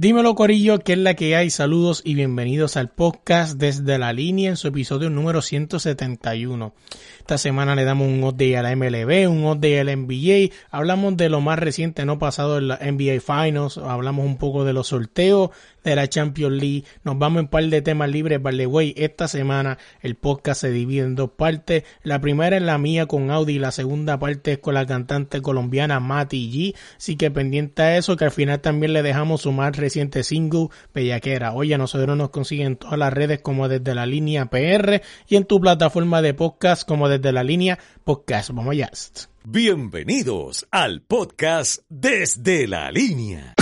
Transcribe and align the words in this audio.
Dímelo 0.00 0.36
Corillo, 0.36 0.78
que 0.78 0.92
es 0.92 0.98
la 1.00 1.14
que 1.14 1.34
hay. 1.34 1.50
Saludos 1.50 2.02
y 2.04 2.14
bienvenidos 2.14 2.76
al 2.76 2.88
podcast 2.88 3.58
desde 3.58 3.98
la 3.98 4.12
línea 4.12 4.48
en 4.48 4.56
su 4.56 4.68
episodio 4.68 5.10
número 5.10 5.42
171. 5.42 6.72
Esta 7.18 7.36
semana 7.36 7.74
le 7.74 7.82
damos 7.82 8.06
un 8.06 8.22
update 8.22 8.56
a 8.56 8.62
la 8.62 8.76
MLB, 8.76 9.28
un 9.28 9.44
update 9.44 9.80
a 9.80 9.84
la 9.84 9.96
NBA. 9.96 10.54
Hablamos 10.70 11.16
de 11.16 11.28
lo 11.28 11.40
más 11.40 11.58
reciente, 11.58 12.04
no 12.04 12.20
pasado 12.20 12.58
en 12.58 12.68
la 12.68 12.76
NBA 12.76 13.20
Finals. 13.20 13.76
Hablamos 13.76 14.24
un 14.24 14.38
poco 14.38 14.64
de 14.64 14.72
los 14.72 14.86
sorteos 14.86 15.50
de 15.82 15.96
la 15.96 16.08
Champions 16.08 16.54
League. 16.54 16.84
Nos 17.02 17.18
vamos 17.18 17.40
en 17.40 17.46
un 17.46 17.50
par 17.50 17.64
de 17.64 17.82
temas 17.82 18.08
libres. 18.08 18.40
The 18.40 18.66
way, 18.66 18.94
esta 18.96 19.26
semana 19.28 19.78
el 20.00 20.14
podcast 20.14 20.60
se 20.60 20.70
divide 20.70 21.02
en 21.02 21.16
dos 21.16 21.30
partes. 21.30 21.82
La 22.02 22.20
primera 22.20 22.56
es 22.56 22.62
la 22.62 22.78
mía 22.78 23.06
con 23.06 23.30
Audi 23.30 23.58
la 23.58 23.72
segunda 23.72 24.18
parte 24.18 24.52
es 24.52 24.58
con 24.58 24.74
la 24.74 24.86
cantante 24.86 25.42
colombiana 25.42 26.00
Mati 26.00 26.50
G. 26.50 26.76
Así 26.96 27.16
que 27.16 27.30
pendiente 27.30 27.82
a 27.82 27.96
eso, 27.96 28.16
que 28.16 28.24
al 28.24 28.30
final 28.30 28.60
también 28.60 28.92
le 28.92 29.02
dejamos 29.02 29.42
su 29.42 29.52
más 29.52 29.76
reciente 29.88 30.22
single, 30.22 30.68
Bellaquera. 30.92 31.54
Oye, 31.54 31.76
nosotros 31.78 32.14
nos 32.16 32.28
consiguen 32.28 32.66
en 32.66 32.76
todas 32.76 32.98
las 32.98 33.12
redes 33.12 33.40
como 33.40 33.68
desde 33.68 33.94
la 33.94 34.04
línea 34.04 34.46
PR 34.46 35.00
y 35.26 35.36
en 35.36 35.44
tu 35.44 35.60
plataforma 35.60 36.20
de 36.20 36.34
podcast 36.34 36.86
como 36.86 37.08
desde 37.08 37.28
de 37.28 37.32
la 37.32 37.42
línea 37.42 37.78
podcast. 38.04 38.50
Vamos 38.50 38.72
allá. 38.72 38.90
Bienvenidos 39.44 40.66
al 40.70 41.00
podcast 41.00 41.82
Desde 41.88 42.68
la 42.68 42.90
Línea. 42.92 43.54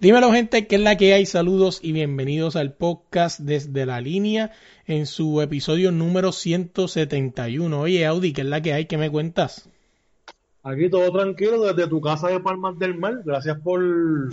Dímelo 0.00 0.32
gente, 0.32 0.66
¿qué 0.66 0.76
es 0.76 0.80
la 0.80 0.96
que 0.96 1.12
hay? 1.12 1.26
Saludos 1.26 1.80
y 1.82 1.92
bienvenidos 1.92 2.56
al 2.56 2.72
podcast 2.72 3.38
desde 3.38 3.84
la 3.84 4.00
línea 4.00 4.50
en 4.86 5.04
su 5.04 5.42
episodio 5.42 5.92
número 5.92 6.32
171. 6.32 7.78
Oye 7.78 8.06
Audi, 8.06 8.32
¿qué 8.32 8.40
es 8.40 8.46
la 8.46 8.62
que 8.62 8.72
hay? 8.72 8.86
¿Qué 8.86 8.96
me 8.96 9.10
cuentas? 9.10 9.68
Aquí 10.62 10.88
todo 10.88 11.12
tranquilo 11.12 11.66
desde 11.66 11.86
tu 11.86 12.00
casa 12.00 12.28
de 12.28 12.40
Palmas 12.40 12.78
del 12.78 12.96
Mar. 12.96 13.20
Gracias 13.26 13.58
por, 13.60 13.82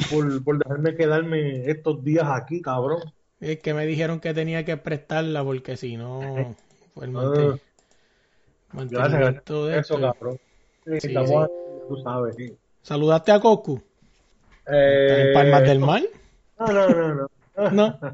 por, 0.10 0.58
dejarme 0.58 0.96
quedarme 0.96 1.70
estos 1.70 2.02
días 2.02 2.28
aquí, 2.30 2.62
cabrón. 2.62 3.02
Es 3.42 3.60
que 3.60 3.74
me 3.74 3.86
dijeron 3.86 4.22
que 4.22 4.34
tenía 4.34 4.64
que 4.64 4.78
prestarla 4.78 5.44
porque 5.44 5.76
si 5.76 5.98
no, 5.98 6.22
fue 6.94 7.08
el 7.08 7.18
ah. 7.18 7.58
Gracias, 8.72 9.44
Eso, 9.50 10.00
cabrón. 10.00 10.40
Sí, 10.86 11.10
estamos 11.10 11.50
tú 11.90 11.98
sabes. 11.98 12.38
¿Saludaste 12.84 13.34
a 13.34 13.42
¿En 14.68 15.34
Palmas 15.34 15.64
del 15.64 15.80
Mar? 15.80 16.04
No, 16.60 16.68
no, 16.68 16.90
no, 16.90 17.16
no. 17.16 17.28
¿No? 17.72 18.00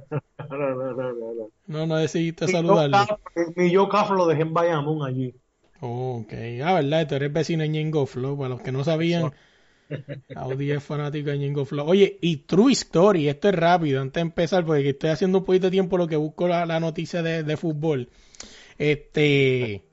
No, 0.49 0.57
no, 0.57 0.93
no, 0.93 1.13
no. 1.13 1.49
No, 1.67 1.87
no 1.87 1.95
decidiste 1.95 2.47
saludarlo. 2.47 3.19
Mi 3.55 3.71
yo 3.71 3.87
Cafro 3.89 4.15
lo 4.15 4.27
dejé 4.27 4.41
en 4.43 4.53
Bayamón 4.53 5.07
allí. 5.07 5.33
ok, 5.79 6.33
ah, 6.63 6.73
verdad, 6.73 7.07
tú 7.07 7.15
eres 7.15 7.33
vecino 7.33 7.63
de 7.63 7.69
Ñengo 7.69 8.05
Flow, 8.05 8.37
para 8.37 8.49
los 8.49 8.61
que 8.61 8.71
no 8.71 8.83
sabían, 8.83 9.31
Audi 10.35 10.71
es 10.71 10.83
fanático 10.83 11.29
de 11.29 11.39
Ñengo 11.39 11.65
Flow. 11.65 11.87
Oye, 11.87 12.19
y 12.21 12.37
True 12.37 12.73
Story, 12.73 13.29
esto 13.29 13.49
es 13.49 13.55
rápido, 13.55 14.01
antes 14.01 14.15
de 14.15 14.21
empezar, 14.21 14.65
porque 14.65 14.89
estoy 14.89 15.09
haciendo 15.09 15.39
un 15.39 15.45
poquito 15.45 15.67
de 15.67 15.71
tiempo 15.71 15.97
lo 15.97 16.07
que 16.07 16.17
busco 16.17 16.47
la, 16.47 16.79
noticia 16.79 17.23
de, 17.23 17.43
de, 17.43 17.57
fútbol. 17.57 18.09
Este, 18.77 19.83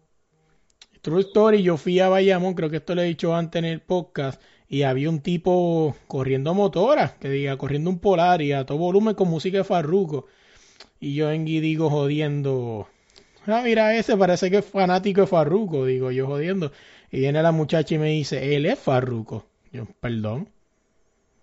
True 1.01 1.23
Story, 1.23 1.63
yo 1.63 1.77
fui 1.77 2.01
a 2.01 2.09
Bayamón, 2.09 2.55
creo 2.55 2.71
que 2.71 2.79
esto 2.79 2.95
lo 2.95 3.03
he 3.03 3.07
dicho 3.07 3.35
antes 3.35 3.61
en 3.61 3.67
el 3.67 3.81
podcast, 3.81 4.41
y 4.71 4.85
había 4.85 5.11
un 5.11 5.21
tipo 5.21 5.97
corriendo 6.07 6.55
motora, 6.55 7.17
que 7.19 7.29
diga, 7.29 7.57
corriendo 7.59 7.91
un 7.91 7.99
polar 7.99 8.41
y 8.41 8.53
a 8.53 8.65
todo 8.65 8.79
volumen 8.79 9.17
con 9.17 9.29
música 9.29 9.59
de 9.59 9.65
Farruko. 9.65 10.27
Y 11.01 11.15
yo 11.15 11.33
en 11.33 11.45
digo 11.45 11.91
jodiendo, 11.91 12.87
ah, 13.47 13.63
mira 13.65 13.97
ese, 13.97 14.17
parece 14.17 14.49
que 14.49 14.59
es 14.59 14.65
fanático 14.65 15.23
de 15.23 15.27
Farruko, 15.27 15.87
digo 15.87 16.13
yo 16.13 16.29
jodiendo. 16.29 16.71
Y 17.11 17.19
viene 17.19 17.43
la 17.43 17.51
muchacha 17.51 17.97
y 17.97 17.99
me 17.99 18.11
dice, 18.11 18.55
él 18.55 18.65
es 18.65 18.79
Farruko. 18.79 19.45
Yo, 19.73 19.87
perdón. 19.99 20.49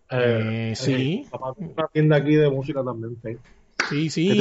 Eh, 0.09 0.69
eh 0.71 0.75
sí. 0.77 1.27
una 1.57 1.87
tienda 1.91 2.15
aquí 2.15 2.33
de 2.33 2.49
música 2.49 2.81
también, 2.81 3.17
sí. 3.89 4.09
Sí, 4.09 4.39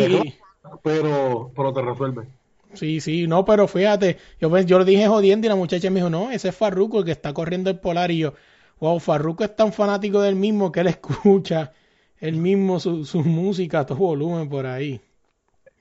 pero, 0.85 1.51
pero 1.57 1.73
te 1.73 1.83
resuelve. 1.83 2.29
Sí, 2.73 3.01
sí, 3.01 3.27
no, 3.27 3.45
pero 3.45 3.67
fíjate, 3.67 4.19
yo, 4.41 4.49
pues, 4.49 4.65
yo 4.67 4.79
lo 4.79 4.85
dije 4.85 5.09
jodiendo 5.09 5.47
y 5.47 5.51
la 5.51 5.57
muchacha 5.57 5.91
me 5.91 5.97
dijo, 5.97 6.11
no, 6.11 6.31
ese 6.31 6.51
es 6.51 6.57
Farruko 6.57 7.01
el 7.01 7.05
que 7.05 7.13
está 7.13 7.33
corriendo 7.33 7.71
el 7.71 7.81
polar 7.81 8.13
y 8.13 8.19
yo, 8.19 8.35
wow, 8.81 8.99
Farruko 8.99 9.45
es 9.45 9.55
tan 9.55 9.73
fanático 9.73 10.21
del 10.21 10.37
mismo 10.37 10.73
que 10.73 10.81
él 10.81 10.87
escucha 10.89 11.73
el 12.19 12.37
mismo 12.37 12.81
su, 12.81 13.05
su 13.05 13.23
música 13.23 13.81
a 13.81 13.87
todo 13.87 13.99
volumen 13.99 14.49
por 14.49 14.67
ahí. 14.67 15.01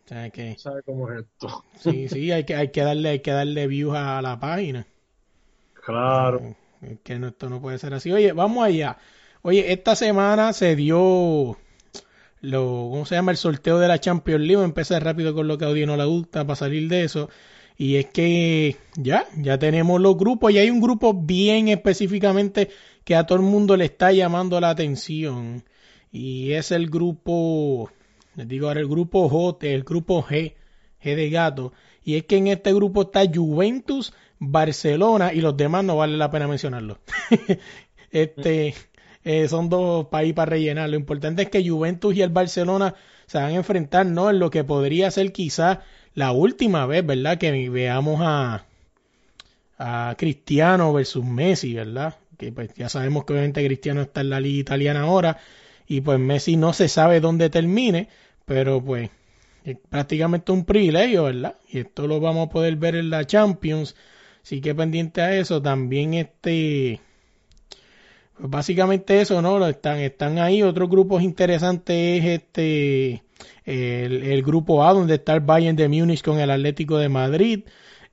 O 0.06 0.32
que, 0.32 0.56
¿Sabe 0.58 0.84
cómo 0.84 1.12
es 1.12 1.22
esto? 1.22 1.64
Sí, 1.80 2.08
sí, 2.10 2.32
hay 2.32 2.44
que, 2.44 2.56
hay 2.56 2.70
que 2.70 2.82
darle, 2.82 3.10
hay 3.10 3.20
que 3.20 3.32
darle 3.32 3.66
views 3.68 3.96
a 3.96 4.22
la 4.22 4.40
página. 4.40 4.86
Claro. 5.84 6.56
que 7.04 7.18
no, 7.18 7.28
esto 7.28 7.50
no 7.50 7.60
puede 7.60 7.80
ser 7.80 7.94
así. 7.94 8.12
Oye, 8.12 8.32
vamos 8.32 8.64
allá. 8.64 8.98
Oye, 9.42 9.72
esta 9.72 9.96
semana 9.96 10.54
se 10.54 10.76
dio 10.76 11.58
lo, 12.42 12.90
¿cómo 12.92 13.06
se 13.06 13.16
llama? 13.16 13.32
El 13.32 13.38
sorteo 13.38 13.80
de 13.80 13.88
la 13.88 14.00
Champions 14.00 14.44
League. 14.44 14.64
Empecé 14.64 15.00
rápido 15.00 15.34
con 15.34 15.48
lo 15.48 15.58
que 15.58 15.66
a 15.66 15.70
Audi 15.70 15.86
no 15.88 15.98
le 15.98 16.06
gusta 16.06 16.46
para 16.46 16.56
salir 16.56 16.88
de 16.88 17.04
eso. 17.04 17.30
Y 17.78 17.98
es 17.98 18.06
que 18.08 18.78
ya, 18.96 19.26
ya 19.38 19.60
tenemos 19.60 20.00
los 20.00 20.18
grupos 20.18 20.52
y 20.52 20.60
hay 20.60 20.70
un 20.70 20.80
grupo 20.80 21.14
bien 21.14 21.68
específicamente 21.68 22.70
que 23.04 23.16
a 23.16 23.26
todo 23.26 23.38
el 23.38 23.44
mundo 23.44 23.76
le 23.76 23.86
está 23.86 24.12
llamando 24.12 24.60
la 24.62 24.70
atención. 24.70 25.64
Y 26.12 26.54
es 26.54 26.72
el 26.72 26.90
grupo, 26.90 27.92
les 28.36 28.48
digo 28.48 28.68
ahora 28.68 28.80
el 28.80 28.88
grupo 28.88 29.28
J, 29.28 29.68
el 29.68 29.84
grupo 29.84 30.24
G, 30.24 30.54
G 31.04 31.16
de 31.16 31.30
gato. 31.30 31.74
Y 32.04 32.16
es 32.16 32.24
que 32.24 32.38
en 32.38 32.48
este 32.48 32.74
grupo 32.74 33.04
está 33.04 33.24
Juventus, 33.32 34.14
Barcelona 34.40 35.34
y 35.34 35.42
los 35.42 35.58
demás 35.58 35.84
no 35.84 35.98
vale 35.98 36.18
la 36.18 36.32
pena 36.32 36.48
mencionarlo. 36.48 37.00
este, 38.12 38.74
eh, 39.26 39.48
son 39.48 39.70
dos 39.70 40.08
países 40.08 40.36
para 40.36 40.52
rellenar. 40.52 40.90
Lo 40.90 40.96
importante 40.96 41.42
es 41.42 41.50
que 41.50 41.68
Juventus 41.68 42.16
y 42.16 42.22
el 42.22 42.30
Barcelona 42.30 42.96
se 43.26 43.40
van 43.40 43.54
a 43.54 43.56
enfrentar, 43.56 44.06
¿no? 44.06 44.30
En 44.30 44.40
lo 44.40 44.50
que 44.50 44.64
podría 44.64 45.10
ser 45.12 45.34
quizás 45.34 45.80
la 46.16 46.32
última 46.32 46.86
vez, 46.86 47.06
¿verdad? 47.06 47.38
Que 47.38 47.70
veamos 47.70 48.22
a, 48.24 48.66
a 49.78 50.16
Cristiano 50.18 50.94
versus 50.94 51.24
Messi, 51.24 51.74
¿verdad? 51.74 52.16
Que 52.38 52.52
pues 52.52 52.74
ya 52.76 52.90
sabemos 52.90 53.26
que 53.26 53.34
obviamente 53.34 53.66
Cristiano 53.66 54.02
está 54.02 54.22
en 54.22 54.30
la 54.32 54.40
liga 54.40 54.62
italiana 54.62 55.02
ahora 55.02 55.38
y 55.88 56.02
pues 56.02 56.20
Messi 56.20 56.58
no 56.58 56.74
se 56.74 56.88
sabe 56.88 57.20
dónde 57.20 57.50
termine, 57.50 58.10
pero 58.46 58.82
pues 58.84 59.10
es 59.66 59.78
prácticamente 59.90 60.52
un 60.52 60.66
privilegio, 60.66 61.26
¿verdad? 61.26 61.58
Y 61.70 61.80
esto 61.80 62.08
lo 62.08 62.20
vamos 62.20 62.48
a 62.48 62.52
poder 62.52 62.76
ver 62.78 62.96
en 62.96 63.10
la 63.10 63.26
Champions, 63.26 63.96
así 64.44 64.62
que 64.62 64.74
pendiente 64.74 65.22
a 65.22 65.36
eso, 65.36 65.62
también 65.62 66.14
este... 66.14 67.02
Pues 68.38 68.50
básicamente 68.50 69.22
eso, 69.22 69.42
¿no? 69.42 69.66
Están, 69.66 70.00
están 70.00 70.40
ahí. 70.40 70.62
Otros 70.62 70.90
grupos 70.90 71.24
interesantes 71.24 72.22
es 72.22 72.42
este 72.42 73.24
el, 73.66 74.44
grupo 74.44 74.84
A, 74.84 74.94
donde 74.94 75.16
está 75.16 75.34
el 75.34 75.42
Bayern 75.42 75.76
de 75.76 75.90
Múnich 75.90 76.22
con 76.22 76.40
el 76.40 76.52
Atlético 76.52 76.98
de 76.98 77.10
Madrid. 77.10 77.64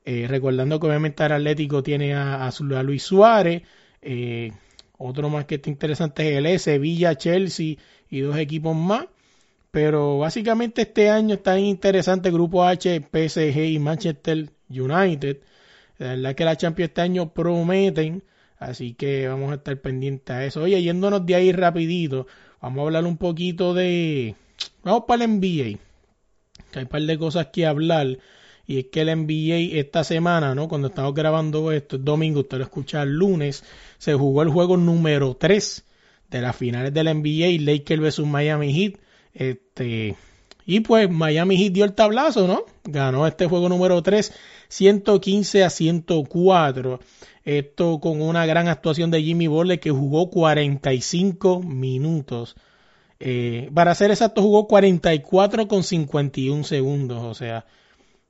Eh, 0.05 0.27
recordando 0.29 0.81
que 0.81 0.87
obviamente 0.87 1.25
el 1.25 1.33
Atlético 1.33 1.83
tiene 1.83 2.15
a, 2.15 2.51
Luis 2.83 3.03
Suárez. 3.03 3.63
Eh, 4.01 4.53
otro 4.99 5.29
más 5.29 5.45
que 5.45 5.57
está 5.57 5.71
interesante 5.71 6.31
es 6.31 6.39
el 6.39 6.47
E, 6.47 6.59
Sevilla, 6.59 7.17
Chelsea 7.17 7.77
y 8.09 8.21
dos 8.21 8.37
equipos 8.39 8.75
más. 8.77 9.07
Pero 9.71 10.19
básicamente 10.19 10.83
este 10.83 11.11
año 11.11 11.35
está 11.35 11.59
interesante 11.59 12.29
el 12.29 12.35
grupo 12.35 12.65
H, 12.65 13.01
PSG 13.11 13.59
y 13.73 13.79
Manchester 13.79 14.51
United. 14.69 15.39
La 15.99 16.09
verdad 16.09 16.35
que 16.35 16.45
la 16.45 16.57
Champions 16.57 16.91
este 16.91 17.01
año 17.01 17.33
prometen. 17.33 18.23
Así 18.59 18.95
que 18.95 19.29
vamos 19.29 19.51
a 19.51 19.57
estar 19.57 19.81
pendientes 19.81 20.35
a 20.35 20.45
eso. 20.45 20.63
Oye, 20.63 20.81
yéndonos 20.83 21.27
de 21.27 21.35
ahí 21.35 21.53
rapidito, 21.53 22.27
vamos 22.61 22.81
a 22.81 22.83
hablar 22.83 23.07
un 23.07 23.17
poquito 23.17 23.75
de, 23.75 24.37
Vamos 24.85 25.05
para 25.07 25.25
el 25.25 25.31
NBA. 25.31 25.79
Que 26.71 26.79
hay 26.79 26.83
un 26.85 26.89
par 26.89 27.03
de 27.03 27.19
cosas 27.19 27.49
que 27.53 27.67
hablar. 27.67 28.19
Y 28.67 28.79
es 28.79 28.87
que 28.87 29.01
el 29.01 29.27
NBA 29.27 29.79
esta 29.79 30.05
semana, 30.05 30.55
¿no? 30.55 30.69
Cuando 30.69 30.89
estamos 30.89 31.15
grabando 31.15 31.73
esto, 31.73 31.97
es 31.97 32.05
domingo, 32.05 32.41
usted 32.41 32.59
lo 32.59 32.65
escucha 32.65 33.03
el 33.03 33.11
lunes, 33.11 33.65
se 33.99 34.15
jugó 34.15 34.43
el 34.43 34.51
juego 34.51 34.77
número 34.77 35.37
3 35.37 35.85
de 36.31 36.41
las 36.41 36.57
finales 36.57 36.95
del 36.95 37.07
NBA, 37.07 37.61
Lakers 37.61 38.01
vs 38.01 38.27
Miami 38.27 38.73
Heat. 38.73 39.01
Este, 39.35 40.17
y 40.65 40.81
pues 40.81 41.11
Miami 41.11 41.57
Heat 41.57 41.73
dio 41.73 41.85
el 41.85 41.95
tablazo, 41.95 42.47
¿no? 42.47 42.65
Ganó 42.85 43.27
este 43.27 43.47
juego 43.47 43.69
número 43.69 44.03
3, 44.03 44.33
115 44.69 45.65
a 45.65 45.71
104. 45.71 47.01
Esto 47.45 47.99
con 48.01 48.23
una 48.23 48.47
gran 48.47 48.69
actuación 48.69 49.11
de 49.11 49.23
Jimmy 49.23 49.49
Butler 49.49 49.81
que 49.81 49.91
jugó 49.91 50.31
45 50.31 51.63
minutos. 51.63 52.57
Eh, 53.25 53.71
para 53.73 53.95
ser 53.95 54.11
exacto, 54.11 54.43
jugó 54.43 54.67
44 54.67 55.69
con 55.69 55.85
51 55.85 56.65
segundos. 56.65 57.23
O 57.23 57.35
sea, 57.35 57.67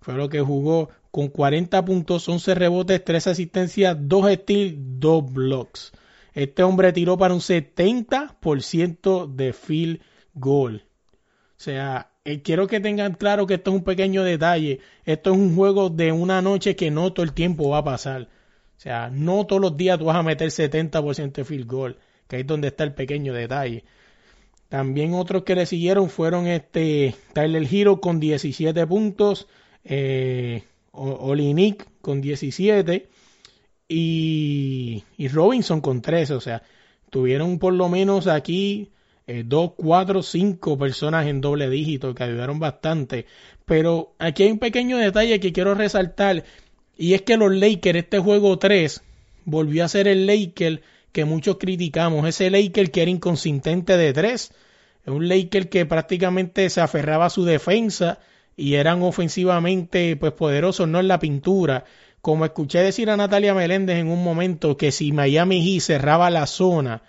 fue 0.03 0.13
lo 0.13 0.29
que 0.29 0.43
jugó 0.43 0.91
con 1.11 1.29
40 1.29 1.83
puntos, 1.87 2.29
11 2.29 2.55
rebotes, 2.55 3.03
3 3.03 3.27
asistencias, 3.29 3.97
2 3.99 4.33
steals, 4.35 4.75
2 4.77 5.33
blocks. 5.33 5.93
Este 6.35 6.63
hombre 6.63 6.93
tiró 6.93 7.17
para 7.17 7.33
un 7.33 7.41
70% 7.41 9.35
de 9.35 9.55
field 9.55 10.01
goal. 10.35 10.85
O 11.57 11.61
sea, 11.63 12.11
eh, 12.27 12.43
quiero 12.43 12.67
que 12.67 12.81
tengan 12.81 13.15
claro 13.15 13.47
que 13.47 13.55
esto 13.55 13.71
es 13.71 13.77
un 13.77 13.85
pequeño 13.85 14.23
detalle. 14.25 14.81
Esto 15.07 15.33
es 15.33 15.39
un 15.39 15.57
juego 15.57 15.89
de 15.89 16.13
una 16.13 16.43
noche 16.43 16.77
que 16.77 16.91
no 16.91 17.15
todo 17.15 17.25
el 17.25 17.33
tiempo 17.33 17.71
va 17.71 17.79
a 17.79 17.85
pasar. 17.85 18.29
O 18.77 18.81
sea, 18.81 19.09
no 19.09 19.47
todos 19.47 19.63
los 19.63 19.75
días 19.75 19.99
tú 19.99 20.05
vas 20.05 20.17
a 20.17 20.23
meter 20.23 20.51
70% 20.51 21.33
de 21.33 21.45
field 21.47 21.67
goal, 21.67 21.99
que 22.29 22.37
ahí 22.37 22.43
es 22.43 22.47
donde 22.47 22.69
está 22.69 22.85
el 22.85 22.93
pequeño 22.93 23.33
detalle. 23.33 23.85
También 24.73 25.13
otros 25.13 25.43
que 25.43 25.55
le 25.55 25.67
siguieron 25.67 26.09
fueron 26.09 26.47
este 26.47 27.15
Tyler 27.35 27.69
Hero 27.71 28.01
con 28.01 28.19
17 28.19 28.87
puntos, 28.87 29.47
eh, 29.85 30.63
Olinik 30.93 31.87
con 32.01 32.23
17 32.23 33.07
y, 33.87 35.05
y 35.19 35.29
Robinson 35.29 35.83
con 35.83 36.01
13. 36.01 36.33
O 36.33 36.41
sea, 36.41 36.63
tuvieron 37.11 37.59
por 37.59 37.75
lo 37.75 37.91
menos 37.91 38.27
aquí 38.29 38.89
eh, 39.27 39.43
dos, 39.45 39.73
cuatro, 39.77 40.23
cinco 40.23 40.79
personas 40.79 41.27
en 41.27 41.43
doble 41.43 41.69
dígito 41.69 42.15
que 42.15 42.25
ayudaron 42.25 42.59
bastante. 42.59 43.27
Pero 43.67 44.15
aquí 44.19 44.45
hay 44.45 44.53
un 44.53 44.59
pequeño 44.59 44.97
detalle 44.97 45.39
que 45.39 45.53
quiero 45.53 45.75
resaltar 45.75 46.45
y 46.97 47.13
es 47.13 47.21
que 47.21 47.37
los 47.37 47.55
Lakers, 47.55 47.99
este 47.99 48.21
juego 48.21 48.59
3, 48.59 49.03
volvió 49.45 49.85
a 49.85 49.89
ser 49.89 50.09
el 50.09 50.27
Laker 50.27 50.81
que 51.13 51.27
muchos 51.27 51.59
criticamos. 51.59 52.27
Ese 52.27 52.49
Laker 52.49 52.91
que 52.91 53.03
era 53.03 53.11
inconsistente 53.11 53.99
de 53.99 54.15
3. 54.15 54.53
Un 55.07 55.29
Laker 55.29 55.69
que 55.69 55.87
prácticamente 55.87 56.69
se 56.71 56.81
aferraba 56.81 57.27
a 57.27 57.31
su 57.31 57.45
defensa 57.45 58.19
y 58.57 58.75
eran 58.75 59.03
ofensivamente 59.03 60.17
pues 60.17 60.33
poderosos, 60.33 60.89
no 60.89 61.01
en 61.01 61.09
la 61.09 61.19
pintura. 61.19 61.85
Como 62.21 62.45
escuché 62.45 62.79
decir 62.81 63.11
a 63.11 63.17
Natalia 63.17 63.55
Meléndez 63.55 63.99
en 63.99 64.09
un 64.09 64.23
momento 64.23 64.77
que 64.77 64.93
si 64.93 65.13
Miami 65.13 65.63
Heat 65.63 65.83
cerraba 65.83 66.31
la 66.31 66.47
zona 66.47 67.03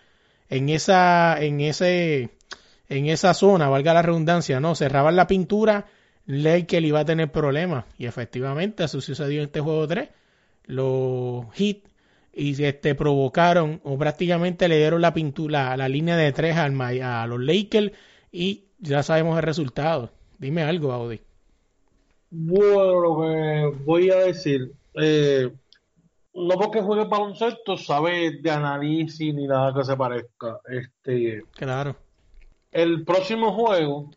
en 0.50 0.70
esa, 0.70 1.38
en 1.40 1.62
ese, 1.62 2.32
en 2.90 3.08
esa 3.08 3.34
zona, 3.34 3.70
valga 3.70 3.94
la 3.94 4.02
redundancia, 4.02 4.60
no, 4.60 4.76
cerraban 4.76 5.16
la 5.16 5.28
pintura, 5.28 5.86
Lakers 6.26 6.86
iba 6.86 7.02
a 7.02 7.06
tener 7.06 7.32
problemas. 7.32 7.86
Y 7.98 8.06
efectivamente, 8.06 8.84
eso 8.84 9.02
sucedió 9.02 9.42
en 9.42 9.48
este 9.48 9.60
juego 9.60 9.88
3. 9.88 10.10
Los 10.66 11.46
hits 11.60 11.93
y 12.34 12.64
este 12.64 12.96
provocaron 12.96 13.80
o 13.84 13.98
prácticamente 13.98 14.68
le 14.68 14.78
dieron 14.78 15.02
la 15.02 15.14
pintura, 15.14 15.78
la 15.78 15.88
línea 15.88 16.18
de 16.18 16.32
tres 16.32 16.58
al, 16.58 16.80
a 16.82 17.28
los 17.28 17.40
Lakers 17.40 17.92
y 18.32 18.66
ya 18.80 19.04
sabemos 19.04 19.38
el 19.38 19.44
resultado. 19.44 20.10
Dime 20.40 20.64
algo, 20.64 20.92
Audi. 20.92 21.22
Bueno, 22.32 23.00
lo 23.00 23.22
que 23.22 23.84
voy 23.86 24.10
a 24.10 24.18
decir, 24.18 24.72
eh, 24.96 25.52
no 26.34 26.56
porque 26.58 26.82
juegue 26.82 27.06
baloncesto 27.06 27.78
sabe 27.78 28.40
de 28.42 28.52
análisis 28.52 29.34
ni 29.34 29.46
nada 29.46 29.74
que 29.74 29.84
se 29.86 29.96
parezca. 29.96 30.60
Este, 30.68 31.44
claro. 31.52 31.96
El 32.72 33.06
próximo 33.06 33.54
juego, 33.54 34.10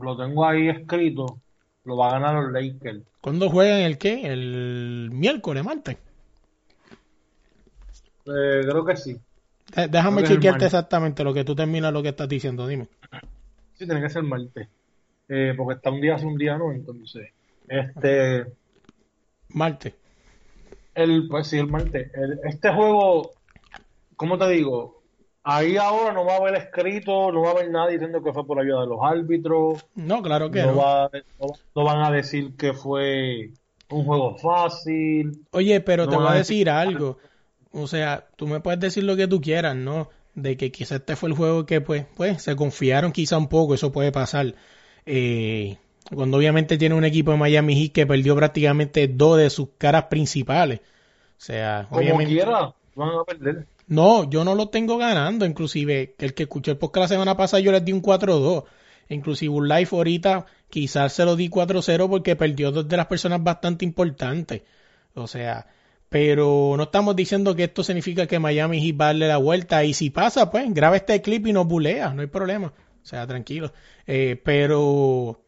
lo 0.00 0.16
tengo 0.16 0.46
ahí 0.46 0.68
escrito, 0.68 1.38
lo 1.84 1.98
va 1.98 2.08
a 2.08 2.12
ganar 2.12 2.42
los 2.42 2.52
Lakers. 2.52 3.02
¿Cuándo 3.20 3.50
juegan 3.50 3.80
el 3.80 3.98
qué? 3.98 4.26
El 4.26 5.10
miércoles, 5.12 5.62
martes. 5.62 5.98
Eh, 8.26 8.62
creo 8.62 8.84
que 8.84 8.96
sí. 8.96 9.16
déjame 9.90 10.24
chequearte 10.24 10.66
exactamente 10.66 11.24
lo 11.24 11.34
que 11.34 11.44
tú 11.44 11.54
terminas 11.54 11.92
lo 11.92 12.02
que 12.02 12.10
estás 12.10 12.28
diciendo, 12.28 12.66
dime. 12.66 12.88
Sí, 13.74 13.86
tiene 13.86 14.00
que 14.00 14.10
ser 14.10 14.22
martes. 14.22 14.68
Eh, 15.28 15.54
porque 15.56 15.76
está 15.76 15.90
un 15.90 16.00
día 16.00 16.14
hace 16.14 16.26
un 16.26 16.36
día, 16.36 16.56
¿no? 16.58 16.72
Entonces, 16.72 17.30
este... 17.68 18.46
Martes 19.48 19.94
el, 20.94 21.28
pues 21.28 21.48
sí, 21.48 21.58
el 21.58 21.68
martes. 21.68 22.10
este 22.44 22.72
juego, 22.72 23.32
¿cómo 24.16 24.38
te 24.38 24.48
digo? 24.48 25.02
Ahí 25.42 25.76
ahora 25.76 26.12
no 26.12 26.24
va 26.24 26.34
a 26.34 26.38
haber 26.38 26.54
escrito, 26.54 27.30
no 27.30 27.42
va 27.42 27.48
a 27.48 27.52
haber 27.52 27.70
nadie 27.70 27.92
diciendo 27.92 28.22
que 28.22 28.32
fue 28.32 28.46
por 28.46 28.58
ayuda 28.58 28.82
de 28.82 28.86
los 28.86 28.98
árbitros. 29.02 29.84
No, 29.94 30.22
claro 30.22 30.50
que 30.50 30.62
no. 30.62 31.10
no, 31.74 31.84
van 31.84 32.02
a 32.02 32.10
decir 32.10 32.56
que 32.56 32.72
fue 32.72 33.50
un 33.90 34.04
juego 34.04 34.36
fácil. 34.38 35.44
Oye, 35.50 35.80
pero 35.80 36.08
te 36.08 36.16
voy 36.16 36.28
a 36.28 36.34
decir 36.34 36.70
algo. 36.70 37.18
O 37.74 37.88
sea, 37.88 38.28
tú 38.36 38.46
me 38.46 38.60
puedes 38.60 38.78
decir 38.78 39.02
lo 39.02 39.16
que 39.16 39.26
tú 39.26 39.40
quieras, 39.40 39.74
¿no? 39.74 40.08
De 40.34 40.56
que 40.56 40.70
quizá 40.70 40.96
este 40.96 41.16
fue 41.16 41.28
el 41.28 41.34
juego 41.34 41.66
que, 41.66 41.80
pues, 41.80 42.06
pues, 42.16 42.40
se 42.42 42.54
confiaron 42.54 43.10
quizá 43.10 43.36
un 43.36 43.48
poco, 43.48 43.74
eso 43.74 43.90
puede 43.90 44.12
pasar. 44.12 44.54
Eh, 45.06 45.76
cuando 46.14 46.36
obviamente 46.36 46.78
tiene 46.78 46.94
un 46.94 47.04
equipo 47.04 47.32
de 47.32 47.38
Miami 47.38 47.74
Heat 47.74 47.92
que 47.92 48.06
perdió 48.06 48.36
prácticamente 48.36 49.08
dos 49.08 49.38
de 49.38 49.50
sus 49.50 49.70
caras 49.76 50.04
principales. 50.04 50.80
O 50.80 51.40
sea, 51.40 51.86
Como 51.88 52.00
obviamente... 52.00 52.32
quiera, 52.32 52.74
van 52.94 53.08
a 53.08 53.24
perder. 53.24 53.66
No, 53.88 54.30
yo 54.30 54.44
no 54.44 54.54
lo 54.54 54.68
tengo 54.68 54.96
ganando, 54.96 55.44
inclusive 55.44 56.14
el 56.18 56.32
que 56.32 56.44
escuché 56.44 56.70
el 56.70 56.78
podcast 56.78 57.02
la 57.02 57.08
semana 57.08 57.36
pasada 57.36 57.60
yo 57.60 57.72
les 57.72 57.84
di 57.84 57.92
un 57.92 58.02
4-2. 58.02 58.64
Inclusive 59.08 59.52
un 59.52 59.68
live 59.68 59.88
ahorita 59.90 60.46
quizás 60.70 61.12
se 61.12 61.24
lo 61.24 61.36
di 61.36 61.48
4-0 61.48 62.08
porque 62.08 62.36
perdió 62.36 62.70
dos 62.70 62.88
de 62.88 62.96
las 62.96 63.06
personas 63.06 63.42
bastante 63.42 63.84
importantes. 63.84 64.62
O 65.14 65.26
sea, 65.26 65.66
pero 66.14 66.74
no 66.76 66.84
estamos 66.84 67.16
diciendo 67.16 67.56
que 67.56 67.64
esto 67.64 67.82
significa 67.82 68.28
que 68.28 68.38
Miami 68.38 68.80
Heat 68.80 69.00
va 69.00 69.06
a 69.06 69.08
darle 69.08 69.26
la 69.26 69.36
vuelta 69.36 69.82
y 69.82 69.94
si 69.94 70.10
pasa, 70.10 70.48
pues 70.48 70.72
graba 70.72 70.94
este 70.94 71.20
clip 71.20 71.48
y 71.48 71.52
nos 71.52 71.66
bulea, 71.66 72.14
no 72.14 72.20
hay 72.20 72.28
problema. 72.28 72.68
O 72.68 73.04
sea, 73.04 73.26
tranquilo. 73.26 73.72
Eh, 74.06 74.40
pero 74.44 75.42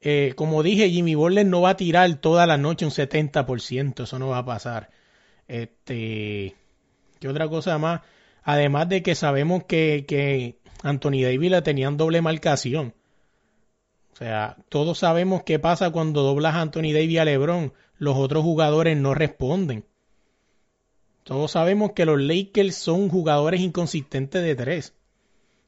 eh, 0.00 0.32
como 0.36 0.62
dije, 0.62 0.90
Jimmy 0.90 1.16
Butler 1.16 1.44
no 1.44 1.62
va 1.62 1.70
a 1.70 1.76
tirar 1.76 2.14
toda 2.20 2.46
la 2.46 2.56
noche 2.56 2.84
un 2.84 2.92
70%, 2.92 4.04
eso 4.04 4.18
no 4.20 4.28
va 4.28 4.38
a 4.38 4.44
pasar. 4.44 4.90
Este, 5.48 6.54
¿qué 7.18 7.26
otra 7.26 7.48
cosa 7.48 7.76
más? 7.76 8.02
Además 8.44 8.88
de 8.88 9.02
que 9.02 9.16
sabemos 9.16 9.64
que, 9.64 10.04
que 10.06 10.60
Anthony 10.84 11.22
Davis 11.24 11.50
le 11.50 11.62
tenían 11.62 11.96
doble 11.96 12.22
marcación. 12.22 12.94
O 14.12 14.16
sea, 14.16 14.56
todos 14.68 14.98
sabemos 14.98 15.42
qué 15.42 15.58
pasa 15.58 15.90
cuando 15.90 16.22
doblas 16.22 16.54
a 16.54 16.60
Anthony 16.60 16.92
Davis 16.92 17.18
a 17.18 17.24
LeBron. 17.24 17.72
Los 17.98 18.16
otros 18.16 18.42
jugadores 18.42 18.96
no 18.96 19.14
responden. 19.14 19.84
Todos 21.22 21.52
sabemos 21.52 21.92
que 21.92 22.04
los 22.04 22.20
Lakers 22.20 22.74
son 22.74 23.08
jugadores 23.08 23.60
inconsistentes 23.60 24.42
de 24.42 24.54
tres. 24.54 24.92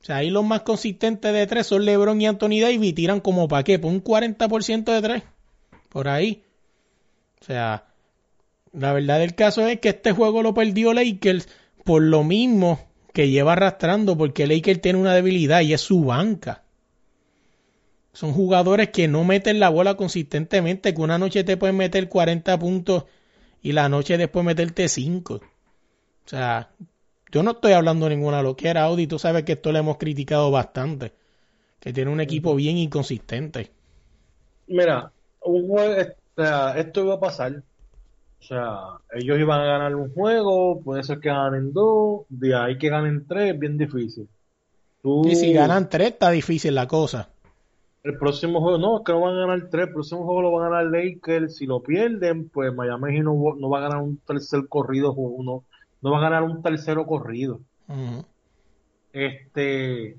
O 0.02 0.05
sea, 0.05 0.17
ahí 0.17 0.31
los 0.31 0.44
más 0.44 0.62
consistentes 0.62 1.32
de 1.32 1.46
tres 1.46 1.67
son 1.67 1.84
LeBron 1.84 2.20
y 2.20 2.26
Anthony 2.26 2.61
Davis. 2.61 2.94
Tiran 2.94 3.20
como 3.20 3.49
para 3.49 3.64
qué, 3.64 3.78
por 3.78 3.90
un 3.90 4.05
40% 4.05 4.84
de 4.84 5.02
tres. 5.02 5.23
Por 5.88 6.08
ahí. 6.08 6.44
O 7.40 7.44
sea, 7.44 7.87
la 8.73 8.93
verdad 8.93 9.19
del 9.19 9.34
caso 9.34 9.67
es 9.67 9.81
que 9.81 9.88
este 9.88 10.12
juego 10.12 10.43
lo 10.43 10.52
perdió 10.52 10.93
Lakers 10.93 11.49
por 11.84 12.02
lo 12.02 12.23
mismo 12.23 12.81
que 13.14 13.31
lleva 13.31 13.55
arrastrando, 13.55 14.19
porque 14.19 14.46
Lakers 14.46 14.82
tiene 14.82 14.99
una 14.99 15.14
debilidad 15.14 15.62
y 15.62 15.73
es 15.73 15.81
su 15.81 16.05
banca. 16.05 16.65
Son 18.16 18.32
jugadores 18.32 18.88
que 18.88 19.08
no 19.08 19.24
meten 19.24 19.60
la 19.60 19.68
bola 19.68 19.94
consistentemente, 19.94 20.94
que 20.94 21.02
una 21.02 21.18
noche 21.18 21.44
te 21.44 21.58
pueden 21.58 21.76
meter 21.76 22.08
40 22.08 22.58
puntos 22.58 23.04
y 23.61 23.73
la 23.73 23.90
noche 23.90 24.16
después 24.16 24.42
meterte 24.42 24.88
5. 24.88 25.35
O 25.35 25.40
sea, 26.25 26.70
yo 27.30 27.42
no 27.42 27.50
estoy 27.50 27.73
hablando 27.73 28.08
ninguna 28.08 28.40
loquera, 28.40 28.85
Audi. 28.85 29.06
Tú 29.06 29.18
sabes 29.18 29.44
que 29.44 29.52
esto 29.52 29.70
lo 29.70 29.80
hemos 29.80 29.99
criticado 29.99 30.50
bastante. 30.50 31.12
Que 31.78 31.92
tiene 31.92 32.11
un 32.11 32.23
equipo 32.23 32.54
bien 32.54 32.78
inconsistente. 32.78 33.70
Mira, 34.66 35.12
un 35.42 35.68
juego, 35.68 36.00
esto 36.75 37.04
iba 37.04 37.14
a 37.16 37.20
pasar. 37.20 37.62
O 38.40 38.42
sea, 38.42 38.78
ellos 39.12 39.38
iban 39.38 39.61
a 39.61 39.66
ganar 39.66 39.94
un 39.94 40.11
juego, 40.14 40.80
puede 40.80 41.02
ser 41.02 41.20
que 41.20 41.28
ganen 41.28 41.70
dos, 41.75 42.23
de 42.30 42.56
ahí 42.56 42.78
que 42.78 42.88
ganen 42.88 43.26
tres, 43.28 43.58
bien 43.58 43.76
difícil. 43.76 44.26
Y 45.04 45.37
si 45.37 45.52
ganan 45.52 45.90
tres, 45.90 46.08
está 46.12 46.30
difícil 46.30 46.75
la 46.75 46.88
cosa. 46.88 47.28
El 48.06 48.18
próximo 48.18 48.60
juego, 48.60 48.78
no, 48.78 48.98
es 48.98 49.04
que 49.04 49.10
no 49.10 49.20
van 49.22 49.34
a 49.34 49.46
ganar 49.46 49.68
tres, 49.68 49.88
el 49.88 49.92
próximo 49.92 50.25
juego 50.25 50.42
lo 50.42 50.52
van 50.52 50.66
a 50.66 50.76
ganar 50.76 50.92
Lakers. 50.92 51.56
Si 51.56 51.66
lo 51.66 51.82
pierden, 51.82 52.48
pues 52.48 52.72
Miami 52.72 53.18
no, 53.18 53.34
no 53.58 53.68
va 53.68 53.78
a 53.78 53.88
ganar 53.88 54.00
un 54.00 54.18
tercer 54.18 54.68
corrido, 54.68 55.12
uno, 55.12 55.64
no 56.02 56.10
va 56.12 56.18
a 56.18 56.20
ganar 56.20 56.44
un 56.44 56.62
tercero 56.62 57.04
corrido. 57.04 57.58
Este, 59.12 60.18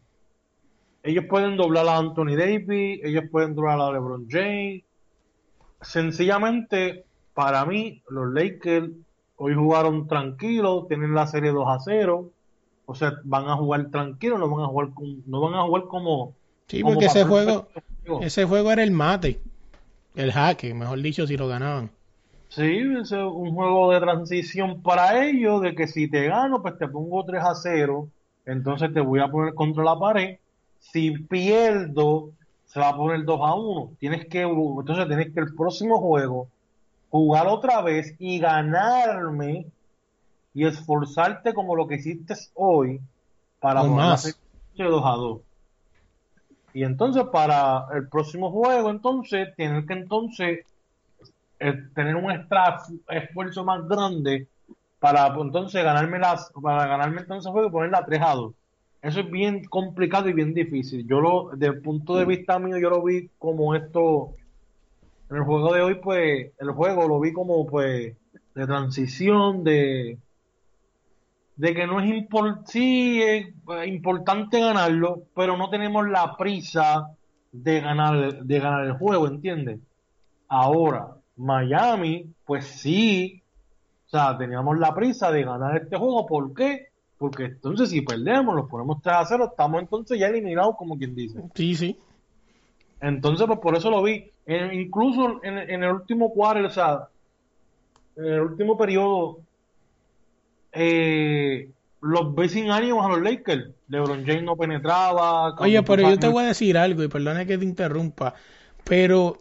ellos 1.02 1.26
pueden 1.30 1.56
doblar 1.56 1.88
a 1.88 1.98
Anthony 1.98 2.36
Davis, 2.36 3.00
ellos 3.06 3.24
pueden 3.32 3.56
doblar 3.56 3.80
a 3.80 3.94
LeBron 3.94 4.28
James. 4.30 4.84
Sencillamente, 5.80 7.06
para 7.34 7.66
mí, 7.66 8.04
los 8.10 8.34
Lakers 8.34 8.90
hoy 9.38 9.54
jugaron 9.54 10.10
tranquilos, 10.10 10.90
tienen 10.90 11.16
la 11.16 11.26
serie 11.26 11.52
2 11.52 11.66
a 11.70 11.80
0. 11.80 12.32
O 12.86 12.96
sea, 12.96 13.14
van 13.24 13.48
a 13.48 13.56
jugar 13.56 13.90
tranquilos, 13.92 14.40
no 14.40 14.50
van 14.50 14.66
a 14.66 14.68
jugar, 14.68 14.90
no 15.26 15.40
van 15.40 15.54
a 15.54 15.64
jugar 15.64 15.84
como. 15.84 16.36
Sí, 16.68 16.84
porque 16.84 17.06
ese 17.06 17.24
juego, 17.24 17.68
ese 18.22 18.46
juego 18.46 18.72
era 18.72 18.84
el 18.84 18.92
mate, 18.92 19.40
el 20.16 20.32
jaque, 20.32 20.74
mejor 20.74 21.02
dicho, 21.02 21.26
si 21.26 21.38
lo 21.38 21.48
ganaban. 21.48 21.90
Sí, 22.50 22.82
es 23.00 23.12
un 23.12 23.54
juego 23.54 23.92
de 23.92 24.00
transición 24.00 24.82
para 24.82 25.26
ellos, 25.26 25.62
de 25.62 25.76
que 25.76 25.88
si 25.88 26.10
te 26.10 26.28
gano, 26.28 26.62
pues 26.62 26.78
te 26.78 26.88
pongo 26.88 27.24
3 27.26 27.44
a 27.44 27.56
0, 27.56 28.08
entonces 28.46 28.94
te 28.94 29.02
voy 29.02 29.20
a 29.20 29.28
poner 29.28 29.54
contra 29.54 29.84
la 29.84 30.00
pared. 30.00 30.38
Si 30.80 31.12
pierdo, 31.12 32.32
se 32.66 32.80
va 32.80 32.90
a 32.90 32.96
poner 32.98 33.26
2 33.26 33.40
a 33.42 33.56
1. 33.56 33.92
Tienes 34.00 34.28
que, 34.28 34.42
entonces 34.42 35.08
tienes 35.08 35.34
que 35.34 35.40
el 35.40 35.56
próximo 35.56 36.00
juego 36.00 36.48
jugar 37.10 37.48
otra 37.48 37.82
vez 37.82 38.16
y 38.20 38.40
ganarme 38.40 39.68
y 40.54 40.66
esforzarte 40.66 41.54
como 41.54 41.76
lo 41.76 41.88
que 41.88 41.96
hiciste 41.96 42.34
hoy 42.56 43.00
para 43.60 43.82
poder 43.82 44.06
hacer 44.12 44.34
2 44.78 45.04
a 45.06 45.12
2. 45.12 45.42
Y 46.78 46.84
entonces 46.84 47.24
para 47.32 47.88
el 47.96 48.08
próximo 48.08 48.52
juego, 48.52 48.92
entonces, 48.92 49.48
tienen 49.56 49.88
que 49.88 49.94
entonces 49.94 50.60
eh, 51.60 51.74
tener 51.96 52.16
un 52.16 52.30
extra 52.30 52.84
esfuerzo 53.10 53.66
más 53.66 53.88
grande 53.88 54.46
para 55.00 55.34
pues, 55.34 55.48
entonces 55.48 55.84
ganarme 55.84 56.20
las, 56.20 56.52
para 56.62 56.86
ganarme 56.86 57.22
entonces 57.22 57.52
juego 57.52 57.70
y 57.70 57.72
ponerla 57.72 58.06
3 58.06 58.22
a 58.22 58.36
2. 58.36 58.54
Eso 59.02 59.22
es 59.22 59.32
bien 59.32 59.66
complicado 59.66 60.30
y 60.30 60.34
bien 60.34 60.54
difícil. 60.54 61.08
Yo 61.08 61.20
lo, 61.20 61.50
desde 61.56 61.74
el 61.74 61.82
punto 61.82 62.16
de 62.16 62.26
vista 62.26 62.60
mío, 62.60 62.78
yo 62.78 62.92
lo 62.92 63.02
vi 63.02 63.32
como 63.40 63.74
esto, 63.74 64.36
en 65.32 65.38
el 65.38 65.44
juego 65.46 65.74
de 65.74 65.82
hoy, 65.82 65.96
pues, 65.96 66.52
el 66.60 66.72
juego 66.74 67.08
lo 67.08 67.20
vi 67.20 67.34
como, 67.34 67.66
pues, 67.66 68.16
de 68.54 68.68
transición, 68.68 69.64
de, 69.64 70.20
de 71.58 71.74
que 71.74 71.88
no 71.88 72.00
es 72.00 72.08
impor 72.08 72.62
sí, 72.66 73.22
es 73.22 73.48
importante 73.88 74.60
ganarlo, 74.60 75.24
pero 75.36 75.58
no 75.58 75.70
tenemos 75.70 76.08
la 76.08 76.38
prisa 76.38 77.12
de 77.52 77.82
ganar, 77.82 78.44
de 78.44 78.60
ganar 78.60 78.86
el 78.86 78.94
juego, 78.94 79.28
¿entiendes? 79.28 79.80
Ahora, 80.48 81.16
Miami, 81.36 82.32
pues 82.46 82.66
sí, 82.66 83.42
o 84.06 84.10
sea, 84.10 84.38
teníamos 84.38 84.78
la 84.78 84.94
prisa 84.94 85.32
de 85.32 85.44
ganar 85.44 85.76
este 85.78 85.98
juego, 85.98 86.26
¿por 86.26 86.54
qué? 86.54 86.88
Porque 87.18 87.46
entonces 87.46 87.90
si 87.90 88.02
perdemos, 88.02 88.56
los 88.56 88.70
ponemos 88.70 89.02
3 89.02 89.16
a 89.16 89.26
0, 89.26 89.48
estamos 89.52 89.82
entonces 89.82 90.20
ya 90.20 90.28
eliminados, 90.28 90.76
como 90.78 90.98
quien 90.98 91.16
dice. 91.16 91.42
Sí, 91.56 91.76
sí. 91.76 92.00
Entonces, 93.02 93.46
pues 93.48 93.60
por 93.60 93.76
eso 93.76 93.90
lo 93.90 94.04
vi. 94.04 94.32
incluso 94.46 95.44
en, 95.44 95.84
el 95.84 95.92
último 95.92 96.32
cuarto, 96.32 96.68
o 96.68 96.70
sea, 96.70 97.08
en 98.16 98.26
el 98.26 98.42
último 98.42 98.78
periodo, 98.78 99.40
eh, 100.78 101.70
los 102.02 102.52
sin 102.52 102.70
ánimos 102.72 103.06
a 103.06 103.10
los 103.10 103.22
Lakers. 103.22 103.72
LeBron 103.90 104.26
James 104.26 104.44
no 104.44 104.56
penetraba. 104.56 105.56
Oye, 105.60 105.82
pero 105.84 106.10
yo 106.10 106.18
te 106.18 106.28
voy 106.28 106.44
a 106.44 106.48
decir 106.48 106.78
algo, 106.78 107.04
y 107.04 107.08
perdona 107.08 107.46
que 107.46 107.58
te 107.58 107.66
interrumpa, 107.66 108.34
pero 108.84 109.40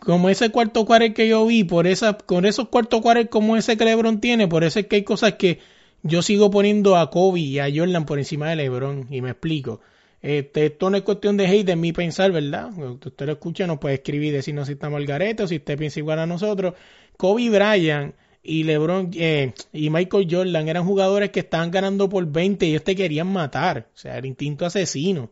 como 0.00 0.28
ese 0.28 0.50
cuarto 0.50 0.84
cuarto 0.84 1.14
que 1.14 1.28
yo 1.28 1.46
vi, 1.46 1.64
por 1.64 1.86
esa, 1.86 2.14
con 2.16 2.46
esos 2.46 2.68
cuartos 2.68 3.00
cuartos 3.00 3.28
como 3.30 3.56
ese 3.56 3.76
que 3.76 3.84
LeBron 3.84 4.20
tiene, 4.20 4.48
por 4.48 4.64
eso 4.64 4.80
es 4.80 4.86
que 4.86 4.96
hay 4.96 5.04
cosas 5.04 5.34
que 5.34 5.60
yo 6.02 6.22
sigo 6.22 6.50
poniendo 6.50 6.96
a 6.96 7.10
Kobe 7.10 7.40
y 7.40 7.58
a 7.58 7.68
Jordan 7.72 8.06
por 8.06 8.18
encima 8.18 8.48
de 8.48 8.56
LeBron, 8.56 9.06
y 9.10 9.20
me 9.20 9.30
explico. 9.30 9.80
Este, 10.20 10.66
esto 10.66 10.88
no 10.88 10.96
es 10.96 11.02
cuestión 11.02 11.36
de 11.36 11.46
hate 11.46 11.66
de 11.66 11.76
mi 11.76 11.92
pensar, 11.92 12.30
¿verdad? 12.30 12.70
Usted 12.78 13.26
lo 13.26 13.32
escucha, 13.32 13.66
nos 13.66 13.78
puede 13.78 13.96
escribir 13.96 14.28
y 14.28 14.36
decirnos 14.36 14.68
si 14.68 14.74
estamos 14.74 14.98
al 14.98 15.06
garete 15.06 15.42
o 15.42 15.48
si 15.48 15.56
usted 15.56 15.76
piensa 15.76 15.98
igual 15.98 16.20
a 16.20 16.26
nosotros. 16.26 16.74
Kobe 17.16 17.50
Bryant 17.50 18.14
y 18.42 18.64
LeBron 18.64 19.10
eh, 19.14 19.54
y 19.72 19.90
Michael 19.90 20.26
Jordan 20.28 20.68
eran 20.68 20.84
jugadores 20.84 21.30
que 21.30 21.40
estaban 21.40 21.70
ganando 21.70 22.08
por 22.08 22.26
20 22.26 22.66
y 22.66 22.70
ellos 22.70 22.84
te 22.84 22.96
querían 22.96 23.32
matar. 23.32 23.88
O 23.94 23.96
sea, 23.96 24.18
el 24.18 24.26
instinto 24.26 24.66
asesino. 24.66 25.30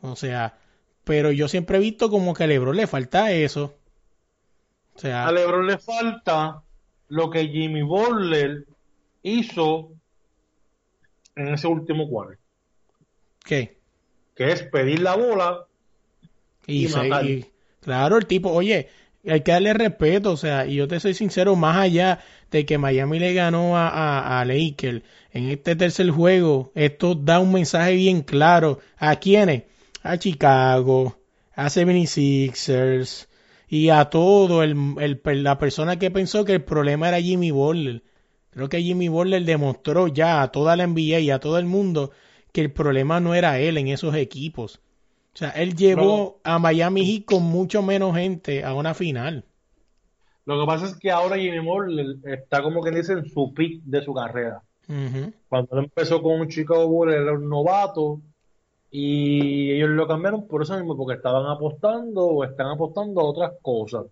O 0.00 0.16
sea, 0.16 0.58
pero 1.04 1.30
yo 1.30 1.48
siempre 1.48 1.76
he 1.76 1.80
visto 1.80 2.10
como 2.10 2.34
que 2.34 2.44
a 2.44 2.46
LeBron 2.46 2.76
le 2.76 2.86
falta 2.86 3.30
eso. 3.30 3.74
O 4.96 4.98
sea, 4.98 5.26
a 5.26 5.32
LeBron 5.32 5.66
le 5.66 5.78
falta 5.78 6.62
lo 7.08 7.30
que 7.30 7.46
Jimmy 7.48 7.82
Butler 7.82 8.66
hizo 9.22 9.92
en 11.36 11.48
ese 11.48 11.68
último 11.68 12.08
cuarto. 12.08 12.42
¿Qué? 13.44 13.78
Que 14.34 14.52
es 14.52 14.62
pedir 14.62 15.00
la 15.00 15.16
bola 15.16 15.66
y, 16.66 16.88
matar. 16.88 17.24
claro, 17.80 18.16
el 18.16 18.26
tipo, 18.26 18.50
oye, 18.50 18.88
hay 19.26 19.40
que 19.40 19.52
darle 19.52 19.74
respeto, 19.74 20.32
o 20.32 20.36
sea, 20.36 20.66
y 20.66 20.76
yo 20.76 20.88
te 20.88 21.00
soy 21.00 21.14
sincero, 21.14 21.56
más 21.56 21.76
allá 21.76 22.20
de 22.50 22.66
que 22.66 22.78
Miami 22.78 23.18
le 23.18 23.34
ganó 23.34 23.76
a, 23.76 24.40
a, 24.40 24.44
en 24.44 25.02
este 25.50 25.76
tercer 25.76 26.10
juego, 26.10 26.70
esto 26.74 27.14
da 27.14 27.40
un 27.40 27.52
mensaje 27.52 27.94
bien 27.94 28.22
claro. 28.22 28.80
¿A 28.96 29.16
quiénes? 29.16 29.64
A 30.02 30.18
Chicago, 30.18 31.18
a 31.54 31.66
76ers 31.66 33.26
y 33.68 33.88
a 33.88 34.04
todo 34.06 34.62
el, 34.62 34.76
el, 35.00 35.42
la 35.42 35.58
persona 35.58 35.98
que 35.98 36.10
pensó 36.10 36.44
que 36.44 36.52
el 36.52 36.62
problema 36.62 37.08
era 37.08 37.20
Jimmy 37.20 37.50
Butler. 37.50 38.02
Creo 38.50 38.68
que 38.68 38.82
Jimmy 38.82 39.08
Butler 39.08 39.44
demostró 39.44 40.06
ya 40.08 40.42
a 40.42 40.52
toda 40.52 40.76
la 40.76 40.86
NBA 40.86 41.20
y 41.20 41.30
a 41.30 41.40
todo 41.40 41.58
el 41.58 41.66
mundo 41.66 42.12
que 42.52 42.60
el 42.60 42.72
problema 42.72 43.18
no 43.18 43.34
era 43.34 43.58
él 43.58 43.78
en 43.78 43.88
esos 43.88 44.14
equipos. 44.14 44.80
O 45.34 45.36
sea, 45.36 45.50
él 45.50 45.74
llevó 45.74 46.38
a 46.44 46.60
Miami 46.60 47.04
Heat 47.04 47.24
con 47.24 47.42
mucho 47.42 47.82
menos 47.82 48.14
gente 48.14 48.62
a 48.62 48.72
una 48.74 48.94
final. 48.94 49.44
Lo 50.46 50.60
que 50.60 50.66
pasa 50.66 50.86
es 50.86 50.96
que 50.96 51.10
ahora 51.10 51.36
Jimmy 51.36 51.58
Butler 51.58 52.16
está 52.24 52.62
como 52.62 52.82
que 52.82 52.92
dice 52.92 53.14
en 53.14 53.28
su 53.28 53.52
pick 53.52 53.82
de 53.82 54.04
su 54.04 54.14
carrera. 54.14 54.62
Cuando 55.48 55.78
él 55.78 55.84
empezó 55.84 56.22
con 56.22 56.40
un 56.40 56.48
Chicago 56.48 56.86
Bulls 56.86 57.14
era 57.14 57.32
un 57.32 57.48
novato 57.48 58.20
y 58.90 59.72
ellos 59.72 59.88
lo 59.90 60.06
cambiaron 60.06 60.46
por 60.46 60.62
eso 60.62 60.76
mismo, 60.76 60.96
porque 60.96 61.16
estaban 61.16 61.46
apostando 61.46 62.26
o 62.26 62.44
están 62.44 62.68
apostando 62.68 63.20
a 63.20 63.24
otras 63.24 63.52
cosas. 63.60 64.04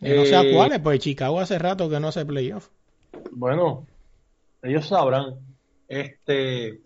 no 0.00 0.24
sé 0.24 0.36
a 0.36 0.42
eh, 0.42 0.52
cuáles, 0.54 0.78
pues 0.78 1.00
Chicago 1.00 1.40
hace 1.40 1.58
rato 1.58 1.88
que 1.88 1.98
no 1.98 2.08
hace 2.08 2.24
playoff. 2.24 2.68
Bueno, 3.32 3.84
ellos 4.62 4.86
sabrán. 4.86 5.34
Este, 5.88 6.80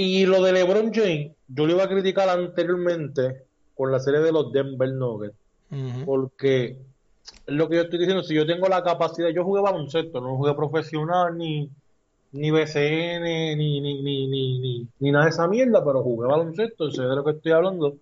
y 0.00 0.26
lo 0.26 0.40
de 0.44 0.52
LeBron 0.52 0.92
James, 0.94 1.32
yo 1.48 1.66
le 1.66 1.72
iba 1.72 1.82
a 1.82 1.88
criticar 1.88 2.28
anteriormente 2.28 3.42
con 3.74 3.90
la 3.90 3.98
serie 3.98 4.20
de 4.20 4.30
los 4.30 4.52
Denver 4.52 4.92
Nuggets, 4.92 5.34
porque 6.06 6.78
es 7.44 7.54
lo 7.54 7.68
que 7.68 7.74
yo 7.74 7.82
estoy 7.82 7.98
diciendo, 7.98 8.22
si 8.22 8.36
yo 8.36 8.46
tengo 8.46 8.68
la 8.68 8.84
capacidad, 8.84 9.28
yo 9.30 9.42
jugué 9.42 9.60
baloncesto, 9.60 10.20
no 10.20 10.36
jugué 10.36 10.54
profesional 10.54 11.36
ni, 11.36 11.68
ni 12.30 12.50
BCN, 12.52 13.24
ni, 13.58 13.80
ni, 13.80 13.80
ni, 13.80 14.28
ni, 14.28 14.86
ni, 15.00 15.10
nada 15.10 15.24
de 15.24 15.30
esa 15.30 15.48
mierda, 15.48 15.84
pero 15.84 16.04
jugué 16.04 16.28
baloncesto, 16.28 16.92
sé 16.92 17.02
de 17.02 17.16
lo 17.16 17.24
que 17.24 17.32
estoy 17.32 17.50
hablando. 17.50 17.96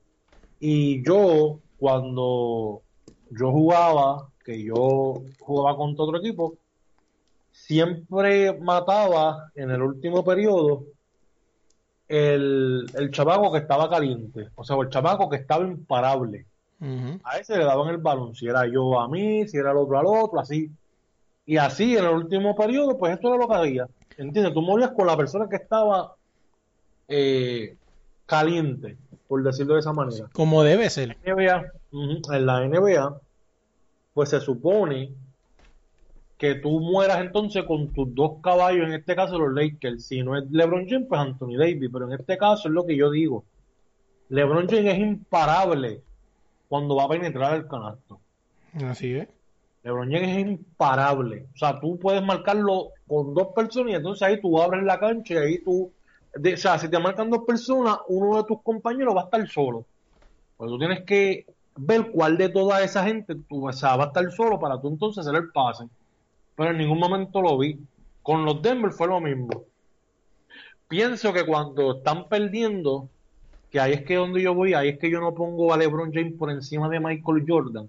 Y 0.60 1.02
yo, 1.02 1.60
cuando 1.78 2.82
yo 3.30 3.52
jugaba, 3.52 4.28
que 4.44 4.62
yo 4.62 5.22
jugaba 5.40 5.78
contra 5.78 6.04
otro 6.04 6.18
equipo, 6.18 6.58
siempre 7.52 8.52
mataba 8.60 9.50
en 9.54 9.70
el 9.70 9.80
último 9.80 10.22
periodo 10.22 10.84
el, 12.08 12.86
el 12.94 13.10
chamaco 13.10 13.52
que 13.52 13.58
estaba 13.58 13.88
caliente, 13.88 14.48
o 14.54 14.64
sea, 14.64 14.76
el 14.76 14.88
chamaco 14.88 15.28
que 15.28 15.36
estaba 15.36 15.64
imparable. 15.64 16.46
A 17.24 17.38
ese 17.38 17.56
le 17.56 17.64
daban 17.64 17.88
el 17.88 17.96
balón, 17.96 18.34
si 18.34 18.46
era 18.46 18.66
yo 18.66 19.00
a 19.00 19.08
mí, 19.08 19.48
si 19.48 19.56
era 19.56 19.70
el 19.70 19.78
otro 19.78 19.98
al 19.98 20.06
otro, 20.06 20.38
así. 20.38 20.70
Y 21.46 21.56
así 21.56 21.96
en 21.96 22.04
el 22.04 22.10
último 22.10 22.54
periodo, 22.54 22.98
pues 22.98 23.14
esto 23.14 23.28
era 23.28 23.38
lo 23.38 23.48
que 23.48 23.54
había. 23.54 23.88
¿Entiendes? 24.18 24.52
Tú 24.52 24.60
morías 24.60 24.90
con 24.90 25.06
la 25.06 25.16
persona 25.16 25.48
que 25.48 25.56
estaba 25.56 26.14
eh, 27.08 27.76
caliente, 28.26 28.96
por 29.26 29.42
decirlo 29.42 29.74
de 29.74 29.80
esa 29.80 29.92
manera. 29.92 30.28
Como 30.32 30.62
debe 30.62 30.90
ser. 30.90 31.16
en 31.22 32.46
la 32.46 32.66
NBA, 32.66 33.20
pues 34.12 34.30
se 34.30 34.40
supone 34.40 35.12
que 36.38 36.54
tú 36.56 36.80
mueras 36.80 37.20
entonces 37.20 37.64
con 37.64 37.92
tus 37.92 38.14
dos 38.14 38.40
caballos, 38.42 38.86
en 38.86 38.94
este 38.94 39.16
caso 39.16 39.38
los 39.38 39.54
Lakers. 39.54 40.04
Si 40.06 40.22
no 40.22 40.36
es 40.36 40.44
LeBron 40.50 40.86
James, 40.88 41.06
pues 41.08 41.20
Anthony 41.20 41.56
Davis. 41.56 41.90
Pero 41.92 42.06
en 42.06 42.20
este 42.20 42.36
caso 42.36 42.68
es 42.68 42.74
lo 42.74 42.84
que 42.84 42.96
yo 42.96 43.10
digo. 43.10 43.44
LeBron 44.28 44.68
James 44.68 44.94
es 44.94 44.98
imparable 44.98 46.02
cuando 46.68 46.96
va 46.96 47.04
a 47.04 47.08
penetrar 47.08 47.54
el 47.54 47.66
canasto. 47.66 48.20
Así 48.84 49.14
es. 49.14 49.28
LeBron 49.82 50.10
James 50.10 50.28
es 50.28 50.38
imparable. 50.38 51.46
O 51.54 51.58
sea, 51.58 51.80
tú 51.80 51.98
puedes 51.98 52.22
marcarlo 52.22 52.90
con 53.06 53.32
dos 53.32 53.48
personas 53.54 53.92
y 53.92 53.96
entonces 53.96 54.22
ahí 54.22 54.40
tú 54.40 54.60
abres 54.60 54.82
la 54.84 54.98
cancha 54.98 55.34
y 55.34 55.36
ahí 55.38 55.58
tú... 55.64 55.90
o 56.34 56.56
sea, 56.56 56.78
si 56.78 56.88
te 56.88 56.98
marcan 56.98 57.30
dos 57.30 57.44
personas, 57.46 57.98
uno 58.08 58.36
de 58.36 58.44
tus 58.44 58.60
compañeros 58.62 59.16
va 59.16 59.22
a 59.22 59.24
estar 59.24 59.48
solo. 59.48 59.86
Pues 60.58 60.68
tú 60.70 60.78
tienes 60.78 61.02
que 61.04 61.46
ver 61.76 62.10
cuál 62.10 62.36
de 62.36 62.50
toda 62.50 62.82
esa 62.82 63.04
gente 63.04 63.34
tú, 63.48 63.68
o 63.68 63.72
sea, 63.72 63.96
va 63.96 64.04
a 64.04 64.06
estar 64.08 64.30
solo 64.32 64.58
para 64.58 64.80
tú 64.80 64.88
entonces 64.88 65.26
hacer 65.26 65.40
el 65.40 65.50
pase 65.50 65.86
pero 66.56 66.70
en 66.70 66.78
ningún 66.78 66.98
momento 66.98 67.40
lo 67.42 67.58
vi. 67.58 67.78
Con 68.22 68.44
los 68.44 68.60
Denver 68.60 68.90
fue 68.90 69.06
lo 69.06 69.20
mismo. 69.20 69.64
Pienso 70.88 71.32
que 71.32 71.44
cuando 71.44 71.98
están 71.98 72.28
perdiendo, 72.28 73.08
que 73.70 73.78
ahí 73.78 73.92
es 73.92 74.02
que 74.02 74.16
donde 74.16 74.42
yo 74.42 74.54
voy, 74.54 74.74
ahí 74.74 74.88
es 74.88 74.98
que 74.98 75.10
yo 75.10 75.20
no 75.20 75.34
pongo 75.34 75.72
a 75.72 75.76
LeBron 75.76 76.12
James 76.12 76.34
por 76.38 76.50
encima 76.50 76.88
de 76.88 77.00
Michael 77.00 77.44
Jordan. 77.46 77.88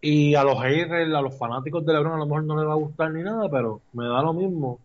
Y 0.00 0.34
a 0.34 0.44
los 0.44 0.60
haters, 0.62 1.12
a 1.12 1.20
los 1.20 1.36
fanáticos 1.36 1.84
de 1.84 1.92
LeBron 1.92 2.14
a 2.14 2.18
lo 2.18 2.26
mejor 2.26 2.44
no 2.44 2.56
les 2.56 2.68
va 2.68 2.72
a 2.72 2.76
gustar 2.76 3.10
ni 3.12 3.22
nada, 3.22 3.50
pero 3.50 3.80
me 3.92 4.06
da 4.06 4.22
lo 4.22 4.32
mismo. 4.32 4.78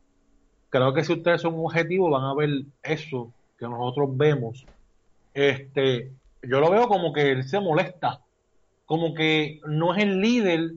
Creo 0.70 0.94
que 0.94 1.04
si 1.04 1.14
ustedes 1.14 1.42
son 1.42 1.54
objetivos 1.58 2.10
van 2.10 2.24
a 2.24 2.34
ver 2.34 2.64
eso 2.82 3.32
que 3.60 3.68
nosotros 3.68 4.16
vemos. 4.18 4.66
Este, 5.34 6.12
yo 6.42 6.60
lo 6.60 6.72
veo 6.72 6.88
como 6.88 7.14
que 7.14 7.32
él 7.32 7.44
se 7.44 7.60
molesta, 7.60 8.22
como 8.86 9.14
que 9.14 9.60
no 9.68 9.94
es 9.94 10.04
el 10.04 10.20
líder 10.20 10.72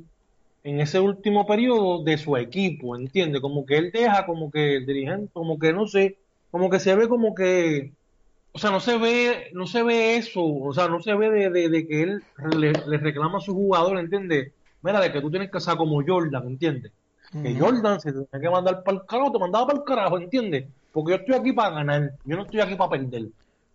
en 0.66 0.80
ese 0.80 0.98
último 0.98 1.46
periodo 1.46 2.02
de 2.02 2.18
su 2.18 2.36
equipo, 2.36 2.96
¿entiende? 2.96 3.40
Como 3.40 3.64
que 3.64 3.78
él 3.78 3.92
deja 3.92 4.26
como 4.26 4.50
que 4.50 4.78
el 4.78 4.86
dirigente, 4.86 5.30
como 5.32 5.60
que 5.60 5.72
no 5.72 5.86
sé, 5.86 6.18
como 6.50 6.68
que 6.68 6.80
se 6.80 6.96
ve 6.96 7.08
como 7.08 7.36
que, 7.36 7.92
o 8.50 8.58
sea, 8.58 8.72
no 8.72 8.80
se 8.80 8.98
ve, 8.98 9.50
no 9.52 9.68
se 9.68 9.84
ve 9.84 10.16
eso, 10.16 10.44
o 10.44 10.72
sea, 10.74 10.88
no 10.88 11.00
se 11.00 11.14
ve 11.14 11.50
de, 11.50 11.86
que 11.86 12.02
él 12.02 12.20
le, 12.58 12.72
reclama 12.72 13.38
a 13.38 13.42
su 13.42 13.54
jugador, 13.54 13.96
¿entiende? 13.96 14.50
Mira, 14.82 15.00
de 15.00 15.12
que 15.12 15.20
tú 15.20 15.30
tienes 15.30 15.52
que 15.52 15.60
ser 15.60 15.76
como 15.76 16.02
Jordan, 16.04 16.48
¿entiendes? 16.48 16.90
Que 17.30 17.54
Jordan 17.54 18.00
se 18.00 18.10
tiene 18.10 18.26
que 18.32 18.50
mandar 18.50 18.82
para 18.82 18.98
el 18.98 19.06
carajo, 19.06 19.30
te 19.30 19.38
mandaba 19.38 19.68
para 19.68 19.78
el 19.78 19.84
carajo, 19.84 20.18
¿entiendes? 20.18 20.66
Porque 20.90 21.12
yo 21.12 21.16
estoy 21.18 21.36
aquí 21.36 21.52
para 21.52 21.76
ganar, 21.76 22.10
yo 22.24 22.34
no 22.34 22.42
estoy 22.42 22.58
aquí 22.58 22.74
para 22.74 22.90
perder. 22.90 23.26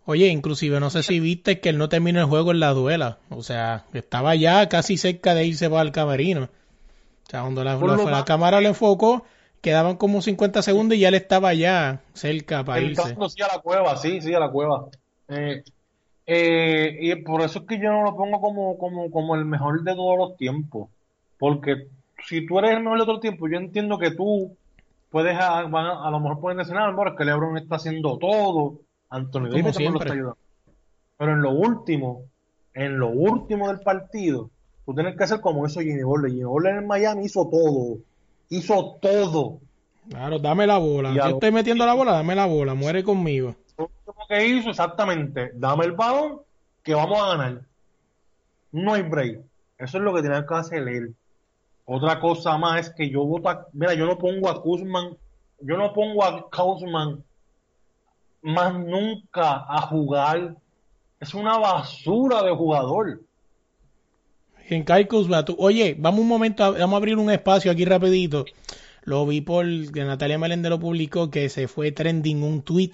Oye, 0.04 0.26
inclusive 0.26 0.78
no 0.78 0.90
sé 0.90 1.02
si 1.02 1.20
viste 1.20 1.60
que 1.60 1.70
él 1.70 1.78
no 1.78 1.88
terminó 1.88 2.20
el 2.20 2.26
juego 2.26 2.50
en 2.50 2.60
la 2.60 2.74
duela. 2.74 3.18
O 3.30 3.42
sea, 3.42 3.86
estaba 3.94 4.34
ya 4.34 4.68
casi 4.68 4.98
cerca 4.98 5.32
de 5.34 5.46
irse 5.46 5.70
para 5.70 5.82
el 5.82 5.92
camerino. 5.92 6.50
O 7.32 7.34
sea, 7.34 7.42
cuando 7.42 7.64
la, 8.10 8.24
cámara 8.26 8.60
le 8.60 8.68
enfocó, 8.68 9.24
quedaban 9.62 9.96
como 9.96 10.20
50 10.20 10.60
segundos 10.60 10.98
y 10.98 11.00
ya 11.00 11.08
él 11.08 11.14
estaba 11.14 11.54
ya 11.54 12.02
cerca 12.12 12.62
para 12.62 12.82
irse. 12.82 13.00
Entrando, 13.00 13.28
sí, 13.30 13.40
a 13.40 13.46
la 13.46 13.62
cueva, 13.62 13.96
sí, 13.96 14.20
sí, 14.20 14.34
a 14.34 14.38
la 14.38 14.50
cueva. 14.50 14.88
Eh, 15.28 15.62
eh, 16.26 16.98
y 17.00 17.14
por 17.22 17.40
eso 17.40 17.60
es 17.60 17.64
que 17.66 17.78
yo 17.78 17.90
no 17.90 18.02
lo 18.02 18.14
pongo 18.16 18.38
como, 18.38 18.76
como, 18.76 19.10
como 19.10 19.34
el 19.34 19.46
mejor 19.46 19.82
de 19.82 19.94
todos 19.94 20.18
los 20.18 20.36
tiempos. 20.36 20.90
Porque 21.38 21.86
si 22.28 22.46
tú 22.46 22.58
eres 22.58 22.72
el 22.72 22.82
mejor 22.82 22.98
de 22.98 23.04
todos 23.04 23.14
los 23.14 23.22
tiempos, 23.22 23.50
yo 23.50 23.56
entiendo 23.56 23.98
que 23.98 24.10
tú 24.10 24.54
puedes, 25.10 25.34
a, 25.34 25.60
a, 25.60 26.08
a 26.08 26.10
lo 26.10 26.20
mejor 26.20 26.38
pueden 26.38 26.58
decir, 26.58 26.76
ah, 26.76 26.94
es 26.94 27.16
que 27.16 27.24
LeBron 27.24 27.56
está 27.56 27.76
haciendo 27.76 28.18
todo, 28.18 28.80
Anthony 29.08 29.48
Davis 29.48 29.80
lo 29.80 29.98
está 29.98 30.12
ayudando. 30.12 30.38
Pero 31.16 31.32
en 31.32 31.40
lo 31.40 31.52
último, 31.52 32.24
en 32.74 32.98
lo 32.98 33.08
último 33.08 33.68
del 33.68 33.80
partido, 33.80 34.50
tú 34.84 34.94
tienes 34.94 35.16
que 35.16 35.24
hacer 35.24 35.40
como 35.40 35.66
hizo 35.66 35.80
Jimmy 35.80 36.02
Butler. 36.02 36.30
Jimmy 36.30 36.44
Butler 36.44 36.76
en 36.76 36.86
Miami 36.86 37.24
hizo 37.24 37.48
todo, 37.48 37.98
hizo 38.48 38.98
todo. 39.00 39.58
Claro, 40.08 40.38
dame 40.38 40.66
la 40.66 40.78
bola. 40.78 41.12
Yo 41.14 41.22
estoy 41.22 41.52
metiendo 41.52 41.86
la 41.86 41.94
bola, 41.94 42.12
dame 42.12 42.34
la 42.34 42.46
bola. 42.46 42.74
Muere 42.74 43.04
conmigo. 43.04 43.54
Lo 43.78 43.88
que 44.28 44.46
hizo 44.46 44.70
exactamente, 44.70 45.52
dame 45.54 45.84
el 45.84 45.92
balón 45.92 46.40
que 46.82 46.94
vamos 46.94 47.22
a 47.22 47.36
ganar. 47.36 47.62
No 48.72 48.94
hay 48.94 49.02
break. 49.02 49.40
Eso 49.78 49.98
es 49.98 50.04
lo 50.04 50.14
que 50.14 50.22
tiene 50.22 50.44
que 50.46 50.54
hacer 50.54 50.86
él. 50.88 51.14
Otra 51.84 52.20
cosa 52.20 52.56
más 52.56 52.80
es 52.80 52.90
que 52.90 53.10
yo 53.10 53.24
voto 53.24 53.48
a, 53.48 53.66
mira, 53.72 53.94
yo 53.94 54.06
no 54.06 54.18
pongo 54.18 54.48
a 54.48 54.62
Kuzman, 54.62 55.16
yo 55.60 55.76
no 55.76 55.92
pongo 55.92 56.24
a 56.24 56.48
Kuzman 56.48 57.22
más 58.42 58.74
nunca 58.74 59.64
a 59.68 59.82
jugar. 59.82 60.56
Es 61.20 61.34
una 61.34 61.58
basura 61.58 62.42
de 62.42 62.54
jugador. 62.54 63.20
En 64.68 64.84
Kyle 64.84 65.08
Kuzma, 65.08 65.44
tú- 65.44 65.56
oye, 65.58 65.96
vamos 65.98 66.20
un 66.20 66.28
momento, 66.28 66.64
a- 66.64 66.70
vamos 66.70 66.94
a 66.94 66.96
abrir 66.96 67.16
un 67.16 67.30
espacio 67.30 67.70
aquí 67.70 67.84
rapidito. 67.84 68.44
Lo 69.04 69.26
vi 69.26 69.40
por 69.40 69.66
que 69.92 70.04
Natalia 70.04 70.38
Meléndez 70.38 70.70
lo 70.70 70.78
publicó 70.78 71.30
que 71.30 71.48
se 71.48 71.68
fue 71.68 71.92
trending 71.92 72.42
un 72.42 72.62
tweet 72.62 72.92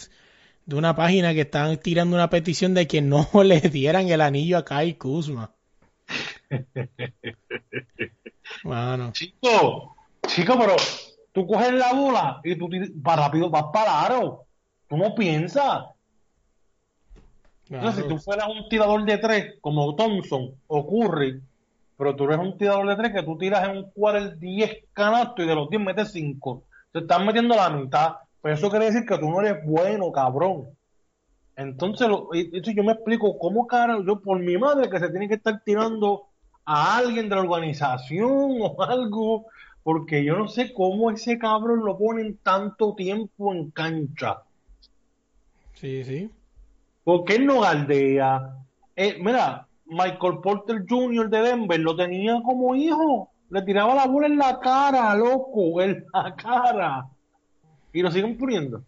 de 0.67 0.77
una 0.77 0.95
página 0.97 1.35
que 1.35 1.43
estaban 1.43 1.77
tirando 1.79 2.17
una 2.17 2.31
petición 2.31 2.75
de 2.75 2.87
que 2.87 3.03
no 3.03 3.29
le 3.45 3.61
dieran 3.61 4.09
el 4.09 4.21
anillo 4.21 4.59
a 4.59 4.65
Kyle 4.65 4.97
Kuzma. 4.97 5.53
Mano, 8.65 9.13
Chico, 9.13 9.95
chico, 10.27 10.57
pero 10.59 10.75
tú 11.33 11.47
coges 11.47 11.73
la 11.73 11.93
bola 11.93 12.41
y 12.43 12.57
tú 12.57 12.69
para 13.03 13.25
rápido 13.25 13.51
vas 13.51 13.67
para 13.73 14.03
aro. 14.03 14.45
Tú 14.89 14.97
no 14.97 15.15
piensas. 15.15 15.85
Entonces, 17.69 17.97
si 17.97 18.03
claro. 18.03 18.09
tú 18.09 18.19
fueras 18.19 18.49
un 18.49 18.69
tirador 18.71 19.05
de 19.05 19.19
tres, 19.19 19.55
como 19.61 19.95
Thompson 19.95 20.55
o 20.67 20.87
Curry, 20.89 21.43
pero 21.99 22.15
tú 22.17 22.25
eres 22.25 22.39
un 22.39 22.57
tirador 22.57 22.89
de 22.89 22.97
tres 22.97 23.13
que 23.13 23.23
tú 23.25 23.37
tiras 23.37 23.69
en 23.69 23.77
un 23.79 23.91
quarter 23.91 24.39
10 24.39 24.85
canastos 24.93 25.45
y 25.45 25.49
de 25.49 25.55
los 25.55 25.69
10 25.69 25.83
metes 25.83 26.13
5. 26.13 26.63
Te 26.93 27.01
estás 27.01 27.23
metiendo 27.25 27.55
la 27.57 27.69
mitad. 27.69 28.13
Pero 28.41 28.55
eso 28.55 28.71
quiere 28.71 28.87
decir 28.87 29.05
que 29.05 29.19
tú 29.19 29.29
no 29.29 29.41
eres 29.41 29.65
bueno, 29.67 30.11
cabrón. 30.13 30.69
Entonces, 31.57 32.07
lo- 32.09 32.29
y 32.33 32.63
yo 32.63 32.85
me 32.85 32.93
explico 32.93 33.37
cómo, 33.37 33.67
cara, 33.67 33.99
yo 34.07 34.21
por 34.21 34.39
mi 34.39 34.57
madre 34.57 34.89
que 34.89 35.01
se 35.01 35.11
tiene 35.11 35.27
que 35.29 35.35
estar 35.35 35.61
tirando 35.65 36.27
a 36.65 36.99
alguien 36.99 37.29
de 37.29 37.35
la 37.35 37.43
organización 37.43 38.31
o 38.63 38.81
algo, 38.83 39.47
porque 39.83 40.25
yo 40.25 40.37
no 40.39 40.47
sé 40.47 40.73
cómo 40.73 41.11
ese 41.11 41.37
cabrón 41.37 41.85
lo 41.85 41.99
ponen 41.99 42.39
tanto 42.45 42.95
tiempo 42.95 43.53
en 43.53 43.73
cancha. 43.73 44.43
Sí, 45.75 46.05
sí. 46.05 46.31
Porque 47.03 47.37
él 47.37 47.47
no 47.47 47.61
galdea. 47.61 48.55
Eh, 48.95 49.19
mira, 49.21 49.68
Michael 49.89 50.39
Porter 50.43 50.85
Jr. 50.89 51.29
de 51.31 51.39
Denver 51.41 51.81
lo 51.81 51.97
tenía 51.97 52.41
como 52.45 52.75
hijo. 52.75 53.31
Le 53.51 53.63
tiraba 53.63 53.95
la 53.95 54.07
bola 54.07 54.27
en 54.27 54.37
la 54.37 54.59
cara, 54.61 55.15
loco, 55.15 55.81
en 55.81 56.05
la 56.13 56.35
cara. 56.37 57.07
Y 57.93 58.03
lo 58.03 58.11
siguen 58.11 58.37
poniendo. 58.37 58.83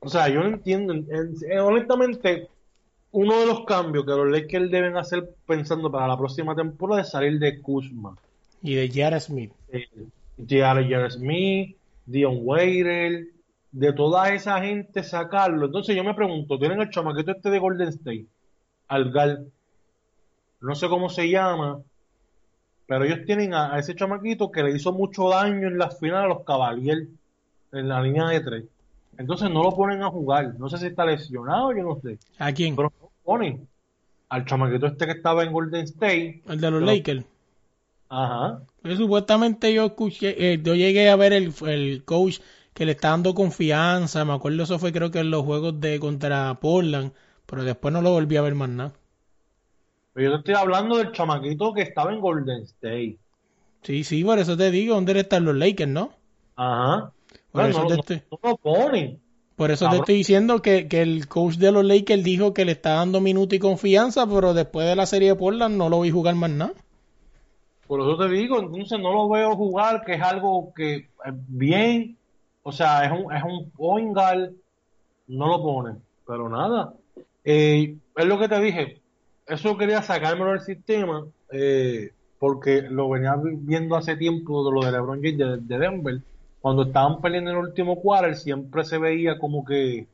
O 0.00 0.08
sea, 0.08 0.28
yo 0.28 0.40
no 0.42 0.48
entiendo. 0.48 0.92
En- 0.92 1.06
en- 1.10 1.34
eh, 1.50 1.58
honestamente, 1.60 2.48
uno 3.12 3.38
de 3.40 3.46
los 3.46 3.64
cambios 3.64 4.04
que 4.04 4.10
los 4.10 4.28
Lakers 4.30 4.70
deben 4.70 4.96
hacer 4.98 5.30
pensando 5.46 5.90
para 5.90 6.06
la 6.06 6.18
próxima 6.18 6.54
temporada 6.54 7.00
es 7.00 7.08
salir 7.10 7.38
de 7.38 7.60
Kuzma. 7.62 8.14
Y 8.62 8.74
de 8.74 8.90
Jara 8.90 9.18
Smith. 9.20 9.52
Eh, 9.72 9.86
J.R. 10.38 11.10
Smith, 11.10 11.76
Dion 12.04 12.38
Waiters, 12.42 13.26
de 13.72 13.92
toda 13.94 14.34
esa 14.34 14.60
gente 14.60 15.02
sacarlo. 15.02 15.66
Entonces 15.66 15.96
yo 15.96 16.04
me 16.04 16.12
pregunto, 16.14 16.58
tienen 16.58 16.80
el 16.82 16.90
chamaquito 16.90 17.30
este 17.32 17.48
de 17.48 17.58
Golden 17.58 17.88
State, 17.88 18.26
Algal, 18.88 19.50
no 20.60 20.74
sé 20.74 20.88
cómo 20.88 21.08
se 21.08 21.28
llama, 21.28 21.80
pero 22.86 23.04
ellos 23.04 23.20
tienen 23.26 23.54
a, 23.54 23.74
a 23.74 23.78
ese 23.78 23.94
chamaquito 23.94 24.50
que 24.50 24.62
le 24.62 24.76
hizo 24.76 24.92
mucho 24.92 25.28
daño 25.28 25.68
en 25.68 25.78
la 25.78 25.90
final 25.90 26.24
a 26.24 26.28
los 26.28 26.44
Cavaliers, 26.44 27.08
en 27.72 27.88
la 27.88 28.00
línea 28.00 28.26
de 28.28 28.40
tres. 28.40 28.64
Entonces 29.18 29.50
no 29.50 29.62
lo 29.62 29.74
ponen 29.74 30.02
a 30.02 30.10
jugar. 30.10 30.54
No 30.58 30.68
sé 30.68 30.78
si 30.78 30.86
está 30.86 31.04
lesionado, 31.04 31.72
yo 31.74 31.82
no 31.82 32.00
sé. 32.02 32.18
¿A 32.38 32.52
quién? 32.52 32.76
Pero 32.76 32.92
no 33.00 33.06
lo 33.06 33.12
ponen. 33.24 33.66
Al 34.28 34.44
chamaquito 34.44 34.86
este 34.86 35.06
que 35.06 35.12
estaba 35.12 35.44
en 35.44 35.52
Golden 35.52 35.84
State. 35.84 36.42
El 36.46 36.60
de 36.60 36.70
los 36.70 36.82
Lakers. 36.82 37.24
Ajá. 38.08 38.60
Porque 38.82 38.96
supuestamente 38.96 39.72
yo 39.72 39.86
escuché, 39.86 40.52
eh, 40.52 40.60
yo 40.62 40.74
llegué 40.74 41.08
a 41.08 41.16
ver 41.16 41.32
el, 41.32 41.52
el 41.66 42.04
coach 42.04 42.38
que 42.72 42.84
le 42.84 42.92
está 42.92 43.10
dando 43.10 43.34
confianza, 43.34 44.24
me 44.24 44.34
acuerdo 44.34 44.62
eso 44.62 44.78
fue 44.78 44.92
creo 44.92 45.10
que 45.10 45.20
en 45.20 45.30
los 45.30 45.44
juegos 45.44 45.80
de 45.80 45.98
contra 45.98 46.54
Portland, 46.60 47.12
pero 47.46 47.64
después 47.64 47.92
no 47.92 48.02
lo 48.02 48.10
volví 48.12 48.36
a 48.36 48.42
ver 48.42 48.54
más 48.54 48.68
nada. 48.68 48.92
Pero 50.16 50.30
yo 50.30 50.36
te 50.42 50.50
estoy 50.50 50.54
hablando 50.54 50.96
del 50.96 51.12
chamaquito 51.12 51.74
que 51.74 51.82
estaba 51.82 52.10
en 52.10 52.20
Golden 52.20 52.62
State. 52.62 53.18
Sí, 53.82 54.02
sí, 54.02 54.24
por 54.24 54.38
eso 54.38 54.56
te 54.56 54.70
digo, 54.70 54.94
¿dónde 54.94 55.20
están 55.20 55.44
los 55.44 55.54
Lakers, 55.54 55.90
no? 55.90 56.10
Ajá. 56.56 57.12
Por 57.52 57.62
Bueno, 57.64 57.68
eso 57.68 57.80
no, 57.82 57.86
te 57.88 57.94
no- 57.96 58.00
estoy- 58.00 58.22
no 58.30 58.38
lo 58.42 58.56
ponen. 58.56 59.20
Por 59.56 59.70
eso 59.70 59.90
te 59.90 59.96
estoy 59.96 60.14
diciendo 60.14 60.62
que, 60.62 60.88
que 60.88 61.02
el 61.02 61.28
coach 61.28 61.56
de 61.56 61.70
los 61.70 61.84
Lakers 61.84 62.24
dijo 62.24 62.54
que 62.54 62.64
le 62.64 62.72
está 62.72 62.94
dando 62.94 63.20
minuto 63.20 63.54
y 63.54 63.58
confianza, 63.58 64.26
pero 64.26 64.54
después 64.54 64.86
de 64.88 64.96
la 64.96 65.04
serie 65.04 65.28
de 65.28 65.34
Portland 65.34 65.76
no 65.76 65.90
lo 65.90 66.00
vi 66.00 66.10
jugar 66.10 66.34
más 66.34 66.48
nada. 66.50 66.72
Por 67.86 68.00
eso 68.00 68.16
te 68.16 68.28
digo, 68.30 68.58
entonces 68.58 68.98
no 68.98 69.12
lo 69.12 69.28
veo 69.28 69.54
jugar, 69.54 70.02
que 70.02 70.14
es 70.14 70.22
algo 70.22 70.72
que 70.74 70.94
eh, 70.96 71.08
bien, 71.46 72.16
o 72.62 72.72
sea, 72.72 73.04
es 73.04 73.12
un, 73.12 73.30
es 73.34 73.42
un 73.44 73.70
point 73.70 74.14
guard, 74.14 74.50
no 75.26 75.46
lo 75.48 75.62
ponen. 75.62 76.02
Pero 76.26 76.48
nada, 76.48 76.94
eh, 77.44 77.96
es 78.16 78.24
lo 78.24 78.38
que 78.38 78.48
te 78.48 78.60
dije, 78.60 79.02
eso 79.46 79.76
quería 79.76 80.02
sacármelo 80.02 80.50
del 80.52 80.60
sistema, 80.60 81.24
eh, 81.52 82.10
porque 82.38 82.82
lo 82.82 83.08
venía 83.08 83.34
vi- 83.36 83.56
viendo 83.56 83.96
hace 83.96 84.16
tiempo 84.16 84.64
de 84.64 84.72
lo 84.74 84.84
de 84.84 84.92
LeBron 84.92 85.20
James 85.22 85.38
de, 85.38 85.56
de 85.58 85.78
Denver, 85.78 86.20
cuando 86.60 86.82
estaban 86.84 87.20
peleando 87.20 87.50
en 87.52 87.56
el 87.58 87.62
último 87.64 88.00
quarter, 88.00 88.36
siempre 88.36 88.84
se 88.84 88.98
veía 88.98 89.38
como 89.38 89.64
que, 89.64 90.06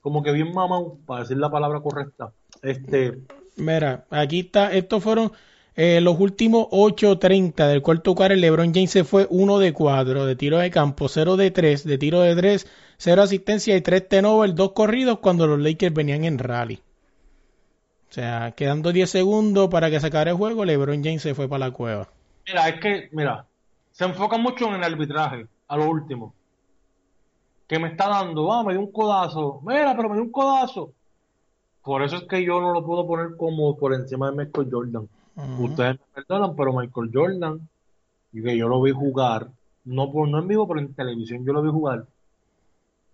como 0.00 0.22
que 0.22 0.32
bien 0.32 0.52
mamado, 0.52 0.96
para 1.06 1.22
decir 1.22 1.36
la 1.36 1.50
palabra 1.50 1.80
correcta. 1.80 2.32
Este, 2.62 3.18
Mira, 3.56 4.04
aquí 4.10 4.40
está, 4.40 4.72
estos 4.72 5.02
fueron 5.02 5.32
eh, 5.76 6.00
los 6.00 6.18
últimos 6.18 6.66
8.30 6.70 7.66
del 7.68 7.82
cuarto 7.82 8.14
cuarto. 8.14 8.34
LeBron 8.34 8.72
James 8.72 8.90
se 8.90 9.04
fue 9.04 9.26
1 9.30 9.58
de 9.58 9.72
4 9.72 10.26
de 10.26 10.36
tiro 10.36 10.58
de 10.58 10.70
campo, 10.70 11.08
0 11.08 11.36
de 11.36 11.50
3 11.50 11.84
de 11.84 11.98
tiro 11.98 12.20
de 12.20 12.34
3, 12.36 12.66
0 12.98 13.22
asistencia 13.22 13.76
y 13.76 13.80
3 13.80 14.08
turnovers, 14.08 14.54
2 14.54 14.72
corridos 14.72 15.18
cuando 15.18 15.46
los 15.46 15.58
Lakers 15.60 15.94
venían 15.94 16.24
en 16.24 16.38
rally. 16.38 16.80
O 18.12 18.14
sea, 18.14 18.52
quedando 18.52 18.92
10 18.92 19.08
segundos 19.08 19.70
para 19.70 19.88
que 19.88 19.98
se 19.98 20.08
acabara 20.08 20.32
el 20.32 20.36
juego, 20.36 20.66
LeBron 20.66 21.02
James 21.02 21.22
se 21.22 21.34
fue 21.34 21.48
para 21.48 21.68
la 21.68 21.70
cueva. 21.70 22.08
Mira, 22.46 22.68
es 22.68 22.78
que, 22.78 23.08
mira, 23.12 23.46
se 23.90 24.04
enfoca 24.04 24.36
mucho 24.36 24.68
en 24.68 24.74
el 24.74 24.84
arbitraje, 24.84 25.46
a 25.66 25.76
lo 25.78 25.88
último. 25.88 26.34
Que 27.66 27.78
me 27.78 27.88
está 27.88 28.10
dando, 28.10 28.52
ah, 28.52 28.64
me 28.64 28.74
dio 28.74 28.82
un 28.82 28.92
codazo. 28.92 29.62
Mira, 29.64 29.96
pero 29.96 30.10
me 30.10 30.16
dio 30.16 30.24
un 30.24 30.30
codazo. 30.30 30.92
Por 31.82 32.02
eso 32.02 32.16
es 32.16 32.24
que 32.24 32.44
yo 32.44 32.60
no 32.60 32.74
lo 32.74 32.84
puedo 32.84 33.06
poner 33.06 33.34
como 33.34 33.78
por 33.78 33.94
encima 33.94 34.30
de 34.30 34.36
Michael 34.36 34.68
Jordan. 34.70 35.08
Ustedes 35.58 35.98
me 35.98 36.22
perdonan, 36.22 36.54
pero 36.54 36.74
Michael 36.74 37.10
Jordan, 37.14 37.66
y 38.34 38.42
que 38.42 38.58
yo 38.58 38.68
lo 38.68 38.82
vi 38.82 38.90
jugar, 38.90 39.48
no, 39.86 40.12
por, 40.12 40.28
no 40.28 40.40
en 40.40 40.48
vivo, 40.48 40.68
pero 40.68 40.80
en 40.80 40.92
televisión 40.92 41.46
yo 41.46 41.54
lo 41.54 41.62
vi 41.62 41.70
jugar. 41.70 42.04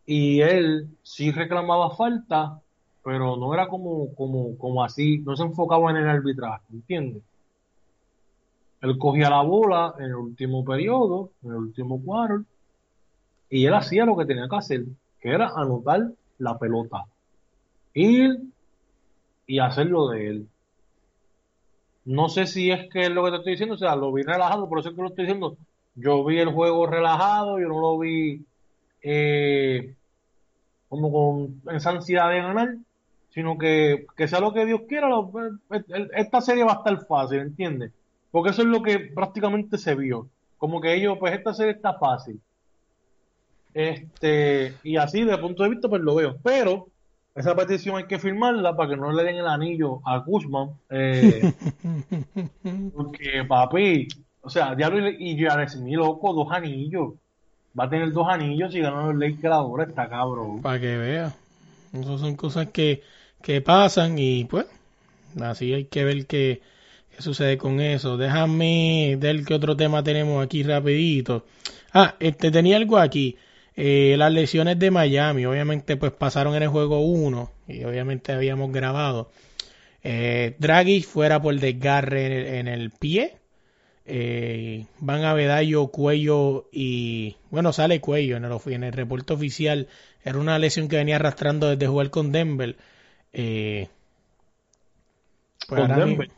Y 0.06 0.40
él 0.40 0.88
sí 1.04 1.30
reclamaba 1.30 1.94
falta, 1.94 2.60
pero 3.02 3.36
no 3.36 3.54
era 3.54 3.68
como, 3.68 4.14
como, 4.14 4.56
como 4.58 4.84
así, 4.84 5.18
no 5.18 5.36
se 5.36 5.44
enfocaba 5.44 5.90
en 5.90 5.98
el 5.98 6.08
arbitraje, 6.08 6.64
¿entiendes? 6.72 7.22
Él 8.80 8.98
cogía 8.98 9.30
la 9.30 9.42
bola 9.42 9.94
en 9.98 10.06
el 10.06 10.14
último 10.14 10.64
periodo, 10.64 11.30
en 11.42 11.50
el 11.50 11.56
último 11.56 12.02
cuarto, 12.02 12.44
y 13.50 13.64
él 13.64 13.74
hacía 13.74 14.04
lo 14.04 14.16
que 14.16 14.26
tenía 14.26 14.48
que 14.48 14.56
hacer, 14.56 14.84
que 15.20 15.30
era 15.30 15.52
anotar 15.56 16.10
la 16.38 16.58
pelota, 16.58 17.04
ir 17.94 18.40
y 19.46 19.58
hacer 19.58 19.86
lo 19.86 20.08
de 20.08 20.28
él. 20.28 20.48
No 22.04 22.28
sé 22.28 22.46
si 22.46 22.70
es 22.70 22.88
que 22.90 23.02
es 23.02 23.10
lo 23.10 23.24
que 23.24 23.30
te 23.30 23.36
estoy 23.38 23.52
diciendo, 23.52 23.74
o 23.74 23.78
sea, 23.78 23.96
lo 23.96 24.12
vi 24.12 24.22
relajado, 24.22 24.68
por 24.68 24.78
eso 24.78 24.90
es 24.90 24.94
que 24.94 25.02
lo 25.02 25.08
estoy 25.08 25.24
diciendo. 25.24 25.56
Yo 25.94 26.24
vi 26.24 26.38
el 26.38 26.52
juego 26.52 26.86
relajado, 26.86 27.58
yo 27.58 27.68
no 27.68 27.80
lo 27.80 27.98
vi 27.98 28.44
eh, 29.02 29.94
como 30.88 31.12
con 31.12 31.74
esa 31.74 31.90
ansiedad 31.90 32.30
de 32.30 32.38
ganar, 32.38 32.76
sino 33.38 33.56
que, 33.56 34.04
que 34.16 34.26
sea 34.26 34.40
lo 34.40 34.52
que 34.52 34.66
Dios 34.66 34.80
quiera, 34.88 35.08
lo- 35.08 35.30
el- 35.70 36.10
esta 36.16 36.40
serie 36.40 36.64
va 36.64 36.72
a 36.72 36.76
estar 36.78 37.06
fácil, 37.06 37.38
¿entiendes? 37.38 37.92
Porque 38.32 38.50
eso 38.50 38.62
es 38.62 38.66
lo 38.68 38.82
que 38.82 38.98
prácticamente 38.98 39.78
se 39.78 39.94
vio. 39.94 40.26
Como 40.56 40.80
que 40.80 40.92
ellos, 40.92 41.16
pues 41.20 41.34
esta 41.34 41.54
serie 41.54 41.70
está 41.74 41.94
fácil. 41.94 42.40
Este, 43.74 44.74
y 44.82 44.96
así 44.96 45.22
de 45.22 45.38
punto 45.38 45.62
de 45.62 45.68
vista, 45.68 45.88
pues 45.88 46.02
lo 46.02 46.16
veo. 46.16 46.36
Pero 46.42 46.88
esa 47.36 47.54
petición 47.54 47.96
hay 47.96 48.06
que 48.06 48.18
firmarla 48.18 48.74
para 48.76 48.90
que 48.90 48.96
no 48.96 49.12
le 49.12 49.22
den 49.22 49.36
el 49.36 49.46
anillo 49.46 50.00
a 50.04 50.18
Guzmán. 50.18 50.70
eh, 50.90 51.52
porque, 52.96 53.44
papi, 53.46 54.08
o 54.40 54.50
sea, 54.50 54.74
Diablo 54.74 55.08
y 55.08 55.30
y 55.30 55.44
Jared 55.44 55.68
Smith, 55.68 55.94
loco, 55.96 56.32
dos 56.32 56.50
anillos. 56.50 57.12
Va 57.78 57.84
a 57.84 57.88
tener 57.88 58.10
dos 58.12 58.26
anillos 58.28 58.74
y 58.74 58.80
ganar 58.80 59.04
los 59.04 59.16
Lakers 59.16 59.54
ahora, 59.54 59.84
está 59.84 60.08
cabrón. 60.08 60.60
Para 60.60 60.80
que 60.80 60.96
vea. 60.96 61.36
Esas 61.92 62.20
son 62.20 62.34
cosas 62.34 62.66
que, 62.68 63.02
que 63.42 63.60
pasan 63.60 64.18
y 64.18 64.44
pues 64.44 64.66
así 65.40 65.72
hay 65.72 65.84
que 65.84 66.04
ver 66.04 66.26
qué, 66.26 66.60
sucede 67.18 67.58
con 67.58 67.80
eso. 67.80 68.16
Déjame 68.16 69.16
ver 69.18 69.44
qué 69.44 69.54
otro 69.54 69.76
tema 69.76 70.02
tenemos 70.02 70.44
aquí 70.44 70.62
rapidito. 70.62 71.44
Ah, 71.92 72.16
este 72.20 72.50
tenía 72.50 72.76
algo 72.76 72.98
aquí. 72.98 73.36
Eh, 73.76 74.16
las 74.18 74.32
lesiones 74.32 74.78
de 74.78 74.90
Miami, 74.90 75.46
obviamente 75.46 75.96
pues 75.96 76.12
pasaron 76.12 76.54
en 76.56 76.64
el 76.64 76.68
juego 76.68 77.00
1 77.00 77.52
y 77.68 77.84
obviamente 77.84 78.32
habíamos 78.32 78.72
grabado. 78.72 79.30
Eh, 80.02 80.56
Draghi 80.58 81.02
fuera 81.02 81.40
por 81.40 81.58
desgarre 81.58 82.58
en 82.58 82.68
el, 82.68 82.90
pie. 82.90 83.36
Eh, 84.04 84.86
van 85.00 85.24
a 85.24 85.34
Bedallo, 85.34 85.88
Cuello 85.88 86.68
y 86.72 87.36
bueno, 87.50 87.72
sale 87.72 88.00
Cuello 88.00 88.36
en 88.36 88.44
el, 88.44 88.52
en 88.66 88.84
el 88.84 88.92
reporte 88.92 89.34
oficial. 89.34 89.88
Era 90.24 90.38
una 90.38 90.58
lesión 90.58 90.88
que 90.88 90.96
venía 90.96 91.16
arrastrando 91.16 91.68
desde 91.68 91.86
jugar 91.86 92.10
con 92.10 92.32
Denver. 92.32 92.76
Eh, 93.40 93.88
pues 95.68 95.80
Con 95.80 95.96
Denver. 95.96 96.30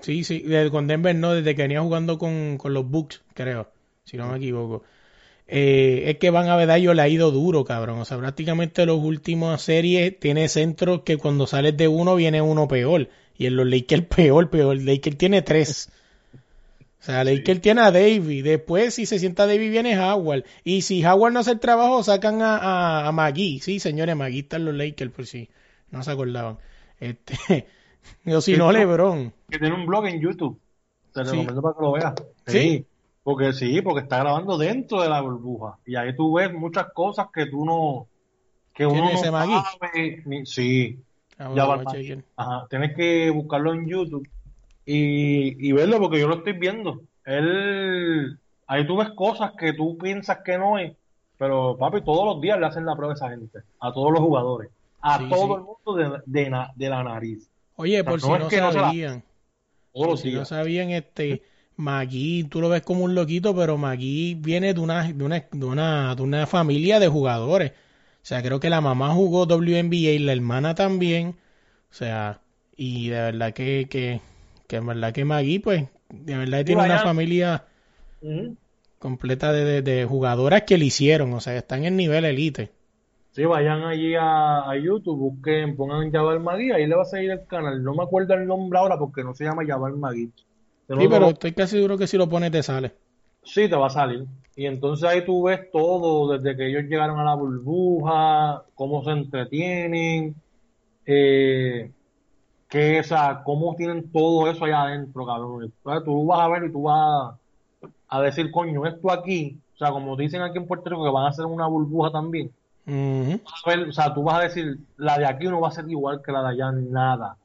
Sí, 0.00 0.24
sí, 0.24 0.44
con 0.72 0.88
Denver 0.88 1.14
no, 1.14 1.34
desde 1.34 1.54
que 1.54 1.62
venía 1.62 1.80
jugando 1.80 2.18
con, 2.18 2.58
con 2.58 2.74
los 2.74 2.88
Bucks, 2.88 3.22
creo, 3.34 3.70
si 4.04 4.16
no 4.16 4.28
me 4.28 4.38
equivoco. 4.38 4.82
Eh, 5.46 6.04
es 6.06 6.18
que 6.18 6.30
Van 6.30 6.48
a 6.48 6.56
Bedallo 6.56 6.94
le 6.94 7.02
ha 7.02 7.08
ido 7.08 7.30
duro, 7.30 7.64
cabrón. 7.64 8.00
O 8.00 8.04
sea, 8.04 8.18
prácticamente 8.18 8.86
los 8.86 8.98
últimos 8.98 9.62
series 9.62 10.18
tiene 10.18 10.48
centros 10.48 11.02
que 11.02 11.16
cuando 11.16 11.46
sales 11.46 11.76
de 11.76 11.86
uno 11.86 12.16
viene 12.16 12.42
uno 12.42 12.66
peor. 12.66 13.08
Y 13.36 13.46
en 13.46 13.54
los 13.54 13.66
Lakers 13.66 14.06
peor, 14.16 14.50
peor. 14.50 14.76
Lakers 14.82 15.16
tiene 15.16 15.42
tres. 15.42 15.90
O 17.00 17.04
sea, 17.04 17.22
Lakers 17.22 17.60
tiene 17.60 17.82
a 17.82 17.92
Davis. 17.92 18.42
Después, 18.42 18.94
si 18.94 19.06
se 19.06 19.20
sienta 19.20 19.46
Davis, 19.46 19.70
viene 19.70 19.96
Howard. 19.98 20.44
Y 20.64 20.82
si 20.82 21.04
Howard 21.04 21.32
no 21.32 21.40
hace 21.40 21.52
el 21.52 21.60
trabajo, 21.60 22.02
sacan 22.02 22.42
a, 22.42 22.56
a, 22.56 23.08
a 23.08 23.12
McGee. 23.12 23.60
Sí, 23.60 23.78
señores, 23.78 24.16
McGee 24.16 24.40
están 24.40 24.64
los 24.64 24.74
Lakers, 24.74 25.12
por 25.12 25.26
si 25.26 25.48
no 25.90 26.02
se 26.02 26.10
acordaban. 26.10 26.58
Este, 27.00 27.66
si 28.40 28.56
no, 28.56 28.72
LeBron. 28.72 29.32
Que 29.48 29.58
tiene 29.58 29.74
un 29.74 29.86
blog 29.86 30.06
en 30.06 30.20
YouTube. 30.20 30.60
Te 31.12 31.24
Sí. 31.24 31.30
recomiendo 31.32 31.62
para 31.62 31.74
que 31.76 31.82
lo 31.82 31.92
veas. 31.92 32.14
¿Sí? 32.46 32.86
Porque 33.22 33.52
sí, 33.52 33.82
porque 33.82 34.02
está 34.02 34.18
grabando 34.18 34.56
dentro 34.56 35.02
de 35.02 35.08
la 35.08 35.20
burbuja. 35.20 35.78
Y 35.84 35.96
ahí 35.96 36.14
tú 36.16 36.34
ves 36.34 36.52
muchas 36.52 36.86
cosas 36.94 37.28
que 37.32 37.46
tú 37.46 37.64
no. 37.64 38.06
Que 38.74 38.86
¿Quién 38.86 39.00
uno 39.00 39.10
no 39.12 39.32
Magui? 39.32 39.54
sabe. 39.80 40.22
ni- 40.24 40.46
sí. 40.46 40.98
Ah, 41.38 41.44
Ya 41.44 41.48
bueno, 41.48 41.68
va 41.68 41.74
voy 41.76 41.80
a 41.80 41.84
Magui. 41.84 41.98
chequear. 42.00 42.24
Ajá. 42.36 42.66
Tienes 42.70 42.96
que 42.96 43.30
buscarlo 43.30 43.74
en 43.74 43.86
YouTube 43.86 44.28
y, 44.86 45.68
y 45.68 45.72
verlo 45.72 45.98
porque 45.98 46.20
yo 46.20 46.28
lo 46.28 46.36
estoy 46.36 46.54
viendo. 46.54 47.02
Él. 47.24 48.38
Ahí 48.66 48.86
tú 48.86 48.96
ves 48.98 49.10
cosas 49.16 49.52
que 49.58 49.72
tú 49.72 49.96
piensas 49.98 50.38
que 50.44 50.58
no 50.58 50.78
es. 50.78 50.94
Pero, 51.38 51.76
papi, 51.78 52.02
todos 52.02 52.24
los 52.24 52.40
días 52.40 52.58
le 52.58 52.66
hacen 52.66 52.84
la 52.84 52.96
prueba 52.96 53.12
a 53.12 53.16
esa 53.16 53.30
gente. 53.30 53.60
A 53.80 53.92
todos 53.92 54.10
los 54.12 54.20
jugadores. 54.20 54.70
A 55.00 55.18
Sí, 55.18 55.28
todo 55.28 55.46
sí. 55.46 55.52
el 55.54 55.62
mundo 55.62 55.94
de, 55.94 56.22
de, 56.26 56.50
na- 56.50 56.72
de 56.74 56.88
la 56.88 57.02
nariz. 57.04 57.48
Oye, 57.76 57.94
sea, 57.94 58.04
por 58.04 58.20
no 58.20 58.26
si 58.26 58.28
no 58.38 58.48
que 58.48 58.60
no 58.60 58.72
se 58.72 58.78
la- 58.78 58.82
sabían. 58.84 59.24
Por 59.92 60.18
si 60.18 60.32
no 60.32 60.44
sabían, 60.44 60.90
este, 60.90 61.42
Magui, 61.76 62.44
tú 62.44 62.60
lo 62.60 62.68
ves 62.68 62.82
como 62.82 63.04
un 63.04 63.14
loquito, 63.14 63.54
pero 63.54 63.76
Magui 63.78 64.34
viene 64.34 64.74
de 64.74 64.80
una, 64.80 65.04
de 65.12 65.24
una, 65.24 65.46
de 65.50 65.64
una, 65.66 66.14
de 66.14 66.22
una 66.22 66.46
familia 66.46 66.98
de 67.00 67.08
jugadores. 67.08 67.72
O 68.22 68.26
sea, 68.28 68.42
creo 68.42 68.60
que 68.60 68.70
la 68.70 68.80
mamá 68.80 69.14
jugó 69.14 69.46
WNBA 69.46 70.10
y 70.12 70.18
la 70.18 70.32
hermana 70.32 70.74
también. 70.74 71.36
O 71.90 71.94
sea, 71.94 72.40
y 72.76 73.08
de 73.08 73.20
verdad 73.20 73.54
que, 73.54 73.86
que, 73.90 74.20
que 74.66 74.76
en 74.76 74.86
verdad 74.86 75.12
que 75.12 75.24
Magui, 75.24 75.58
pues, 75.60 75.84
de 76.10 76.36
verdad 76.36 76.58
que 76.58 76.64
tiene 76.64 76.82
una 76.84 76.98
familia 76.98 77.64
completa 78.98 79.52
de, 79.52 79.64
de, 79.64 79.82
de 79.82 80.04
jugadoras 80.04 80.62
que 80.62 80.78
le 80.78 80.86
hicieron. 80.86 81.32
O 81.32 81.40
sea, 81.40 81.56
están 81.56 81.84
en 81.84 81.96
nivel 81.96 82.24
elite. 82.24 82.70
Sí, 83.38 83.44
vayan 83.44 83.84
allí 83.84 84.14
a, 84.16 84.68
a 84.68 84.76
YouTube, 84.76 85.16
busquen, 85.18 85.76
pongan 85.76 86.10
Jabal 86.10 86.40
Magui, 86.40 86.72
ahí 86.72 86.86
le 86.86 86.96
va 86.96 87.02
a 87.02 87.04
salir 87.04 87.30
el 87.30 87.46
canal. 87.46 87.82
No 87.84 87.94
me 87.94 88.02
acuerdo 88.02 88.34
el 88.34 88.46
nombre 88.46 88.78
ahora 88.80 88.98
porque 88.98 89.22
no 89.22 89.32
se 89.34 89.44
llama 89.44 89.64
Jabal 89.66 89.96
Magui. 89.96 90.32
Pero 90.86 91.00
Sí, 91.00 91.08
pero 91.08 91.30
estoy 91.30 91.54
casi 91.54 91.76
seguro 91.76 91.96
que 91.96 92.06
si 92.06 92.18
lo 92.18 92.28
pones 92.28 92.50
te 92.50 92.62
sale. 92.62 92.98
sí, 93.42 93.68
te 93.68 93.76
va 93.76 93.86
a 93.86 93.90
salir. 93.90 94.26
Y 94.54 94.66
entonces 94.66 95.08
ahí 95.08 95.24
tú 95.24 95.44
ves 95.44 95.70
todo, 95.70 96.36
desde 96.36 96.56
que 96.56 96.66
ellos 96.68 96.84
llegaron 96.84 97.18
a 97.20 97.24
la 97.24 97.34
burbuja, 97.34 98.64
cómo 98.74 99.04
se 99.04 99.10
entretienen, 99.12 100.34
eh, 101.06 101.92
que, 102.68 103.00
o 103.00 103.04
sea, 103.04 103.42
cómo 103.44 103.76
tienen 103.76 104.10
todo 104.12 104.50
eso 104.50 104.64
allá 104.66 104.82
adentro, 104.84 105.26
cabrón. 105.26 105.64
Entonces 105.64 106.04
tú 106.04 106.26
vas 106.26 106.40
a 106.40 106.48
ver 106.48 106.64
y 106.70 106.72
tú 106.72 106.82
vas 106.84 107.38
a, 108.10 108.18
a 108.18 108.22
decir, 108.22 108.50
coño, 108.50 108.86
esto 108.86 109.10
aquí, 109.12 109.62
o 109.74 109.78
sea, 109.78 109.92
como 109.92 110.16
dicen 110.16 110.42
aquí 110.42 110.58
en 110.58 110.66
Puerto 110.66 110.90
Rico 110.90 111.04
que 111.04 111.10
van 111.10 111.26
a 111.26 111.30
hacer 111.30 111.46
una 111.46 111.66
burbuja 111.68 112.10
también. 112.12 112.52
A 113.64 113.70
ver, 113.70 113.88
o 113.88 113.92
sea, 113.92 114.14
tú 114.14 114.22
vas 114.22 114.38
a 114.40 114.42
decir, 114.44 114.78
la 114.96 115.18
de 115.18 115.26
aquí 115.26 115.46
no 115.46 115.60
va 115.60 115.68
a 115.68 115.70
ser 115.72 115.88
igual 115.90 116.22
que 116.24 116.32
la 116.32 116.42
de 116.42 116.48
allá, 116.50 116.72
nada. 116.72 117.38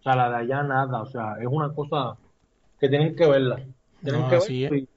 O 0.00 0.02
sea, 0.02 0.16
la 0.16 0.30
de 0.30 0.36
allá 0.36 0.62
nada. 0.62 1.02
O 1.02 1.06
sea, 1.06 1.34
es 1.40 1.46
una 1.48 1.72
cosa 1.74 2.18
que 2.80 2.88
tienen 2.88 3.16
que 3.16 3.26
verla. 3.26 3.64
Tienen 4.02 4.22
No, 4.22 4.28
que 4.28 4.36
verla 4.36 4.78
y, 4.78 4.88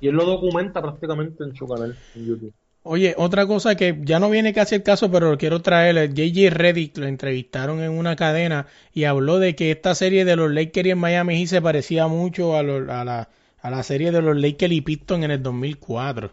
y 0.00 0.08
él 0.08 0.16
lo 0.16 0.24
documenta 0.26 0.82
prácticamente 0.82 1.44
en 1.44 1.54
su 1.56 1.68
canal 1.68 1.98
en 2.14 2.26
YouTube. 2.26 2.54
Oye, 2.84 3.14
otra 3.18 3.46
cosa 3.46 3.74
que 3.74 3.98
ya 4.02 4.18
no 4.18 4.30
viene 4.30 4.54
casi 4.54 4.76
el 4.76 4.82
caso, 4.82 5.10
pero 5.10 5.30
lo 5.30 5.36
quiero 5.38 5.60
traer, 5.60 6.14
JJ 6.14 6.50
Reddick 6.50 6.96
lo 6.96 7.06
entrevistaron 7.06 7.80
en 7.80 7.90
una 7.90 8.16
cadena 8.16 8.66
y 8.94 9.04
habló 9.04 9.38
de 9.38 9.54
que 9.54 9.70
esta 9.72 9.94
serie 9.94 10.24
de 10.24 10.36
los 10.36 10.50
Lakers 10.52 10.88
en 10.90 10.98
Miami 10.98 11.36
Heat 11.38 11.48
se 11.48 11.60
parecía 11.62 12.06
mucho 12.06 12.56
a, 12.56 12.62
lo- 12.62 12.90
a 12.92 13.04
la, 13.04 13.28
a 13.60 13.70
la 13.70 13.82
serie 13.82 14.10
de 14.12 14.22
los 14.22 14.36
Lakers 14.36 14.72
y 14.72 14.80
Pistons 14.80 15.24
en 15.24 15.32
el 15.32 15.42
2004. 15.42 16.32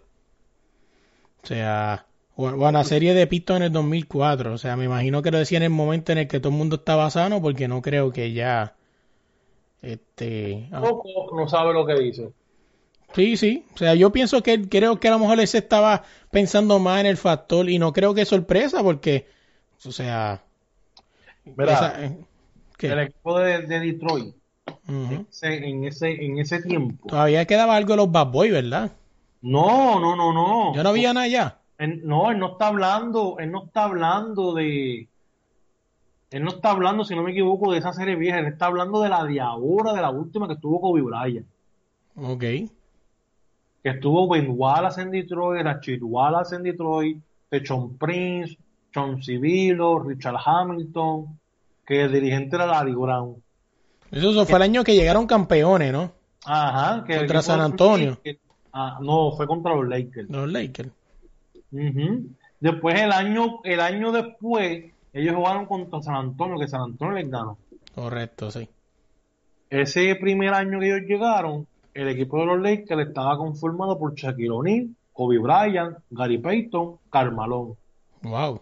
O 1.44 1.48
sea, 1.48 2.08
o, 2.36 2.48
o 2.50 2.66
a 2.68 2.72
la 2.72 2.84
serie 2.84 3.14
de 3.14 3.28
Pistons 3.28 3.58
en 3.58 3.64
el 3.64 3.72
2004. 3.72 4.54
O 4.54 4.58
sea, 4.58 4.76
me 4.76 4.86
imagino 4.86 5.22
que 5.22 5.32
lo 5.32 5.40
decía 5.40 5.58
en 5.58 5.64
el 5.64 5.70
momento 5.72 6.12
en 6.12 6.20
el 6.20 6.28
que 6.28 6.40
todo 6.40 6.50
el 6.52 6.58
mundo 6.58 6.78
estaba 6.78 7.10
sano, 7.10 7.42
porque 7.42 7.68
no 7.68 7.82
creo 7.82 8.12
que 8.12 8.34
ya... 8.34 8.76
Este, 9.82 10.70
ah, 10.72 10.80
Poco 10.82 11.36
no 11.36 11.48
sabe 11.48 11.74
lo 11.74 11.86
que 11.86 11.94
dice. 11.96 12.34
Sí, 13.14 13.38
sí. 13.38 13.66
O 13.76 13.78
sea, 13.78 13.94
yo 13.96 14.12
pienso 14.12 14.42
que 14.42 14.54
él- 14.54 14.70
creo 14.70 15.00
que 15.00 15.08
a 15.08 15.12
lo 15.12 15.20
mejor 15.20 15.40
él 15.40 15.48
se 15.48 15.60
estaba 15.60 16.04
pensando 16.32 16.80
más 16.80 17.00
en 17.00 17.06
el 17.06 17.18
factor 17.18 17.70
y 17.70 17.78
no 17.78 17.94
creo 17.94 18.14
que 18.14 18.22
es 18.22 18.28
sorpresa 18.30 18.82
porque, 18.82 19.28
o 19.86 19.92
sea, 19.92 20.44
Mira, 21.46 21.74
esa- 21.74 22.04
eh, 22.06 22.18
¿qué? 22.78 22.88
el 22.92 23.00
equipo 23.00 23.40
de, 23.40 23.62
de 23.64 23.80
Detroit, 23.80 24.36
ese- 25.30 25.68
en 25.70 25.84
ese 25.86 26.26
en 26.26 26.40
ese 26.40 26.62
tiempo. 26.62 27.10
Todavía 27.10 27.46
quedaba 27.46 27.76
algo 27.76 27.92
de 27.92 27.98
los 27.98 28.12
Bad 28.12 28.28
Boys, 28.32 28.52
¿verdad? 28.52 28.92
No, 29.44 30.00
no, 30.00 30.16
no, 30.16 30.32
no. 30.34 30.74
Yo 30.74 30.84
no 30.84 30.90
había 30.90 31.14
nada 31.14 31.28
ya. 31.28 31.60
Él- 31.84 32.02
no, 32.06 32.32
él 32.32 32.40
no 32.40 32.54
está 32.54 32.68
hablando, 32.68 33.38
él 33.40 33.52
no 33.52 33.66
está 33.66 33.86
hablando 33.86 34.54
de, 34.54 35.08
él 36.32 36.44
no 36.44 36.50
está 36.52 36.72
hablando, 36.72 37.04
si 37.04 37.16
no 37.16 37.24
me 37.24 37.32
equivoco, 37.32 37.72
de 37.72 37.80
esa 37.80 37.94
serie 37.94 38.16
vieja, 38.16 38.40
él 38.40 38.46
está 38.48 38.68
hablando 38.68 39.02
de 39.02 39.10
la 39.10 39.24
de 39.24 39.40
ahora, 39.42 39.94
de 39.94 40.02
la 40.02 40.10
última 40.10 40.48
que 40.48 40.54
estuvo 40.54 40.80
Kobe 40.82 41.02
Bryant, 41.02 41.46
Ok. 42.16 42.40
que 42.40 42.70
estuvo 43.90 44.28
Ben 44.30 44.48
Wallace 44.50 45.02
en 45.02 45.12
Detroit, 45.12 45.64
Rachid 45.64 46.02
Wallace 46.02 46.56
en 46.56 46.64
Detroit, 46.64 47.18
Techon 47.50 47.98
Prince, 47.98 48.58
John 48.96 49.22
Civilo, 49.22 50.00
Richard 50.00 50.38
Hamilton, 50.46 51.38
que 51.86 52.04
el 52.04 52.14
dirigente 52.14 52.56
era 52.56 52.66
Larry 52.66 52.94
Brown. 52.96 53.36
Eso, 54.12 54.30
eso 54.30 54.46
fue 54.46 54.58
el 54.58 54.62
año 54.64 54.84
que 54.84 54.96
llegaron 54.96 55.26
campeones, 55.28 55.92
¿no? 55.92 56.12
Ajá, 56.46 57.04
que 57.04 57.18
Contra 57.18 57.42
San 57.42 57.60
Antonio. 57.62 58.18
Ah, 58.72 59.00
no, 59.02 59.32
fue 59.32 59.46
contra 59.48 59.76
los 59.76 59.88
Lakers. 59.88 60.30
Los 60.30 60.50
Lakers. 60.52 60.90
Ujú. 61.74 62.30
Después 62.60 63.02
el 63.02 63.12
año, 63.12 63.60
el 63.64 63.80
año 63.80 64.12
después, 64.12 64.86
ellos 65.12 65.36
jugaron 65.36 65.66
contra 65.66 66.02
San 66.02 66.16
Antonio, 66.16 66.58
que 66.60 66.68
San 66.68 66.82
Antonio 66.82 67.16
les 67.16 67.30
ganó. 67.30 67.58
Correcto, 67.94 68.52
sí. 68.52 68.70
Ese 69.70 70.16
primer 70.16 70.54
año 70.54 70.80
que 70.80 70.86
ellos 70.86 71.08
llegaron, 71.08 71.68
el 71.94 72.08
equipo 72.08 72.40
de 72.40 72.46
los 72.46 72.62
Lakers 72.62 73.08
estaba 73.08 73.38
conformado 73.38 73.98
por 73.98 74.14
Shaquille 74.14 74.50
O'Neal, 74.50 74.90
Kobe 75.12 75.40
Bryant, 75.40 75.98
Gary 76.10 76.38
Payton, 76.38 76.98
Carmalón. 77.10 77.76
Wow. 78.22 78.62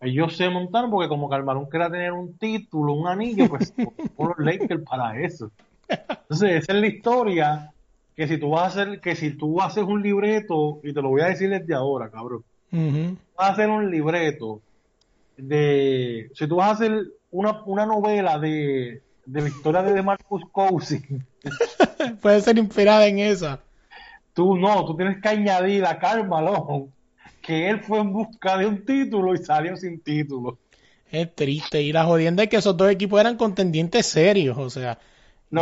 Ellos 0.00 0.36
se 0.36 0.48
montaron 0.48 0.90
porque 0.90 1.08
como 1.08 1.28
Carmalón 1.28 1.68
quería 1.68 1.90
tener 1.90 2.12
un 2.12 2.38
título, 2.38 2.94
un 2.94 3.08
anillo, 3.08 3.48
pues 3.48 3.74
con 4.16 4.28
los 4.28 4.38
Lakers 4.38 4.82
para 4.88 5.20
eso. 5.20 5.50
Entonces, 5.88 6.62
esa 6.62 6.72
es 6.72 6.80
la 6.80 6.86
historia 6.86 7.73
que 8.16 8.28
si 8.28 8.38
tú 8.38 8.50
vas 8.50 8.62
a 8.62 8.66
hacer, 8.66 9.00
que 9.00 9.16
si 9.16 9.30
tú 9.30 9.60
haces 9.60 9.84
un 9.84 10.02
libreto, 10.02 10.80
y 10.82 10.92
te 10.92 11.02
lo 11.02 11.08
voy 11.08 11.22
a 11.22 11.26
decir 11.26 11.50
desde 11.50 11.74
ahora, 11.74 12.10
cabrón. 12.10 12.44
Ujú. 12.72 13.16
vas 13.36 13.50
a 13.50 13.52
hacer 13.52 13.68
un 13.68 13.88
libreto 13.88 14.60
de, 15.36 16.28
si 16.34 16.48
tú 16.48 16.56
vas 16.56 16.68
a 16.68 16.72
hacer 16.72 17.04
una, 17.30 17.62
una 17.64 17.86
novela 17.86 18.38
de, 18.38 19.00
de 19.26 19.40
la 19.40 19.48
historia 19.48 19.82
de 19.82 20.02
Marcus 20.02 20.42
Cousins. 20.50 21.24
Puede 22.22 22.40
ser 22.40 22.58
inspirada 22.58 23.06
en 23.06 23.18
esa. 23.18 23.60
Tú 24.32 24.56
no, 24.56 24.84
tú 24.84 24.96
tienes 24.96 25.20
que 25.22 25.28
añadir 25.28 25.84
a 25.86 25.98
Karl 25.98 26.26
Malone 26.26 26.88
que 27.44 27.68
él 27.68 27.80
fue 27.80 27.98
en 27.98 28.12
busca 28.12 28.56
de 28.56 28.66
un 28.66 28.84
título 28.84 29.34
y 29.34 29.38
salió 29.38 29.76
sin 29.76 30.00
título. 30.00 30.58
Es 31.10 31.32
triste. 31.34 31.82
Y 31.82 31.92
la 31.92 32.04
jodienda 32.04 32.42
es 32.42 32.48
que 32.48 32.56
esos 32.56 32.76
dos 32.76 32.90
equipos 32.90 33.20
eran 33.20 33.36
contendientes 33.36 34.06
serios. 34.06 34.56
O 34.56 34.70
sea, 34.70 34.98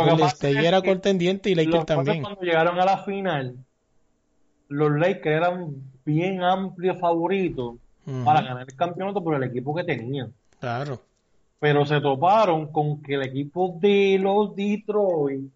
Que 0.01 0.09
Golden 0.09 0.25
pasa 0.25 0.35
State 0.35 0.59
es 0.59 0.65
era 0.65 0.81
que 0.81 0.89
contendiente 0.89 1.49
y 1.49 1.55
Lakers 1.55 1.85
también. 1.85 2.21
cuando 2.21 2.41
llegaron 2.41 2.79
a 2.79 2.85
la 2.85 2.97
final, 2.99 3.55
los 4.69 4.91
Lakers 4.91 5.37
eran 5.37 5.75
bien 6.05 6.43
amplios 6.43 6.99
favoritos 6.99 7.75
para 8.25 8.41
ganar 8.41 8.65
el 8.67 8.75
campeonato 8.75 9.23
por 9.23 9.35
el 9.35 9.43
equipo 9.43 9.73
que 9.73 9.83
tenían. 9.83 10.33
Claro. 10.59 10.99
Pero 11.59 11.85
se 11.85 12.01
toparon 12.01 12.71
con 12.71 13.01
que 13.01 13.13
el 13.13 13.23
equipo 13.23 13.77
de 13.79 14.17
los 14.19 14.55
Detroit 14.55 15.49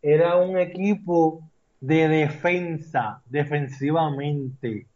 era 0.00 0.36
un 0.36 0.56
equipo 0.58 1.42
de 1.80 2.08
defensa, 2.08 3.20
defensivamente. 3.26 4.86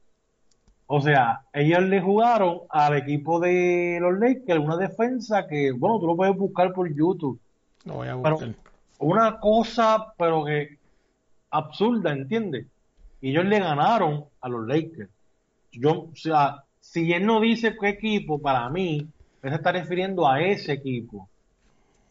O 0.87 1.01
sea, 1.01 1.43
ellos 1.53 1.83
le 1.83 2.01
jugaron 2.01 2.61
al 2.69 2.97
equipo 2.97 3.41
de 3.41 3.99
los 4.01 4.19
Lakers 4.19 4.61
una 4.61 4.77
defensa 4.77 5.47
que, 5.47 5.73
bueno, 5.73 5.99
tú 5.99 6.07
lo 6.07 6.17
puedes 6.17 6.37
buscar 6.37 6.73
por 6.73 6.93
YouTube. 6.93 7.41
Lo 7.85 7.95
voy 7.95 8.09
a 8.09 8.17
Pero- 8.23 8.31
buscar. 8.37 8.55
Una 8.99 9.39
cosa, 9.41 10.13
pero 10.19 10.45
que 10.45 10.77
absurda, 11.51 12.13
¿entiendes? 12.13 12.67
Y 13.23 13.31
ellos 13.31 13.47
le 13.47 13.59
ganaron 13.59 14.27
a 14.43 14.49
los 14.49 14.67
Lakers. 14.67 15.09
Yo, 15.73 15.91
o 16.13 16.17
sea, 16.17 16.65
si 16.81 17.13
él 17.13 17.25
no 17.25 17.41
dice 17.41 17.77
qué 17.81 17.89
equipo, 17.91 18.39
para 18.41 18.69
mí, 18.69 19.07
él 19.43 19.51
se 19.51 19.57
está 19.57 19.73
refiriendo 19.73 20.29
a 20.29 20.43
ese 20.43 20.73
equipo 20.73 21.29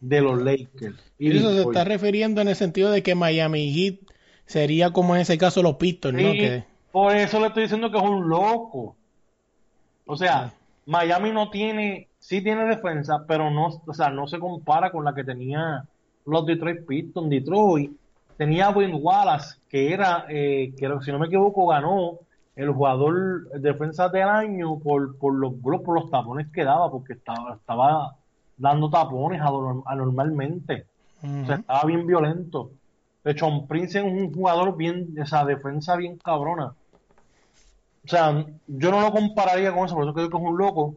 de 0.00 0.20
los 0.20 0.42
Lakers. 0.42 0.96
Y 1.18 1.36
eso 1.36 1.52
se 1.52 1.60
está 1.62 1.84
refiriendo 1.84 2.40
en 2.40 2.48
el 2.48 2.56
sentido 2.56 2.90
de 2.90 3.02
que 3.02 3.14
Miami 3.14 3.72
Heat 3.72 4.00
sería 4.46 4.90
como 4.92 5.14
en 5.14 5.20
ese 5.22 5.38
caso 5.38 5.62
los 5.62 5.76
Pistons, 5.76 6.14
¿no? 6.20 6.32
Sí, 6.32 6.38
Que, 6.38 6.64
por 6.90 7.14
eso 7.14 7.38
le 7.38 7.46
estoy 7.48 7.64
diciendo 7.64 7.90
que 7.92 7.98
es 7.98 8.02
un 8.02 8.28
loco. 8.28 8.96
O 10.06 10.16
sea, 10.16 10.52
Miami 10.86 11.30
no 11.30 11.50
tiene, 11.50 12.08
sí 12.20 12.42
tiene 12.42 12.64
defensa, 12.66 13.24
pero 13.26 13.50
no, 13.50 13.82
o 13.84 13.94
sea, 13.94 14.10
no 14.10 14.28
se 14.28 14.38
compara 14.38 14.92
con 14.92 15.04
la 15.04 15.14
que 15.14 15.24
tenía 15.24 15.84
los 16.26 16.46
Detroit 16.46 16.86
Pistons. 16.86 17.28
Detroit 17.28 17.90
tenía 18.36 18.66
a 18.66 18.70
Wallace, 18.70 19.58
que 19.68 19.92
era, 19.92 20.26
eh, 20.28 20.72
que 20.78 20.88
si 21.02 21.10
no 21.10 21.18
me 21.18 21.26
equivoco, 21.26 21.66
ganó 21.66 22.18
el 22.54 22.70
jugador 22.70 23.48
defensa 23.60 24.08
del 24.10 24.28
año 24.28 24.78
por, 24.78 25.16
por 25.16 25.34
los 25.34 25.54
por 25.54 25.94
los 25.94 26.10
tapones 26.10 26.48
que 26.52 26.62
daba, 26.62 26.90
porque 26.90 27.14
estaba, 27.14 27.54
estaba 27.54 28.16
dando 28.56 28.90
tapones 28.90 29.40
anorm- 29.40 29.82
anormalmente. 29.86 30.86
O 31.22 31.46
sea, 31.46 31.56
estaba 31.56 31.84
bien 31.84 32.06
violento. 32.06 32.70
De 33.24 33.32
hecho, 33.32 33.46
un 33.46 33.66
Prince 33.66 33.98
es 33.98 34.04
un 34.04 34.32
jugador 34.32 34.76
bien, 34.76 35.14
esa 35.18 35.44
defensa 35.44 35.96
bien 35.96 36.16
cabrona. 36.16 36.74
O 38.04 38.08
sea, 38.08 38.44
yo 38.66 38.90
no 38.90 39.00
lo 39.00 39.12
compararía 39.12 39.74
con 39.74 39.84
eso, 39.84 39.94
por 39.94 40.04
eso 40.04 40.14
creo 40.14 40.30
que 40.30 40.36
es 40.36 40.42
un 40.42 40.56
loco. 40.56 40.94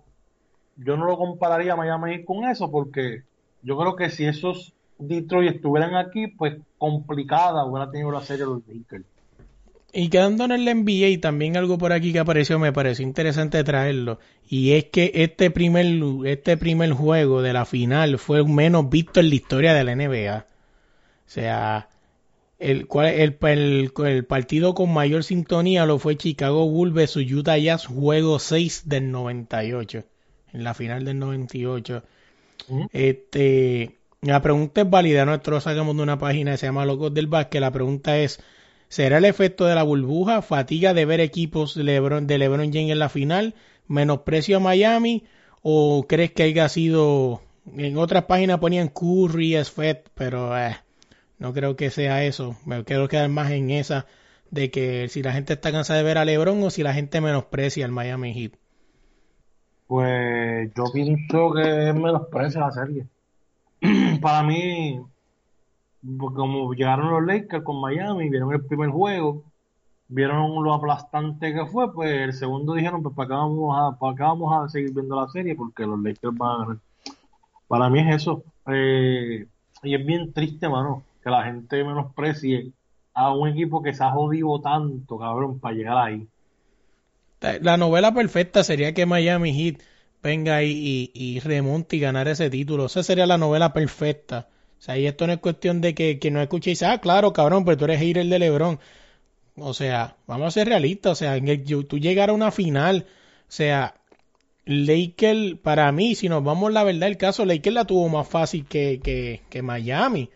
Yo 0.75 0.97
no 0.97 1.05
lo 1.05 1.17
compararía 1.17 1.73
a 1.73 1.77
Miami 1.77 2.23
con 2.23 2.45
eso, 2.45 2.71
porque 2.71 3.23
yo 3.61 3.77
creo 3.77 3.95
que 3.95 4.09
si 4.09 4.25
esos 4.25 4.73
Detroit 4.97 5.55
estuvieran 5.55 5.95
aquí, 5.95 6.27
pues 6.27 6.57
complicada 6.77 7.65
hubiera 7.65 7.89
tenido 7.89 8.11
la 8.11 8.21
serie 8.21 8.45
los 8.45 8.61
Lakers. 8.67 9.05
Y 9.95 10.09
quedándonos 10.09 10.57
en 10.57 10.65
la 10.65 10.73
NBA, 10.73 11.21
también 11.21 11.55
algo 11.55 11.77
por 11.77 11.93
aquí 11.93 12.11
que 12.11 12.19
apareció, 12.19 12.57
me 12.57 12.73
pareció 12.73 13.05
interesante 13.05 13.63
traerlo. 13.63 14.17
Y 14.49 14.71
es 14.71 14.85
que 14.85 15.11
este 15.13 15.51
primer, 15.51 15.85
este 16.25 16.57
primer 16.57 16.93
juego 16.93 17.43
de 17.43 17.53
la 17.53 17.65
final 17.65 18.17
fue 18.17 18.39
el 18.39 18.47
menos 18.47 18.89
visto 18.89 19.19
en 19.19 19.29
la 19.29 19.35
historia 19.35 19.73
de 19.75 19.83
la 19.83 19.95
NBA. 19.95 20.47
O 21.27 21.29
sea, 21.29 21.89
el, 22.57 22.87
el, 22.91 23.37
el, 23.39 23.91
el 24.05 24.25
partido 24.25 24.73
con 24.73 24.91
mayor 24.91 25.23
sintonía 25.23 25.85
lo 25.85 25.99
fue 25.99 26.17
Chicago 26.17 26.67
Bulls 26.67 26.93
versus 26.93 27.31
Utah 27.31 27.57
Jazz, 27.57 27.85
juego 27.85 28.39
6 28.39 28.89
del 28.89 29.11
98. 29.11 30.05
En 30.53 30.63
la 30.63 30.73
final 30.73 31.03
del 31.03 31.19
98. 31.19 32.03
Ujú. 32.69 32.87
Este, 32.93 33.97
la 34.23 34.41
pregunta 34.41 34.81
es 34.81 34.89
válida, 34.89 35.25
nosotros 35.25 35.63
sacamos 35.63 35.97
de 35.97 36.03
una 36.03 36.17
página 36.17 36.51
que 36.51 36.57
se 36.57 36.67
llama 36.67 36.85
Locos 36.85 37.13
del 37.13 37.27
Básquet. 37.27 37.59
La 37.59 37.71
pregunta 37.71 38.17
es, 38.17 38.39
¿será 38.87 39.17
el 39.17 39.25
efecto 39.25 39.65
de 39.65 39.75
la 39.75 39.83
burbuja, 39.83 40.41
fatiga 40.41 40.93
de 40.93 41.03
ver 41.03 41.19
equipos 41.19 41.75
de 41.75 41.83
LeBron, 41.83 42.25
de 42.25 42.37
LeBron 42.37 42.71
James 42.71 42.91
en 42.91 42.99
la 42.99 43.09
final, 43.09 43.53
menosprecio 43.87 44.57
a 44.57 44.59
Miami, 44.61 45.25
o 45.61 46.05
crees 46.07 46.31
que 46.31 46.43
haya 46.43 46.69
sido, 46.69 47.41
en 47.75 47.97
otras 47.97 48.23
páginas 48.25 48.59
ponían 48.59 48.87
Curry, 48.87 49.61
Sfed, 49.61 49.97
pero 50.13 50.57
eh, 50.57 50.77
no 51.37 51.53
creo 51.53 51.75
que 51.75 51.89
sea 51.89 52.23
eso. 52.23 52.55
Me 52.65 52.85
quiero 52.85 53.09
quedar 53.09 53.27
más 53.27 53.51
en 53.51 53.71
esa 53.71 54.05
de 54.51 54.71
que 54.71 55.09
si 55.09 55.21
la 55.21 55.33
gente 55.33 55.53
está 55.53 55.71
cansada 55.73 55.97
de 55.99 56.05
ver 56.05 56.17
a 56.17 56.25
LeBron 56.25 56.63
o 56.63 56.69
si 56.69 56.83
la 56.83 56.93
gente 56.93 57.19
menosprecia 57.19 57.83
al 57.83 57.91
Miami 57.91 58.33
Heat. 58.33 58.53
Pues 59.93 60.73
yo 60.73 60.85
pienso 60.91 61.53
que 61.53 61.93
menosprecia 61.93 62.61
la 62.61 62.71
serie. 62.71 63.05
Para 64.21 64.41
mí, 64.41 64.99
pues, 66.01 66.35
como 66.35 66.73
llegaron 66.73 67.11
los 67.11 67.23
Lakers 67.23 67.63
con 67.63 67.79
Miami, 67.79 68.27
vieron 68.27 68.51
el 68.53 68.65
primer 68.65 68.89
juego, 68.89 69.43
vieron 70.07 70.63
lo 70.63 70.73
aplastante 70.73 71.53
que 71.53 71.67
fue, 71.67 71.93
pues 71.93 72.11
el 72.11 72.33
segundo 72.33 72.73
dijeron, 72.73 73.03
pues 73.03 73.15
para 73.15 73.27
acá 73.27 73.35
vamos 73.35 73.77
a, 73.77 73.99
para 73.99 74.29
vamos 74.29 74.65
a 74.65 74.67
seguir 74.67 74.95
viendo 74.95 75.15
la 75.15 75.27
serie 75.27 75.55
porque 75.55 75.85
los 75.85 76.01
Lakers 76.01 76.35
van 76.35 76.49
a 76.49 76.57
ganar. 76.65 76.77
Para 77.67 77.87
mí 77.91 77.99
es 77.99 78.15
eso. 78.15 78.43
Eh, 78.65 79.45
y 79.83 79.93
es 79.93 80.05
bien 80.07 80.33
triste, 80.33 80.67
mano, 80.69 81.03
que 81.23 81.29
la 81.29 81.43
gente 81.43 81.83
menosprecie 81.83 82.71
a 83.13 83.31
un 83.31 83.47
equipo 83.47 83.83
que 83.83 83.93
se 83.93 84.03
ha 84.03 84.09
jodido 84.09 84.59
tanto, 84.59 85.19
cabrón, 85.19 85.59
para 85.59 85.75
llegar 85.75 85.97
ahí. 85.97 86.27
La 87.61 87.77
novela 87.77 88.13
perfecta 88.13 88.63
sería 88.63 88.93
que 88.93 89.05
Miami 89.05 89.53
Heat 89.53 89.81
venga 90.21 90.63
y, 90.63 91.11
y, 91.13 91.39
remonte 91.41 91.97
y 91.97 91.99
ganar 91.99 92.27
ese 92.27 92.49
título. 92.49 92.85
Esa 92.85 93.03
sería 93.03 93.25
la 93.25 93.37
novela 93.37 93.73
perfecta. 93.73 94.47
O 94.79 94.81
sea, 94.81 94.97
y 94.97 95.05
esto 95.07 95.27
no 95.27 95.33
es 95.33 95.39
cuestión 95.39 95.81
de 95.81 95.93
que, 95.93 96.19
que 96.19 96.31
no 96.31 96.45
dice, 96.45 96.85
ah, 96.85 96.99
claro, 96.99 97.33
cabrón, 97.33 97.65
pero 97.65 97.77
tú 97.77 97.85
eres 97.85 97.99
hater 97.99 98.25
de 98.25 98.39
LeBron. 98.39 98.79
O 99.57 99.73
sea, 99.73 100.17
vamos 100.27 100.47
a 100.47 100.51
ser 100.51 100.67
realistas. 100.69 101.13
O 101.13 101.15
sea, 101.15 101.35
en 101.37 101.47
el- 101.47 101.63
tú 101.87 101.99
llegar 101.99 102.29
a 102.29 102.33
una 102.33 102.51
final, 102.51 103.05
o 103.49 103.51
sea, 103.51 103.95
Lakers, 104.65 105.55
para 105.61 105.91
mí, 105.91 106.15
si 106.15 106.29
nos 106.29 106.43
vamos 106.43 106.71
la 106.71 106.83
verdad, 106.83 107.09
el 107.09 107.17
caso, 107.17 107.45
Lakers 107.45 107.73
la 107.73 107.85
tuvo 107.85 108.07
más 108.09 108.27
fácil 108.27 108.65
que, 108.65 108.99
que, 109.03 109.41
que 109.49 109.61
Miami. 109.61 110.29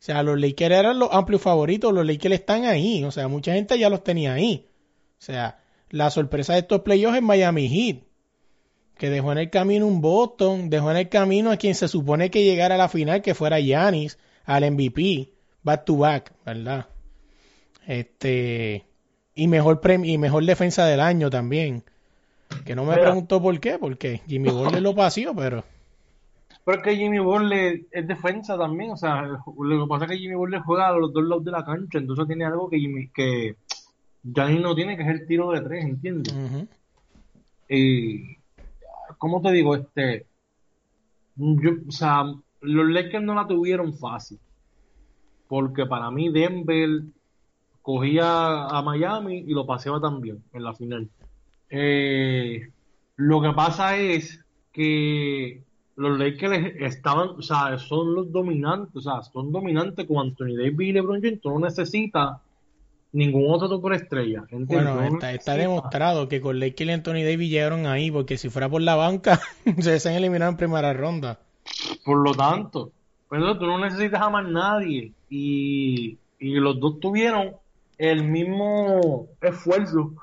O 0.00 0.02
sea, 0.02 0.22
los 0.22 0.40
Lakers 0.40 0.74
eran 0.74 0.98
los 0.98 1.10
amplios 1.12 1.42
favoritos, 1.42 1.92
los 1.92 2.06
Lakers 2.06 2.36
están 2.36 2.64
ahí. 2.64 3.04
O 3.04 3.10
sea, 3.10 3.28
mucha 3.28 3.52
gente 3.54 3.78
ya 3.78 3.90
los 3.90 4.04
tenía 4.04 4.34
ahí. 4.34 4.66
O 5.18 5.22
sea, 5.22 5.58
la 5.90 6.10
sorpresa 6.10 6.54
de 6.54 6.60
estos 6.60 6.80
playoffs 6.82 7.16
es 7.16 7.22
Miami 7.22 7.68
Heat, 7.68 8.02
que 8.96 9.10
dejó 9.10 9.32
en 9.32 9.38
el 9.38 9.50
camino 9.50 9.86
un 9.86 10.00
Boston, 10.00 10.70
dejó 10.70 10.90
en 10.90 10.96
el 10.98 11.08
camino 11.08 11.50
a 11.50 11.56
quien 11.56 11.74
se 11.74 11.88
supone 11.88 12.30
que 12.30 12.44
llegara 12.44 12.74
a 12.74 12.78
la 12.78 12.88
final, 12.88 13.22
que 13.22 13.34
fuera 13.34 13.60
Giannis, 13.60 14.18
al 14.44 14.70
MVP, 14.70 15.30
back 15.62 15.84
to 15.84 15.96
back, 15.96 16.32
¿verdad? 16.44 16.86
Este, 17.86 18.84
y 19.34 19.46
mejor 19.46 19.80
premio, 19.80 20.10
y 20.12 20.18
mejor 20.18 20.44
defensa 20.44 20.84
del 20.86 21.00
año 21.00 21.30
también. 21.30 21.84
Que 22.64 22.74
no 22.74 22.84
me 22.84 22.92
Mira. 22.92 23.02
preguntó 23.04 23.40
por 23.40 23.58
qué, 23.60 23.78
porque 23.78 24.22
Jimmy 24.26 24.50
Butler 24.50 24.82
lo 24.82 24.94
paseó, 24.94 25.34
pero 25.34 25.64
Porque 26.64 26.96
Jimmy 26.96 27.18
Butler 27.18 27.82
es 27.90 28.06
defensa 28.08 28.58
también, 28.58 28.90
o 28.90 28.96
sea, 28.96 29.22
lo 29.22 29.84
que 29.84 29.88
pasa 29.88 30.04
es 30.06 30.10
que 30.12 30.18
Jimmy 30.18 30.34
Butler 30.34 30.60
juega 30.62 30.88
a 30.88 30.92
los 30.92 31.12
dos 31.12 31.24
lados 31.24 31.44
de 31.44 31.50
la 31.50 31.64
cancha, 31.64 31.98
entonces 31.98 32.26
tiene 32.26 32.44
algo 32.44 32.68
que 32.68 32.78
Jimmy, 32.78 33.08
que 33.08 33.56
Giannis 34.22 34.60
no 34.60 34.74
tiene, 34.74 34.96
que 34.96 35.02
es 35.02 35.08
el 35.08 35.26
tiro 35.26 35.50
de 35.50 35.60
tres, 35.60 35.84
¿entiendes? 35.84 36.34
Y, 37.68 38.36
¿cómo 39.18 39.40
te 39.40 39.52
digo? 39.52 39.74
Este, 39.74 40.26
yo, 41.36 41.70
o 41.86 41.92
sea, 41.92 42.24
los 42.60 42.88
Lakers 42.88 43.24
no 43.24 43.34
la 43.34 43.46
tuvieron 43.46 43.94
fácil, 43.94 44.38
porque 45.46 45.86
para 45.86 46.10
mí 46.10 46.30
Denver 46.30 47.02
cogía 47.82 48.66
a 48.66 48.82
Miami 48.82 49.44
y 49.46 49.54
lo 49.54 49.66
paseaba 49.66 50.00
también 50.00 50.42
en 50.52 50.62
la 50.62 50.74
final. 50.74 51.08
Eh, 51.70 52.70
lo 53.16 53.40
que 53.40 53.52
pasa 53.52 53.96
es 53.96 54.44
que 54.72 55.62
los 55.96 56.18
Lakers 56.18 56.74
estaban, 56.80 57.30
o 57.30 57.42
sea, 57.42 57.78
son 57.78 58.14
los 58.14 58.30
dominantes, 58.30 58.94
o 58.96 59.00
sea, 59.00 59.22
son 59.22 59.50
dominantes 59.52 60.06
con 60.06 60.18
Anthony 60.18 60.56
Davis 60.56 60.88
y 60.88 60.92
LeBron 60.92 61.20
James, 61.22 61.40
tú 61.40 61.50
no 61.50 61.66
necesitas 61.66 62.38
ningún 63.12 63.50
otro 63.50 63.68
superestrella, 63.68 64.40
¿entiendes? 64.50 64.68
Bueno, 64.68 64.94
no 64.94 65.28
está, 65.28 65.54
demostrado 65.54 66.28
que 66.28 66.40
con 66.40 66.60
Lakers 66.60 66.90
y 66.90 66.92
Anthony 66.92 67.24
Davis 67.24 67.50
llegaron 67.50 67.86
ahí, 67.86 68.10
porque 68.10 68.36
si 68.36 68.48
fuera 68.48 68.68
por 68.68 68.82
la 68.82 68.96
banca, 68.96 69.40
se 69.78 70.08
han 70.08 70.14
eliminado 70.14 70.50
en 70.50 70.56
primera 70.56 70.92
ronda. 70.92 71.38
Por 72.04 72.18
lo 72.18 72.34
tanto, 72.34 72.92
pero 73.28 73.58
tú 73.58 73.66
no 73.66 73.78
necesitas 73.78 74.20
a 74.20 74.30
más 74.30 74.46
nadie. 74.48 75.12
Y, 75.30 76.18
y 76.38 76.54
los 76.54 76.80
dos 76.80 77.00
tuvieron 77.00 77.52
el 77.98 78.24
mismo 78.24 79.28
esfuerzo 79.40 80.14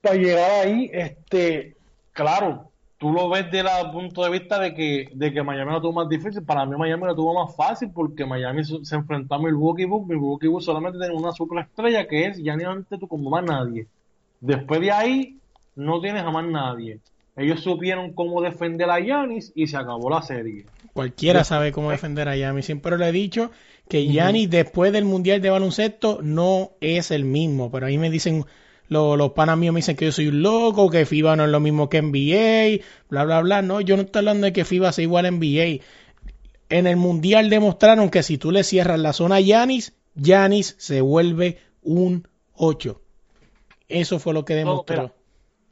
para 0.00 0.16
llegar 0.16 0.66
ahí. 0.66 0.90
Este, 0.92 1.76
claro, 2.12 2.70
tú 3.04 3.12
lo 3.12 3.28
ves 3.28 3.50
desde 3.50 3.68
el 3.82 3.90
punto 3.90 4.24
de 4.24 4.30
vista 4.30 4.58
de 4.58 4.72
que, 4.72 5.10
de 5.12 5.30
que 5.30 5.42
Miami 5.42 5.72
lo 5.72 5.80
tuvo 5.82 5.92
más 5.92 6.08
difícil. 6.08 6.42
Para 6.42 6.64
mí 6.64 6.74
Miami 6.74 7.04
lo 7.04 7.14
tuvo 7.14 7.34
más 7.34 7.54
fácil 7.54 7.90
porque 7.94 8.24
Miami 8.24 8.62
se 8.64 8.94
enfrentó 8.94 9.34
a 9.34 9.38
Milwaukee 9.38 9.84
Bucks. 9.84 10.08
Milwaukee 10.08 10.46
Bucks 10.46 10.64
solamente 10.64 10.98
tiene 10.98 11.14
una 11.14 11.30
superestrella 11.32 12.08
que 12.08 12.24
es 12.24 12.38
Gianni 12.38 12.64
tú 12.98 13.06
como 13.06 13.28
más 13.28 13.44
nadie. 13.44 13.86
Después 14.40 14.80
de 14.80 14.90
ahí 14.90 15.36
no 15.76 16.00
tienes 16.00 16.22
a 16.22 16.30
más 16.30 16.46
nadie. 16.46 16.98
Ellos 17.36 17.60
supieron 17.60 18.14
cómo 18.14 18.40
defender 18.40 18.88
a 18.88 19.00
Giannis 19.00 19.52
y 19.54 19.66
se 19.66 19.76
acabó 19.76 20.08
la 20.08 20.22
serie. 20.22 20.64
Cualquiera 20.94 21.44
sabe 21.44 21.72
cómo 21.72 21.90
defender 21.90 22.26
a 22.30 22.36
Giannis. 22.36 22.64
Siempre 22.64 22.96
le 22.96 23.06
he 23.06 23.12
dicho 23.12 23.50
que 23.86 24.06
Giannis 24.06 24.48
después 24.48 24.94
del 24.94 25.04
Mundial 25.04 25.42
de 25.42 25.50
Baloncesto 25.50 26.20
no 26.22 26.70
es 26.80 27.10
el 27.10 27.26
mismo. 27.26 27.70
Pero 27.70 27.84
ahí 27.84 27.98
me 27.98 28.08
dicen, 28.08 28.46
los, 28.94 29.18
los 29.18 29.32
panas 29.32 29.58
míos 29.58 29.74
me 29.74 29.78
dicen 29.78 29.96
que 29.96 30.06
yo 30.06 30.12
soy 30.12 30.28
un 30.28 30.40
loco, 30.40 30.88
que 30.88 31.04
FIBA 31.04 31.36
no 31.36 31.44
es 31.44 31.50
lo 31.50 31.60
mismo 31.60 31.90
que 31.90 32.00
NBA, 32.00 32.82
bla, 33.10 33.24
bla, 33.24 33.42
bla. 33.42 33.60
No, 33.60 33.82
yo 33.82 33.96
no 33.96 34.02
estoy 34.02 34.20
hablando 34.20 34.46
de 34.46 34.54
que 34.54 34.64
FIBA 34.64 34.92
sea 34.92 35.02
igual 35.02 35.26
a 35.26 35.30
NBA. 35.30 35.84
En 36.70 36.86
el 36.86 36.96
Mundial 36.96 37.50
demostraron 37.50 38.08
que 38.08 38.22
si 38.22 38.38
tú 38.38 38.50
le 38.50 38.64
cierras 38.64 38.98
la 38.98 39.12
zona 39.12 39.36
a 39.36 39.40
Giannis, 39.40 39.92
Giannis 40.14 40.76
se 40.78 41.02
vuelve 41.02 41.58
un 41.82 42.26
8. 42.54 43.00
Eso 43.88 44.18
fue 44.18 44.32
lo 44.32 44.44
que 44.44 44.54
demostró. 44.54 45.02
No, 45.02 45.14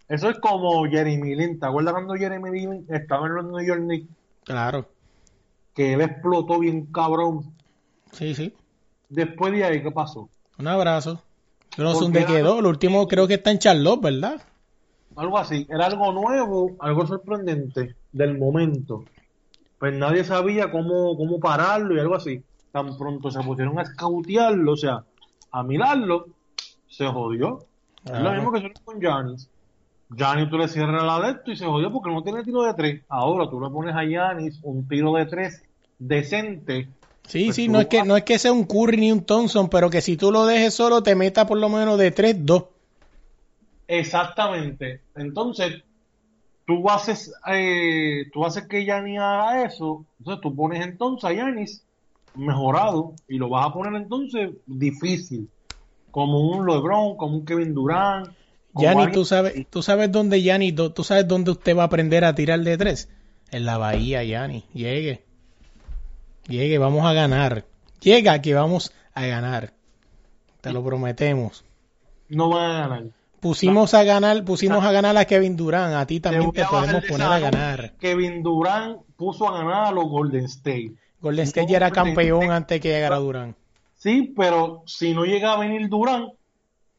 eso 0.09 0.29
es 0.29 0.39
como 0.41 0.85
Jeremy 0.85 1.35
Lin. 1.35 1.59
¿Te 1.59 1.67
acuerdas 1.67 1.95
cuando 1.95 2.15
Jeremy 2.15 2.51
Lin 2.51 2.87
estaba 2.91 3.27
en 3.27 3.35
los 3.35 3.45
New 3.47 3.65
York 3.65 3.81
Knicks? 3.81 4.09
Claro. 4.45 4.89
Que 5.75 5.95
él 5.95 6.03
explotó 6.03 6.59
bien 6.59 6.87
cabrón. 6.87 7.55
Sí, 8.13 8.35
sí. 8.35 8.53
Después 9.09 9.53
de 9.53 9.65
ahí, 9.65 9.83
¿qué 9.83 9.91
pasó? 9.91 10.29
Un 10.59 10.69
abrazo. 10.69 11.23
No 11.79 11.95
sé 11.95 12.01
dónde 12.01 12.25
quedó. 12.25 12.61
Lo 12.61 12.69
último 12.69 13.09
creo 13.09 13.27
que 13.27 13.35
está 13.35 13.51
en 13.51 13.59
Charlotte, 13.59 14.03
¿verdad? 14.03 14.43
Algo 15.17 15.39
así. 15.39 15.67
Era 15.71 15.87
algo 15.87 16.13
nuevo, 16.13 16.77
algo 16.81 17.07
sorprendente 17.07 17.97
del 18.13 18.39
momento. 18.39 19.05
Pues 19.79 19.95
nadie 19.95 20.25
sabía 20.25 20.71
cómo, 20.71 21.17
cómo 21.17 21.41
pararlo 21.41 21.97
y 21.97 22.01
algo 22.01 22.15
así. 22.15 22.43
Tan 22.71 22.97
pronto 22.97 23.31
se 23.31 23.41
pusieron 23.41 23.79
a 23.79 23.83
escautearlo, 23.83 24.73
o 24.73 24.77
sea, 24.77 25.05
a 25.51 25.63
mirarlo, 25.63 26.27
se 26.89 27.07
jodió. 27.07 27.67
Es 28.05 28.19
lo 28.19 28.33
mismo 28.33 28.53
que 28.53 28.61
sucedió 28.61 28.85
con 28.85 29.01
Giannis. 29.01 29.49
Giannis 30.11 30.51
tú 30.51 30.59
le 30.59 30.69
cierras 30.69 31.03
la 31.05 31.21
de 31.21 31.33
esto 31.33 31.53
y 31.53 31.57
se 31.57 31.67
jodió 31.67 31.93
porque 31.93 32.11
no 32.11 32.23
tiene 32.23 32.43
tiro 32.43 32.63
de 32.63 32.75
tres. 32.75 33.03
Ahora 33.09 33.49
tú 33.49 33.61
le 33.61 33.71
pones 33.71 33.95
a 33.95 34.05
Giannis 34.05 34.61
un 34.63 34.87
tiro 34.89 35.15
de 35.15 35.27
tres 35.27 35.63
decente. 35.99 36.89
Sí, 37.27 37.47
pues 37.47 37.57
sí, 37.57 37.69
no 37.69 37.81
es, 37.81 37.87
que, 37.87 38.03
no 38.05 38.17
es 38.17 38.25
que 38.25 38.39
sea 38.39 38.53
un 38.53 38.65
Curry 38.65 38.97
ni 38.97 39.13
un 39.13 39.25
Thompson, 39.25 39.69
pero 39.69 39.91
que 39.91 40.01
si 40.01 40.17
tú 40.17 40.33
lo 40.33 40.45
dejes 40.45 40.75
solo 40.75 41.03
te 41.03 41.15
meta 41.15 41.47
por 41.47 41.59
lo 41.59 41.69
menos 41.69 41.99
de 41.99 42.15
3-2. 42.15 42.67
Exactamente. 43.89 45.01
Entonces, 45.15 45.83
tú 46.67 46.89
haces, 46.91 47.33
eh, 47.53 48.25
tú 48.33 48.45
haces 48.45 48.67
que 48.67 48.85
Giannis 48.85 49.21
haga 49.21 49.65
eso, 49.65 50.05
entonces 50.19 50.41
tú 50.43 50.55
pones 50.55 50.85
entonces 50.85 51.31
a 51.31 51.33
Giannis 51.33 51.85
mejorado 52.35 53.15
y 53.29 53.39
lo 53.39 53.49
vas 53.49 53.67
a 53.67 53.73
poner 53.73 54.01
entonces 54.01 54.51
difícil, 54.67 55.49
como 56.11 56.41
un 56.41 56.67
LeBron, 56.67 57.17
como 57.17 57.37
un 57.37 57.45
Kevin 57.45 57.75
Durant, 57.75 58.29
Yanni, 58.75 59.13
tú 59.13 59.25
sabes, 59.25 59.67
tú 59.69 59.83
sabes 59.83 60.11
dónde 60.11 60.43
Yanni, 60.43 60.73
tú 60.73 61.05
sabes 61.05 61.29
dónde 61.29 61.51
usted 61.51 61.77
va 61.77 61.83
a 61.83 61.87
aprender 61.87 62.25
a 62.25 62.35
tirar 62.35 62.61
de 62.61 62.79
tres. 62.79 63.09
En 63.51 63.67
la 63.67 63.77
bahía, 63.77 64.25
Yanni. 64.25 64.65
Llegue. 64.73 65.25
Llegue, 66.49 66.79
vamos 66.79 67.05
a 67.07 67.13
ganar. 67.13 67.65
Llega 68.01 68.41
que 68.43 68.55
vamos 68.55 68.93
a 69.15 69.27
ganar. 69.27 69.73
Te 70.61 70.73
lo 70.73 70.85
prometemos. 70.85 71.65
No 72.29 72.51
va 72.51 72.85
a 72.85 72.89
ganar. 72.89 73.05
Pusimos 73.41 73.93
a 73.95 74.05
ganar, 74.05 74.45
pusimos 74.45 74.85
a 74.85 74.93
ganar 74.93 75.17
a 75.17 75.25
Kevin 75.25 75.57
Durant. 75.57 75.95
A 75.95 76.07
ti 76.07 76.21
también 76.21 76.53
te, 76.53 76.65
podemos 76.65 77.05
poner 77.05 77.27
a 77.27 77.39
ganar. 77.41 77.93
Kevin 77.99 78.43
Durant 78.43 79.01
puso 79.17 79.49
a 79.49 79.59
ganar 79.59 79.87
a 79.87 79.91
los 79.91 80.05
Golden 80.05 80.45
State. 80.45 80.93
Golden 81.21 81.45
State 81.45 81.71
ya 81.71 81.79
era 81.79 81.91
campeón 81.91 82.51
antes 82.51 82.81
que 82.81 82.91
llegara 82.91 83.17
Durant. 83.17 83.57
Sí, 83.97 84.33
pero 84.37 84.83
si 84.87 85.15
no 85.15 85.25
llega 85.25 85.53
a 85.53 85.59
venir 85.59 85.89
Durant, 85.89 86.33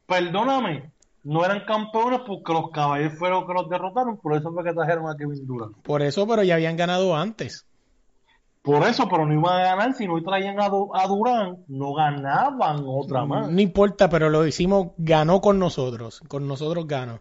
perdóname, 0.06 0.92
no 1.24 1.46
eran 1.46 1.66
campeones 1.66 2.22
porque 2.28 2.54
los 2.54 2.72
caballeros 2.72 3.18
fueron 3.18 3.40
los 3.40 3.48
que 3.48 3.54
los 3.54 3.70
derrotaron, 3.70 4.18
por 4.18 4.36
eso 4.36 4.52
fue 4.52 4.64
que 4.64 4.74
trajeron 4.74 5.10
a 5.10 5.16
Kevin 5.16 5.46
Durant. 5.48 5.78
Por 5.78 6.02
eso, 6.02 6.28
pero 6.28 6.44
ya 6.44 6.56
habían 6.56 6.76
ganado 6.76 7.16
antes. 7.16 7.66
Por 8.64 8.88
eso, 8.88 9.08
pero 9.08 9.26
no 9.26 9.34
iban 9.34 9.60
a 9.60 9.64
ganar, 9.64 9.94
si 9.94 10.08
no 10.08 10.22
traían 10.24 10.60
a, 10.60 10.70
Durán, 10.70 11.58
no 11.68 11.94
ganaban 11.94 12.84
otra 12.88 13.26
más. 13.26 13.52
No 13.52 13.62
importa, 13.62 14.10
pero 14.10 14.30
lo 14.30 14.48
hicimos, 14.48 14.92
ganó 14.98 15.42
con 15.42 15.60
nosotros, 15.60 16.22
con 16.28 16.48
nosotros 16.48 16.88
ganó. 16.88 17.20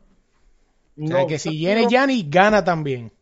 o 0.97 1.07
sea, 1.07 1.27
que 1.27 1.39
si 1.39 1.51
viene 1.51 1.87
Yanni, 1.91 2.27
gana 2.29 2.65
también. 2.65 3.13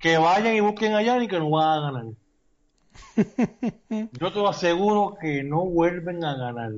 Que 0.00 0.18
vayan 0.18 0.56
y 0.56 0.60
busquen 0.60 0.94
a 0.94 1.02
Yanni 1.02 1.28
que 1.28 1.38
no 1.38 1.50
van 1.50 1.78
a 1.78 1.80
ganar. 1.80 2.04
Yo 4.20 4.32
te 4.32 4.46
aseguro 4.46 5.16
que 5.20 5.44
no 5.44 5.64
vuelven 5.64 6.24
a 6.24 6.36
ganar. 6.36 6.72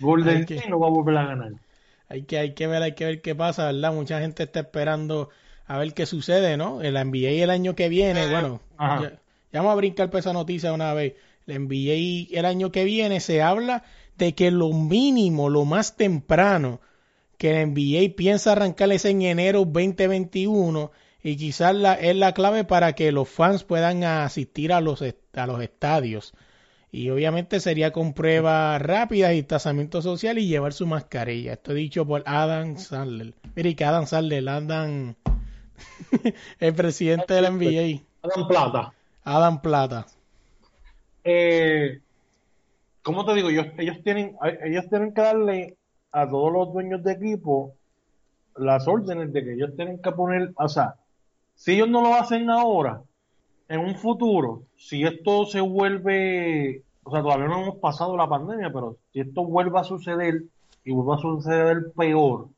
Golden 0.00 0.42
State 0.42 0.68
no 0.68 0.78
va 0.78 0.88
a 0.88 0.90
volver 0.90 1.16
a 1.16 1.26
ganar 1.26 1.52
hay 2.12 2.24
que, 2.24 2.38
hay 2.38 2.52
que 2.52 2.66
ver, 2.66 2.82
hay 2.82 2.92
que 2.92 3.06
ver 3.06 3.22
qué 3.22 3.34
pasa, 3.34 3.72
¿verdad? 3.72 3.94
Mucha 3.94 4.20
gente 4.20 4.42
está 4.42 4.60
esperando 4.60 5.30
a 5.66 5.78
ver 5.78 5.94
qué 5.94 6.04
sucede, 6.04 6.58
¿no? 6.58 6.82
El 6.82 6.92
NBA 6.94 7.42
el 7.42 7.48
año 7.48 7.74
que 7.74 7.88
viene, 7.88 8.28
bueno, 8.28 8.60
ya, 8.78 9.18
vamos 9.52 9.72
a 9.72 9.76
brincar 9.76 10.10
por 10.10 10.20
esa 10.20 10.32
noticia 10.32 10.72
una 10.72 10.94
vez. 10.94 11.14
El 11.46 11.66
NBA 11.66 12.38
el 12.38 12.44
año 12.44 12.70
que 12.70 12.84
viene 12.84 13.20
se 13.20 13.42
habla 13.42 13.82
de 14.16 14.34
que 14.34 14.50
lo 14.50 14.72
mínimo, 14.72 15.48
lo 15.48 15.64
más 15.64 15.96
temprano 15.96 16.80
que 17.38 17.60
el 17.60 17.70
NBA 17.70 18.14
piensa 18.16 18.52
arrancarles 18.52 19.04
en 19.04 19.22
enero 19.22 19.64
2021 19.64 20.92
y 21.24 21.36
quizás 21.36 21.74
la, 21.74 21.94
es 21.94 22.16
la 22.16 22.32
clave 22.32 22.64
para 22.64 22.94
que 22.94 23.12
los 23.12 23.28
fans 23.28 23.64
puedan 23.64 24.04
asistir 24.04 24.72
a 24.72 24.80
los, 24.80 25.02
a 25.02 25.46
los 25.46 25.62
estadios. 25.62 26.34
Y 26.90 27.08
obviamente 27.08 27.58
sería 27.60 27.90
con 27.90 28.12
pruebas 28.12 28.80
rápidas 28.82 29.34
y 29.34 29.42
tasamiento 29.42 30.02
social 30.02 30.38
y 30.38 30.46
llevar 30.46 30.74
su 30.74 30.86
mascarilla. 30.86 31.54
Esto 31.54 31.72
dicho 31.72 32.06
por 32.06 32.22
Adam 32.26 32.76
Sandler. 32.76 33.34
Mire 33.56 33.74
que 33.74 33.84
Adam 33.84 34.06
Sandler, 34.06 34.46
Adam, 34.48 35.14
el 36.60 36.74
presidente 36.74 37.32
de 37.34 37.42
la 37.42 37.50
NBA. 37.50 38.02
Adam 38.22 38.46
Plata. 38.46 38.94
Adam 39.24 39.60
Plata. 39.60 40.06
Eh, 41.24 42.00
¿Cómo 43.02 43.24
te 43.24 43.34
digo? 43.34 43.50
Ellos, 43.50 43.66
ellos, 43.78 43.96
tienen, 44.02 44.36
ellos 44.64 44.88
tienen 44.88 45.14
que 45.14 45.20
darle 45.20 45.76
a 46.10 46.28
todos 46.28 46.52
los 46.52 46.72
dueños 46.72 47.02
de 47.02 47.12
equipo 47.12 47.74
las 48.56 48.86
órdenes 48.86 49.32
de 49.32 49.44
que 49.44 49.54
ellos 49.54 49.74
tienen 49.76 50.00
que 50.00 50.12
poner, 50.12 50.52
o 50.56 50.68
sea, 50.68 50.96
si 51.54 51.72
ellos 51.72 51.88
no 51.88 52.02
lo 52.02 52.14
hacen 52.14 52.50
ahora, 52.50 53.02
en 53.68 53.80
un 53.80 53.94
futuro, 53.94 54.64
si 54.76 55.04
esto 55.04 55.46
se 55.46 55.60
vuelve, 55.60 56.82
o 57.04 57.10
sea, 57.10 57.22
todavía 57.22 57.46
no 57.46 57.62
hemos 57.62 57.76
pasado 57.76 58.16
la 58.16 58.28
pandemia, 58.28 58.70
pero 58.72 58.98
si 59.12 59.20
esto 59.20 59.44
vuelve 59.44 59.78
a 59.78 59.84
suceder 59.84 60.42
y 60.84 60.92
vuelve 60.92 61.14
a 61.14 61.22
suceder 61.22 61.92
peor, 61.96 62.48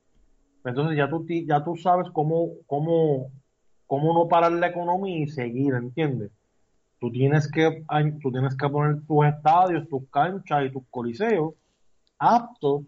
entonces 0.65 0.97
ya 0.97 1.09
tú, 1.09 1.25
ya 1.29 1.63
tú 1.63 1.77
sabes 1.77 2.11
cómo, 2.11 2.49
cómo, 2.67 3.31
cómo 3.87 4.15
no 4.15 4.29
parar 4.29 4.53
la 4.53 4.69
economía 4.69 5.19
y 5.19 5.29
seguir, 5.29 5.75
¿entiendes? 5.75 6.33
Tú 7.05 7.13
tienes 7.13 7.51
que, 7.51 7.85
tú 8.23 8.33
tienes 8.33 8.57
que 8.57 8.67
poner 8.67 9.03
tus 9.03 9.27
estadios, 9.27 9.87
tus 9.91 10.09
canchas 10.09 10.65
y 10.65 10.71
tus 10.71 10.85
coliseos 10.89 11.53
aptos 12.19 12.85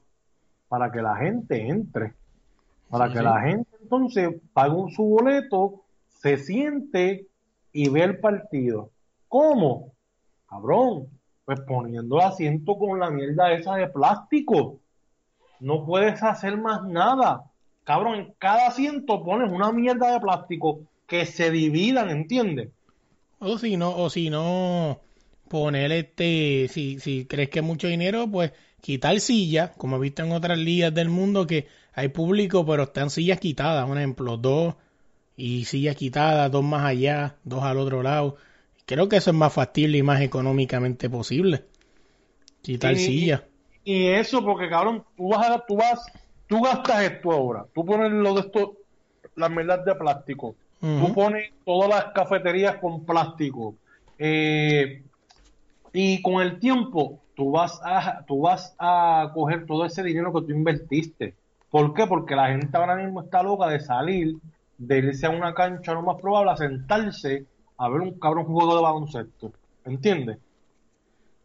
para 0.68 0.90
que 0.90 1.02
la 1.02 1.16
gente 1.16 1.68
entre. 1.68 2.14
Para 2.88 3.12
que 3.12 3.20
la 3.20 3.42
gente 3.42 3.68
entonces 3.78 4.30
pague 4.54 4.74
un 4.74 4.90
su 4.90 5.04
boleto, 5.04 5.82
se 6.08 6.38
siente 6.38 7.26
y 7.72 7.90
ve 7.90 8.04
el 8.04 8.18
partido. 8.18 8.88
¿Cómo? 9.28 9.92
Cabrón, 10.48 11.08
pues 11.44 11.60
poniendo 11.60 12.18
el 12.18 12.24
asiento 12.24 12.78
con 12.78 12.98
la 12.98 13.10
mierda 13.10 13.52
esa 13.52 13.74
de 13.74 13.88
plástico. 13.88 14.80
No 15.60 15.84
puedes 15.84 16.22
hacer 16.22 16.56
más 16.56 16.82
nada. 16.84 17.44
Cabrón, 17.84 18.14
en 18.14 18.34
cada 18.38 18.68
asiento 18.68 19.22
pones 19.22 19.52
una 19.52 19.72
mierda 19.72 20.14
de 20.14 20.20
plástico 20.20 20.80
que 21.06 21.26
se 21.26 21.50
dividan, 21.50 22.08
¿entiendes? 22.08 22.70
O 23.38 23.58
si 23.58 23.76
no, 23.76 23.96
o 23.96 24.10
si 24.10 24.30
no, 24.30 25.00
poner 25.48 25.92
este, 25.92 26.68
si, 26.68 26.98
si 27.00 27.26
crees 27.26 27.50
que 27.50 27.60
es 27.60 27.64
mucho 27.64 27.88
dinero, 27.88 28.26
pues 28.30 28.52
quitar 28.80 29.18
sillas, 29.20 29.70
como 29.76 29.96
he 29.96 30.00
visto 30.00 30.22
en 30.22 30.32
otras 30.32 30.58
ligas 30.58 30.94
del 30.94 31.08
mundo 31.08 31.46
que 31.46 31.66
hay 31.92 32.08
público, 32.08 32.64
pero 32.64 32.84
están 32.84 33.10
sillas 33.10 33.40
quitadas, 33.40 33.86
por 33.86 33.96
ejemplo, 33.98 34.36
dos 34.36 34.74
y 35.36 35.64
sillas 35.64 35.96
quitadas, 35.96 36.50
dos 36.50 36.64
más 36.64 36.84
allá, 36.84 37.36
dos 37.44 37.62
al 37.62 37.78
otro 37.78 38.02
lado. 38.02 38.36
Creo 38.86 39.08
que 39.08 39.16
eso 39.16 39.30
es 39.30 39.36
más 39.36 39.52
factible 39.52 39.98
y 39.98 40.02
más 40.02 40.20
económicamente 40.20 41.10
posible. 41.10 41.64
Quitar 42.62 42.96
sillas. 42.96 43.42
Y 43.84 44.06
eso 44.06 44.44
porque, 44.44 44.68
cabrón, 44.68 45.04
tú 45.16 45.28
vas, 45.28 45.50
a, 45.50 45.64
tú 45.66 45.76
vas, 45.76 46.00
tú 46.46 46.60
gastas 46.62 47.02
esto 47.02 47.32
ahora. 47.32 47.66
Tú 47.74 47.84
pones 47.84 48.10
lo 48.12 48.34
de 48.34 48.40
esto, 48.40 48.76
las 49.34 49.50
merdas 49.50 49.84
de 49.84 49.94
plástico. 49.94 50.56
Tú 50.80 51.12
pones 51.14 51.50
todas 51.64 51.88
las 51.88 52.04
cafeterías 52.12 52.76
con 52.76 53.04
plástico. 53.04 53.74
Eh, 54.18 55.02
y 55.92 56.22
con 56.22 56.42
el 56.42 56.58
tiempo, 56.58 57.20
tú 57.34 57.50
vas 57.50 57.80
a, 57.82 58.24
tú 58.26 58.42
vas 58.42 58.74
a 58.78 59.30
coger 59.34 59.66
todo 59.66 59.84
ese 59.84 60.02
dinero 60.02 60.32
que 60.32 60.42
tú 60.42 60.52
invertiste. 60.52 61.34
¿Por 61.70 61.94
qué? 61.94 62.06
Porque 62.06 62.36
la 62.36 62.48
gente 62.48 62.76
ahora 62.76 62.96
mismo 62.96 63.22
está 63.22 63.42
loca 63.42 63.68
de 63.68 63.80
salir 63.80 64.36
de 64.78 64.98
irse 64.98 65.26
a 65.26 65.30
una 65.30 65.54
cancha, 65.54 65.94
lo 65.94 66.02
más 66.02 66.20
probable, 66.20 66.50
a 66.52 66.56
sentarse 66.56 67.46
a 67.78 67.88
ver 67.88 68.02
un 68.02 68.18
cabrón 68.18 68.44
juego 68.44 68.76
de 68.76 68.82
baloncesto. 68.82 69.52
¿Entiendes? 69.84 70.38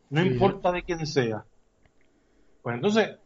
No 0.10 0.22
Sí. 0.22 0.28
importa 0.28 0.72
de 0.72 0.84
quién 0.84 1.06
sea. 1.08 1.44
Pues 2.62 2.76
entonces, 2.76 3.18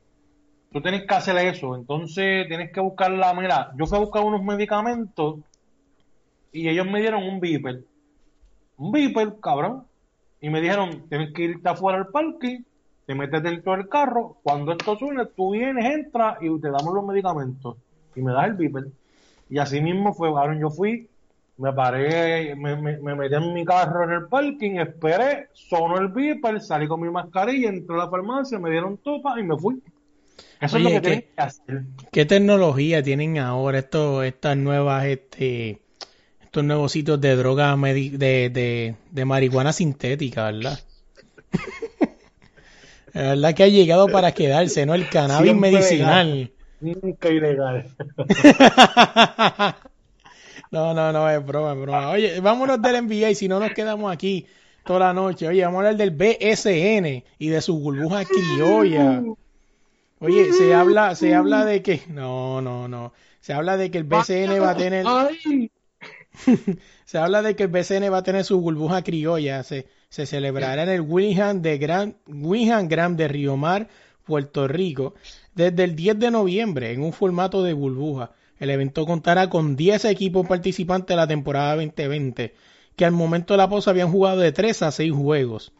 tú 0.71 0.81
tienes 0.81 1.05
que 1.07 1.15
hacer 1.15 1.35
eso. 1.37 1.75
Entonces, 1.75 2.47
tienes 2.47 2.71
que 2.71 2.79
buscar 2.79 3.11
la. 3.11 3.33
Mira, 3.33 3.71
yo 3.77 3.85
fui 3.87 3.97
a 3.97 4.01
buscar 4.01 4.23
unos 4.23 4.43
medicamentos 4.43 5.37
y 6.55 6.69
ellos 6.69 6.85
me 6.89 7.01
dieron 7.01 7.23
un 7.23 7.39
Viper. 7.39 7.83
Un 8.77 8.91
Viper, 8.91 9.35
cabrón. 9.41 9.83
Y 10.41 10.49
me 10.49 10.61
dijeron, 10.61 11.07
tienes 11.09 11.33
que 11.33 11.43
irte 11.43 11.69
afuera 11.69 11.97
al 11.97 12.07
parque, 12.07 12.61
te 13.05 13.15
metes 13.15 13.41
dentro 13.41 13.73
del 13.75 13.87
carro. 13.89 14.37
Cuando 14.43 14.71
esto 14.73 14.97
suene, 14.97 15.25
tú 15.35 15.51
vienes, 15.51 15.85
entras 15.85 16.37
y 16.41 16.59
te 16.59 16.69
damos 16.69 16.93
los 16.93 17.05
medicamentos. 17.05 17.77
Y 18.15 18.21
me 18.21 18.31
das 18.33 18.45
el 18.47 18.53
Viper. 18.53 18.85
Y 19.49 19.57
así 19.57 19.81
mismo 19.81 20.13
fue, 20.13 20.33
cabrón. 20.33 20.59
Yo 20.59 20.69
fui, 20.69 21.07
me 21.57 21.71
paré, 21.73 22.55
me, 22.55 22.75
me, 22.75 22.97
me 22.97 23.15
metí 23.15 23.35
en 23.35 23.53
mi 23.53 23.63
carro 23.65 24.03
en 24.03 24.11
el 24.11 24.27
parking, 24.27 24.75
esperé, 24.77 25.47
sonó 25.53 25.97
el 25.99 26.09
Viper, 26.09 26.59
salí 26.61 26.87
con 26.87 27.01
mi 27.01 27.09
mascarilla, 27.09 27.69
entré 27.69 27.95
a 27.95 27.99
la 27.99 28.09
farmacia, 28.09 28.59
me 28.59 28.69
dieron 28.71 28.97
topa 28.97 29.39
y 29.39 29.43
me 29.43 29.57
fui. 29.57 29.81
Eso 30.59 30.77
Oye, 30.77 30.87
es 30.87 30.93
lo 30.95 31.01
que 31.01 31.07
¿qué- 31.09 31.15
tienes 31.15 31.35
que 31.35 31.41
hacer. 31.41 31.83
¿Qué 32.11 32.25
tecnología 32.25 33.01
tienen 33.03 33.37
ahora 33.37 33.79
estos, 33.79 34.23
estas 34.25 34.57
nuevas, 34.57 35.05
este, 35.05 35.79
estos 36.55 36.63
nuevos 36.63 36.93
sitios 36.93 37.19
de 37.19 37.35
droga 37.35 37.75
de, 37.75 38.49
de, 38.49 38.95
de 39.11 39.25
marihuana 39.25 39.73
sintética, 39.73 40.45
verdad? 40.45 40.79
La 43.13 43.21
verdad 43.23 43.53
que 43.53 43.63
ha 43.63 43.67
llegado 43.67 44.07
para 44.07 44.31
quedarse, 44.31 44.85
¿no? 44.85 44.93
El 44.93 45.09
cannabis 45.09 45.51
Siempre 45.51 45.71
medicinal. 45.71 46.51
Nunca 46.79 47.29
ilegal. 47.29 47.89
No, 50.71 50.93
no, 50.93 51.13
no, 51.13 51.29
es 51.29 51.45
broma, 51.45 51.73
es 51.73 51.79
broma. 51.79 52.09
Oye, 52.09 52.39
vámonos 52.41 52.81
del 52.81 53.05
NBA 53.05 53.29
y 53.29 53.35
si 53.35 53.47
no 53.47 53.59
nos 53.59 53.71
quedamos 53.71 54.11
aquí 54.11 54.45
toda 54.83 54.99
la 54.99 55.13
noche. 55.13 55.47
Oye, 55.47 55.63
vamos 55.63 55.83
a 55.83 55.89
hablar 55.89 55.95
del 55.95 56.11
BSN 56.11 57.23
y 57.37 57.47
de 57.47 57.61
su 57.61 57.79
burbuja 57.79 58.25
criolla. 58.25 59.23
Oye, 60.19 60.51
se 60.51 60.73
habla, 60.73 61.15
se 61.15 61.33
habla 61.33 61.63
de 61.63 61.81
que, 61.81 62.01
no, 62.09 62.61
no, 62.61 62.89
no. 62.89 63.13
Se 63.39 63.53
habla 63.53 63.77
de 63.77 63.91
que 63.91 63.99
el 63.99 64.05
BCN 64.05 64.61
va 64.61 64.71
a 64.71 64.75
tener, 64.75 65.05
Ay, 65.07 65.69
se 67.05 67.17
habla 67.17 67.41
de 67.41 67.55
que 67.55 67.63
el 67.63 67.69
BCN 67.69 68.11
va 68.11 68.17
a 68.17 68.23
tener 68.23 68.43
su 68.43 68.59
burbuja 68.59 69.03
criolla. 69.03 69.63
Se, 69.63 69.85
celebrará 70.09 70.83
en 70.83 70.89
el 70.89 71.01
Willingham 71.01 71.61
de 71.61 71.77
Gran, 71.77 72.17
Gram 72.25 73.15
de 73.15 73.27
Río 73.27 73.57
Mar, 73.57 73.87
Puerto 74.23 74.67
Rico, 74.67 75.13
desde 75.53 75.83
el 75.83 75.95
10 75.95 76.19
de 76.19 76.31
noviembre 76.31 76.91
en 76.91 77.03
un 77.03 77.13
formato 77.13 77.63
de 77.63 77.73
burbuja. 77.73 78.31
El 78.59 78.69
evento 78.69 79.05
contará 79.05 79.49
con 79.49 79.75
10 79.75 80.05
equipos 80.05 80.47
participantes 80.47 81.07
de 81.09 81.15
la 81.17 81.27
temporada 81.27 81.75
2020, 81.75 82.53
que 82.95 83.05
al 83.05 83.11
momento 83.11 83.53
de 83.53 83.57
la 83.57 83.69
pausa 83.69 83.91
habían 83.91 84.11
jugado 84.11 84.39
de 84.39 84.51
3 84.51 84.83
a 84.83 84.91
6 84.91 85.11
juegos. 85.11 85.73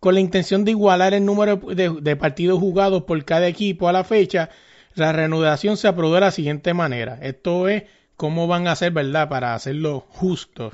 Con 0.00 0.14
la 0.14 0.20
intención 0.20 0.64
de 0.64 0.72
igualar 0.72 1.14
el 1.14 1.24
número 1.24 1.56
de, 1.56 1.90
de 2.00 2.16
partidos 2.16 2.58
jugados 2.58 3.04
por 3.04 3.24
cada 3.24 3.46
equipo 3.46 3.88
a 3.88 3.92
la 3.92 4.04
fecha, 4.04 4.50
la 4.94 5.12
reanudación 5.12 5.76
se 5.76 5.88
aprobó 5.88 6.14
de 6.14 6.20
la 6.20 6.30
siguiente 6.30 6.74
manera. 6.74 7.18
Esto 7.22 7.68
es 7.68 7.84
cómo 8.18 8.48
van 8.48 8.66
a 8.66 8.72
hacer, 8.72 8.90
¿verdad? 8.90 9.30
Para 9.30 9.54
hacerlo 9.54 10.04
justo. 10.10 10.72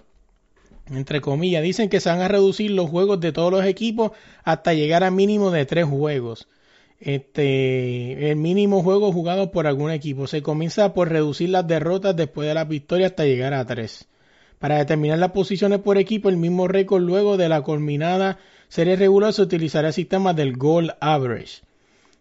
Entre 0.91 1.21
comillas, 1.21 1.63
dicen 1.63 1.89
que 1.89 2.01
se 2.01 2.09
van 2.09 2.23
a 2.23 2.29
reducir 2.29 2.71
los 2.73 2.91
juegos 2.91 3.21
de 3.21 3.33
todos 3.33 3.53
los 3.53 3.65
equipos 3.65 4.13
hasta 4.43 4.73
llegar 4.73 5.05
a 5.05 5.11
mínimo 5.13 5.51
de 5.51 5.67
tres 5.67 5.85
juegos. 5.85 6.49
Este, 6.99 8.31
el 8.31 8.37
mínimo 8.37 8.83
juego 8.83 9.13
jugado 9.13 9.53
por 9.53 9.67
algún 9.67 9.91
equipo. 9.91 10.27
Se 10.27 10.43
comienza 10.43 10.95
por 10.95 11.11
reducir 11.11 11.51
las 11.51 11.67
derrotas 11.67 12.17
después 12.17 12.49
de 12.49 12.55
las 12.55 12.67
victorias 12.67 13.11
hasta 13.11 13.27
llegar 13.27 13.53
a 13.53 13.67
tres. 13.67 14.09
Para 14.59 14.79
determinar 14.79 15.19
las 15.19 15.33
posiciones 15.33 15.81
por 15.81 15.99
equipo, 15.99 16.31
el 16.31 16.39
mismo 16.39 16.67
récord 16.67 17.03
luego 17.03 17.37
de 17.37 17.51
la 17.51 17.61
culminada 17.61 18.39
serie 18.69 18.97
regular 18.97 19.35
se 19.35 19.43
utilizará 19.43 19.89
el 19.89 19.95
sistema 19.95 20.33
del 20.33 20.57
goal 20.57 20.97
average. 21.01 21.61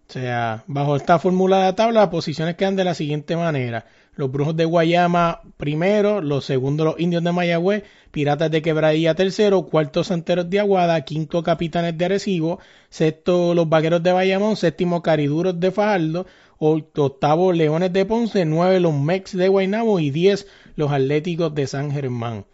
O 0.09 0.11
sea, 0.11 0.65
bajo 0.67 0.97
esta 0.97 1.17
fórmula 1.17 1.59
de 1.59 1.63
la 1.63 1.75
tabla, 1.75 2.01
las 2.01 2.09
posiciones 2.09 2.55
quedan 2.55 2.75
de 2.75 2.83
la 2.83 2.93
siguiente 2.93 3.37
manera. 3.37 3.85
Los 4.15 4.31
Brujos 4.31 4.55
de 4.55 4.65
Guayama 4.65 5.41
primero, 5.57 6.21
los 6.21 6.45
segundos 6.45 6.85
los 6.85 6.99
Indios 6.99 7.23
de 7.23 7.31
Mayagüez, 7.31 7.83
Piratas 8.11 8.51
de 8.51 8.61
Quebradilla 8.61 9.15
tercero, 9.15 9.63
cuarto 9.63 10.03
Santeros 10.03 10.49
de 10.51 10.59
Aguada, 10.59 11.01
quinto 11.01 11.41
Capitanes 11.41 11.97
de 11.97 12.05
Arecibo, 12.05 12.59
sexto 12.89 13.55
los 13.55 13.67
Vaqueros 13.67 14.03
de 14.03 14.11
Bayamón, 14.11 14.55
séptimo 14.55 15.01
Cariduros 15.01 15.59
de 15.59 15.71
Fajardo, 15.71 16.27
octavo 16.59 17.53
Leones 17.53 17.91
de 17.91 18.05
Ponce, 18.05 18.45
nueve 18.45 18.79
los 18.79 18.93
Mex 18.93 19.35
de 19.35 19.47
Guaynabo 19.47 19.99
y 19.99 20.11
diez 20.11 20.47
los 20.75 20.91
Atléticos 20.91 21.55
de 21.55 21.65
San 21.65 21.91
Germán. 21.91 22.45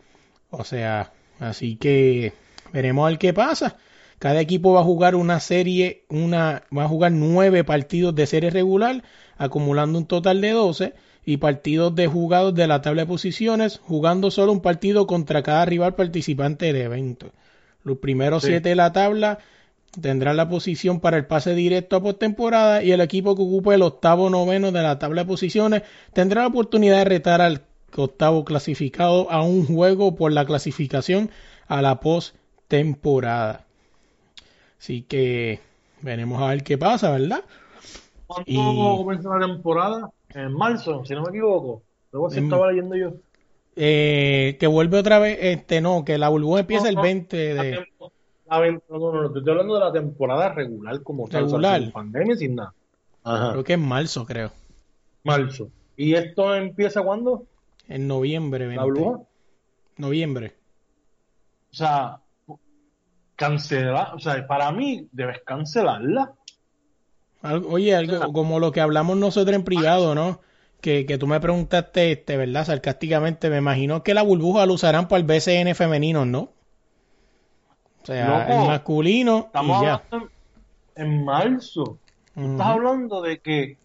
O 0.51 0.63
sea, 0.63 1.11
así 1.39 1.75
que 1.75 2.31
veremos 2.71 3.05
a 3.05 3.09
ver 3.09 3.19
qué 3.19 3.33
pasa. 3.33 3.75
Cada 4.17 4.39
equipo 4.39 4.73
va 4.73 4.81
a 4.81 4.85
jugar 4.85 5.15
una 5.15 5.41
serie, 5.41 6.05
una, 6.09 6.63
va 6.75 6.85
a 6.85 6.87
jugar 6.87 7.11
nueve 7.11 7.65
partidos 7.65 8.15
de 8.15 8.27
serie 8.27 8.49
regular, 8.49 9.03
acumulando 9.37 9.97
un 9.97 10.05
total 10.05 10.39
de 10.39 10.51
12 10.51 10.93
y 11.25 11.37
partidos 11.37 11.93
de 11.95 12.07
jugados 12.07 12.55
de 12.55 12.67
la 12.67 12.81
tabla 12.81 13.03
de 13.03 13.07
posiciones, 13.07 13.79
jugando 13.83 14.31
solo 14.31 14.51
un 14.51 14.61
partido 14.61 15.05
contra 15.07 15.43
cada 15.43 15.65
rival 15.65 15.95
participante 15.95 16.65
del 16.67 16.77
evento. 16.77 17.31
Los 17.83 17.97
primeros 17.99 18.43
Sí. 18.43 18.49
siete 18.49 18.69
de 18.69 18.75
la 18.75 18.91
tabla 18.91 19.39
tendrán 20.01 20.37
la 20.37 20.47
posición 20.49 20.99
para 20.99 21.17
el 21.17 21.25
pase 21.25 21.55
directo 21.55 21.95
a 21.95 22.01
postemporada 22.03 22.83
y 22.83 22.91
el 22.91 23.01
equipo 23.01 23.35
que 23.35 23.41
ocupe 23.41 23.73
el 23.75 23.81
octavo 23.81 24.29
noveno 24.29 24.71
de 24.71 24.81
la 24.83 24.99
tabla 24.99 25.23
de 25.23 25.27
posiciones 25.27 25.81
tendrá 26.13 26.41
la 26.41 26.47
oportunidad 26.47 26.97
de 26.99 27.05
retar 27.05 27.41
al 27.41 27.61
octavo 27.95 28.45
clasificado 28.45 29.29
a 29.31 29.41
un 29.41 29.65
juego 29.65 30.15
por 30.15 30.31
la 30.31 30.45
clasificación 30.45 31.31
a 31.67 31.81
la 31.81 31.99
postemporada. 31.99 33.65
Así 34.79 35.01
que 35.01 35.59
veremos 36.01 36.41
a 36.41 36.47
ver 36.49 36.63
qué 36.63 36.77
pasa, 36.77 37.11
¿verdad? 37.11 37.43
¿Cuándo 38.27 38.43
Y- 38.47 38.97
comienza 39.03 39.29
la 39.37 39.47
temporada? 39.47 40.11
En 40.33 40.53
marzo, 40.53 41.03
si 41.05 41.13
no 41.13 41.23
me 41.23 41.29
equivoco. 41.29 41.83
Luego 42.11 42.29
se 42.29 42.39
estaba 42.39 42.71
leyendo 42.71 42.95
yo. 42.95 43.13
Eh, 43.75 44.57
que 44.59 44.67
vuelve 44.67 44.97
otra 44.97 45.19
vez, 45.19 45.37
este 45.41 45.79
no, 45.81 46.03
que 46.03 46.17
la 46.17 46.29
burbuja 46.29 46.61
empieza 46.61 46.89
el 46.89 46.95
No, 46.95 47.01
no, 47.01 47.03
20 47.03 47.53
La 47.53 47.63
de... 47.63 47.71
tempo- 47.73 48.11
la 48.49 48.59
no, 48.71 48.81
no, 48.97 49.21
no, 49.23 49.31
te 49.31 49.39
estoy 49.39 49.51
hablando 49.51 49.75
de 49.75 49.79
la 49.79 49.91
temporada 49.93 50.49
regular 50.49 51.01
como 51.03 51.27
tal, 51.27 51.43
Regular. 51.45 51.81
sin 51.81 51.91
pandemia, 51.91 52.35
sin 52.35 52.55
nada. 52.55 52.73
Ajá. 53.23 53.51
Creo 53.51 53.63
que 53.63 53.73
es 53.73 53.79
marzo, 53.79 54.25
creo. 54.25 54.51
Marzo. 55.23 55.69
¿Y 55.95 56.15
esto 56.15 56.55
empieza 56.55 57.03
cuándo? 57.03 57.45
En 57.87 58.07
noviembre, 58.07 58.65
¿La 58.75 58.83
20. 58.83 58.83
burbuja? 58.85 59.23
Noviembre. 59.97 60.53
O 61.71 61.75
sea, 61.75 62.19
cancelar, 63.35 64.15
o 64.15 64.19
sea, 64.19 64.45
para 64.47 64.71
mí 64.71 65.07
debes 65.11 65.41
cancelarla. 65.45 66.33
Algo- 67.41 67.69
Oye, 67.69 67.95
algo 67.95 68.33
como 68.33 68.59
lo 68.59 68.71
que 68.71 68.81
hablamos 68.81 69.17
nosotros 69.17 69.55
en 69.55 69.63
privado, 69.63 70.13
¿no? 70.15 70.39
Que, 70.81 71.05
que 71.05 71.17
tú 71.17 71.27
me 71.27 71.39
preguntaste, 71.39 72.11
este, 72.13 72.37
¿verdad? 72.37 72.65
Sarcásticamente, 72.65 73.49
me 73.49 73.57
imagino 73.57 74.03
que 74.03 74.13
la 74.13 74.21
burbuja 74.23 74.65
la 74.65 74.73
usarán 74.73 75.07
para 75.07 75.19
el 75.19 75.25
BCN 75.25 75.73
femenino, 75.75 76.25
¿no? 76.25 76.49
O 78.01 78.05
sea, 78.05 78.39
Loco, 78.47 78.61
el 78.61 78.67
masculino 78.67 79.37
Estamos 79.47 79.81
y 79.81 79.85
ya. 79.85 79.93
hablando 79.95 80.29
en, 80.95 81.05
en 81.11 81.25
marzo. 81.25 81.97
Ujú. 82.35 82.51
Estás 82.51 82.67
hablando 82.67 83.21
de 83.21 83.39
que 83.39 83.77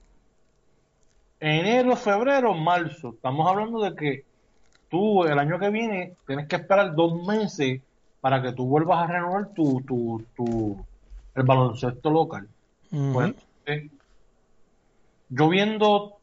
enero, 1.40 1.96
febrero, 1.96 2.54
marzo. 2.54 3.10
Estamos 3.10 3.48
hablando 3.48 3.80
de 3.80 3.94
que 3.94 4.24
tú 4.88 5.24
el 5.24 5.38
año 5.38 5.58
que 5.58 5.70
viene 5.70 6.14
tienes 6.26 6.46
que 6.48 6.56
esperar 6.56 6.94
dos 6.94 7.26
meses 7.26 7.80
para 8.20 8.40
que 8.40 8.52
tú 8.52 8.66
vuelvas 8.66 9.02
a 9.02 9.12
renovar 9.12 9.48
tu, 9.54 9.80
tu, 9.82 10.24
tu 10.36 10.76
el 11.34 11.42
baloncesto 11.42 12.10
local. 12.10 12.48
Bueno, 12.96 13.34
eh, 13.66 13.88
yo 15.28 15.48
viendo 15.48 16.18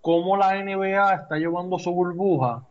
cómo 0.00 0.36
la 0.36 0.54
NBA 0.62 1.14
está 1.14 1.36
llevando 1.36 1.78
su 1.78 1.90
burbuja, 1.90 2.62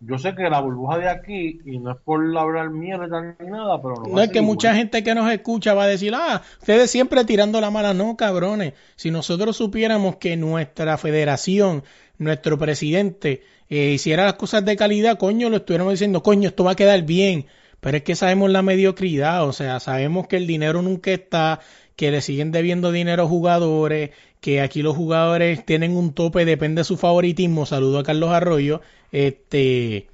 yo 0.00 0.18
sé 0.18 0.34
que 0.34 0.48
la 0.50 0.60
burbuja 0.60 0.98
de 0.98 1.08
aquí, 1.08 1.58
y 1.64 1.78
no 1.78 1.92
es 1.92 1.96
por 1.96 2.20
hablar 2.36 2.70
mierda 2.70 3.34
ni 3.40 3.46
nada, 3.50 3.80
pero 3.80 3.96
no, 3.96 4.14
No 4.14 4.20
es 4.20 4.30
que 4.30 4.42
mucha 4.42 4.74
gente 4.74 5.02
que 5.02 5.14
nos 5.14 5.30
escucha 5.32 5.74
va 5.74 5.84
a 5.84 5.88
decir, 5.88 6.12
ah, 6.14 6.42
ustedes 6.60 6.90
siempre 6.90 7.24
tirando 7.24 7.60
la 7.60 7.70
mala. 7.70 7.94
No, 7.94 8.16
cabrones. 8.16 8.74
Si 8.94 9.10
nosotros 9.10 9.56
supiéramos 9.56 10.16
que 10.16 10.36
nuestra 10.36 10.98
federación, 10.98 11.82
nuestro 12.18 12.58
presidente, 12.58 13.42
eh, 13.68 13.92
hiciera 13.92 14.26
las 14.26 14.34
cosas 14.34 14.64
de 14.64 14.76
calidad, 14.76 15.18
coño, 15.18 15.48
lo 15.48 15.56
estuviéramos 15.56 15.94
diciendo, 15.94 16.22
coño, 16.22 16.50
esto 16.50 16.62
va 16.62 16.72
a 16.72 16.76
quedar 16.76 17.02
bien. 17.02 17.46
Pero 17.80 17.98
es 17.98 18.02
que 18.02 18.16
sabemos 18.16 18.50
la 18.50 18.62
mediocridad, 18.62 19.46
o 19.46 19.52
sea, 19.52 19.80
sabemos 19.80 20.26
que 20.26 20.36
el 20.36 20.46
dinero 20.46 20.82
nunca 20.82 21.10
está, 21.10 21.60
que 21.96 22.10
le 22.10 22.20
siguen 22.20 22.52
debiendo 22.52 22.92
dinero 22.92 23.24
a 23.24 23.26
jugadores, 23.26 24.10
que 24.40 24.60
aquí 24.60 24.82
los 24.82 24.94
jugadores 24.94 25.64
tienen 25.64 25.96
un 25.96 26.12
tope, 26.12 26.44
depende 26.44 26.80
de 26.80 26.84
su 26.84 26.96
favoritismo. 26.96 27.66
Saludo 27.66 27.98
a 27.98 28.04
Carlos 28.04 28.30
Arroyo. 28.30 28.82
Este. 29.12 30.08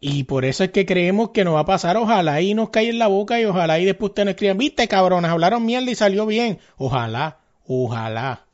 Y 0.00 0.24
por 0.24 0.44
eso 0.44 0.64
es 0.64 0.70
que 0.70 0.84
creemos 0.84 1.30
que 1.30 1.44
nos 1.44 1.54
va 1.54 1.60
a 1.60 1.64
pasar. 1.64 1.96
Ojalá 1.96 2.40
y 2.40 2.54
nos 2.54 2.70
caiga 2.70 2.90
en 2.90 2.98
la 2.98 3.06
boca 3.06 3.40
y 3.40 3.44
ojalá 3.44 3.78
y 3.78 3.84
después 3.84 4.10
ustedes 4.10 4.26
nos 4.26 4.34
escriban, 4.34 4.58
viste 4.58 4.88
cabrones, 4.88 5.30
hablaron 5.30 5.64
mierda 5.64 5.90
y 5.90 5.94
salió 5.94 6.26
bien. 6.26 6.58
Ojalá, 6.76 7.38
ojalá 7.66 8.44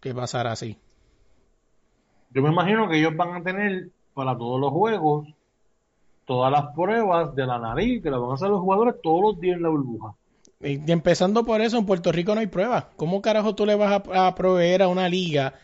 que 0.00 0.14
pasara 0.14 0.52
así. 0.52 0.78
yo 2.30 2.42
me 2.42 2.50
imagino 2.50 2.88
que 2.88 2.98
ellos 2.98 3.14
van 3.16 3.36
a 3.36 3.42
tener 3.42 3.90
para 4.14 4.36
todos 4.36 4.60
los 4.60 4.70
juegos 4.70 5.28
todas 6.24 6.50
las 6.52 6.74
pruebas 6.74 7.34
de 7.34 7.46
la 7.46 7.58
nariz 7.58 8.02
que 8.02 8.10
las 8.10 8.20
van 8.20 8.30
a 8.30 8.34
hacer 8.34 8.48
los 8.48 8.60
jugadores 8.60 8.94
todos 9.02 9.22
los 9.22 9.40
días 9.40 9.56
en 9.56 9.62
la 9.62 9.68
burbuja. 9.68 10.14
Y 10.62 10.90
empezando 10.90 11.44
por 11.44 11.60
eso, 11.60 11.78
en 11.78 11.86
Puerto 11.86 12.12
Rico 12.12 12.34
no 12.34 12.40
hay 12.40 12.46
pruebas. 12.46 12.86
¿Cómo 12.96 13.20
carajo 13.20 13.54
tú 13.54 13.66
le 13.66 13.74
vas 13.74 14.02
a, 14.12 14.34
proveer 14.34 14.82
a 14.82 14.88
una 14.88 15.08
liga 15.08 15.54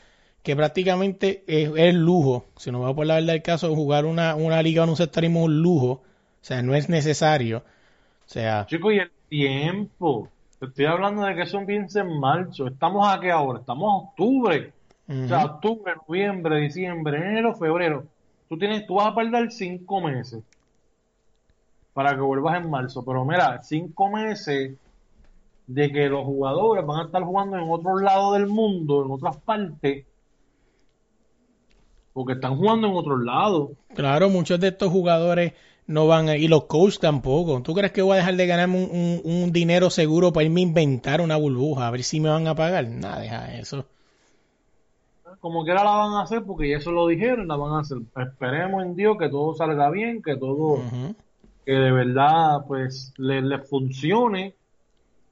que 0.42 0.56
prácticamente 0.56 1.44
es, 1.46 1.70
es, 1.76 1.94
lujo? 1.94 2.46
Si 2.56 2.72
no 2.72 2.80
va 2.80 2.94
por 2.94 3.06
la 3.06 3.14
verdad 3.14 3.34
del 3.34 3.42
caso, 3.42 3.74
jugar 3.74 4.06
una, 4.06 4.34
una 4.34 4.62
liga 4.62 4.82
en 4.82 4.90
un 4.90 4.96
sectarismo 4.96 5.40
es 5.40 5.46
un 5.46 5.62
lujo. 5.62 5.90
O 5.90 6.02
sea, 6.40 6.62
no 6.62 6.74
es 6.74 6.88
necesario. 6.88 7.58
O 7.58 8.28
sea... 8.28 8.66
Chicos, 8.66 8.92
y 8.92 8.98
el 8.98 9.10
tiempo. 9.28 10.28
Te 10.58 10.66
estoy 10.66 10.86
hablando 10.86 11.22
de 11.22 11.36
que 11.36 11.42
eso 11.42 11.58
empieza 11.58 12.00
en 12.00 12.18
marzo. 12.18 12.66
¿Estamos 12.66 13.06
a 13.08 13.20
qué 13.20 13.30
ahora? 13.30 13.60
Estamos 13.60 13.92
a 13.92 14.06
octubre. 14.08 14.72
O 15.08 15.28
sea, 15.28 15.44
octubre, 15.44 15.94
noviembre, 16.06 16.60
diciembre, 16.60 17.18
enero, 17.18 17.54
febrero. 17.54 18.04
Tú, 18.48 18.58
tienes, 18.58 18.86
tú 18.86 18.96
vas 18.96 19.06
a 19.06 19.14
perder 19.14 19.50
cinco 19.50 20.00
meses 20.00 20.42
para 21.94 22.14
que 22.14 22.20
vuelvas 22.20 22.62
en 22.62 22.68
marzo. 22.68 23.04
Pero 23.04 23.24
mira, 23.24 23.62
cinco 23.62 24.10
meses 24.10 24.76
de 25.68 25.92
que 25.92 26.08
los 26.08 26.24
jugadores 26.24 26.84
van 26.84 27.00
a 27.00 27.04
estar 27.04 27.22
jugando 27.22 27.58
en 27.58 27.70
otro 27.70 27.98
lado 27.98 28.32
del 28.32 28.46
mundo, 28.46 29.04
en 29.04 29.10
otras 29.10 29.36
partes, 29.36 30.06
porque 32.14 32.32
están 32.32 32.56
jugando 32.56 32.88
en 32.88 32.96
otros 32.96 33.22
lados. 33.22 33.70
Claro, 33.94 34.30
muchos 34.30 34.58
de 34.58 34.68
estos 34.68 34.90
jugadores 34.90 35.52
no 35.86 36.06
van 36.06 36.30
a, 36.30 36.36
y 36.36 36.48
los 36.48 36.64
coaches 36.64 36.98
tampoco. 36.98 37.60
¿Tú 37.62 37.74
crees 37.74 37.92
que 37.92 38.00
voy 38.00 38.14
a 38.14 38.20
dejar 38.20 38.36
de 38.36 38.46
ganarme 38.46 38.82
un, 39.22 39.52
dinero 39.52 39.90
seguro 39.90 40.32
para 40.32 40.44
irme 40.44 40.62
a 40.62 40.64
inventar 40.64 41.20
una 41.20 41.36
burbuja? 41.36 41.86
A 41.86 41.90
ver 41.90 42.02
si 42.02 42.18
me 42.18 42.30
van 42.30 42.46
a 42.46 42.54
pagar. 42.54 42.88
Nada, 42.88 43.20
deja 43.20 43.54
eso. 43.58 43.84
Como 45.40 45.64
quiera 45.64 45.84
la 45.84 45.90
van 45.90 46.14
a 46.14 46.22
hacer 46.22 46.44
porque 46.44 46.70
ya 46.70 46.78
eso 46.78 46.92
lo 46.92 47.06
dijeron, 47.06 47.46
la 47.46 47.56
van 47.56 47.74
a 47.74 47.80
hacer. 47.80 47.98
Esperemos 48.16 48.82
en 48.82 48.96
Dios 48.96 49.18
que 49.18 49.28
todo 49.28 49.54
salga 49.54 49.90
bien, 49.90 50.22
que 50.22 50.34
todo, 50.34 50.80
que 51.64 51.72
de 51.72 51.92
verdad 51.92 52.64
pues 52.66 53.12
les 53.18 53.44
le 53.44 53.58
funcione 53.58 54.54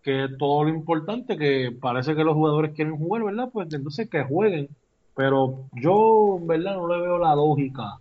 que 0.07 0.29
todo 0.39 0.63
lo 0.63 0.71
importante, 0.71 1.37
que 1.37 1.73
parece 1.81 2.15
que 2.15 2.23
los 2.23 2.35
jugadores 2.35 2.77
quieren 2.77 2.97
jugar, 2.97 3.25
¿verdad? 3.25 3.49
Pues 3.53 3.67
entonces 3.73 4.09
que 4.09 4.23
jueguen. 4.23 4.69
Pero 5.17 5.65
yo, 5.73 6.39
¿verdad? 6.43 6.77
No 6.77 6.87
le 6.87 7.03
veo 7.03 7.19
la 7.19 7.35
lógica 7.35 7.99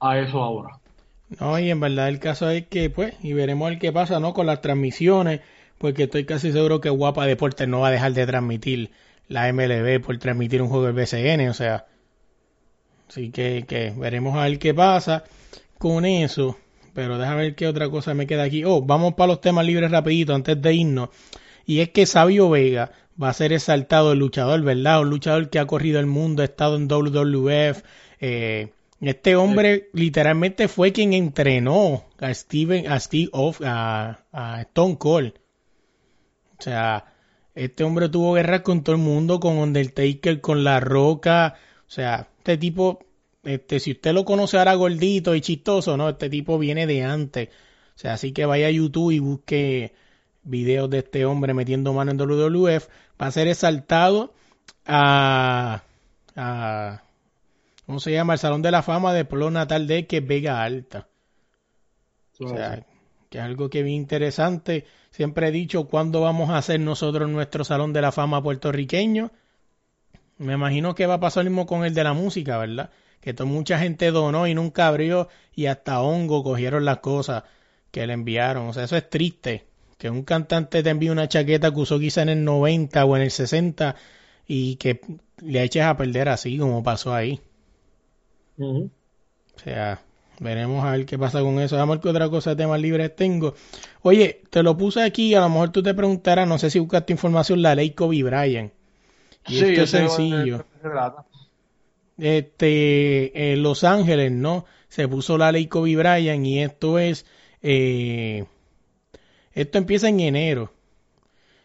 a 0.00 0.18
eso 0.18 0.42
ahora. 0.42 0.78
No, 1.38 1.58
y 1.58 1.70
en 1.70 1.78
verdad 1.78 2.08
el 2.08 2.18
caso 2.20 2.48
es 2.48 2.66
que, 2.68 2.88
pues, 2.88 3.14
y 3.22 3.34
veremos 3.34 3.70
el 3.70 3.78
que 3.78 3.92
pasa, 3.92 4.18
¿no? 4.18 4.32
Con 4.32 4.46
las 4.46 4.62
transmisiones, 4.62 5.42
porque 5.76 6.04
estoy 6.04 6.24
casi 6.24 6.52
seguro 6.52 6.80
que 6.80 6.88
Guapa 6.88 7.26
Deportes 7.26 7.68
no 7.68 7.80
va 7.80 7.88
a 7.88 7.90
dejar 7.92 8.14
de 8.14 8.26
transmitir 8.26 8.92
la 9.28 9.52
MLB 9.52 10.00
por 10.00 10.16
transmitir 10.16 10.62
un 10.62 10.70
juego 10.70 10.86
del 10.86 10.94
BCN, 10.94 11.50
o 11.50 11.54
sea. 11.54 11.84
Así 13.10 13.30
que, 13.30 13.66
que 13.68 13.92
veremos 13.94 14.38
a 14.38 14.44
ver 14.44 14.58
qué 14.58 14.72
pasa 14.72 15.24
con 15.76 16.06
eso. 16.06 16.56
Pero 16.94 17.18
déjame 17.18 17.42
ver 17.42 17.54
qué 17.54 17.66
otra 17.66 17.88
cosa 17.88 18.14
me 18.14 18.26
queda 18.26 18.44
aquí. 18.44 18.64
Oh, 18.64 18.82
vamos 18.82 19.14
para 19.14 19.28
los 19.28 19.40
temas 19.40 19.64
libres 19.64 19.90
rapidito 19.90 20.34
antes 20.34 20.60
de 20.60 20.74
irnos. 20.74 21.08
Y 21.64 21.80
es 21.80 21.90
que 21.90 22.06
Sabio 22.06 22.50
Vega 22.50 22.92
va 23.20 23.30
a 23.30 23.34
ser 23.34 23.52
exaltado 23.52 24.12
el 24.12 24.18
luchador, 24.18 24.62
¿verdad? 24.62 25.00
Un 25.00 25.10
luchador 25.10 25.48
que 25.48 25.58
ha 25.58 25.66
corrido 25.66 26.00
el 26.00 26.06
mundo, 26.06 26.42
ha 26.42 26.46
estado 26.46 26.76
en 26.76 26.88
WWF. 26.88 27.82
Eh, 28.20 28.72
este 29.00 29.36
hombre 29.36 29.88
literalmente 29.92 30.68
fue 30.68 30.92
quien 30.92 31.12
entrenó 31.12 32.04
a 32.18 32.32
Steven, 32.32 32.90
a 32.90 33.00
Steve 33.00 33.30
Off, 33.32 33.60
a, 33.64 34.24
a 34.32 34.60
Stone 34.62 34.98
Cold. 34.98 35.34
O 36.58 36.62
sea, 36.62 37.12
este 37.54 37.84
hombre 37.84 38.08
tuvo 38.08 38.34
guerra 38.34 38.62
con 38.62 38.82
todo 38.82 38.94
el 38.94 39.02
mundo, 39.02 39.40
con 39.40 39.58
Undertaker, 39.58 40.40
con 40.40 40.62
La 40.62 40.78
Roca. 40.80 41.56
O 41.86 41.90
sea, 41.90 42.28
este 42.38 42.56
tipo 42.56 43.00
este, 43.42 43.80
si 43.80 43.92
usted 43.92 44.12
lo 44.12 44.24
conoce 44.24 44.58
ahora 44.58 44.74
gordito 44.74 45.34
y 45.34 45.40
chistoso, 45.40 45.96
no, 45.96 46.08
este 46.08 46.30
tipo 46.30 46.58
viene 46.58 46.86
de 46.86 47.02
antes. 47.02 47.48
O 47.94 47.98
sea, 47.98 48.14
así 48.14 48.32
que 48.32 48.46
vaya 48.46 48.68
a 48.68 48.70
YouTube 48.70 49.10
y 49.10 49.18
busque 49.18 49.94
videos 50.44 50.90
de 50.90 50.98
este 50.98 51.24
hombre 51.24 51.54
metiendo 51.54 51.92
mano 51.92 52.12
en 52.12 52.18
WWF. 52.18 52.88
Va 53.20 53.26
a 53.26 53.30
ser 53.30 53.48
exaltado 53.48 54.34
a, 54.86 55.82
a 56.36 57.02
¿cómo 57.86 58.00
se 58.00 58.12
llama? 58.12 58.34
El 58.34 58.38
Salón 58.38 58.62
de 58.62 58.70
la 58.70 58.82
Fama 58.82 59.12
de 59.12 59.24
Pueblo 59.24 59.50
Natal 59.50 59.86
de 59.86 60.06
que 60.06 60.18
es 60.18 60.26
Vega 60.26 60.62
Alta. 60.62 61.08
O 62.40 62.48
sea, 62.48 62.84
que 63.28 63.38
es 63.38 63.44
algo 63.44 63.70
que 63.70 63.82
bien 63.82 63.96
interesante. 63.96 64.84
Siempre 65.10 65.48
he 65.48 65.52
dicho, 65.52 65.84
¿cuándo 65.84 66.20
vamos 66.22 66.50
a 66.50 66.56
hacer 66.56 66.80
nosotros 66.80 67.28
nuestro 67.28 67.64
Salón 67.64 67.92
de 67.92 68.00
la 68.00 68.10
Fama 68.10 68.42
puertorriqueño? 68.42 69.30
Me 70.38 70.54
imagino 70.54 70.94
que 70.94 71.06
va 71.06 71.14
a 71.14 71.20
pasar 71.20 71.44
lo 71.44 71.50
mismo 71.50 71.66
con 71.66 71.84
el 71.84 71.94
de 71.94 72.02
la 72.02 72.14
música, 72.14 72.58
¿verdad? 72.58 72.90
Que 73.22 73.32
mucha 73.44 73.78
gente 73.78 74.10
donó 74.10 74.48
y 74.48 74.54
nunca 74.54 74.88
abrió 74.88 75.28
y 75.54 75.66
hasta 75.66 76.00
hongo 76.00 76.42
cogieron 76.42 76.84
las 76.84 76.98
cosas 76.98 77.44
que 77.92 78.06
le 78.06 78.14
enviaron. 78.14 78.68
O 78.68 78.72
sea, 78.72 78.84
eso 78.84 78.96
es 78.96 79.08
triste. 79.08 79.64
Que 79.96 80.10
un 80.10 80.24
cantante 80.24 80.82
te 80.82 80.90
envíe 80.90 81.08
una 81.08 81.28
chaqueta 81.28 81.70
que 81.70 81.78
usó 81.78 82.00
quizá 82.00 82.22
en 82.22 82.30
el 82.30 82.44
90 82.44 83.04
o 83.04 83.16
en 83.16 83.22
el 83.22 83.30
60 83.30 83.94
y 84.48 84.74
que 84.76 85.00
le 85.40 85.62
eches 85.62 85.84
a 85.84 85.96
perder 85.96 86.28
así 86.28 86.58
como 86.58 86.82
pasó 86.82 87.14
ahí. 87.14 87.40
O 88.58 88.88
sea, 89.62 90.00
veremos 90.40 90.84
a 90.84 90.90
ver 90.90 91.06
qué 91.06 91.16
pasa 91.16 91.40
con 91.42 91.60
eso. 91.60 91.76
Vamos 91.76 91.92
a 91.92 91.96
ver 91.96 92.02
qué 92.02 92.08
otra 92.08 92.28
cosa 92.28 92.50
de 92.50 92.56
temas 92.56 92.80
libres 92.80 93.14
tengo. 93.14 93.54
Oye, 94.02 94.42
te 94.50 94.64
lo 94.64 94.76
puse 94.76 95.00
aquí, 95.00 95.36
a 95.36 95.40
lo 95.42 95.48
mejor 95.48 95.70
tú 95.70 95.80
te 95.80 95.94
preguntarás, 95.94 96.48
no 96.48 96.58
sé 96.58 96.70
si 96.70 96.80
buscaste 96.80 97.12
información, 97.12 97.62
la 97.62 97.76
ley 97.76 97.90
Kobe 97.90 98.24
Bryant. 98.24 98.72
Y 99.46 99.58
sí, 99.58 99.64
esto 99.64 99.82
es 99.82 99.90
sencillo 99.90 100.64
este, 102.22 103.52
en 103.52 103.62
Los 103.64 103.82
Ángeles, 103.82 104.30
¿no? 104.30 104.64
Se 104.88 105.08
puso 105.08 105.36
la 105.36 105.50
ley 105.50 105.66
Kobe 105.66 105.96
Bryant 105.96 106.46
y 106.46 106.60
esto 106.60 107.00
es, 107.00 107.26
eh, 107.62 108.44
esto 109.52 109.78
empieza 109.78 110.08
en 110.08 110.20
enero. 110.20 110.72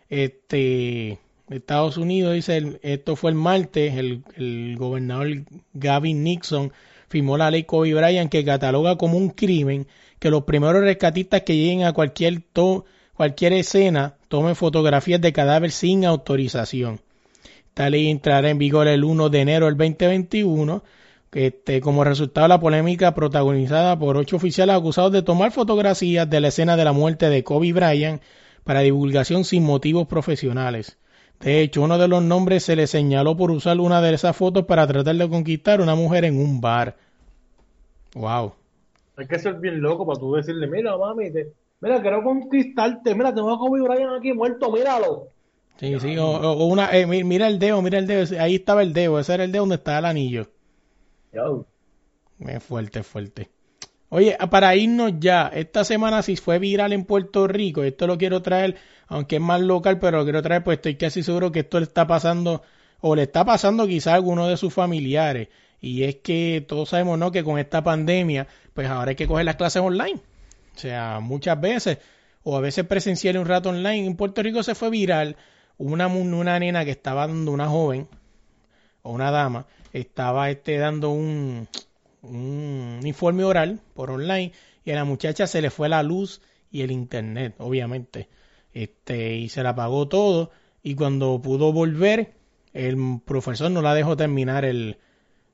Este, 0.10 1.20
Estados 1.50 1.98
Unidos 1.98 2.34
dice, 2.34 2.80
esto 2.82 3.16
fue 3.16 3.30
el 3.32 3.36
martes, 3.36 3.98
el, 3.98 4.24
el 4.36 4.76
gobernador 4.78 5.28
Gavin 5.74 6.24
Nixon 6.24 6.74
firmó 7.08 7.38
la 7.38 7.52
ley 7.52 7.64
Kobe 7.64 7.94
Bryant 7.94 8.32
que 8.32 8.44
cataloga 8.44 8.98
como 8.98 9.18
un 9.18 9.30
crimen 9.30 9.88
que 10.18 10.32
los 10.32 10.46
primeros 10.46 10.82
rescatistas 10.82 11.44
que 11.44 11.56
lleguen 11.56 11.84
a 11.84 11.94
cualquier, 11.94 12.42
to 12.42 12.86
cualquier 13.14 13.54
escena 13.54 14.18
tomen 14.28 14.56
fotografías 14.56 15.22
de 15.22 15.34
cadáver 15.34 15.70
sin 15.70 16.04
autorización. 16.04 17.00
Esta 17.78 17.92
ley 17.92 18.10
entrará 18.10 18.50
en 18.50 18.58
vigor 18.58 18.88
el 18.88 19.04
1 19.04 19.30
de 19.30 19.40
enero 19.40 19.68
del 19.68 19.78
2021, 19.78 20.82
este, 21.32 21.80
como 21.80 22.04
resultado 22.04 22.46
de 22.46 22.50
la 22.50 22.60
polémica 22.60 23.14
protagonizada 23.14 24.00
por 24.00 24.18
ocho 24.18 24.38
oficiales 24.38 24.76
acusados 24.76 25.12
de 25.12 25.22
tomar 25.22 25.52
fotografías 25.52 26.28
de 26.28 26.42
la 26.42 26.48
escena 26.48 26.76
de 26.76 26.84
la 26.84 26.92
muerte 26.92 27.30
de 27.30 27.44
Kobe 27.44 27.74
Bryant 27.74 28.20
para 28.64 28.80
divulgación 28.80 29.44
sin 29.44 29.64
motivos 29.64 30.08
profesionales. 30.08 30.98
De 31.40 31.62
hecho, 31.62 31.84
uno 31.84 32.00
de 32.00 32.08
los 32.08 32.24
nombres 32.24 32.64
se 32.64 32.76
le 32.76 32.88
señaló 32.88 33.38
por 33.38 33.52
usar 33.52 33.80
una 33.80 34.02
de 34.02 34.12
esas 34.12 34.36
fotos 34.36 34.66
para 34.66 34.88
tratar 34.88 35.16
de 35.16 35.30
conquistar 35.30 35.80
a 35.80 35.84
una 35.84 35.94
mujer 35.94 36.26
en 36.26 36.40
un 36.40 36.60
bar. 36.60 36.98
Wow. 38.16 38.54
Hay 39.18 39.28
que 39.28 39.38
ser 39.38 39.54
bien 39.60 39.80
loco 39.82 40.04
para 40.04 40.20
tú 40.20 40.34
decirle, 40.34 40.66
mira, 40.66 40.98
mami, 40.98 41.26
mira, 41.80 42.02
quiero 42.02 42.24
conquistarte, 42.24 43.14
mira, 43.14 43.36
tengo 43.36 43.54
a 43.54 43.60
Kobe 43.60 43.82
Bryant 43.82 44.18
aquí 44.18 44.34
muerto, 44.34 44.72
míralo. 44.72 45.37
Sí, 45.80 46.00
sí, 46.00 46.18
o, 46.18 46.66
una, 46.66 46.90
eh, 46.92 47.06
mira 47.06 47.48
el 47.48 47.60
dedo, 47.60 47.82
mira 47.82 48.00
el 48.00 48.08
dedo, 48.08 48.42
ahí 48.42 48.56
estaba 48.56 48.82
el 48.82 48.94
dedo, 48.94 49.20
ese 49.20 49.36
era 49.36 49.44
el 49.44 49.52
dedo 49.52 49.64
donde 49.64 49.76
estaba 49.76 50.00
el 50.00 50.06
anillo. 50.06 50.50
Es 52.40 52.64
fuerte, 52.64 53.04
fuerte. 53.04 53.50
Oye, 54.10 54.38
para 54.50 54.76
irnos 54.76 55.14
ya, 55.20 55.48
esta 55.54 55.84
semana 55.84 56.22
si 56.22 56.36
fue 56.36 56.60
viral 56.60 56.94
en 56.94 57.04
Puerto 57.04 57.48
Rico, 57.48 57.84
esto 57.84 58.08
lo 58.08 58.18
quiero 58.18 58.42
traer, 58.42 58.78
aunque 59.08 59.36
es 59.36 59.42
más 59.42 59.62
local, 59.62 60.00
pero 60.00 60.20
lo 60.20 60.24
quiero 60.24 60.42
traer, 60.42 60.64
pues 60.64 60.78
estoy 60.78 60.96
casi 60.96 61.22
seguro 61.22 61.52
que 61.52 61.60
esto 61.60 61.80
le 61.80 61.86
está 61.86 62.08
pasando, 62.08 62.64
o 63.02 63.16
le 63.16 63.24
está 63.24 63.46
pasando 63.46 63.86
quizá 63.86 64.14
a 64.14 64.16
alguno 64.16 64.48
de 64.48 64.58
sus 64.58 64.74
familiares. 64.74 65.50
Y 65.80 66.04
es 66.04 66.16
que 66.18 66.66
todos 66.68 66.90
sabemos, 66.90 67.20
¿no? 67.20 67.32
Que 67.32 67.44
con 67.44 67.60
esta 67.60 67.84
pandemia, 67.84 68.48
pues 68.74 68.88
ahora 68.88 69.10
hay 69.10 69.16
que 69.16 69.28
coger 69.28 69.46
las 69.46 69.58
clases 69.58 69.82
online. 69.82 70.20
O 70.76 70.80
sea, 70.80 71.20
muchas 71.20 71.60
veces, 71.60 72.00
o 72.44 72.56
a 72.58 72.62
veces 72.62 72.86
presencial 72.86 73.38
un 73.38 73.46
rato 73.46 73.70
online. 73.70 74.08
En 74.08 74.16
Puerto 74.16 74.42
Rico 74.42 74.64
se 74.64 74.74
fue 74.74 74.90
viral 74.90 75.36
una, 75.78 76.08
una 76.08 76.60
nena 76.60 76.86
que 76.86 76.92
estaba 76.92 77.28
dando, 77.28 77.52
una 77.52 77.68
joven 77.68 78.08
o 79.02 79.12
una 79.12 79.32
dama, 79.32 79.66
estaba 79.94 80.50
este, 80.50 80.78
dando 80.78 81.12
un, 81.12 81.68
un 82.22 83.00
informe 83.04 83.44
oral 83.44 83.82
por 83.94 84.12
online 84.12 84.52
y 84.84 84.92
a 84.92 84.96
la 84.96 85.06
muchacha 85.06 85.48
se 85.48 85.62
le 85.62 85.70
fue 85.70 85.90
la 85.90 86.04
luz 86.04 86.42
y 86.72 86.82
el 86.82 86.92
internet, 86.92 87.56
obviamente. 87.60 88.30
Este, 88.74 89.36
y 89.36 89.50
se 89.50 89.64
la 89.64 89.70
apagó 89.70 90.08
todo 90.08 90.52
y 90.84 90.96
cuando 90.96 91.42
pudo 91.42 91.74
volver, 91.74 92.34
el 92.74 93.20
profesor 93.26 93.72
no 93.72 93.82
la 93.82 93.94
dejó 93.94 94.16
terminar 94.16 94.66
el, 94.66 94.98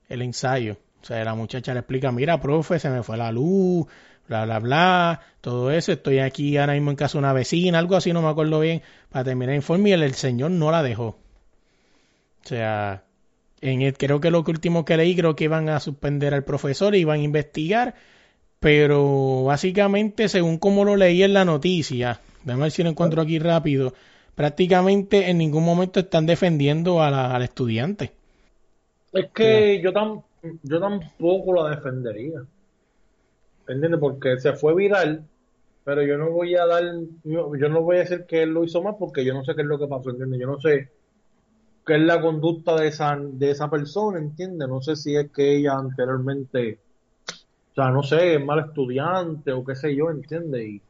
el 0.09 0.21
ensayo. 0.21 0.77
O 1.01 1.05
sea, 1.05 1.23
la 1.23 1.35
muchacha 1.35 1.73
le 1.73 1.81
explica, 1.81 2.11
mira, 2.11 2.39
profe, 2.39 2.79
se 2.79 2.89
me 2.89 3.03
fue 3.03 3.17
la 3.17 3.31
luz, 3.31 3.87
bla, 4.27 4.45
bla, 4.45 4.59
bla, 4.59 5.21
todo 5.41 5.71
eso. 5.71 5.91
Estoy 5.91 6.19
aquí 6.19 6.57
ahora 6.57 6.73
mismo 6.73 6.91
en 6.91 6.95
casa 6.95 7.13
de 7.13 7.19
una 7.19 7.33
vecina, 7.33 7.79
algo 7.79 7.95
así, 7.95 8.13
no 8.13 8.21
me 8.21 8.29
acuerdo 8.29 8.59
bien, 8.59 8.81
para 9.09 9.25
terminar 9.25 9.51
el 9.51 9.57
informe 9.57 9.89
y 9.89 9.93
el, 9.93 10.13
señor 10.13 10.51
no 10.51 10.71
la 10.71 10.83
dejó. 10.83 11.17
O 12.43 12.47
sea, 12.47 13.03
En 13.61 13.81
el, 13.81 13.97
creo 13.97 14.19
que 14.19 14.31
lo 14.31 14.43
último 14.45 14.85
que 14.85 14.97
leí, 14.97 15.15
creo 15.15 15.35
que 15.35 15.45
iban 15.45 15.69
a 15.69 15.79
suspender 15.79 16.33
al 16.33 16.43
profesor, 16.43 16.95
iban 16.95 17.19
a 17.19 17.23
investigar, 17.23 17.95
pero 18.59 19.43
básicamente, 19.45 20.29
según 20.29 20.57
como 20.57 20.85
lo 20.85 20.95
leí 20.95 21.23
en 21.23 21.33
la 21.33 21.45
noticia, 21.45 22.19
déjame 22.43 22.63
ver 22.63 22.71
si 22.71 22.83
lo 22.83 22.89
encuentro 22.89 23.21
aquí 23.21 23.39
rápido, 23.39 23.93
prácticamente 24.35 25.29
en 25.29 25.37
ningún 25.37 25.63
momento 25.63 25.99
están 25.99 26.25
defendiendo 26.25 27.01
a 27.01 27.11
la, 27.11 27.33
al 27.35 27.43
estudiante. 27.43 28.11
Es 29.13 29.29
que 29.31 29.79
yo, 29.81 29.91
yo 30.63 30.79
tampoco 30.79 31.53
la 31.53 31.75
defendería. 31.75 32.41
¿Entiendes? 33.67 33.99
Porque 33.99 34.39
se 34.39 34.53
fue 34.53 34.75
viral, 34.75 35.25
pero 35.83 36.03
yo 36.03 36.17
no 36.17 36.31
voy 36.31 36.55
a 36.55 36.65
dar, 36.65 36.83
yo, 37.23 37.55
yo 37.55 37.69
no 37.69 37.81
voy 37.81 37.97
a 37.97 37.99
decir 37.99 38.25
que 38.25 38.43
él 38.43 38.51
lo 38.51 38.63
hizo 38.63 38.81
mal 38.81 38.95
porque 38.97 39.25
yo 39.25 39.33
no 39.33 39.43
sé 39.43 39.55
qué 39.55 39.61
es 39.61 39.67
lo 39.67 39.79
que 39.79 39.87
pasó, 39.87 40.09
¿entiendes? 40.09 40.39
Yo 40.39 40.47
no 40.47 40.59
sé 40.59 40.91
qué 41.85 41.95
es 41.95 42.01
la 42.01 42.21
conducta 42.21 42.75
de 42.75 42.87
esa, 42.87 43.17
de 43.19 43.51
esa 43.51 43.69
persona, 43.69 44.19
¿entiendes? 44.19 44.67
No 44.67 44.81
sé 44.81 44.95
si 44.95 45.15
es 45.15 45.31
que 45.31 45.57
ella 45.57 45.73
anteriormente, 45.73 46.79
o 47.71 47.75
sea, 47.75 47.89
no 47.89 48.03
sé, 48.03 48.35
es 48.35 48.45
mal 48.45 48.59
estudiante 48.59 49.51
o 49.51 49.63
qué 49.63 49.75
sé 49.75 49.95
yo, 49.95 50.09
¿entiendes? 50.09 50.65
Y, 50.65 50.81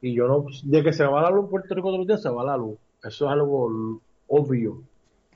y 0.00 0.14
yo 0.14 0.26
no, 0.26 0.46
de 0.64 0.82
que 0.82 0.92
se 0.92 1.04
va 1.04 1.22
la 1.22 1.30
luz 1.30 1.44
en 1.44 1.50
Puerto 1.50 1.74
Rico 1.74 1.88
todos 1.88 1.98
los 1.98 2.06
días, 2.06 2.22
se 2.22 2.30
va 2.30 2.44
la 2.44 2.56
luz. 2.56 2.78
Eso 3.04 3.26
es 3.26 3.32
algo 3.32 4.00
obvio. 4.28 4.82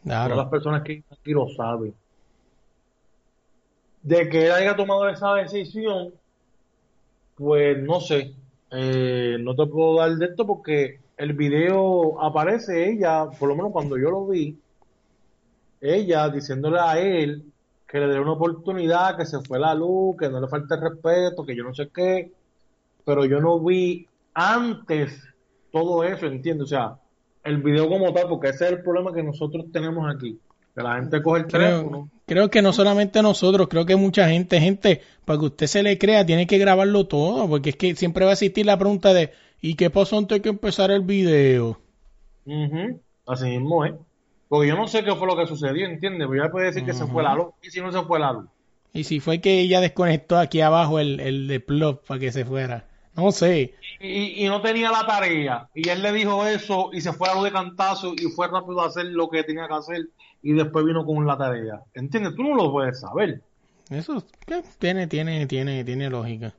Claro. 0.03 0.35
Todas 0.35 0.45
las 0.45 0.51
personas 0.51 0.83
que 0.83 1.03
aquí 1.11 1.33
lo 1.33 1.49
saben. 1.49 1.95
De 4.03 4.29
que 4.29 4.47
él 4.47 4.53
haya 4.53 4.77
tomado 4.77 5.09
esa 5.09 5.35
decisión, 5.35 6.13
pues 7.37 7.79
no 7.79 8.01
sé. 8.01 8.35
Eh, 8.71 9.37
no 9.41 9.55
te 9.55 9.67
puedo 9.67 9.99
dar 9.99 10.17
de 10.17 10.27
esto 10.27 10.47
porque 10.47 10.99
el 11.17 11.33
video 11.35 12.21
aparece 12.23 12.91
ella, 12.91 13.27
por 13.39 13.49
lo 13.49 13.57
menos 13.57 13.73
cuando 13.73 13.97
yo 13.97 14.11
lo 14.11 14.27
vi, 14.27 14.59
ella 15.81 16.29
diciéndole 16.29 16.79
a 16.81 16.99
él 16.99 17.45
que 17.87 18.01
le 18.01 18.09
dé 18.09 18.19
una 18.19 18.33
oportunidad, 18.33 19.17
que 19.17 19.25
se 19.25 19.41
fue 19.41 19.59
la 19.59 19.75
luz, 19.75 20.17
que 20.19 20.29
no 20.29 20.41
le 20.41 20.49
falta 20.49 20.75
el 20.75 20.81
respeto, 20.81 21.47
que 21.47 21.57
yo 21.57 21.63
no 21.63 21.73
sé 21.73 21.89
qué, 21.95 22.33
pero 23.05 23.25
yo 23.25 23.41
no 23.41 23.61
vi 23.61 24.07
antes 24.35 25.23
todo 25.71 26.03
eso, 26.03 26.27
entiendo, 26.27 26.65
o 26.65 26.67
sea, 26.67 26.99
el 27.45 27.63
video 27.63 27.89
como 27.89 28.13
tal, 28.13 28.29
porque 28.29 28.49
ese 28.49 28.67
es 28.67 28.73
el 28.73 28.83
problema 28.83 29.13
que 29.13 29.23
nosotros 29.23 29.67
tenemos 29.73 30.13
aquí, 30.13 30.39
que 30.77 30.83
la 30.83 30.97
gente 30.97 31.23
coge 31.23 31.41
el 31.41 31.47
teléfono. 31.47 32.11
Creo, 32.27 32.27
creo 32.27 32.51
que 32.51 32.61
no 32.61 32.73
solamente 32.73 33.23
nosotros, 33.23 33.67
creo 33.69 33.87
que 33.87 33.97
mucha 33.97 34.29
gente, 34.29 34.61
gente, 34.61 35.01
para 35.25 35.39
que 35.39 35.47
usted 35.47 35.67
se 35.67 35.83
le 35.83 35.97
crea, 35.97 36.27
tiene 36.27 36.47
que 36.47 36.59
grabarlo 36.59 37.07
todo, 37.07 37.49
porque 37.49 37.71
es 37.71 37.77
que 37.77 37.97
siempre 37.97 38.27
va 38.27 38.33
a 38.33 38.35
existir 38.35 38.67
la 38.67 38.79
pregunta 38.79 39.15
de, 39.15 39.33
¿y 39.63 39.75
qué 39.75 39.89
pasó 39.89 40.19
antes 40.19 40.37
de 40.37 40.43
que 40.43 40.51
empezar 40.51 40.91
el 40.91 41.01
video? 41.01 41.81
Ujú, 42.45 43.01
Así 43.27 43.47
mismo 43.47 43.85
es. 43.87 43.95
Porque 44.49 44.69
yo 44.69 44.77
no 44.77 44.87
sé 44.87 45.03
qué 45.03 45.15
fue 45.17 45.27
lo 45.27 45.37
que 45.37 45.47
sucedió, 45.47 45.87
¿entiendes? 45.87 46.29
Pero 46.31 46.45
ya 46.45 46.51
puede 46.51 46.67
decir 46.67 46.85
que 46.85 46.93
se 46.93 47.07
fue 47.07 47.23
la 47.23 47.35
luz. 47.35 47.49
¿Y 47.63 47.71
si 47.71 47.81
no 47.81 47.91
se 47.91 48.03
fue 48.03 48.21
la 48.21 48.33
luz? 48.33 48.45
Y 48.93 49.05
si 49.05 49.19
fue 49.19 49.41
que 49.41 49.59
ella 49.61 49.81
desconectó 49.81 50.39
aquí 50.39 50.61
abajo 50.61 51.01
el, 51.01 51.19
el 51.21 51.49
de 51.49 51.59
plug 51.59 52.03
para 52.07 52.21
que 52.21 52.31
se 52.31 52.45
fuera. 52.45 52.87
No 53.17 53.33
sé. 53.33 53.75
Y, 53.99 54.45
y 54.45 54.49
no 54.49 54.61
tenía 54.61 54.91
la 54.93 55.05
tarea. 55.07 55.69
Y 55.75 55.89
él 55.89 56.03
le 56.03 56.13
dijo 56.13 56.47
eso 56.47 56.91
y 56.93 57.01
se 57.01 57.13
fue 57.13 57.29
a 57.29 57.35
luz 57.35 57.45
de 57.45 57.53
cantazo 57.53 58.13
y 58.15 58.31
fue 58.31 58.47
rápido 58.47 58.83
a 58.83 58.87
hacer 58.87 59.07
lo 59.07 59.29
que 59.29 59.43
tenía 59.43 59.67
que 59.67 59.75
hacer 59.75 60.09
y 60.51 60.53
después 60.55 60.85
vino 60.85 61.05
con 61.05 61.27
la 61.27 61.37
tarea. 61.37 61.81
¿Entiendes? 61.95 62.35
Tú 62.35 62.43
no 62.43 62.55
lo 62.55 62.71
puedes 62.73 63.01
saber. 63.01 63.41
Eso 63.91 64.23
tiene, 64.79 65.07
tiene, 65.07 65.47
tiene, 65.47 65.85
tiene 65.85 66.11
lógica. 66.11 66.55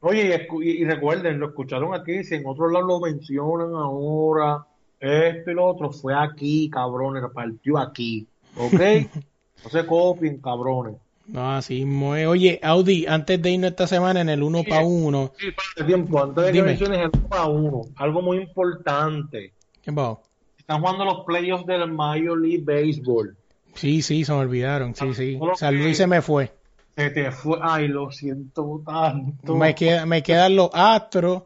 Oye, 0.00 0.26
y, 0.26 0.30
escu- 0.32 0.62
y- 0.62 0.82
y 0.82 0.84
recuerden, 0.84 1.38
lo 1.40 1.48
escucharon 1.48 1.94
aquí, 1.94 2.22
si 2.24 2.34
en 2.34 2.46
otro 2.46 2.68
lado 2.68 2.86
lo 2.86 3.00
mencionan 3.00 3.74
ahora, 3.74 4.64
esto 5.00 5.50
y 5.50 5.54
lo 5.54 5.64
otro, 5.66 5.90
fue 5.90 6.14
aquí, 6.14 6.68
cabrones, 6.70 7.22
partió 7.32 7.78
aquí, 7.78 8.26
¿ok? 8.56 8.72
no 9.64 9.70
se 9.70 9.86
copien, 9.86 10.38
cabrones. 10.40 10.96
No, 11.26 11.52
así 11.56 11.80
es. 11.82 12.26
Oye, 12.26 12.60
Audi, 12.62 13.06
antes 13.06 13.40
de 13.40 13.50
irnos 13.50 13.70
esta 13.70 13.86
semana 13.86 14.20
en 14.20 14.28
el 14.28 14.42
uno 14.42 14.58
Sí. 14.62 14.68
para 14.68 14.84
uno, 14.84 15.32
Sí, 15.38 15.46
espérate 15.48 15.84
tiempo, 15.86 16.22
antes 16.22 16.44
de 16.44 16.52
que 16.52 16.62
menciones 16.62 16.98
el 17.00 17.10
1 17.24 17.34
a 17.34 17.48
1, 17.48 17.80
algo 17.96 18.20
muy 18.22 18.36
importante. 18.38 19.52
¿qué 19.82 19.90
pasó? 19.92 20.20
Están 20.64 20.80
jugando 20.80 21.04
los 21.04 21.24
playoffs 21.26 21.66
del 21.66 21.92
Major 21.92 22.40
League 22.40 22.62
Baseball. 22.64 23.36
Sí, 23.74 24.00
sí, 24.00 24.24
se 24.24 24.32
me 24.32 24.38
olvidaron. 24.38 24.94
Sí, 24.94 25.12
sí. 25.14 25.38
San 25.56 25.76
Luis 25.76 25.98
se 25.98 26.06
me 26.06 26.22
fue. 26.22 26.52
Se 26.96 27.10
te 27.10 27.30
fue, 27.32 27.58
ay, 27.60 27.88
lo 27.88 28.10
siento 28.10 28.80
tanto. 28.86 29.56
Me, 29.56 29.74
queda, 29.74 30.06
me 30.06 30.22
quedan 30.22 30.56
los 30.56 30.70
Astros 30.72 31.42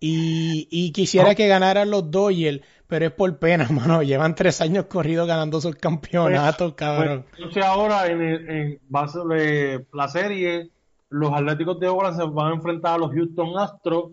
y, 0.00 0.66
y 0.70 0.92
quisiera 0.92 1.34
que 1.34 1.48
ganaran 1.48 1.90
los 1.90 2.10
Dodgers, 2.10 2.60
pero 2.86 3.06
es 3.06 3.12
por 3.12 3.38
pena, 3.38 3.68
mano. 3.70 4.02
Llevan 4.02 4.34
tres 4.34 4.60
años 4.60 4.86
corridos 4.86 5.26
ganando 5.26 5.60
sus 5.60 5.74
campeonatos, 5.76 6.74
cabrón. 6.74 7.24
Pues, 7.28 7.38
entonces 7.40 7.64
ahora 7.64 8.06
en, 8.06 8.22
el- 8.22 8.48
en 8.50 8.80
base 8.88 9.18
de 9.28 9.84
la 9.92 10.08
serie, 10.08 10.70
los 11.10 11.32
Atléticos 11.32 11.78
de 11.80 11.88
Oakland 11.88 12.16
se 12.16 12.24
van 12.24 12.52
a 12.52 12.54
enfrentar 12.54 12.94
a 12.94 12.98
los 12.98 13.12
Houston 13.12 13.58
Astros. 13.58 14.12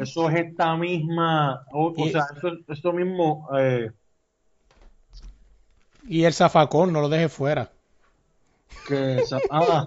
Eso 0.00 0.28
es 0.28 0.36
esta 0.46 0.76
misma, 0.76 1.64
o, 1.72 1.94
sea, 2.10 2.26
eso, 2.36 2.48
eso 2.68 2.92
mismo, 2.92 3.48
eh, 3.56 3.90
Y 6.06 6.24
el 6.24 6.34
zafacón, 6.34 6.92
no 6.92 7.00
lo 7.00 7.08
deje 7.08 7.28
fuera. 7.28 7.70
que, 8.86 9.22
ah, 9.50 9.84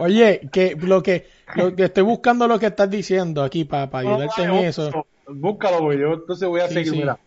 Oye, 0.00 0.48
que 0.52 0.74
lo 0.76 1.02
que, 1.02 1.26
lo 1.54 1.74
que 1.74 1.84
estoy 1.84 2.02
buscando 2.02 2.48
lo 2.48 2.58
que 2.58 2.66
estás 2.66 2.90
diciendo 2.90 3.42
aquí 3.42 3.64
para 3.64 3.88
ayudarte 3.98 4.42
en 4.42 4.48
no, 4.48 4.60
eso. 4.60 5.06
Búscalo, 5.28 5.82
güey, 5.82 5.98
yo 5.98 6.14
entonces 6.14 6.48
voy 6.48 6.60
a 6.60 6.68
Sí, 6.68 6.74
seguir, 6.74 6.92
sí. 6.92 6.98
mira. 6.98 7.18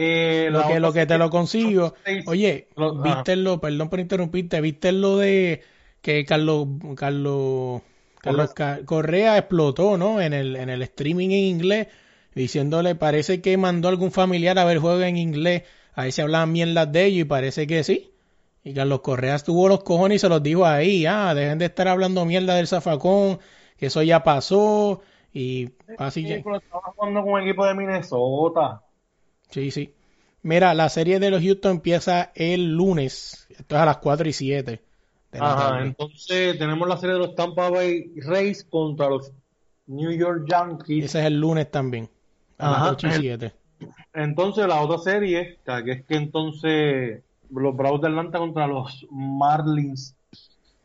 Eh, 0.00 0.48
Lo 0.52 0.68
que, 0.68 0.78
lo 0.78 0.92
que 0.92 1.06
te 1.06 1.18
lo 1.18 1.28
consigo. 1.28 1.94
Oye, 2.26 2.68
viste 3.02 3.34
lo, 3.34 3.60
perdón 3.60 3.88
por 3.90 3.98
interrumpirte, 3.98 4.60
viste 4.60 4.92
lo 4.92 5.16
de 5.18 5.64
que 6.02 6.24
Carlos, 6.24 6.66
Carlos, 6.96 7.82
Carlos 8.20 8.50
Ca- 8.54 8.80
Correa 8.84 9.38
explotó, 9.38 9.96
¿no? 9.98 10.20
En 10.20 10.32
el, 10.32 10.56
en 10.56 10.68
el 10.70 10.82
streaming 10.82 11.28
en 11.30 11.44
inglés, 11.56 11.88
diciéndole, 12.34 12.94
parece 12.94 13.40
que 13.40 13.56
mandó 13.56 13.88
algún 13.88 14.12
familiar 14.12 14.58
a 14.58 14.64
ver 14.64 14.78
juego 14.78 15.02
en 15.02 15.16
inglés, 15.16 15.62
a 15.94 16.04
ver 16.04 16.12
si 16.12 16.20
hablaban 16.22 16.52
bien 16.52 16.74
las 16.74 16.90
de 16.92 17.04
ellos, 17.06 17.20
y 17.22 17.24
parece 17.24 17.66
que 17.66 17.84
sí. 17.84 18.12
Y 18.64 18.74
Carlos 18.74 19.00
Correa 19.00 19.38
tuvo 19.38 19.68
los 19.68 19.82
cojones 19.82 20.16
y 20.16 20.18
se 20.20 20.28
los 20.28 20.42
dijo 20.42 20.66
ahí, 20.66 21.06
ah, 21.06 21.34
dejen 21.34 21.58
de 21.58 21.66
estar 21.66 21.88
hablando 21.88 22.24
mierda 22.24 22.54
del 22.56 22.66
zafacón, 22.68 23.38
que 23.76 23.86
eso 23.86 24.02
ya 24.02 24.22
pasó, 24.24 25.00
y 25.32 25.70
así 25.96 26.24
Sí, 26.24 26.38
pero 26.44 26.56
estaba 26.56 26.92
jugando 26.94 27.22
con 27.22 27.32
un 27.32 27.40
equipo 27.42 27.64
de 27.66 27.74
Minnesota. 27.74 28.82
Sí, 29.50 29.70
sí. 29.70 29.94
Mira, 30.42 30.74
la 30.74 30.88
serie 30.88 31.18
de 31.20 31.30
los 31.30 31.42
Houston 31.42 31.72
empieza 31.76 32.32
el 32.34 32.72
lunes. 32.76 33.46
Esto 33.50 33.76
es 33.76 33.80
a 33.82 33.86
las 33.86 33.98
4 33.98 34.28
y 34.28 34.32
7 34.32 34.70
de 34.72 34.76
la 34.76 34.87
Ajá, 35.32 35.82
entonces 35.82 36.58
tenemos 36.58 36.88
la 36.88 36.96
serie 36.96 37.14
de 37.14 37.20
los 37.20 37.34
Tampa 37.34 37.68
Bay 37.70 38.12
Rays 38.16 38.64
contra 38.64 39.08
los 39.10 39.32
New 39.86 40.10
York 40.12 40.46
Yankees. 40.48 41.04
Ese 41.06 41.20
es 41.20 41.26
el 41.26 41.38
lunes 41.40 41.70
también. 41.70 42.08
A 42.58 42.70
Ajá. 42.70 42.84
las 42.84 42.92
8 42.92 43.06
y 43.08 43.12
7. 43.12 43.52
Entonces 44.14 44.66
la 44.66 44.80
otra 44.80 44.98
serie, 44.98 45.58
que 45.64 45.92
es 45.92 46.04
que 46.04 46.16
entonces 46.16 47.22
los 47.50 47.76
Bravos 47.76 48.00
de 48.00 48.08
Atlanta 48.08 48.38
contra 48.38 48.66
los 48.66 49.06
Marlins, 49.10 50.14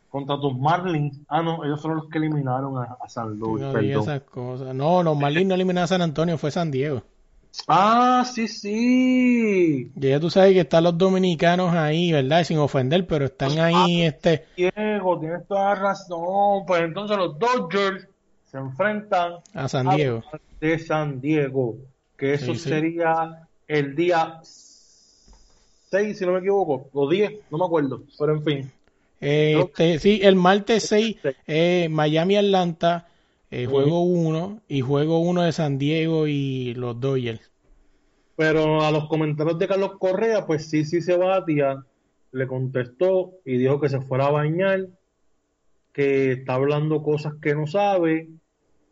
contra 0.09 0.39
tus 0.39 0.55
Marlins. 0.57 1.19
Ah, 1.27 1.41
no, 1.41 1.63
ellos 1.63 1.81
fueron 1.81 1.99
los 2.01 2.09
que 2.09 2.17
eliminaron 2.19 2.77
a, 2.77 2.97
a 3.03 3.09
San 3.09 3.39
Luis, 3.39 3.63
No 3.63 3.71
perdón. 3.73 4.01
esas 4.03 4.21
cosas. 4.21 4.75
No, 4.75 5.01
los 5.03 5.17
Marlins 5.17 5.47
no 5.47 5.55
eliminaron 5.55 5.85
a 5.85 5.87
San 5.87 6.01
Antonio, 6.01 6.37
fue 6.37 6.51
San 6.51 6.69
Diego. 6.69 7.01
Ah, 7.67 8.25
sí, 8.33 8.47
sí. 8.47 9.91
Y 9.95 10.07
ya 10.09 10.19
tú 10.19 10.29
sabes 10.29 10.53
que 10.53 10.61
están 10.61 10.83
los 10.83 10.97
dominicanos 10.97 11.73
ahí, 11.73 12.11
¿verdad? 12.11 12.43
Sin 12.43 12.57
ofender, 12.57 13.05
pero 13.07 13.25
están 13.25 13.57
ahí, 13.59 14.01
este... 14.03 14.45
Diego, 14.57 15.19
tienes 15.19 15.47
toda 15.47 15.73
la 15.73 15.75
razón. 15.75 16.65
Pues 16.65 16.81
entonces 16.81 17.15
los 17.17 17.37
Dodgers 17.37 18.07
se 18.51 18.57
enfrentan 18.57 19.33
A 19.53 19.67
San 19.67 19.89
Diego. 19.95 20.23
de 20.59 20.79
San 20.79 21.21
Diego, 21.21 21.75
que 22.17 22.33
eso 22.33 22.53
Sí, 22.53 22.59
sí. 22.59 22.69
sería 22.69 23.47
el 23.67 23.95
día 23.95 24.39
6, 24.43 26.17
si 26.17 26.25
no 26.25 26.33
me 26.33 26.39
equivoco, 26.39 26.89
o 26.93 27.09
10, 27.09 27.33
no 27.51 27.57
me 27.59 27.65
acuerdo, 27.65 28.01
pero 28.17 28.33
en 28.33 28.43
fin. 28.43 28.71
Eh, 29.21 29.57
Este, 29.59 29.99
sí, 29.99 30.19
el 30.23 30.35
martes 30.35 30.83
6, 30.87 31.17
eh, 31.47 31.87
Miami-Atlanta, 31.89 33.07
eh, 33.53 33.67
juego 33.67 34.01
1 34.01 34.61
y 34.67 34.81
juego 34.81 35.19
1 35.19 35.43
de 35.43 35.51
San 35.51 35.77
Diego 35.77 36.27
y 36.27 36.73
los 36.73 36.99
Dodgers. 36.99 37.51
Pero 38.35 38.81
a 38.81 38.89
los 38.91 39.07
comentarios 39.07 39.59
de 39.59 39.67
Carlos 39.67 39.91
Correa, 39.99 40.45
pues 40.47 40.69
sí, 40.69 40.85
sí 40.85 41.01
se 41.01 41.15
batía, 41.15 41.83
le 42.31 42.47
contestó 42.47 43.33
y 43.45 43.57
dijo 43.57 43.79
que 43.79 43.89
se 43.89 44.01
fuera 44.01 44.25
a 44.25 44.31
bañar, 44.31 44.87
que 45.91 46.31
está 46.31 46.55
hablando 46.55 47.03
cosas 47.03 47.35
que 47.39 47.53
no 47.53 47.67
sabe, 47.67 48.29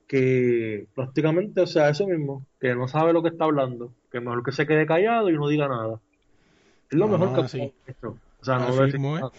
que 0.07 0.88
prácticamente, 0.93 1.62
o 1.62 1.68
sea, 1.68 1.89
eso 1.89 2.05
mismo, 2.05 2.45
que 2.59 2.76
no 2.76 2.88
sabe 2.88 3.14
lo 3.14 3.24
que 3.24 3.30
está 3.30 3.45
hablando, 3.45 3.91
que 4.12 4.20
mejor 4.20 4.43
que 4.43 4.51
se 4.51 4.68
quede 4.68 4.86
callado 4.86 5.30
y 5.30 5.34
no 5.34 5.47
diga 5.47 5.68
nada. 5.68 5.99
Es 6.91 6.97
lo 6.97 7.07
No, 7.07 7.18
mejor 7.18 7.41
que 7.41 7.47
sí. 7.47 7.74
esto. 7.88 8.18
O 8.41 8.45
sea, 8.45 8.59
no. 8.59 9.32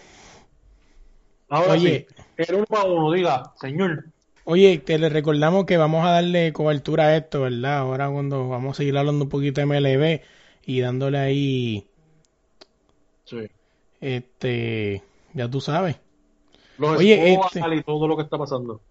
Ahora 1.49 1.73
Oye. 1.73 2.07
sí, 2.09 2.15
el 2.37 2.55
uno 2.55 2.65
a 2.71 2.85
uno, 2.85 3.11
diga, 3.11 3.53
señor, 3.61 4.05
Oye, 4.45 4.77
te 4.79 4.97
le 4.99 5.09
recordamos 5.09 5.65
que 5.65 5.77
vamos 5.77 6.05
a 6.05 6.11
darle 6.11 6.51
cobertura 6.51 7.05
a 7.05 7.17
esto, 7.17 7.41
¿verdad? 7.41 7.77
Ahora 7.77 8.09
cuando 8.09 8.49
vamos 8.49 8.75
a 8.75 8.77
seguir 8.77 8.97
hablando 8.97 9.23
un 9.23 9.29
poquito 9.29 9.61
de 9.61 9.65
MLB 9.67 10.21
y 10.65 10.79
dándole 10.81 11.17
ahí, 11.17 11.85
Sí. 13.25 13.37
este, 14.01 15.01
ya 15.33 15.49
tú 15.49 15.61
sabes. 15.61 15.97
Los 16.77 16.97
Oye, 16.97 17.33
este- 17.33 17.59
y 17.75 17.83
todo 17.83 18.07
lo 18.07 18.17
que 18.17 18.23
está 18.23 18.37
pasando. 18.37 18.81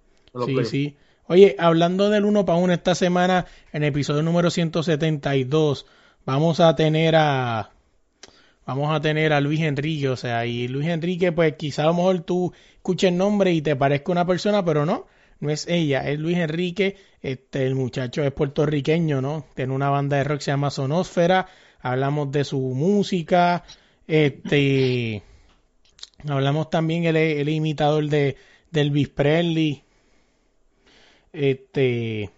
Sí, 0.46 0.64
sí. 0.64 0.96
Oye, 1.26 1.54
hablando 1.58 2.08
del 2.08 2.24
uno 2.24 2.44
para 2.46 2.58
uno 2.58 2.72
esta 2.72 2.94
semana, 2.94 3.46
en 3.72 3.82
el 3.82 3.90
episodio 3.90 4.22
número 4.22 4.50
172, 4.50 5.86
vamos 6.24 6.60
a 6.60 6.74
tener 6.74 7.14
a 7.16 7.70
vamos 8.64 8.94
a 8.94 9.00
tener 9.00 9.32
a 9.32 9.40
Luis 9.40 9.60
Enrique, 9.60 10.08
o 10.08 10.16
sea, 10.16 10.46
y 10.46 10.68
Luis 10.68 10.86
Enrique, 10.88 11.32
pues 11.32 11.56
quizá 11.56 11.82
a 11.82 11.86
lo 11.86 11.94
mejor 11.94 12.20
tú 12.20 12.52
escuches 12.76 13.10
el 13.10 13.18
nombre 13.18 13.52
y 13.52 13.60
te 13.60 13.74
parezca 13.74 14.12
una 14.12 14.24
persona, 14.24 14.64
pero 14.64 14.86
no, 14.86 15.06
no 15.42 15.50
es 15.50 15.66
ella, 15.66 16.08
es 16.08 16.20
Luis 16.20 16.38
Enrique, 16.38 16.96
este, 17.20 17.66
el 17.66 17.74
muchacho 17.74 18.22
es 18.22 18.30
puertorriqueño, 18.30 19.20
¿no? 19.20 19.44
Tiene 19.56 19.72
una 19.72 19.90
banda 19.90 20.16
de 20.16 20.22
rock 20.22 20.38
que 20.38 20.44
se 20.44 20.50
llama 20.52 20.70
Sonósfera, 20.70 21.48
hablamos 21.80 22.30
de 22.30 22.44
su 22.44 22.60
música, 22.60 23.64
este, 24.06 25.20
hablamos 26.28 26.70
también, 26.70 27.06
él 27.06 27.16
es 27.16 27.48
imitador 27.48 28.08
de, 28.08 28.36
de 28.70 28.80
Elvis 28.82 29.08
Presley, 29.08 29.82
este, 31.32 32.30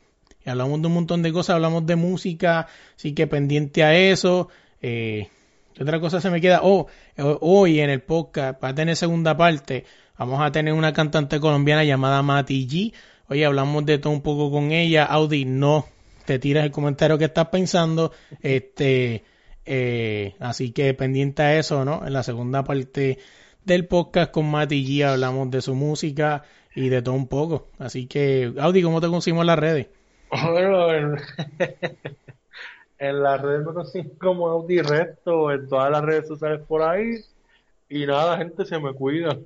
hablamos 0.47 0.81
de 0.81 0.87
un 0.87 0.95
montón 0.95 1.23
de 1.23 1.31
cosas, 1.31 1.57
hablamos 1.57 1.85
de 1.85 1.97
música, 1.97 2.69
así 2.97 3.13
que 3.13 3.27
pendiente 3.27 3.85
a 3.85 3.95
eso. 3.95 4.49
Eh, 4.81 5.29
¿qué 5.75 5.83
otra 5.83 6.01
cosa 6.01 6.21
se 6.21 6.31
me 6.31 6.41
queda? 6.41 6.61
Oh, 6.63 6.87
hoy 7.41 7.81
en 7.81 7.91
el 7.91 8.03
podcast, 8.03 8.63
va 8.63 8.69
a 8.69 8.75
tener 8.75 8.97
segunda 8.97 9.37
parte, 9.37 9.85
vamos 10.17 10.41
a 10.41 10.53
tener 10.53 10.73
una 10.73 10.93
cantante 10.93 11.41
colombiana 11.41 11.85
llamada 11.85 12.23
Mati 12.23 12.67
G. 12.67 12.95
Oye, 13.29 13.45
hablamos 13.45 13.85
de 13.87 13.99
todo 13.99 14.13
un 14.13 14.23
poco 14.23 14.51
con 14.51 14.71
ella. 14.71 15.05
Audi, 15.05 15.45
no 15.45 15.87
te 16.25 16.39
tiras 16.39 16.65
el 16.65 16.71
comentario 16.71 17.19
que 17.19 17.25
estás 17.25 17.49
pensando. 17.49 18.13
Este, 18.43 19.25
eh, 19.65 20.35
así 20.41 20.73
que 20.73 20.95
pendiente 20.95 21.43
a 21.43 21.59
eso, 21.59 21.85
¿no? 21.85 22.07
En 22.07 22.13
la 22.13 22.23
segunda 22.23 22.65
parte 22.65 23.19
del 23.65 23.87
podcast 23.87 24.31
con 24.31 24.51
Mati 24.51 24.85
G 24.85 25.05
hablamos 25.05 25.51
de 25.51 25.63
su 25.63 25.75
música 25.75 26.45
y 26.75 26.89
de 26.89 27.03
todo 27.03 27.15
un 27.15 27.29
poco. 27.29 27.69
Así 27.79 28.07
que, 28.07 28.53
Audi, 28.59 28.83
¿cómo 28.83 29.01
te 29.01 29.09
conseguimos 29.09 29.47
las 29.47 29.59
redes? 29.59 29.87
En, 33.09 33.23
las 33.23 33.41
redes 33.41 33.67
me 33.67 33.73
consiguen 33.73 34.11
como 34.19 34.49
Audi 34.49 34.81
Resto, 34.81 35.51
en 35.51 35.69
todas 35.69 35.91
las 35.91 36.03
redes 36.03 36.29
sociales 36.29 36.61
por 36.67 36.83
ahí. 36.83 37.21
Y 37.89 38.07
nada, 38.07 38.39
gente, 38.39 38.65
se 38.65 38.79
me 38.79 38.93
cuida. 38.93 39.37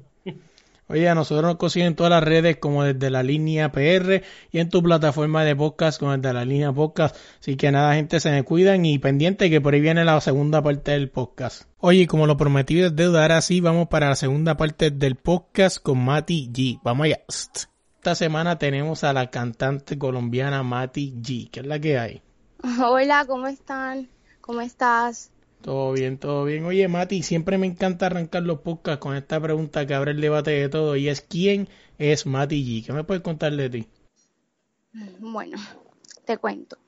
Oye, 0.91 1.07
a 1.07 1.15
nosotros 1.15 1.45
nos 1.45 1.57
consiguen 1.57 1.89
en 1.89 1.97
todas 1.97 2.09
las 2.09 2.25
redes 2.25 2.57
como 2.57 2.83
desde 2.83 3.11
la 3.11 3.23
línea 3.23 3.71
PR 3.71 4.23
y 4.51 4.59
en 4.59 4.71
tu 4.71 4.83
plataforma 4.83 5.45
de 5.45 5.55
podcast 5.55 6.01
como 6.01 6.17
desde 6.17 6.33
la 6.33 6.47
línea 6.47 6.73
podcast. 6.73 7.15
Así 7.41 7.57
que 7.57 7.71
nada, 7.71 7.95
gente, 7.95 8.21
se 8.21 8.31
me 8.31 8.43
cuidan 8.43 8.87
y 8.87 8.99
pendiente 8.99 9.51
que 9.51 9.61
por 9.61 9.75
ahí 9.75 9.83
viene 9.83 10.03
la 10.07 10.19
segunda 10.23 10.63
parte 10.63 10.93
del 10.93 11.11
podcast. 11.11 11.65
Oye, 11.79 12.07
como 12.07 12.27
lo 12.27 12.39
prometido 12.39 12.87
es 12.87 12.97
deuda, 12.97 13.21
ahora 13.21 13.43
sí 13.43 13.61
vamos 13.61 13.89
para 13.89 14.09
la 14.09 14.17
segunda 14.17 14.57
parte 14.57 14.91
del 14.91 15.17
podcast 15.17 15.83
con 15.83 16.03
Mati 16.03 16.51
G. 16.51 16.81
Vamos 16.83 17.05
allá. 17.05 17.21
Esta 17.29 18.15
semana 18.15 18.59
tenemos 18.59 19.05
a 19.05 19.13
la 19.13 19.29
cantante 19.29 19.99
colombiana 19.99 20.63
Mati 20.63 21.13
G. 21.21 21.51
¿Qué 21.51 21.61
es 21.61 21.67
la 21.67 21.79
que 21.79 21.99
hay? 21.99 22.23
Hola, 22.63 23.25
¿cómo 23.27 23.47
están? 23.47 24.09
¿Cómo 24.41 24.61
estás? 24.63 25.31
Todo 25.61 25.93
bien, 25.93 26.19
todo 26.19 26.45
bien. 26.45 26.65
Oye, 26.65 26.89
Mati, 26.89 27.23
siempre 27.23 27.57
me 27.57 27.69
encanta 27.69 28.07
arrancar 28.07 28.43
los 28.43 28.61
podcasts 28.61 29.01
con 29.01 29.15
esta 29.15 29.41
pregunta 29.41 29.87
que 29.87 29.95
abre 29.95 30.11
el 30.11 30.21
debate 30.21 30.51
de 30.51 30.69
todo 30.69 30.97
y 30.97 31.09
es 31.09 31.21
¿quién 31.21 31.69
es 31.99 32.27
Mati 32.27 32.65
G? 32.65 32.85
¿Qué 32.85 32.93
me 32.93 33.05
puedes 33.05 33.23
contar 33.23 33.53
de 33.55 33.71
ti? 33.71 33.89
Bueno, 35.21 35.57
te 36.25 36.37
cuento. 36.39 36.79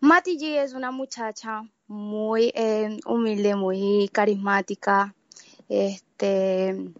Mati 0.00 0.38
G 0.38 0.62
es 0.62 0.74
una 0.74 0.90
muchacha 0.90 1.62
muy 1.86 2.50
eh, 2.54 2.98
humilde, 3.06 3.54
muy 3.54 4.08
carismática. 4.12 5.14
Este 5.68 6.92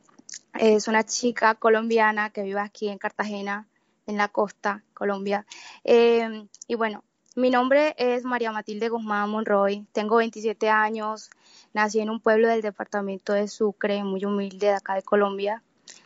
es 0.55 0.87
una 0.87 1.05
chica 1.05 1.57
colombiana 1.57 2.31
que 2.31 2.43
vive 2.43 2.61
aquí 2.61 2.89
en 2.89 2.99
Cartagena, 2.99 3.66
en 4.07 4.16
la 4.16 4.29
costa, 4.29 4.85
Colombia. 4.95 5.45
Eh, 5.83 6.47
y 6.68 6.75
bueno, 6.77 7.03
mi 7.37 7.51
nombre 7.51 7.95
es 7.99 8.24
María 8.24 8.53
Matilde 8.53 8.89
Guzmán 8.89 9.28
Monroy, 9.28 9.87
tengo 9.93 10.16
27 10.16 10.68
años, 10.70 11.30
nací 11.72 11.99
en 11.99 12.11
un 12.11 12.20
pueblo 12.20 12.47
del 12.47 12.62
departamento 12.62 13.32
de 13.32 13.49
Sucre, 13.49 14.05
muy 14.05 14.24
humilde 14.24 14.68
de 14.68 14.74
acá 14.74 14.95
de 14.95 15.03
Colombia. 15.03 15.62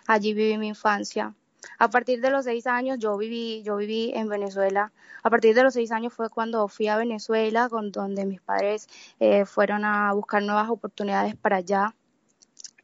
Allí 0.07 0.33
viví 0.33 0.57
mi 0.57 0.69
infancia. 0.69 1.35
A 1.79 1.91
partir 1.91 2.23
de 2.23 2.31
los 2.31 2.45
seis 2.45 2.67
años 2.67 2.99
yo 2.99 3.17
viví, 3.19 3.63
yo 3.63 3.77
viví 3.77 4.11
en 4.15 4.29
Venezuela. 4.29 4.91
A 5.23 5.29
partir 5.29 5.55
de 5.55 5.63
los 5.63 5.75
seis 5.75 5.93
años 5.93 6.15
fue 6.15 6.31
cuando 6.31 6.67
fui 6.67 6.89
a 6.89 6.97
Venezuela, 6.97 7.69
con, 7.69 7.93
donde 7.93 8.25
mis 8.25 8.41
padres 8.41 8.89
eh, 9.21 9.45
fueron 9.45 9.85
a 9.85 10.13
buscar 10.15 10.43
nuevas 10.43 10.71
oportunidades 10.71 11.37
para 11.37 11.57
allá. 11.57 11.95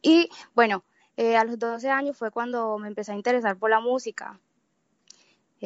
Y 0.03 0.29
bueno, 0.53 0.83
eh, 1.17 1.35
a 1.35 1.45
los 1.45 1.57
12 1.57 1.89
años 1.89 2.15
fue 2.15 2.29
cuando 2.29 2.77
me 2.77 2.89
empecé 2.89 3.11
a 3.11 3.15
interesar 3.15 3.57
por 3.57 3.71
la 3.71 3.79
música. 3.79 4.39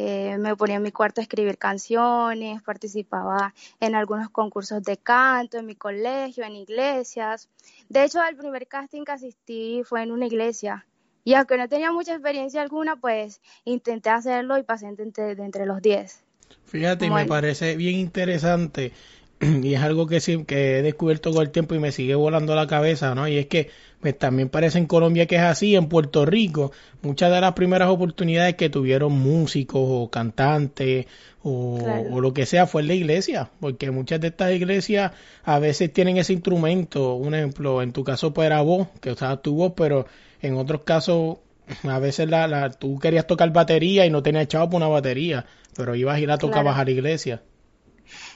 Eh, 0.01 0.37
me 0.37 0.55
ponía 0.55 0.77
en 0.77 0.81
mi 0.81 0.93
cuarto 0.93 1.19
a 1.19 1.23
escribir 1.23 1.57
canciones, 1.57 2.61
participaba 2.61 3.53
en 3.81 3.95
algunos 3.95 4.29
concursos 4.29 4.81
de 4.81 4.95
canto 4.95 5.57
en 5.57 5.65
mi 5.65 5.75
colegio, 5.75 6.45
en 6.45 6.55
iglesias. 6.55 7.49
De 7.89 8.05
hecho, 8.05 8.23
el 8.23 8.37
primer 8.37 8.65
casting 8.67 9.03
que 9.03 9.11
asistí 9.11 9.81
fue 9.83 10.01
en 10.03 10.11
una 10.11 10.25
iglesia. 10.25 10.85
Y 11.25 11.33
aunque 11.33 11.57
no 11.57 11.67
tenía 11.67 11.91
mucha 11.91 12.13
experiencia 12.13 12.61
alguna, 12.61 12.95
pues 12.95 13.41
intenté 13.65 14.09
hacerlo 14.09 14.57
y 14.57 14.63
pasé 14.63 14.89
de 14.93 15.03
entre, 15.03 15.35
de 15.35 15.43
entre 15.43 15.65
los 15.65 15.81
10. 15.81 16.23
Fíjate, 16.63 17.07
y 17.07 17.09
me 17.09 17.25
parece 17.25 17.75
bien 17.75 17.95
interesante 17.95 18.93
y 19.63 19.73
es 19.73 19.81
algo 19.81 20.05
que, 20.07 20.19
sí, 20.19 20.43
que 20.45 20.79
he 20.79 20.81
descubierto 20.81 21.31
con 21.31 21.41
el 21.43 21.49
tiempo 21.51 21.73
y 21.75 21.79
me 21.79 21.91
sigue 21.91 22.15
volando 22.15 22.55
la 22.55 22.67
cabeza, 22.67 23.15
¿no? 23.15 23.27
Y 23.27 23.37
es 23.37 23.45
que 23.47 23.69
pues, 24.01 24.17
también 24.17 24.49
parece 24.49 24.77
en 24.79 24.85
Colombia 24.85 25.25
que 25.27 25.35
es 25.35 25.41
así, 25.41 25.75
en 25.75 25.87
Puerto 25.87 26.25
Rico, 26.25 26.71
muchas 27.01 27.31
de 27.31 27.39
las 27.41 27.53
primeras 27.53 27.89
oportunidades 27.89 28.55
que 28.55 28.69
tuvieron 28.69 29.13
músicos 29.13 29.81
o 29.83 30.09
cantantes 30.09 31.05
o, 31.41 31.77
Claro. 31.81 32.03
o 32.11 32.19
lo 32.21 32.33
que 32.33 32.45
sea 32.45 32.67
fue 32.67 32.81
en 32.81 32.87
la 32.89 32.93
iglesia, 32.95 33.49
porque 33.61 33.91
muchas 33.91 34.19
de 34.19 34.27
estas 34.27 34.51
iglesias 34.51 35.11
a 35.43 35.59
veces 35.59 35.91
tienen 35.93 36.17
ese 36.17 36.33
instrumento, 36.33 37.15
un 37.15 37.33
ejemplo, 37.33 37.81
en 37.81 37.93
tu 37.93 38.03
caso 38.03 38.33
pues 38.33 38.45
era 38.47 38.61
voz, 38.61 38.87
que 39.01 39.11
usabas 39.11 39.41
tu 39.41 39.55
voz, 39.55 39.73
pero 39.75 40.05
en 40.41 40.55
otros 40.55 40.81
casos 40.83 41.37
a 41.83 41.99
veces 41.99 42.29
la, 42.29 42.47
la, 42.47 42.71
tú 42.71 42.97
querías 42.99 43.27
tocar 43.27 43.51
batería 43.53 44.05
y 44.05 44.09
no 44.09 44.21
tenías 44.23 44.47
chavo 44.47 44.65
para 44.71 44.77
una 44.77 44.87
batería, 44.87 45.45
pero 45.77 45.95
ibas 45.95 46.19
y 46.19 46.25
la 46.25 46.37
tocabas 46.37 46.73
Claro. 46.73 46.81
a 46.81 46.85
la 46.85 46.91
iglesia. 46.91 47.41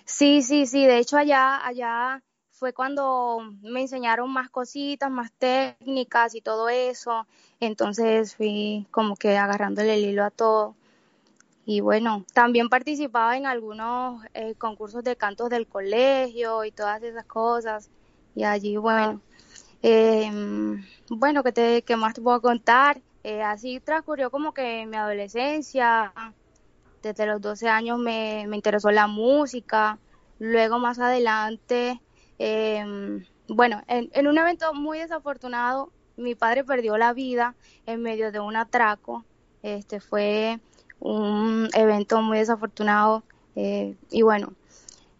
Sí, 0.05 0.41
sí, 0.41 0.65
sí. 0.65 0.85
De 0.85 0.97
hecho, 0.97 1.17
allá, 1.17 1.65
allá 1.65 2.21
fue 2.51 2.73
cuando 2.73 3.39
me 3.61 3.81
enseñaron 3.81 4.31
más 4.31 4.49
cositas, 4.49 5.11
más 5.11 5.31
técnicas 5.31 6.35
y 6.35 6.41
todo 6.41 6.69
eso. 6.69 7.27
Entonces 7.59 8.35
fui 8.35 8.87
como 8.91 9.15
que 9.15 9.37
agarrándole 9.37 9.95
el 9.95 10.05
hilo 10.05 10.23
a 10.23 10.31
todo. 10.31 10.75
Y 11.65 11.79
bueno, 11.79 12.25
también 12.33 12.69
participaba 12.69 13.37
en 13.37 13.45
algunos 13.45 14.23
eh, 14.33 14.55
concursos 14.55 15.03
de 15.03 15.15
cantos 15.15 15.49
del 15.49 15.67
colegio 15.67 16.65
y 16.65 16.71
todas 16.71 17.01
esas 17.03 17.25
cosas. 17.25 17.89
Y 18.35 18.43
allí, 18.43 18.77
bueno, 18.77 19.21
eh, 19.81 20.29
bueno, 21.09 21.43
¿qué, 21.43 21.51
te, 21.51 21.81
¿qué 21.83 21.95
más 21.95 22.13
te 22.13 22.21
puedo 22.21 22.41
contar? 22.41 23.01
Eh, 23.23 23.41
así 23.41 23.79
transcurrió 23.79 24.29
como 24.29 24.53
que 24.53 24.85
mi 24.85 24.97
adolescencia. 24.97 26.13
Desde 27.03 27.27
los 27.27 27.39
12 27.41 27.69
años 27.69 27.99
me, 27.99 28.45
me 28.47 28.55
interesó 28.55 28.89
la 28.89 29.05
música. 29.05 29.99
Luego 30.39 30.79
más 30.79 30.97
adelante, 30.97 32.01
eh, 32.39 32.83
bueno, 33.47 33.83
en, 33.87 34.09
en 34.13 34.27
un 34.27 34.37
evento 34.37 34.73
muy 34.73 34.97
desafortunado, 34.99 35.91
mi 36.17 36.33
padre 36.33 36.63
perdió 36.63 36.97
la 36.97 37.13
vida 37.13 37.55
en 37.85 38.01
medio 38.01 38.31
de 38.31 38.39
un 38.39 38.55
atraco. 38.55 39.23
Este 39.61 39.99
fue 39.99 40.59
un 40.99 41.69
evento 41.73 42.21
muy 42.21 42.39
desafortunado 42.39 43.23
eh, 43.55 43.95
y 44.09 44.21
bueno, 44.21 44.53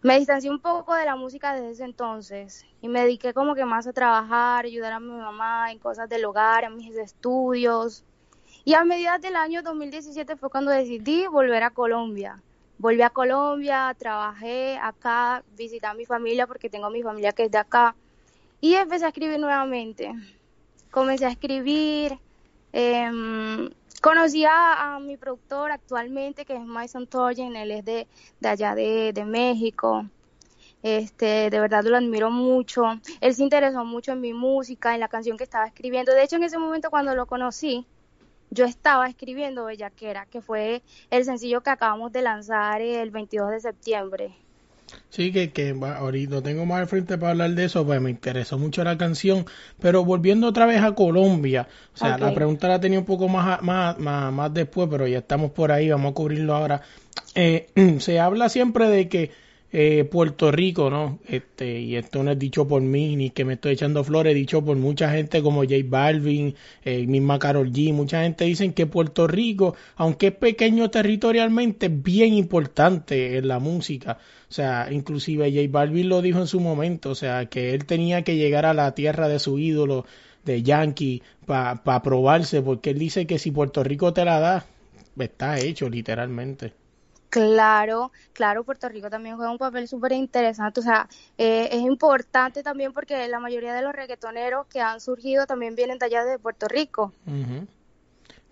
me 0.02 0.18
distancié 0.18 0.50
un 0.50 0.60
poco 0.60 0.94
de 0.94 1.04
la 1.04 1.16
música 1.16 1.54
desde 1.54 1.70
ese 1.70 1.84
entonces 1.84 2.66
y 2.80 2.88
me 2.88 3.00
dediqué 3.00 3.32
como 3.32 3.54
que 3.54 3.64
más 3.64 3.86
a 3.86 3.92
trabajar, 3.92 4.64
ayudar 4.64 4.92
a 4.92 5.00
mi 5.00 5.12
mamá 5.12 5.70
en 5.72 5.78
cosas 5.78 6.08
del 6.08 6.24
hogar, 6.24 6.64
en 6.64 6.76
mis 6.76 6.96
estudios. 6.96 8.04
Y 8.66 8.72
a 8.72 8.84
mediados 8.84 9.20
del 9.20 9.36
año 9.36 9.62
2017 9.62 10.36
fue 10.36 10.48
cuando 10.48 10.70
decidí 10.70 11.26
volver 11.26 11.62
a 11.62 11.70
Colombia. 11.70 12.42
Volví 12.78 13.02
a 13.02 13.10
Colombia, 13.10 13.94
trabajé 13.98 14.78
acá, 14.78 15.44
visité 15.54 15.86
a 15.86 15.92
mi 15.92 16.06
familia 16.06 16.46
porque 16.46 16.70
tengo 16.70 16.88
mi 16.88 17.02
familia 17.02 17.32
que 17.32 17.44
es 17.44 17.50
de 17.50 17.58
acá 17.58 17.94
y 18.62 18.74
empecé 18.74 19.04
a 19.04 19.08
escribir 19.08 19.38
nuevamente. 19.38 20.14
Comencé 20.90 21.26
a 21.26 21.28
escribir, 21.28 22.18
eh, 22.72 23.70
conocí 24.00 24.46
a, 24.46 24.94
a, 24.94 24.98
mi 24.98 25.18
productor 25.18 25.70
actualmente 25.70 26.46
que 26.46 26.54
es 26.54 26.64
Mason 26.64 27.06
Torgen, 27.06 27.56
él 27.56 27.70
es 27.70 27.84
de, 27.84 28.08
de 28.40 28.48
allá 28.48 28.74
de, 28.74 29.12
de 29.12 29.24
México. 29.26 30.06
Este, 30.82 31.50
de 31.50 31.60
verdad 31.60 31.84
lo 31.84 31.98
admiro 31.98 32.30
mucho. 32.30 32.84
Él 33.20 33.34
se 33.34 33.42
interesó 33.42 33.84
mucho 33.84 34.12
en 34.12 34.22
mi 34.22 34.32
música, 34.32 34.94
en 34.94 35.00
la 35.00 35.08
canción 35.08 35.36
que 35.36 35.44
estaba 35.44 35.66
escribiendo. 35.66 36.12
De 36.12 36.22
hecho, 36.22 36.36
en 36.36 36.44
ese 36.44 36.58
momento 36.58 36.90
cuando 36.90 37.14
lo 37.14 37.26
conocí, 37.26 37.86
yo 38.54 38.64
estaba 38.64 39.08
escribiendo 39.08 39.64
Bellaquera, 39.64 40.26
que 40.26 40.40
fue 40.40 40.82
el 41.10 41.24
sencillo 41.24 41.60
que 41.60 41.70
acabamos 41.70 42.12
de 42.12 42.22
lanzar 42.22 42.80
el 42.80 43.10
22 43.10 43.50
de 43.50 43.60
septiembre. 43.60 44.32
Sí, 45.10 45.32
que, 45.32 45.50
que 45.50 45.76
ahorita 45.82 46.42
tengo 46.42 46.66
más 46.66 46.80
al 46.80 46.86
frente 46.86 47.18
para 47.18 47.32
hablar 47.32 47.50
de 47.50 47.64
eso, 47.64 47.84
pues 47.84 48.00
me 48.00 48.10
interesó 48.10 48.58
mucho 48.58 48.84
la 48.84 48.96
canción. 48.96 49.44
Pero 49.80 50.04
volviendo 50.04 50.46
otra 50.48 50.66
vez 50.66 50.82
a 50.82 50.94
Colombia, 50.94 51.68
o 51.94 51.96
sea, 51.96 52.16
la 52.18 52.32
pregunta 52.34 52.68
la 52.68 52.80
tenía 52.80 52.98
un 52.98 53.04
poco 53.04 53.28
más, 53.28 53.60
más, 53.62 53.98
más, 53.98 54.32
más 54.32 54.54
después, 54.54 54.88
pero 54.90 55.06
ya 55.06 55.18
estamos 55.18 55.50
por 55.50 55.72
ahí, 55.72 55.90
vamos 55.90 56.12
a 56.12 56.14
cubrirlo 56.14 56.54
ahora. 56.54 56.82
Eh, 57.34 57.68
se 57.98 58.20
habla 58.20 58.48
siempre 58.48 58.88
de 58.88 59.08
que 59.08 59.30
eh, 59.76 60.04
Puerto 60.04 60.52
Rico, 60.52 60.88
¿no? 60.88 61.18
Este, 61.26 61.80
y 61.80 61.96
esto 61.96 62.22
no 62.22 62.30
es 62.30 62.38
dicho 62.38 62.68
por 62.68 62.80
mí, 62.80 63.16
ni 63.16 63.30
que 63.30 63.44
me 63.44 63.54
estoy 63.54 63.72
echando 63.72 64.04
flores, 64.04 64.32
dicho 64.32 64.64
por 64.64 64.76
mucha 64.76 65.10
gente 65.10 65.42
como 65.42 65.62
J 65.62 65.74
Balvin, 65.84 66.54
eh, 66.84 67.04
misma 67.08 67.40
Carol 67.40 67.72
G, 67.72 67.92
mucha 67.92 68.22
gente 68.22 68.44
dicen 68.44 68.72
que 68.72 68.86
Puerto 68.86 69.26
Rico, 69.26 69.74
aunque 69.96 70.28
es 70.28 70.34
pequeño 70.36 70.90
territorialmente, 70.90 71.86
es 71.86 72.02
bien 72.04 72.34
importante 72.34 73.36
en 73.36 73.48
la 73.48 73.58
música. 73.58 74.18
O 74.48 74.52
sea, 74.52 74.86
inclusive 74.92 75.50
J 75.50 75.66
Balvin 75.68 76.08
lo 76.08 76.22
dijo 76.22 76.38
en 76.38 76.46
su 76.46 76.60
momento, 76.60 77.10
o 77.10 77.16
sea, 77.16 77.46
que 77.46 77.74
él 77.74 77.84
tenía 77.84 78.22
que 78.22 78.36
llegar 78.36 78.66
a 78.66 78.74
la 78.74 78.94
tierra 78.94 79.26
de 79.26 79.40
su 79.40 79.58
ídolo, 79.58 80.06
de 80.44 80.62
Yankee, 80.62 81.20
para 81.46 82.02
probarse, 82.04 82.62
porque 82.62 82.90
él 82.90 83.00
dice 83.00 83.26
que 83.26 83.40
si 83.40 83.50
Puerto 83.50 83.82
Rico 83.82 84.12
te 84.12 84.24
la 84.24 84.38
da, 84.38 84.66
está 85.18 85.58
hecho 85.58 85.88
literalmente. 85.88 86.83
Claro, 87.34 88.12
claro, 88.32 88.62
Puerto 88.62 88.88
Rico 88.88 89.10
también 89.10 89.34
juega 89.34 89.50
un 89.50 89.58
papel 89.58 89.88
súper 89.88 90.12
interesante, 90.12 90.78
o 90.78 90.84
sea, 90.84 91.08
eh, 91.36 91.68
es 91.72 91.80
importante 91.80 92.62
también 92.62 92.92
porque 92.92 93.26
la 93.26 93.40
mayoría 93.40 93.74
de 93.74 93.82
los 93.82 93.92
reggaetoneros 93.92 94.68
que 94.68 94.80
han 94.80 95.00
surgido 95.00 95.44
también 95.44 95.74
vienen 95.74 95.98
de 95.98 96.06
allá 96.06 96.24
de 96.24 96.38
Puerto 96.38 96.68
Rico. 96.68 97.12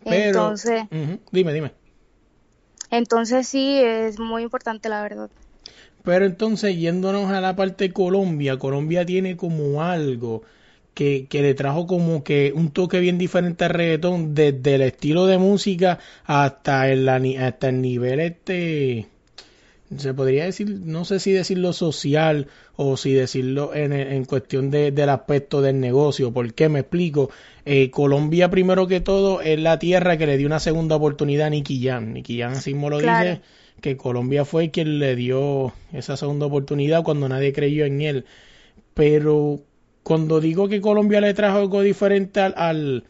entonces, 0.04 0.82
dime, 1.30 1.52
dime. 1.52 1.70
Entonces 2.90 3.46
sí, 3.46 3.80
es 3.80 4.18
muy 4.18 4.42
importante 4.42 4.88
la 4.88 5.00
verdad. 5.00 5.30
Pero 6.02 6.24
entonces, 6.24 6.76
yéndonos 6.76 7.30
a 7.30 7.40
la 7.40 7.54
parte 7.54 7.86
de 7.86 7.92
Colombia, 7.92 8.58
Colombia 8.58 9.06
tiene 9.06 9.36
como 9.36 9.80
algo 9.80 10.42
que, 10.94 11.26
que, 11.28 11.42
le 11.42 11.54
trajo 11.54 11.86
como 11.86 12.22
que 12.24 12.52
un 12.54 12.70
toque 12.70 13.00
bien 13.00 13.18
diferente 13.18 13.64
al 13.64 13.70
reggaetón, 13.70 14.34
desde 14.34 14.74
el 14.74 14.82
estilo 14.82 15.26
de 15.26 15.38
música 15.38 15.98
hasta 16.24 16.90
el, 16.90 17.08
hasta 17.08 17.68
el 17.68 17.80
nivel 17.80 18.20
este, 18.20 19.08
se 19.96 20.14
podría 20.14 20.44
decir, 20.44 20.68
no 20.84 21.04
sé 21.04 21.20
si 21.20 21.32
decirlo 21.32 21.72
social 21.72 22.48
o 22.76 22.96
si 22.96 23.12
decirlo 23.12 23.74
en, 23.74 23.92
en 23.92 24.24
cuestión 24.24 24.70
de, 24.70 24.90
del 24.90 25.08
aspecto 25.08 25.60
del 25.60 25.80
negocio. 25.80 26.32
¿Por 26.32 26.54
qué? 26.54 26.68
Me 26.68 26.80
explico. 26.80 27.30
Eh, 27.64 27.90
Colombia, 27.90 28.50
primero 28.50 28.86
que 28.86 29.00
todo, 29.00 29.40
es 29.40 29.58
la 29.58 29.78
tierra 29.78 30.16
que 30.16 30.26
le 30.26 30.36
dio 30.36 30.46
una 30.46 30.60
segunda 30.60 30.96
oportunidad 30.96 31.48
a 31.48 31.50
Nicky 31.50 31.82
Jam. 31.82 32.12
Nicky 32.12 32.38
Jam 32.38 32.52
así 32.52 32.72
mismo 32.72 32.90
lo 32.90 32.98
dice, 32.98 33.40
que 33.80 33.96
Colombia 33.96 34.44
fue 34.44 34.70
quien 34.70 34.98
le 34.98 35.16
dio 35.16 35.72
esa 35.92 36.16
segunda 36.16 36.46
oportunidad 36.46 37.02
cuando 37.02 37.28
nadie 37.28 37.52
creyó 37.52 37.84
en 37.84 38.00
él. 38.00 38.24
Pero 38.94 39.62
cuando 40.02 40.40
digo 40.40 40.68
que 40.68 40.80
Colombia 40.80 41.20
le 41.20 41.34
trajo 41.34 41.58
algo 41.58 41.82
diferente 41.82 42.40
al, 42.40 43.04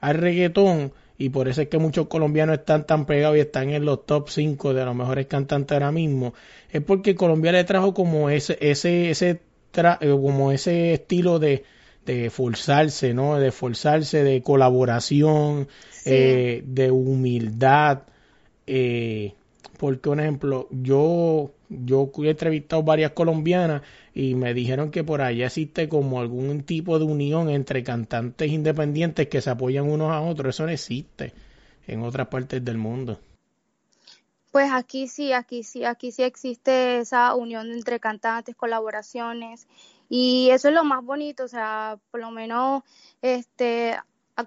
al, 0.00 0.14
reggaetón, 0.16 0.92
y 1.18 1.30
por 1.30 1.48
eso 1.48 1.62
es 1.62 1.68
que 1.68 1.78
muchos 1.78 2.08
colombianos 2.08 2.58
están 2.58 2.86
tan 2.86 3.06
pegados 3.06 3.36
y 3.36 3.40
están 3.40 3.70
en 3.70 3.84
los 3.84 4.06
top 4.06 4.28
5 4.28 4.74
de 4.74 4.84
los 4.84 4.94
mejores 4.94 5.26
cantantes 5.26 5.72
ahora 5.72 5.92
mismo, 5.92 6.34
es 6.70 6.82
porque 6.82 7.14
Colombia 7.14 7.52
le 7.52 7.64
trajo 7.64 7.94
como 7.94 8.30
ese, 8.30 8.58
ese, 8.60 9.10
ese 9.10 9.40
eh, 9.76 10.08
como 10.10 10.52
ese 10.52 10.94
estilo 10.94 11.38
de, 11.38 11.64
de 12.06 12.30
forzarse, 12.30 13.12
¿no? 13.12 13.38
De 13.38 13.52
forzarse, 13.52 14.22
de 14.22 14.42
colaboración, 14.42 15.68
eh, 16.04 16.62
de 16.64 16.90
humildad. 16.90 18.02
Eh, 18.66 19.34
porque, 19.76 20.08
un 20.08 20.20
ejemplo, 20.20 20.68
yo, 20.70 21.50
yo 21.68 22.10
he 22.18 22.30
entrevistado 22.30 22.82
varias 22.82 23.12
colombianas 23.12 23.82
y 24.14 24.34
me 24.34 24.54
dijeron 24.54 24.90
que 24.90 25.04
por 25.04 25.20
allá 25.20 25.46
existe 25.46 25.88
como 25.88 26.20
algún 26.20 26.62
tipo 26.62 26.98
de 26.98 27.04
unión 27.04 27.50
entre 27.50 27.82
cantantes 27.82 28.50
independientes 28.50 29.28
que 29.28 29.40
se 29.40 29.50
apoyan 29.50 29.90
unos 29.90 30.12
a 30.12 30.20
otros. 30.20 30.54
Eso 30.54 30.64
no 30.64 30.72
existe 30.72 31.32
en 31.86 32.02
otras 32.02 32.28
partes 32.28 32.64
del 32.64 32.78
mundo. 32.78 33.18
Pues 34.52 34.70
aquí 34.72 35.06
sí, 35.06 35.32
aquí 35.32 35.62
sí, 35.62 35.84
aquí 35.84 36.12
sí 36.12 36.22
existe 36.22 36.98
esa 36.98 37.34
unión 37.34 37.70
entre 37.72 38.00
cantantes, 38.00 38.56
colaboraciones 38.56 39.66
y 40.08 40.48
eso 40.50 40.68
es 40.68 40.74
lo 40.74 40.84
más 40.84 41.04
bonito, 41.04 41.44
o 41.44 41.48
sea, 41.48 41.98
por 42.10 42.20
lo 42.20 42.30
menos, 42.30 42.82
este, 43.20 43.96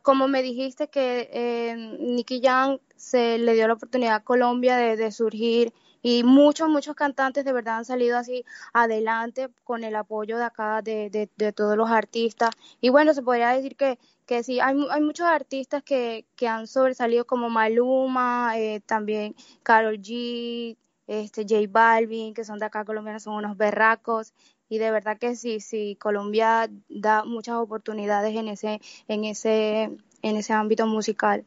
como 0.02 0.28
me 0.28 0.42
dijiste 0.42 0.88
que 0.88 1.30
eh, 1.32 1.76
Nicky 2.00 2.40
Young 2.40 2.80
se 2.96 3.38
le 3.38 3.54
dio 3.54 3.68
la 3.68 3.74
oportunidad 3.74 4.16
a 4.16 4.24
Colombia 4.24 4.78
de, 4.78 4.96
de 4.96 5.12
surgir 5.12 5.74
y 6.02 6.24
muchos, 6.24 6.70
muchos 6.70 6.96
cantantes 6.96 7.46
de 7.46 7.54
verdad 7.54 7.78
han 7.78 7.86
salido 7.86 8.18
así 8.18 8.46
adelante 8.74 9.50
con 9.64 9.84
el 9.84 9.96
apoyo 9.96 10.38
de 10.38 10.44
acá 10.46 10.82
de, 10.82 11.10
de, 11.10 11.54
todos 11.54 11.76
los 11.78 11.90
artistas. 11.90 12.52
Y 12.82 12.90
bueno, 12.90 13.14
se 13.14 13.22
podría 13.22 13.50
decir 13.50 13.76
que, 13.76 14.00
que 14.26 14.44
sí, 14.44 14.60
hay, 14.60 14.76
hay 14.92 15.02
muchos 15.02 15.28
artistas 15.28 15.84
que, 15.84 16.26
que 16.36 16.48
han 16.48 16.68
sobresalido 16.68 17.26
como 17.26 17.50
Maluma, 17.50 18.54
eh, 18.58 18.82
también 18.86 19.36
Carol 19.64 19.98
G, 20.00 20.78
este, 21.08 21.44
J 21.44 21.68
Balvin, 21.70 22.34
que 22.34 22.44
son 22.46 22.60
de 22.60 22.66
acá 22.66 22.86
colombianos, 22.86 23.24
son 23.24 23.36
unos 23.36 23.58
berracos. 23.58 24.34
Y 24.70 24.78
de 24.78 24.92
verdad 24.92 25.18
que 25.18 25.36
sí, 25.36 25.60
sí, 25.60 25.98
Colombia 26.00 26.70
da 26.90 27.26
muchas 27.26 27.56
oportunidades 27.56 28.36
en 28.36 28.48
ese, 28.48 28.80
en 29.08 29.26
ese, 29.26 29.98
en 30.22 30.36
ese 30.38 30.54
ámbito 30.54 30.86
musical. 30.86 31.46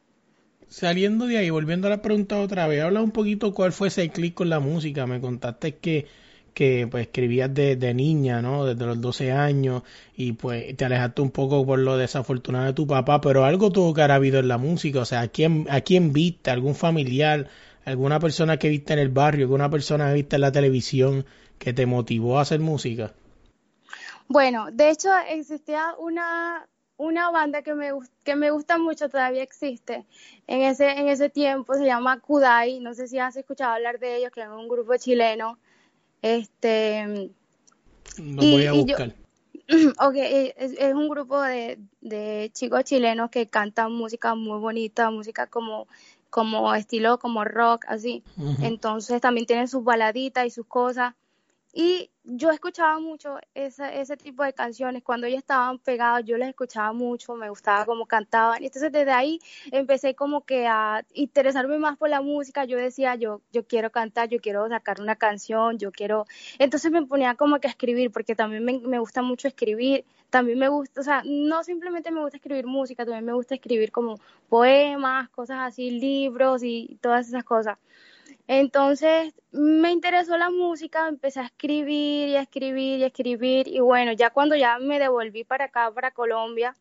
Saliendo 0.67 1.27
de 1.27 1.37
ahí, 1.37 1.49
volviendo 1.49 1.87
a 1.87 1.89
la 1.89 2.01
pregunta 2.01 2.39
otra 2.39 2.67
vez, 2.67 2.81
habla 2.81 3.01
un 3.01 3.11
poquito 3.11 3.53
cuál 3.53 3.71
fue 3.71 3.89
ese 3.89 4.09
clic 4.09 4.33
con 4.33 4.49
la 4.49 4.59
música. 4.59 5.05
Me 5.05 5.21
contaste 5.21 5.75
que, 5.75 6.07
que 6.53 6.87
pues 6.89 7.07
escribías 7.07 7.53
de, 7.53 7.93
niña, 7.93 8.41
¿no? 8.41 8.65
Desde 8.65 8.85
los 8.85 8.99
12 9.01 9.31
años 9.31 9.83
y 10.15 10.33
pues 10.33 10.75
te 10.75 10.85
alejaste 10.85 11.21
un 11.21 11.31
poco 11.31 11.65
por 11.65 11.79
lo 11.79 11.97
desafortunado 11.97 12.65
de 12.65 12.73
tu 12.73 12.87
papá, 12.87 13.21
pero 13.21 13.45
algo 13.45 13.71
tuvo 13.71 13.93
que 13.93 14.01
haber 14.01 14.11
habido 14.11 14.39
en 14.39 14.47
la 14.47 14.57
música, 14.57 15.01
o 15.01 15.05
sea, 15.05 15.21
¿a 15.21 15.27
quién, 15.27 15.67
a 15.69 15.81
quién 15.81 16.13
viste? 16.13 16.51
¿Algún 16.51 16.75
familiar? 16.75 17.49
¿Alguna 17.85 18.19
persona 18.19 18.57
que 18.57 18.69
viste 18.69 18.93
en 18.93 18.99
el 18.99 19.09
barrio? 19.09 19.45
¿Alguna 19.45 19.69
persona 19.69 20.07
que 20.07 20.15
viste 20.15 20.35
en 20.37 20.41
la 20.41 20.51
televisión 20.51 21.25
que 21.59 21.73
te 21.73 21.85
motivó 21.85 22.39
a 22.39 22.43
hacer 22.43 22.59
música? 22.59 23.13
Bueno, 24.27 24.67
de 24.71 24.89
hecho 24.89 25.09
existía 25.29 25.93
una 25.99 26.67
una 26.97 27.31
banda 27.31 27.61
que 27.61 27.73
me, 27.73 27.91
que 28.23 28.35
me 28.35 28.51
gusta 28.51 28.77
mucho, 28.77 29.09
todavía 29.09 29.43
existe 29.43 30.05
en 30.47 30.61
ese, 30.61 30.91
en 30.91 31.07
ese 31.07 31.29
tiempo, 31.29 31.73
se 31.75 31.85
llama 31.85 32.19
Kudai, 32.19 32.79
no 32.79 32.93
sé 32.93 33.07
si 33.07 33.19
has 33.19 33.35
escuchado 33.35 33.73
hablar 33.73 33.99
de 33.99 34.17
ellos, 34.17 34.31
que 34.31 34.41
es 34.41 34.47
un 34.47 34.67
grupo 34.67 34.95
chileno. 34.97 35.57
Este, 36.21 37.31
no 38.21 38.41
voy 38.41 38.65
a 38.65 38.73
buscar. 38.73 39.15
ok, 39.99 40.15
es, 40.15 40.93
un 40.93 41.09
grupo 41.09 41.41
de, 41.41 41.79
de 42.01 42.51
chicos 42.53 42.83
chilenos 42.83 43.29
que 43.29 43.47
cantan 43.47 43.91
música 43.93 44.35
muy 44.35 44.59
bonita, 44.59 45.09
música 45.09 45.47
como 45.47 45.87
como 46.33 46.73
estilo 46.73 47.19
como 47.19 47.43
rock, 47.43 47.85
así. 47.87 48.23
Entonces 48.63 49.21
también 49.21 49.45
tienen 49.45 49.67
sus 49.67 49.83
baladitas 49.83 50.47
y 50.47 50.49
sus 50.49 50.65
cosas. 50.65 51.13
Y 51.71 52.09
yo 52.25 52.51
escuchaba 52.51 52.99
mucho 52.99 53.37
ese, 53.53 53.99
ese 53.99 54.15
tipo 54.15 54.43
de 54.43 54.53
canciones. 54.53 55.03
Cuando 55.03 55.27
ellos 55.27 55.39
estaban 55.39 55.77
pegados, 55.79 56.25
yo 56.25 56.37
les 56.37 56.49
escuchaba 56.49 56.93
mucho, 56.93 57.35
me 57.35 57.49
gustaba 57.49 57.85
cómo 57.85 58.05
cantaban. 58.05 58.63
Y 58.63 58.67
entonces 58.67 58.91
desde 58.91 59.11
ahí 59.11 59.39
empecé 59.71 60.15
como 60.15 60.45
que 60.45 60.65
a 60.67 61.03
interesarme 61.13 61.77
más 61.79 61.97
por 61.97 62.09
la 62.09 62.21
música. 62.21 62.65
Yo 62.65 62.77
decía, 62.77 63.15
yo, 63.15 63.41
yo 63.51 63.67
quiero 63.67 63.91
cantar, 63.91 64.29
yo 64.29 64.39
quiero 64.39 64.67
sacar 64.69 65.01
una 65.01 65.15
canción, 65.15 65.77
yo 65.77 65.91
quiero... 65.91 66.25
Entonces 66.59 66.91
me 66.91 67.05
ponía 67.05 67.35
como 67.35 67.59
que 67.59 67.67
a 67.67 67.71
escribir, 67.71 68.11
porque 68.11 68.35
también 68.35 68.63
me, 68.63 68.79
me 68.79 68.99
gusta 68.99 69.21
mucho 69.21 69.47
escribir. 69.47 70.05
También 70.29 70.57
me 70.57 70.67
gusta, 70.67 71.01
o 71.01 71.03
sea, 71.03 71.21
no 71.25 71.63
simplemente 71.63 72.09
me 72.09 72.19
gusta 72.21 72.37
escribir 72.37 72.65
música, 72.65 73.05
también 73.05 73.25
me 73.25 73.33
gusta 73.33 73.53
escribir 73.53 73.91
como 73.91 74.19
poemas, 74.49 75.29
cosas 75.29 75.59
así, 75.61 75.91
libros 75.91 76.63
y 76.63 76.97
todas 77.01 77.27
esas 77.27 77.43
cosas. 77.43 77.77
Entonces 78.47 79.33
me 79.51 79.91
interesó 79.91 80.37
la 80.37 80.49
música, 80.49 81.07
empecé 81.07 81.39
a 81.39 81.45
escribir 81.45 82.29
y 82.29 82.35
a 82.35 82.41
escribir 82.41 82.99
y 82.99 83.03
a 83.03 83.07
escribir 83.07 83.67
y 83.67 83.79
bueno, 83.79 84.11
ya 84.11 84.31
cuando 84.31 84.55
ya 84.55 84.79
me 84.79 84.99
devolví 84.99 85.43
para 85.43 85.65
acá, 85.65 85.91
para 85.91 86.11
Colombia, 86.11 86.75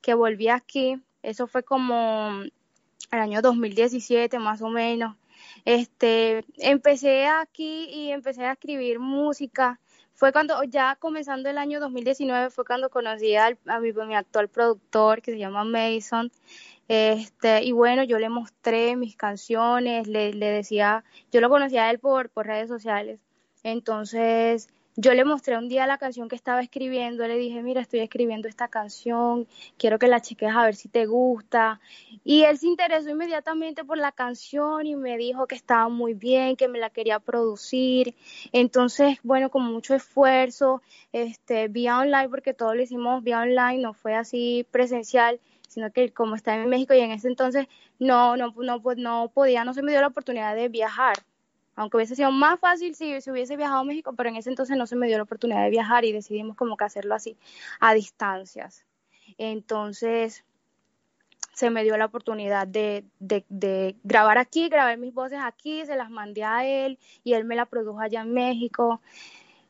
que 0.00 0.14
volví 0.14 0.48
aquí, 0.48 1.00
eso 1.22 1.46
fue 1.46 1.62
como 1.62 2.42
el 3.10 3.18
año 3.18 3.42
2017 3.42 4.38
más 4.38 4.60
o 4.62 4.68
menos, 4.68 5.16
este, 5.64 6.44
empecé 6.58 7.26
aquí 7.26 7.86
y 7.90 8.10
empecé 8.10 8.44
a 8.44 8.52
escribir 8.52 8.98
música. 8.98 9.80
Fue 10.14 10.32
cuando, 10.32 10.62
ya 10.64 10.96
comenzando 10.96 11.50
el 11.50 11.58
año 11.58 11.80
2019, 11.80 12.50
fue 12.50 12.64
cuando 12.64 12.88
conocí 12.88 13.34
a 13.34 13.56
mi 13.80 14.14
actual 14.14 14.48
productor 14.48 15.22
que 15.22 15.32
se 15.32 15.38
llama 15.38 15.64
Mason. 15.64 16.30
Este, 16.88 17.64
y 17.64 17.72
bueno, 17.72 18.02
yo 18.04 18.18
le 18.18 18.28
mostré 18.28 18.96
mis 18.96 19.16
canciones, 19.16 20.06
le, 20.06 20.34
le 20.34 20.46
decía, 20.46 21.04
yo 21.32 21.40
lo 21.40 21.48
conocía 21.48 21.84
a 21.86 21.90
él 21.90 21.98
por, 21.98 22.30
por 22.30 22.46
redes 22.46 22.68
sociales. 22.68 23.20
Entonces, 23.62 24.68
yo 24.96 25.12
le 25.12 25.24
mostré 25.24 25.58
un 25.58 25.68
día 25.68 25.86
la 25.86 25.98
canción 25.98 26.28
que 26.28 26.36
estaba 26.36 26.60
escribiendo, 26.60 27.26
le 27.26 27.36
dije, 27.36 27.62
mira, 27.62 27.80
estoy 27.80 28.00
escribiendo 28.00 28.46
esta 28.46 28.68
canción, 28.68 29.48
quiero 29.76 29.98
que 29.98 30.06
la 30.06 30.20
cheques 30.20 30.54
a 30.54 30.64
ver 30.64 30.76
si 30.76 30.88
te 30.88 31.06
gusta. 31.06 31.80
Y 32.22 32.42
él 32.42 32.58
se 32.58 32.68
interesó 32.68 33.10
inmediatamente 33.10 33.84
por 33.84 33.98
la 33.98 34.12
canción 34.12 34.86
y 34.86 34.94
me 34.94 35.16
dijo 35.16 35.48
que 35.48 35.56
estaba 35.56 35.88
muy 35.88 36.14
bien, 36.14 36.54
que 36.56 36.68
me 36.68 36.78
la 36.78 36.90
quería 36.90 37.18
producir. 37.18 38.14
Entonces, 38.52 39.18
bueno, 39.24 39.50
con 39.50 39.64
mucho 39.64 39.94
esfuerzo, 39.96 40.80
este, 41.12 41.66
vía 41.68 41.98
online, 41.98 42.28
porque 42.28 42.54
todo 42.54 42.74
lo 42.74 42.82
hicimos 42.82 43.24
vía 43.24 43.40
online, 43.40 43.78
no 43.78 43.94
fue 43.94 44.14
así 44.14 44.64
presencial, 44.70 45.40
sino 45.68 45.90
que 45.90 46.12
como 46.12 46.36
estaba 46.36 46.62
en 46.62 46.68
México 46.68 46.94
y 46.94 47.00
en 47.00 47.10
ese 47.10 47.26
entonces 47.26 47.66
no, 47.98 48.36
no, 48.36 48.54
no, 48.56 48.80
no 48.96 49.28
podía, 49.28 49.64
no 49.64 49.74
se 49.74 49.82
me 49.82 49.90
dio 49.90 50.00
la 50.00 50.08
oportunidad 50.08 50.54
de 50.54 50.68
viajar 50.68 51.16
aunque 51.76 51.96
hubiese 51.96 52.16
sido 52.16 52.30
más 52.30 52.60
fácil 52.60 52.94
si, 52.94 53.20
si 53.20 53.30
hubiese 53.30 53.56
viajado 53.56 53.80
a 53.80 53.84
México, 53.84 54.14
pero 54.16 54.28
en 54.28 54.36
ese 54.36 54.50
entonces 54.50 54.76
no 54.76 54.86
se 54.86 54.96
me 54.96 55.06
dio 55.06 55.16
la 55.16 55.24
oportunidad 55.24 55.62
de 55.64 55.70
viajar 55.70 56.04
y 56.04 56.12
decidimos 56.12 56.56
como 56.56 56.76
que 56.76 56.84
hacerlo 56.84 57.14
así, 57.14 57.36
a 57.80 57.94
distancias. 57.94 58.84
Entonces, 59.38 60.44
se 61.54 61.70
me 61.70 61.84
dio 61.84 61.96
la 61.96 62.06
oportunidad 62.06 62.66
de, 62.66 63.04
de, 63.18 63.96
grabar 64.02 64.38
aquí, 64.38 64.68
grabar 64.68 64.98
mis 64.98 65.14
voces 65.14 65.38
aquí, 65.42 65.86
se 65.86 65.96
las 65.96 66.10
mandé 66.10 66.44
a 66.44 66.66
él 66.66 66.98
y 67.22 67.34
él 67.34 67.44
me 67.44 67.56
la 67.56 67.66
produjo 67.66 68.00
allá 68.00 68.22
en 68.22 68.32
México. 68.34 69.00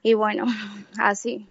Y 0.02 0.14
bueno, 0.14 0.46
así. 0.98 1.46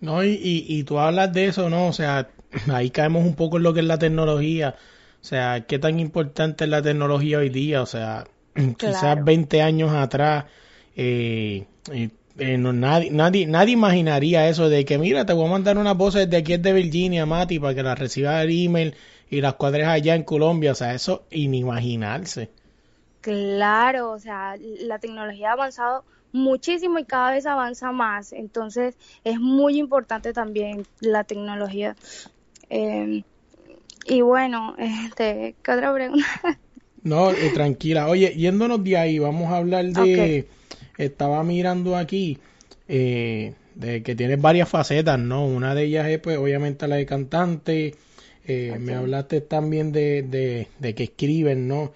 No, 0.00 0.22
y, 0.22 0.38
y, 0.40 0.84
tú 0.84 0.98
hablas 0.98 1.32
de 1.32 1.46
eso, 1.46 1.68
¿no? 1.68 1.88
O 1.88 1.92
sea, 1.92 2.28
ahí 2.72 2.90
caemos 2.90 3.24
un 3.24 3.34
poco 3.34 3.56
en 3.56 3.64
lo 3.64 3.74
que 3.74 3.80
es 3.80 3.86
la 3.86 3.98
tecnología. 3.98 4.76
O 5.20 5.24
sea, 5.24 5.66
¿qué 5.66 5.78
tan 5.78 5.98
importante 5.98 6.64
es 6.64 6.70
la 6.70 6.82
tecnología 6.82 7.38
hoy 7.38 7.48
día? 7.48 7.82
O 7.82 7.86
sea, 7.86 8.24
quizás 8.78 9.24
20 9.24 9.62
años 9.62 9.92
atrás, 9.92 10.44
eh, 10.96 11.66
eh, 11.92 12.10
eh, 12.38 12.58
nadie, 12.58 13.10
nadie, 13.10 13.46
nadie 13.46 13.72
imaginaría 13.72 14.48
eso 14.48 14.68
de 14.68 14.84
que, 14.84 14.98
mira, 14.98 15.26
te 15.26 15.32
voy 15.32 15.46
a 15.46 15.50
mandar 15.50 15.78
una 15.78 15.94
voz 15.94 16.14
desde 16.14 16.36
aquí 16.36 16.56
de 16.56 16.72
Virginia, 16.72 17.26
Mati, 17.26 17.58
para 17.58 17.74
que 17.74 17.82
la 17.82 17.94
reciba 17.94 18.42
el 18.42 18.50
email 18.50 18.94
y 19.30 19.40
las 19.40 19.54
cuadres 19.54 19.86
allá 19.86 20.14
en 20.14 20.24
Colombia. 20.24 20.72
O 20.72 20.74
sea, 20.74 20.94
eso 20.94 21.24
inimaginarse. 21.30 22.50
Claro, 23.20 24.12
o 24.12 24.18
sea, 24.18 24.56
la 24.80 24.98
tecnología 24.98 25.50
ha 25.50 25.52
avanzado 25.52 26.04
muchísimo 26.32 26.98
y 26.98 27.04
cada 27.04 27.32
vez 27.32 27.46
avanza 27.46 27.90
más. 27.90 28.32
Entonces, 28.32 28.96
es 29.24 29.40
muy 29.40 29.78
importante 29.78 30.32
también 30.32 30.86
la 31.00 31.24
tecnología. 31.24 31.96
y 32.70 34.20
bueno, 34.20 34.74
este, 34.78 35.56
¿qué 35.62 35.72
otra 35.72 35.92
pregunta? 35.92 36.26
No, 37.02 37.30
eh, 37.30 37.50
tranquila. 37.54 38.08
Oye, 38.08 38.34
yéndonos 38.36 38.82
de 38.82 38.96
ahí, 38.96 39.18
vamos 39.18 39.52
a 39.52 39.58
hablar 39.58 39.84
de... 39.86 40.46
Estaba 40.96 41.44
mirando 41.44 41.96
aquí 41.96 42.38
eh, 42.88 43.54
de 43.74 44.02
que 44.02 44.16
tienes 44.16 44.40
varias 44.40 44.68
facetas, 44.68 45.18
¿no? 45.18 45.46
Una 45.46 45.74
de 45.74 45.84
ellas 45.84 46.08
es, 46.08 46.18
pues, 46.18 46.36
obviamente 46.38 46.88
la 46.88 46.96
de 46.96 47.06
cantante. 47.06 47.94
Eh, 48.46 48.76
me 48.80 48.94
hablaste 48.94 49.42
también 49.42 49.92
de, 49.92 50.66
de, 50.78 50.94
que 50.94 51.04
escriben, 51.04 51.68
¿no? 51.68 51.92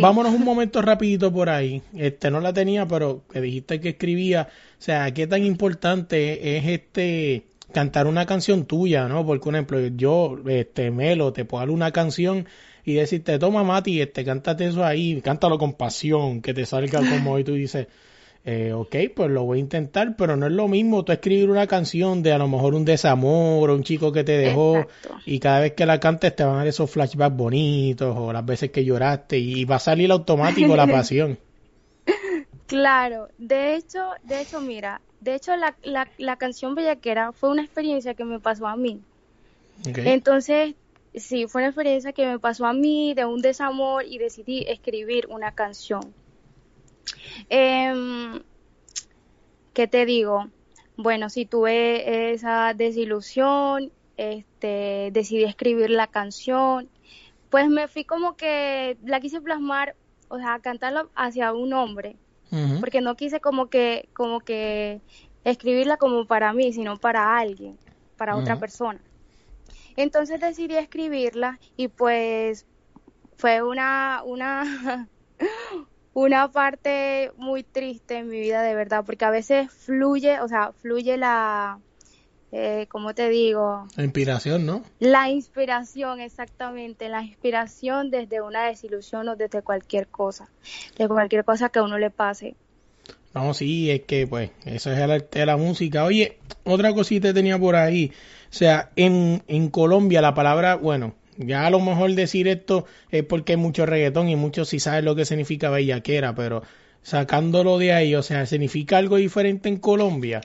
vámonos 0.00 0.34
un 0.34 0.44
momento 0.44 0.82
rapidito 0.82 1.32
por 1.32 1.50
ahí. 1.50 1.82
Este 1.96 2.30
no 2.30 2.40
la 2.40 2.52
tenía, 2.52 2.88
pero 2.88 3.22
que 3.30 3.40
dijiste 3.40 3.78
que 3.80 3.90
escribía. 3.90 4.48
O 4.78 4.82
sea, 4.82 5.12
¿qué 5.12 5.26
tan 5.26 5.44
importante 5.44 6.56
es 6.56 6.66
este 6.66 7.44
cantar 7.72 8.06
una 8.06 8.26
canción 8.26 8.64
tuya, 8.64 9.06
¿no? 9.06 9.24
Porque, 9.24 9.44
por 9.44 9.54
ejemplo, 9.54 9.86
yo, 9.88 10.38
este, 10.48 10.90
Melo, 10.90 11.32
te 11.32 11.44
puedo 11.44 11.60
dar 11.60 11.70
una 11.70 11.92
canción 11.92 12.46
y 12.84 12.94
decirte, 12.94 13.38
toma 13.38 13.62
Mati, 13.62 14.00
este, 14.00 14.24
cántate 14.24 14.66
eso 14.66 14.84
ahí, 14.84 15.20
cántalo 15.20 15.58
con 15.58 15.74
pasión, 15.74 16.42
que 16.42 16.52
te 16.52 16.66
salga 16.66 16.98
como 16.98 17.32
hoy 17.32 17.44
tú 17.44 17.54
dices, 17.54 17.86
eh, 18.44 18.72
ok, 18.72 18.96
pues 19.14 19.30
lo 19.30 19.44
voy 19.44 19.58
a 19.58 19.60
intentar, 19.60 20.16
pero 20.16 20.36
no 20.36 20.46
es 20.46 20.52
lo 20.52 20.66
mismo 20.66 21.04
tú 21.04 21.12
escribir 21.12 21.48
una 21.48 21.68
canción 21.68 22.24
de 22.24 22.32
a 22.32 22.38
lo 22.38 22.48
mejor 22.48 22.74
un 22.74 22.84
desamor 22.84 23.70
o 23.70 23.74
un 23.74 23.84
chico 23.84 24.10
que 24.10 24.24
te 24.24 24.32
dejó 24.32 24.86
y 25.24 25.38
cada 25.38 25.60
vez 25.60 25.74
que 25.74 25.86
la 25.86 26.00
cantes 26.00 26.34
te 26.34 26.42
van 26.42 26.54
a 26.54 26.58
dar 26.58 26.66
esos 26.66 26.90
flashbacks 26.90 27.36
bonitos 27.36 28.16
o 28.18 28.32
las 28.32 28.44
veces 28.44 28.72
que 28.72 28.84
lloraste 28.84 29.38
y 29.38 29.64
va 29.64 29.76
a 29.76 29.80
salir 29.80 30.10
automático 30.10 30.74
la 30.74 30.86
pasión. 30.88 31.38
Claro, 32.66 33.28
de 33.38 33.76
hecho, 33.76 34.00
de 34.24 34.40
hecho, 34.40 34.60
mira, 34.60 35.00
de 35.20 35.36
hecho 35.36 35.54
la, 35.54 35.76
la, 35.84 36.08
la 36.18 36.36
canción 36.36 36.74
Bellaquera 36.74 37.30
fue 37.30 37.50
una 37.50 37.62
experiencia 37.62 38.14
que 38.14 38.24
me 38.24 38.40
pasó 38.40 38.66
a 38.66 38.76
mí. 38.76 39.00
Entonces, 39.84 40.74
sí, 41.14 41.46
fue 41.46 41.62
una 41.62 41.68
experiencia 41.68 42.12
que 42.12 42.26
me 42.26 42.38
pasó 42.38 42.66
a 42.66 42.72
mí 42.72 43.14
de 43.14 43.24
un 43.24 43.40
desamor 43.42 44.04
y 44.04 44.18
decidí 44.18 44.64
escribir 44.68 45.26
una 45.28 45.52
canción. 45.54 46.14
Eh, 47.50 48.40
¿Qué 49.72 49.86
te 49.86 50.04
digo? 50.04 50.48
Bueno, 50.96 51.30
si 51.30 51.46
tuve 51.46 52.32
esa 52.32 52.74
desilusión, 52.74 53.90
este, 54.16 55.10
decidí 55.12 55.44
escribir 55.44 55.90
la 55.90 56.06
canción, 56.06 56.88
pues 57.50 57.68
me 57.68 57.88
fui 57.88 58.04
como 58.04 58.36
que 58.36 58.96
la 59.04 59.20
quise 59.20 59.40
plasmar, 59.40 59.96
o 60.28 60.38
sea, 60.38 60.58
cantarla 60.60 61.06
hacia 61.14 61.52
un 61.52 61.72
hombre, 61.72 62.16
porque 62.80 63.00
no 63.00 63.16
quise 63.16 63.40
como 63.40 63.68
que, 63.68 64.08
como 64.12 64.40
que 64.40 65.00
escribirla 65.44 65.96
como 65.96 66.26
para 66.26 66.52
mí, 66.52 66.72
sino 66.74 66.98
para 66.98 67.38
alguien, 67.38 67.78
para 68.18 68.36
otra 68.36 68.58
persona. 68.58 69.00
Entonces 69.96 70.40
decidí 70.40 70.76
escribirla 70.76 71.58
y 71.76 71.88
pues 71.88 72.66
fue 73.36 73.62
una, 73.62 74.22
una, 74.24 75.08
una 76.12 76.50
parte 76.52 77.32
muy 77.36 77.62
triste 77.62 78.18
en 78.18 78.28
mi 78.28 78.40
vida 78.40 78.62
de 78.62 78.74
verdad, 78.74 79.04
porque 79.04 79.24
a 79.24 79.30
veces 79.30 79.70
fluye, 79.72 80.40
o 80.40 80.48
sea, 80.48 80.72
fluye 80.72 81.16
la, 81.16 81.80
eh, 82.52 82.86
¿cómo 82.88 83.14
te 83.14 83.30
digo? 83.30 83.86
La 83.96 84.04
inspiración, 84.04 84.66
¿no? 84.66 84.82
La 84.98 85.30
inspiración, 85.30 86.20
exactamente, 86.20 87.08
la 87.08 87.22
inspiración 87.22 88.10
desde 88.10 88.42
una 88.42 88.66
desilusión 88.66 89.28
o 89.28 89.36
desde 89.36 89.62
cualquier 89.62 90.06
cosa, 90.08 90.50
de 90.98 91.08
cualquier 91.08 91.44
cosa 91.44 91.70
que 91.70 91.78
a 91.78 91.82
uno 91.82 91.98
le 91.98 92.10
pase. 92.10 92.54
No, 93.34 93.54
sí, 93.54 93.90
es 93.90 94.02
que 94.02 94.26
pues 94.26 94.50
eso 94.66 94.92
es 94.92 94.98
el 94.98 95.10
arte 95.10 95.38
de 95.38 95.46
la 95.46 95.56
música. 95.56 96.04
Oye, 96.04 96.38
otra 96.64 96.92
cosita 96.92 97.32
tenía 97.32 97.58
por 97.58 97.74
ahí. 97.74 98.12
O 98.52 98.54
sea, 98.54 98.90
en, 98.96 99.42
en 99.48 99.70
Colombia 99.70 100.20
la 100.20 100.34
palabra, 100.34 100.74
bueno, 100.74 101.14
ya 101.38 101.66
a 101.66 101.70
lo 101.70 101.80
mejor 101.80 102.10
decir 102.12 102.48
esto 102.48 102.84
es 103.10 103.24
porque 103.24 103.52
hay 103.52 103.56
mucho 103.56 103.86
reggaetón 103.86 104.28
y 104.28 104.36
muchos 104.36 104.68
sí 104.68 104.78
saben 104.78 105.06
lo 105.06 105.16
que 105.16 105.24
significa 105.24 105.70
bellaquera, 105.70 106.34
pero 106.34 106.62
sacándolo 107.00 107.78
de 107.78 107.94
ahí, 107.94 108.14
o 108.14 108.22
sea, 108.22 108.44
¿significa 108.44 108.98
algo 108.98 109.16
diferente 109.16 109.70
en 109.70 109.78
Colombia? 109.78 110.42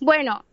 Bueno, 0.00 0.44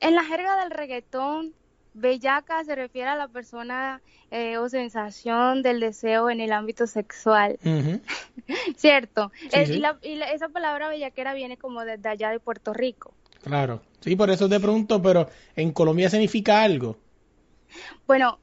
en 0.00 0.14
la 0.14 0.24
jerga 0.24 0.60
del 0.60 0.70
reggaetón, 0.70 1.54
bellaca 1.94 2.62
se 2.62 2.74
refiere 2.74 3.08
a 3.08 3.16
la 3.16 3.28
persona 3.28 4.02
eh, 4.30 4.58
o 4.58 4.68
sensación 4.68 5.62
del 5.62 5.80
deseo 5.80 6.28
en 6.28 6.42
el 6.42 6.52
ámbito 6.52 6.86
sexual. 6.86 7.58
¿Cierto? 8.76 9.32
y 10.02 10.20
esa 10.20 10.50
palabra 10.50 10.90
bellaquera 10.90 11.32
viene 11.32 11.56
como 11.56 11.86
desde 11.86 12.10
allá 12.10 12.28
de 12.28 12.38
Puerto 12.38 12.74
Rico. 12.74 13.14
Claro, 13.42 13.82
sí, 14.00 14.16
por 14.16 14.30
eso 14.30 14.48
te 14.48 14.60
pregunto, 14.60 15.00
pero 15.00 15.28
¿en 15.56 15.72
Colombia 15.72 16.10
significa 16.10 16.62
algo? 16.62 16.96
Bueno, 18.06 18.38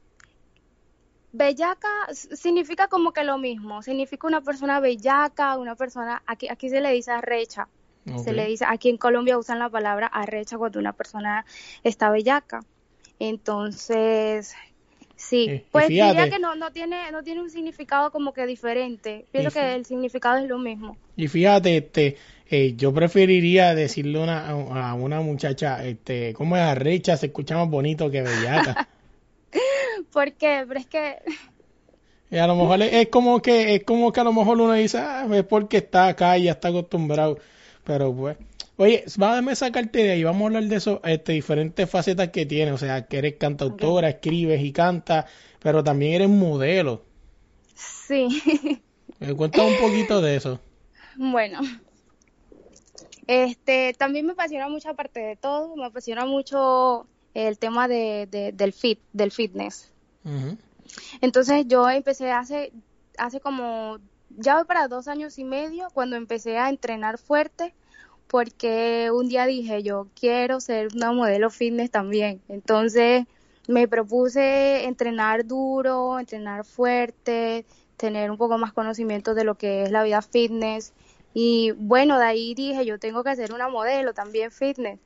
bellaca 1.32 1.88
significa 2.12 2.88
como 2.88 3.12
que 3.12 3.22
lo 3.22 3.38
mismo, 3.38 3.82
significa 3.82 4.26
una 4.26 4.40
persona 4.40 4.80
bellaca, 4.80 5.56
una 5.56 5.76
persona, 5.76 6.22
aquí, 6.26 6.48
aquí 6.48 6.68
se 6.68 6.80
le 6.80 6.92
dice 6.92 7.12
arrecha, 7.12 7.68
se 8.16 8.32
le 8.32 8.46
dice, 8.46 8.64
aquí 8.66 8.88
en 8.88 8.96
Colombia 8.96 9.36
usan 9.36 9.58
la 9.58 9.68
palabra 9.68 10.06
arrecha 10.06 10.56
cuando 10.56 10.78
una 10.78 10.94
persona 10.94 11.44
está 11.84 12.10
bellaca. 12.10 12.64
Entonces, 13.18 14.54
sí, 15.18 15.64
pues 15.70 15.88
diría 15.88 16.30
que 16.30 16.38
no, 16.38 16.54
no, 16.54 16.70
tiene, 16.72 17.10
no 17.12 17.22
tiene 17.22 17.42
un 17.42 17.50
significado 17.50 18.10
como 18.10 18.32
que 18.32 18.46
diferente, 18.46 19.26
pienso 19.30 19.50
que 19.50 19.74
el 19.74 19.84
significado 19.84 20.38
es 20.38 20.48
lo 20.48 20.58
mismo. 20.58 20.96
Y 21.16 21.28
fíjate, 21.28 21.76
este, 21.76 22.16
eh, 22.50 22.74
yo 22.76 22.94
preferiría 22.94 23.74
decirle 23.74 24.18
una, 24.18 24.48
a 24.48 24.94
una 24.94 25.20
muchacha, 25.20 25.84
este, 25.84 26.32
¿cómo 26.32 26.56
es 26.56 26.62
arrecha? 26.62 27.16
Se 27.16 27.26
escucha 27.26 27.56
más 27.56 27.68
bonito 27.68 28.10
que 28.10 28.22
bellaca. 28.22 28.88
¿Por 30.12 30.32
qué? 30.32 30.64
Pero 30.66 30.80
es 30.80 30.86
que... 30.86 31.18
a 32.38 32.46
lo 32.46 32.56
mejor 32.56 32.82
es, 32.82 33.08
como 33.08 33.42
que 33.42 33.74
es 33.74 33.84
como 33.84 34.12
que 34.12 34.20
a 34.20 34.24
lo 34.24 34.32
mejor 34.32 34.60
uno 34.60 34.72
dice, 34.72 34.98
ah, 34.98 35.26
es 35.30 35.44
porque 35.44 35.78
está 35.78 36.08
acá 36.08 36.38
y 36.38 36.44
ya 36.44 36.52
está 36.52 36.68
acostumbrado. 36.68 37.38
Pero 37.84 38.14
pues, 38.14 38.36
oye, 38.78 39.04
déjame 39.04 39.54
sacarte 39.54 40.02
de 40.02 40.12
ahí, 40.12 40.24
vamos 40.24 40.42
a 40.42 40.46
hablar 40.46 40.64
de 40.64 40.76
eso, 40.76 41.00
este, 41.04 41.32
diferentes 41.32 41.90
facetas 41.90 42.30
que 42.30 42.46
tienes, 42.46 42.74
o 42.74 42.78
sea, 42.78 43.06
que 43.06 43.18
eres 43.18 43.34
cantautora, 43.34 44.08
escribes 44.08 44.62
y 44.62 44.72
cantas, 44.72 45.26
pero 45.60 45.84
también 45.84 46.14
eres 46.14 46.28
modelo. 46.30 47.04
Sí. 47.74 48.80
Me 49.18 49.34
cuenta 49.34 49.62
un 49.62 49.76
poquito 49.78 50.22
de 50.22 50.36
eso. 50.36 50.60
Bueno, 51.16 51.60
este, 53.28 53.92
también 53.92 54.24
me 54.24 54.32
apasiona 54.32 54.68
mucho, 54.68 54.88
aparte 54.88 55.20
de 55.20 55.36
todo, 55.36 55.76
me 55.76 55.84
apasiona 55.84 56.24
mucho 56.24 57.06
el 57.34 57.58
tema 57.58 57.88
de, 57.88 58.52
del 58.54 58.72
fit, 58.72 59.00
del 59.12 59.32
fitness. 59.32 59.92
Entonces 61.20 61.66
yo 61.68 61.90
empecé 61.90 62.30
hace, 62.30 62.72
hace 63.18 63.40
como, 63.40 63.98
ya 64.30 64.56
voy 64.56 64.64
para 64.64 64.88
dos 64.88 65.08
años 65.08 65.38
y 65.38 65.44
medio, 65.44 65.88
cuando 65.92 66.16
empecé 66.16 66.56
a 66.58 66.70
entrenar 66.70 67.18
fuerte, 67.18 67.74
porque 68.28 69.10
un 69.12 69.28
día 69.28 69.46
dije, 69.46 69.82
yo 69.82 70.06
quiero 70.18 70.60
ser 70.60 70.88
una 70.94 71.12
modelo 71.12 71.50
fitness 71.50 71.90
también. 71.90 72.40
Entonces 72.48 73.24
me 73.66 73.88
propuse 73.88 74.84
entrenar 74.84 75.46
duro, 75.46 76.20
entrenar 76.20 76.64
fuerte, 76.64 77.64
tener 77.96 78.30
un 78.30 78.36
poco 78.36 78.58
más 78.58 78.72
conocimiento 78.72 79.34
de 79.34 79.44
lo 79.44 79.56
que 79.56 79.82
es 79.82 79.90
la 79.90 80.02
vida 80.02 80.22
fitness. 80.22 80.92
Y 81.34 81.72
bueno, 81.72 82.18
de 82.18 82.24
ahí 82.24 82.54
dije, 82.54 82.84
yo 82.84 82.98
tengo 82.98 83.24
que 83.24 83.34
ser 83.36 83.52
una 83.52 83.68
modelo 83.68 84.12
también 84.14 84.50
fitness. 84.50 84.98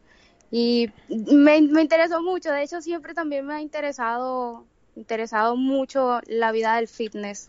Y 0.51 0.91
me, 1.09 1.57
interesó 1.57 2.23
mucho, 2.23 2.53
de 2.53 2.63
hecho 2.63 2.83
siempre 2.83 3.15
también 3.15 3.47
me 3.47 3.55
ha 3.55 3.61
interesado, 3.63 4.67
interesado 4.97 5.57
mucho 5.57 6.21
la 6.27 6.53
vida 6.53 6.77
del 6.77 6.89
fitness. 6.89 7.49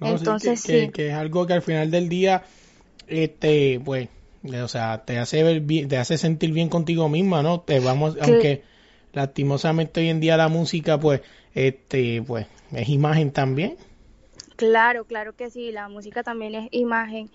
Entonces 0.00 0.60
sí, 0.60 0.90
que, 0.90 1.08
es 1.08 1.14
algo 1.14 1.46
que 1.46 1.52
al 1.52 1.62
final 1.62 1.90
del 1.90 2.08
día, 2.08 2.42
este, 3.06 3.80
pues, 3.84 4.08
o 4.44 4.68
sea, 4.68 5.04
te 5.04 5.18
hace 5.18 5.42
ver 5.42 5.60
bien, 5.60 5.88
te 5.88 5.98
hace 5.98 6.18
sentir 6.18 6.52
bien 6.52 6.68
contigo 6.68 7.08
misma, 7.08 7.42
¿no? 7.42 7.60
Te 7.60 7.80
vamos, 7.80 8.16
aunque 8.20 8.62
lastimosamente 9.12 10.00
hoy 10.00 10.08
en 10.08 10.20
día 10.20 10.36
la 10.36 10.48
música, 10.48 10.98
pues, 10.98 11.22
este, 11.54 12.22
pues, 12.26 12.46
es 12.72 12.88
imagen 12.88 13.32
también. 13.32 13.76
Claro, 14.56 15.04
claro 15.04 15.34
que 15.34 15.50
sí, 15.50 15.72
la 15.72 15.88
música 15.88 16.22
también 16.22 16.54
es 16.54 16.68
imagen. 16.72 17.30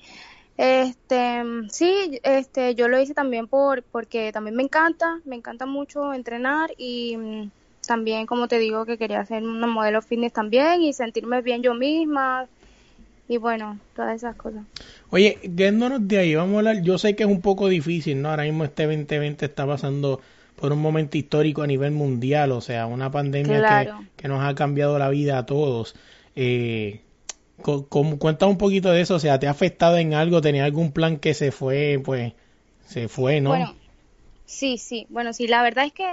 Este, 0.57 1.43
sí, 1.69 2.19
este, 2.23 2.75
yo 2.75 2.87
lo 2.87 2.99
hice 2.99 3.13
también 3.13 3.47
por, 3.47 3.83
porque 3.83 4.31
también 4.31 4.55
me 4.55 4.63
encanta, 4.63 5.19
me 5.25 5.35
encanta 5.35 5.65
mucho 5.65 6.13
entrenar 6.13 6.71
y 6.77 7.17
mm, 7.17 7.51
también, 7.87 8.27
como 8.27 8.47
te 8.47 8.59
digo, 8.59 8.85
que 8.85 8.97
quería 8.97 9.21
hacer 9.21 9.43
una 9.43 9.67
modelo 9.67 10.01
fitness 10.01 10.33
también 10.33 10.81
y 10.81 10.93
sentirme 10.93 11.41
bien 11.41 11.63
yo 11.63 11.73
misma 11.73 12.47
y 13.27 13.37
bueno, 13.37 13.79
todas 13.95 14.15
esas 14.15 14.35
cosas. 14.35 14.63
Oye, 15.09 15.39
yéndonos 15.55 16.07
de 16.07 16.17
ahí, 16.17 16.35
vamos 16.35 16.55
a 16.55 16.57
hablar, 16.59 16.81
yo 16.81 16.97
sé 16.97 17.15
que 17.15 17.23
es 17.23 17.29
un 17.29 17.41
poco 17.41 17.69
difícil, 17.69 18.21
¿no? 18.21 18.29
Ahora 18.29 18.43
mismo 18.43 18.63
este 18.63 18.85
2020 18.85 19.45
está 19.45 19.65
pasando 19.65 20.21
por 20.55 20.71
un 20.71 20.79
momento 20.79 21.17
histórico 21.17 21.61
a 21.61 21.67
nivel 21.67 21.91
mundial, 21.91 22.51
o 22.51 22.61
sea, 22.61 22.85
una 22.85 23.11
pandemia 23.11 23.85
que, 23.85 24.21
que, 24.21 24.27
nos 24.27 24.43
ha 24.43 24.55
cambiado 24.55 24.97
la 24.99 25.09
vida 25.09 25.37
a 25.37 25.45
todos. 25.45 25.95
Eh, 26.35 27.01
cuenta 27.57 28.45
un 28.45 28.57
poquito 28.57 28.91
de 28.91 29.01
eso, 29.01 29.15
o 29.15 29.19
sea, 29.19 29.39
¿te 29.39 29.47
ha 29.47 29.51
afectado 29.51 29.97
en 29.97 30.13
algo? 30.13 30.41
¿Tenía 30.41 30.65
algún 30.65 30.91
plan 30.91 31.17
que 31.17 31.33
se 31.33 31.51
fue, 31.51 32.01
pues, 32.03 32.33
se 32.85 33.07
fue, 33.07 33.41
no? 33.41 33.49
Bueno, 33.49 33.75
sí, 34.45 34.77
sí, 34.77 35.07
bueno, 35.09 35.33
sí, 35.33 35.47
la 35.47 35.63
verdad 35.63 35.85
es 35.85 35.93
que 35.93 36.07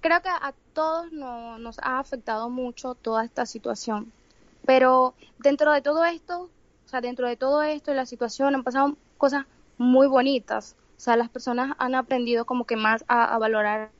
creo 0.00 0.20
que 0.20 0.28
a 0.28 0.52
todos 0.74 1.10
nos 1.12 1.78
ha 1.78 1.98
afectado 1.98 2.50
mucho 2.50 2.94
toda 2.94 3.24
esta 3.24 3.46
situación, 3.46 4.12
pero 4.66 5.14
dentro 5.38 5.72
de 5.72 5.82
todo 5.82 6.04
esto, 6.04 6.50
o 6.84 6.88
sea, 6.88 7.00
dentro 7.00 7.28
de 7.28 7.36
todo 7.36 7.62
esto 7.62 7.92
y 7.92 7.94
la 7.94 8.06
situación 8.06 8.54
han 8.54 8.64
pasado 8.64 8.96
cosas 9.18 9.46
muy 9.78 10.06
bonitas, 10.06 10.76
o 10.96 11.00
sea, 11.00 11.16
las 11.16 11.28
personas 11.28 11.74
han 11.78 11.94
aprendido 11.94 12.44
como 12.44 12.64
que 12.64 12.76
más 12.76 13.04
a 13.08 13.36
valorar 13.38 13.90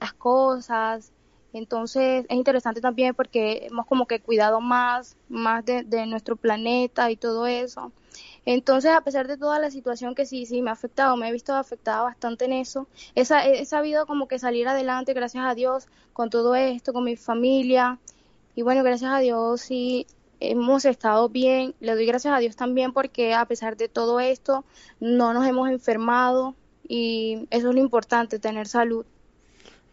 las 0.00 0.12
cosas, 0.12 1.12
entonces 1.52 2.24
es 2.28 2.36
interesante 2.36 2.80
también 2.80 3.14
porque 3.14 3.66
hemos 3.66 3.86
como 3.86 4.06
que 4.06 4.20
cuidado 4.20 4.60
más, 4.60 5.16
más 5.28 5.64
de, 5.64 6.06
nuestro 6.06 6.36
planeta 6.36 7.10
y 7.10 7.16
todo 7.16 7.46
eso. 7.46 7.92
Entonces, 8.44 8.92
a 8.92 9.02
pesar 9.02 9.28
de 9.28 9.36
toda 9.36 9.58
la 9.58 9.70
situación 9.70 10.14
que 10.14 10.26
sí, 10.26 10.46
sí 10.46 10.62
me 10.62 10.70
ha 10.70 10.72
afectado, 10.72 11.16
me 11.16 11.28
he 11.28 11.32
visto 11.32 11.54
afectada 11.54 12.02
bastante 12.02 12.46
en 12.46 12.54
eso, 12.54 12.88
he, 13.14 13.22
he 13.22 13.64
sabido 13.64 14.06
como 14.06 14.28
que 14.28 14.38
salir 14.38 14.66
adelante, 14.66 15.12
gracias 15.12 15.44
a 15.46 15.54
Dios, 15.54 15.86
con 16.12 16.30
todo 16.30 16.54
esto, 16.54 16.92
con 16.92 17.04
mi 17.04 17.16
familia. 17.16 17.98
Y 18.54 18.62
bueno, 18.62 18.82
gracias 18.82 19.12
a 19.12 19.18
Dios 19.18 19.60
sí 19.60 20.06
hemos 20.50 20.84
estado 20.84 21.28
bien. 21.28 21.74
Le 21.80 21.94
doy 21.94 22.06
gracias 22.06 22.34
a 22.34 22.38
Dios 22.38 22.56
también 22.56 22.92
porque 22.92 23.34
a 23.34 23.44
pesar 23.46 23.76
de 23.76 23.88
todo 23.88 24.20
esto, 24.20 24.64
no 25.00 25.32
nos 25.32 25.46
hemos 25.46 25.70
enfermado 25.70 26.54
y 26.86 27.46
eso 27.50 27.68
es 27.70 27.74
lo 27.74 27.80
importante, 27.80 28.38
tener 28.38 28.66
salud. 28.66 29.06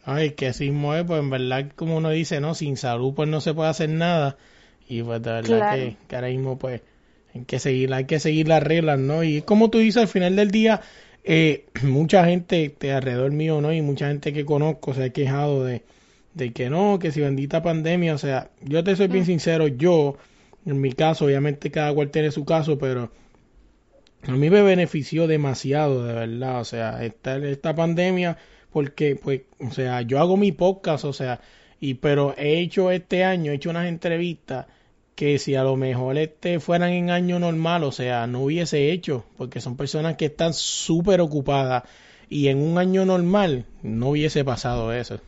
Ay, 0.03 0.31
que 0.31 0.47
así 0.47 0.71
mueve, 0.71 1.05
pues 1.05 1.19
en 1.19 1.29
verdad, 1.29 1.71
como 1.75 1.97
uno 1.97 2.09
dice, 2.09 2.39
no, 2.39 2.55
sin 2.55 2.77
salud 2.77 3.13
pues 3.13 3.29
no 3.29 3.41
se 3.41 3.53
puede 3.53 3.69
hacer 3.69 3.89
nada. 3.89 4.37
Y 4.87 5.03
pues 5.03 5.21
de 5.21 5.31
verdad 5.31 5.75
que, 6.07 6.15
ahora 6.15 6.29
mismo 6.29 6.57
pues 6.57 6.81
hay 7.35 7.43
que 7.43 7.59
seguir, 7.59 7.93
hay 7.93 8.05
que 8.05 8.19
seguir 8.19 8.47
las 8.47 8.63
reglas, 8.63 8.97
¿no? 8.97 9.23
Y 9.23 9.43
como 9.43 9.69
tú 9.69 9.77
dices, 9.77 10.01
al 10.01 10.07
final 10.07 10.35
del 10.35 10.51
día, 10.51 10.81
eh, 11.23 11.65
mucha 11.83 12.25
gente 12.25 12.75
de 12.79 12.91
alrededor 12.91 13.31
mío, 13.31 13.61
¿no? 13.61 13.71
Y 13.71 13.81
mucha 13.81 14.07
gente 14.07 14.33
que 14.33 14.45
conozco 14.45 14.93
se 14.93 15.03
ha 15.03 15.09
quejado 15.11 15.63
de, 15.63 15.83
de 16.33 16.53
que 16.53 16.69
no, 16.69 16.99
que 16.99 17.11
si 17.11 17.21
bendita 17.21 17.61
pandemia, 17.61 18.15
o 18.15 18.17
sea, 18.17 18.51
yo 18.61 18.83
te 18.83 18.95
soy 18.95 19.07
bien 19.07 19.23
mm. 19.23 19.27
sincero, 19.27 19.67
yo, 19.67 20.17
en 20.65 20.79
mi 20.81 20.93
caso, 20.93 21.25
obviamente 21.25 21.71
cada 21.71 21.93
cual 21.93 22.11
tiene 22.11 22.31
su 22.31 22.45
caso, 22.45 22.77
pero 22.77 23.11
a 24.23 24.31
mí 24.31 24.49
me 24.49 24.61
benefició 24.61 25.27
demasiado, 25.27 26.05
de 26.05 26.13
verdad, 26.13 26.61
o 26.61 26.65
sea, 26.65 27.03
esta, 27.03 27.37
esta 27.37 27.75
pandemia 27.75 28.37
porque 28.71 29.15
pues, 29.15 29.41
o 29.59 29.71
sea, 29.71 30.01
yo 30.01 30.19
hago 30.19 30.37
mi 30.37 30.51
podcast, 30.51 31.05
o 31.05 31.13
sea, 31.13 31.41
y 31.79 31.95
pero 31.95 32.35
he 32.37 32.59
hecho 32.59 32.91
este 32.91 33.23
año, 33.23 33.51
he 33.51 33.55
hecho 33.55 33.69
unas 33.69 33.87
entrevistas 33.87 34.67
que 35.15 35.37
si 35.39 35.55
a 35.55 35.63
lo 35.63 35.75
mejor 35.75 36.17
este 36.17 36.59
fueran 36.59 36.91
en 36.91 37.09
año 37.09 37.39
normal, 37.39 37.83
o 37.83 37.91
sea, 37.91 38.27
no 38.27 38.43
hubiese 38.43 38.91
hecho, 38.91 39.25
porque 39.37 39.61
son 39.61 39.75
personas 39.75 40.15
que 40.15 40.25
están 40.25 40.53
súper 40.53 41.21
ocupadas 41.21 41.83
y 42.29 42.47
en 42.47 42.59
un 42.61 42.77
año 42.77 43.05
normal 43.05 43.65
no 43.81 44.09
hubiese 44.09 44.45
pasado 44.45 44.93
eso. 44.93 45.19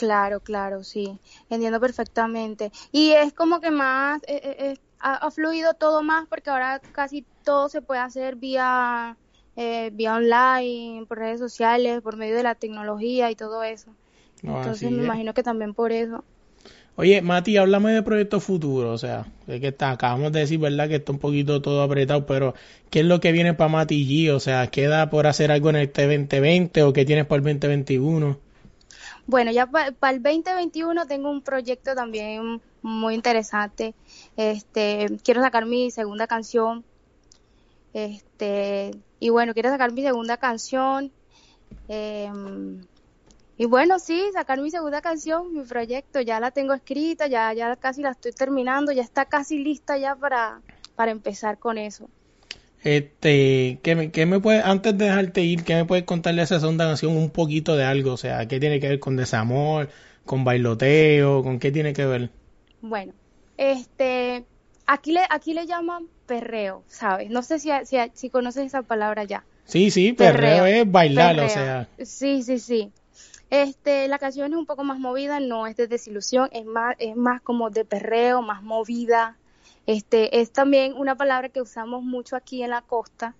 Claro, 0.00 0.40
claro, 0.40 0.82
sí, 0.82 1.20
entiendo 1.50 1.78
perfectamente. 1.78 2.72
Y 2.90 3.10
es 3.10 3.34
como 3.34 3.60
que 3.60 3.70
más, 3.70 4.22
eh, 4.22 4.40
eh, 4.42 4.56
eh, 4.58 4.76
ha, 4.98 5.30
fluido 5.30 5.74
todo 5.74 6.02
más 6.02 6.26
porque 6.26 6.48
ahora 6.48 6.80
casi 6.92 7.26
todo 7.44 7.68
se 7.68 7.82
puede 7.82 8.00
hacer 8.00 8.36
vía 8.36 9.18
eh, 9.56 9.90
vía 9.92 10.14
online, 10.14 11.04
por 11.06 11.18
redes 11.18 11.38
sociales, 11.38 12.00
por 12.00 12.16
medio 12.16 12.34
de 12.34 12.42
la 12.44 12.54
tecnología 12.54 13.30
y 13.30 13.34
todo 13.34 13.62
eso. 13.62 13.90
Entonces 14.42 14.90
me 14.90 15.04
imagino 15.04 15.34
que 15.34 15.42
también 15.42 15.74
por 15.74 15.92
eso. 15.92 16.24
Oye, 16.96 17.20
Mati, 17.20 17.58
háblame 17.58 17.92
de 17.92 18.02
proyectos 18.02 18.42
futuros, 18.42 18.94
o 18.94 18.98
sea, 19.06 19.26
de 19.46 19.60
que 19.60 19.68
está, 19.68 19.90
acabamos 19.90 20.32
de 20.32 20.40
decir, 20.40 20.58
¿verdad? 20.58 20.88
Que 20.88 20.96
está 20.96 21.12
un 21.12 21.18
poquito 21.18 21.60
todo 21.60 21.82
apretado, 21.82 22.24
pero 22.24 22.54
¿qué 22.88 23.00
es 23.00 23.04
lo 23.04 23.20
que 23.20 23.32
viene 23.32 23.52
para 23.52 23.68
Mati 23.68 24.06
G? 24.06 24.34
O 24.34 24.40
sea, 24.40 24.68
¿queda 24.68 25.10
por 25.10 25.26
hacer 25.26 25.52
algo 25.52 25.68
en 25.68 25.76
este 25.76 26.04
2020 26.06 26.84
o 26.84 26.94
qué 26.94 27.04
tienes 27.04 27.26
para 27.26 27.42
el 27.42 27.44
2021? 27.44 28.49
Bueno, 29.30 29.52
ya 29.52 29.66
para 29.68 30.10
el 30.10 30.20
2021 30.24 31.06
tengo 31.06 31.30
un 31.30 31.40
proyecto 31.40 31.94
también 31.94 32.60
muy 32.82 33.14
interesante. 33.14 33.94
Este, 34.36 35.06
quiero 35.22 35.40
sacar 35.40 35.66
mi 35.66 35.92
segunda 35.92 36.26
canción. 36.26 36.84
Este, 37.94 38.90
y 39.20 39.28
bueno, 39.28 39.54
quiero 39.54 39.68
sacar 39.68 39.92
mi 39.92 40.02
segunda 40.02 40.36
canción. 40.36 41.12
Em, 41.86 42.80
y 43.56 43.66
bueno, 43.66 44.00
sí, 44.00 44.20
sacar 44.32 44.60
mi 44.60 44.72
segunda 44.72 45.00
canción, 45.00 45.52
mi 45.52 45.62
proyecto, 45.62 46.20
ya 46.20 46.40
la 46.40 46.50
tengo 46.50 46.74
escrita, 46.74 47.28
ya, 47.28 47.52
ya 47.52 47.76
casi 47.76 48.02
la 48.02 48.10
estoy 48.10 48.32
terminando, 48.32 48.90
ya 48.90 49.02
está 49.02 49.26
casi 49.26 49.58
lista 49.58 49.96
ya 49.96 50.16
para, 50.16 50.60
para 50.96 51.12
empezar 51.12 51.60
con 51.60 51.78
eso. 51.78 52.08
Este, 52.82 53.78
¿qué 53.82 53.94
me, 53.94 54.10
qué 54.10 54.24
me 54.24 54.40
puede, 54.40 54.62
antes 54.62 54.96
de 54.96 55.04
dejarte 55.04 55.42
ir, 55.42 55.64
¿qué 55.64 55.74
me 55.74 55.84
puedes 55.84 56.04
contarle 56.04 56.40
a 56.40 56.44
esa 56.44 56.60
segunda 56.60 56.86
canción 56.86 57.16
un 57.16 57.30
poquito 57.30 57.76
de 57.76 57.84
algo? 57.84 58.12
O 58.12 58.16
sea, 58.16 58.48
¿qué 58.48 58.58
tiene 58.58 58.80
que 58.80 58.88
ver 58.88 59.00
con 59.00 59.16
desamor, 59.16 59.90
con 60.24 60.44
bailoteo, 60.44 61.42
con 61.42 61.58
qué 61.58 61.70
tiene 61.70 61.92
que 61.92 62.06
ver? 62.06 62.30
Bueno, 62.80 63.12
este, 63.58 64.44
aquí 64.86 65.12
le, 65.12 65.20
aquí 65.28 65.52
le 65.52 65.66
llaman 65.66 66.06
perreo, 66.26 66.82
¿sabes? 66.86 67.28
No 67.28 67.42
sé 67.42 67.58
si, 67.58 67.70
si, 67.84 67.96
si 68.14 68.30
conoces 68.30 68.66
esa 68.66 68.82
palabra 68.82 69.24
ya. 69.24 69.44
Sí, 69.66 69.90
sí, 69.90 70.12
perreo, 70.12 70.64
es 70.64 70.90
bailar, 70.90 71.38
o 71.38 71.48
sea. 71.48 71.88
Sí, 72.02 72.42
sí, 72.42 72.58
sí. 72.58 72.90
Este, 73.50 74.08
la 74.08 74.18
canción 74.18 74.52
es 74.52 74.58
un 74.58 74.66
poco 74.66 74.84
más 74.84 74.98
movida, 74.98 75.40
no 75.40 75.66
es 75.66 75.76
de 75.76 75.88
desilusión, 75.88 76.48
es 76.52 76.64
más, 76.64 76.94
es 76.98 77.16
más 77.16 77.42
como 77.42 77.68
de 77.68 77.84
perreo, 77.84 78.42
más 78.42 78.62
movida. 78.62 79.36
Este, 79.90 80.40
es 80.40 80.52
también 80.52 80.92
una 80.92 81.16
palabra 81.16 81.48
que 81.48 81.60
usamos 81.60 82.04
mucho 82.04 82.36
aquí 82.36 82.62
en 82.62 82.70
la 82.70 82.80
costa, 82.80 83.34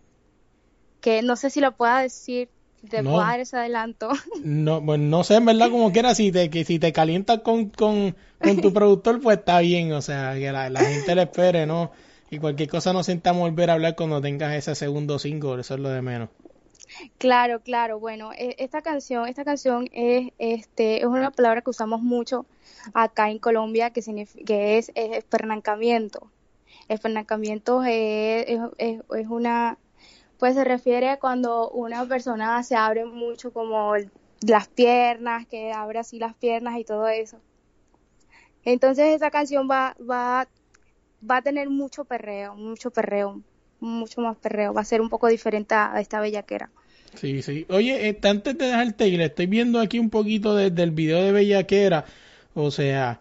que 1.00 1.22
no 1.22 1.36
sé 1.36 1.48
si 1.48 1.60
lo 1.60 1.76
pueda 1.76 2.00
decir, 2.00 2.48
te 2.90 3.04
puedo 3.04 3.18
dar 3.18 3.38
ese 3.38 3.56
adelanto. 3.56 4.08
No, 4.42 4.84
pues 4.84 4.98
no 4.98 5.22
sé, 5.22 5.36
en 5.36 5.44
verdad, 5.44 5.70
como 5.70 5.92
quiera, 5.92 6.12
si 6.16 6.32
te, 6.32 6.50
que 6.50 6.64
si 6.64 6.80
te 6.80 6.92
calientas 6.92 7.42
con, 7.42 7.68
con, 7.68 8.16
con 8.42 8.60
tu 8.60 8.72
productor, 8.72 9.20
pues 9.20 9.38
está 9.38 9.60
bien, 9.60 9.92
o 9.92 10.02
sea, 10.02 10.34
que 10.34 10.50
la, 10.50 10.68
la 10.70 10.80
gente 10.80 11.14
le 11.14 11.22
espere, 11.22 11.66
¿no? 11.66 11.92
Y 12.32 12.38
cualquier 12.40 12.68
cosa 12.68 12.92
nos 12.92 13.06
sentamos 13.06 13.48
volver 13.48 13.70
a 13.70 13.74
hablar 13.74 13.94
cuando 13.94 14.20
tengas 14.20 14.52
ese 14.52 14.74
segundo 14.74 15.20
single, 15.20 15.60
eso 15.60 15.74
es 15.74 15.80
lo 15.80 15.90
de 15.90 16.02
menos. 16.02 16.30
Claro, 17.18 17.60
claro. 17.60 18.00
Bueno, 18.00 18.32
e, 18.32 18.56
esta 18.58 18.82
canción, 18.82 19.28
esta 19.28 19.44
canción 19.44 19.88
es, 19.92 20.32
este, 20.38 20.98
es 20.98 21.04
una 21.04 21.30
palabra 21.30 21.62
que 21.62 21.70
usamos 21.70 22.02
mucho 22.02 22.44
acá 22.92 23.30
en 23.30 23.38
Colombia 23.38 23.90
que, 23.90 24.02
que 24.44 24.78
es, 24.78 24.90
es 24.96 25.16
espernancamiento. 25.16 26.28
Espernancamiento 26.90 27.82
es, 27.84 28.46
es, 28.78 29.00
es, 29.08 29.26
una, 29.28 29.78
pues 30.38 30.54
se 30.54 30.64
refiere 30.64 31.08
a 31.08 31.18
cuando 31.18 31.70
una 31.70 32.06
persona 32.06 32.62
se 32.62 32.76
abre 32.76 33.04
mucho 33.04 33.52
como 33.52 33.94
las 34.42 34.68
piernas, 34.68 35.46
que 35.46 35.72
abre 35.72 36.00
así 36.00 36.18
las 36.18 36.34
piernas 36.34 36.78
y 36.78 36.84
todo 36.84 37.08
eso. 37.08 37.38
Entonces 38.64 39.14
esa 39.14 39.30
canción 39.30 39.68
va, 39.70 39.96
va 39.98 40.48
va 41.28 41.38
a 41.38 41.42
tener 41.42 41.68
mucho 41.68 42.04
perreo, 42.04 42.54
mucho 42.54 42.90
perreo. 42.90 43.42
mucho 43.80 44.20
más 44.20 44.36
perreo, 44.36 44.74
va 44.74 44.82
a 44.82 44.84
ser 44.84 45.00
un 45.00 45.08
poco 45.08 45.28
diferente 45.28 45.74
a 45.74 45.98
esta 46.00 46.20
bellaquera. 46.20 46.70
Sí, 47.14 47.42
sí. 47.42 47.66
Oye, 47.70 48.08
este, 48.08 48.28
antes 48.28 48.56
de 48.58 48.66
dejarte 48.66 49.08
ir, 49.08 49.20
estoy 49.22 49.46
viendo 49.46 49.80
aquí 49.80 49.98
un 49.98 50.10
poquito 50.10 50.54
desde 50.54 50.82
el 50.82 50.90
video 50.90 51.22
de 51.22 51.32
Bellaquera, 51.32 52.04
o 52.54 52.70
sea, 52.70 53.20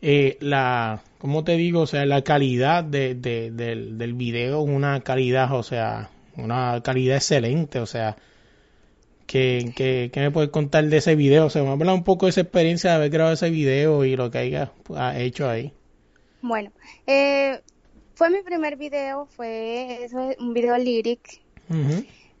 eh, 0.00 0.38
la, 0.40 1.02
¿cómo 1.26 1.42
te 1.42 1.56
digo? 1.56 1.80
O 1.80 1.86
sea, 1.88 2.06
la 2.06 2.22
calidad 2.22 2.84
de, 2.84 3.16
del, 3.16 3.98
del 3.98 4.14
video, 4.14 4.60
una 4.60 5.00
calidad, 5.00 5.52
o 5.52 5.64
sea, 5.64 6.08
una 6.36 6.80
calidad 6.84 7.16
excelente, 7.16 7.80
o 7.80 7.86
sea, 7.86 8.16
¿qué, 9.26 9.72
qué, 9.74 10.20
me 10.20 10.30
puedes 10.30 10.50
contar 10.50 10.84
de 10.84 10.98
ese 10.98 11.16
video? 11.16 11.46
O 11.46 11.50
sea, 11.50 11.64
me 11.64 11.70
habla 11.70 11.94
un 11.94 12.04
poco 12.04 12.26
de 12.26 12.30
esa 12.30 12.42
experiencia 12.42 12.90
de 12.90 12.96
haber 12.96 13.10
grabado 13.10 13.34
ese 13.34 13.50
video 13.50 14.04
y 14.04 14.14
lo 14.14 14.30
que 14.30 14.38
haya 14.38 14.70
hecho 15.16 15.50
ahí. 15.50 15.72
Bueno, 16.42 16.70
eh, 17.08 17.60
fue 18.14 18.30
mi 18.30 18.42
primer 18.42 18.76
video, 18.76 19.26
fue 19.26 20.06
un 20.38 20.54
video 20.54 20.78
lyric 20.78 21.40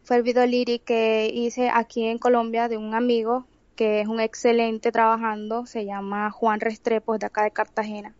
fue 0.04 0.18
el 0.18 0.22
video 0.22 0.46
lyric 0.46 0.84
que 0.84 1.28
hice 1.34 1.70
aquí 1.70 2.04
en 2.04 2.18
Colombia 2.18 2.68
de 2.68 2.76
un 2.76 2.94
amigo 2.94 3.48
que 3.74 4.00
es 4.02 4.06
un 4.06 4.20
excelente 4.20 4.92
trabajando, 4.92 5.66
se 5.66 5.84
llama 5.84 6.30
Juan 6.30 6.60
Restrepo, 6.60 7.18
de 7.18 7.26
acá 7.26 7.42
de 7.42 7.50
Cartagena. 7.50 8.14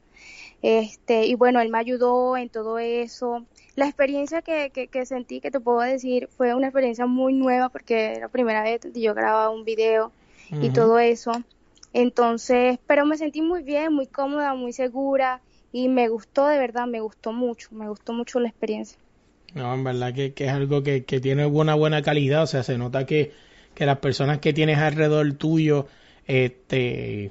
Este, 0.63 1.27
y 1.27 1.35
bueno, 1.35 1.61
él 1.61 1.69
me 1.69 1.79
ayudó 1.79 2.37
en 2.37 2.49
todo 2.49 2.79
eso. 2.79 3.45
La 3.75 3.87
experiencia 3.87 4.43
que, 4.43 4.71
que, 4.71 5.07
sentí, 5.07 5.41
que 5.41 5.51
te 5.51 5.61
puedo 5.61 5.81
decir, 5.81 6.29
fue 6.37 6.55
una 6.55 6.69
experiencia 6.69 7.07
muy 7.07 7.35
nueva 7.35 7.69
porque 7.69 8.13
era 8.13 8.21
la 8.21 8.29
primera 8.29 8.63
vez 8.63 8.81
que 8.81 9.01
yo 9.01 9.15
grababa 9.15 9.51
un 9.51 9.65
video 9.65 10.13
y 10.51 10.71
todo 10.71 10.99
eso. 10.99 11.33
Entonces, 11.93 12.79
pero 12.87 13.05
me 13.05 13.17
sentí 13.17 13.43
muy 13.43 13.63
bien, 13.63 13.93
muy 13.93 14.07
cómoda, 14.07 14.55
muy 14.55 14.73
segura 14.73 15.41
y 15.73 15.89
me 15.89 16.09
gustó 16.09 16.47
de 16.47 16.59
verdad, 16.59 16.87
me 16.87 17.01
gustó 17.01 17.33
mucho, 17.33 17.69
me 17.73 17.89
gustó 17.89 18.13
mucho 18.13 18.41
la 18.41 18.49
experiencia. 18.49 18.99
No, 19.55 19.73
en 19.75 19.85
verdad 19.85 20.15
que, 20.15 20.33
es 20.37 20.51
algo 20.51 20.83
que, 20.83 21.01
tiene 21.01 21.47
una 21.47 21.75
buena 21.75 22.03
calidad, 22.03 22.43
o 22.43 22.47
sea, 22.47 22.63
se 22.63 22.77
nota 22.79 23.07
que, 23.07 23.33
las 23.79 23.99
personas 23.99 24.39
que 24.39 24.53
tienes 24.53 24.79
alrededor 24.79 25.35
tuyo 25.35 25.87
este, 26.27 27.31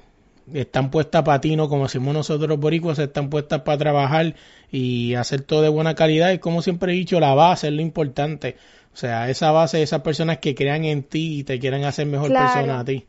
están 0.54 0.92
puestas 0.92 1.24
para 1.24 1.42
ti, 1.42 1.56
¿no? 1.56 1.70
Como 1.70 1.84
decimos 1.84 2.14
nosotros 2.14 2.60
boricuas, 2.60 3.00
están 3.00 3.30
puestas 3.30 3.62
para 3.62 3.78
trabajar 3.78 4.36
y 4.72 5.16
hacer 5.16 5.42
todo 5.42 5.62
de 5.62 5.70
buena 5.70 5.96
calidad. 5.96 6.32
Y 6.32 6.40
como 6.40 6.62
siempre 6.62 6.94
he 6.94 6.96
dicho, 6.96 7.20
la 7.20 7.34
base 7.34 7.68
es 7.68 7.74
lo 7.74 7.82
importante. 7.82 8.58
O 8.94 8.98
sea, 8.98 9.30
esa 9.30 9.52
base 9.52 9.82
esas 9.82 10.02
personas 10.02 10.38
que 10.38 10.56
crean 10.56 10.86
en 10.86 11.04
ti 11.04 11.40
y 11.40 11.44
te 11.44 11.60
quieren 11.60 11.84
hacer 11.84 12.06
mejor 12.06 12.32
persona 12.32 12.80
a 12.80 12.86
ti. 12.86 13.06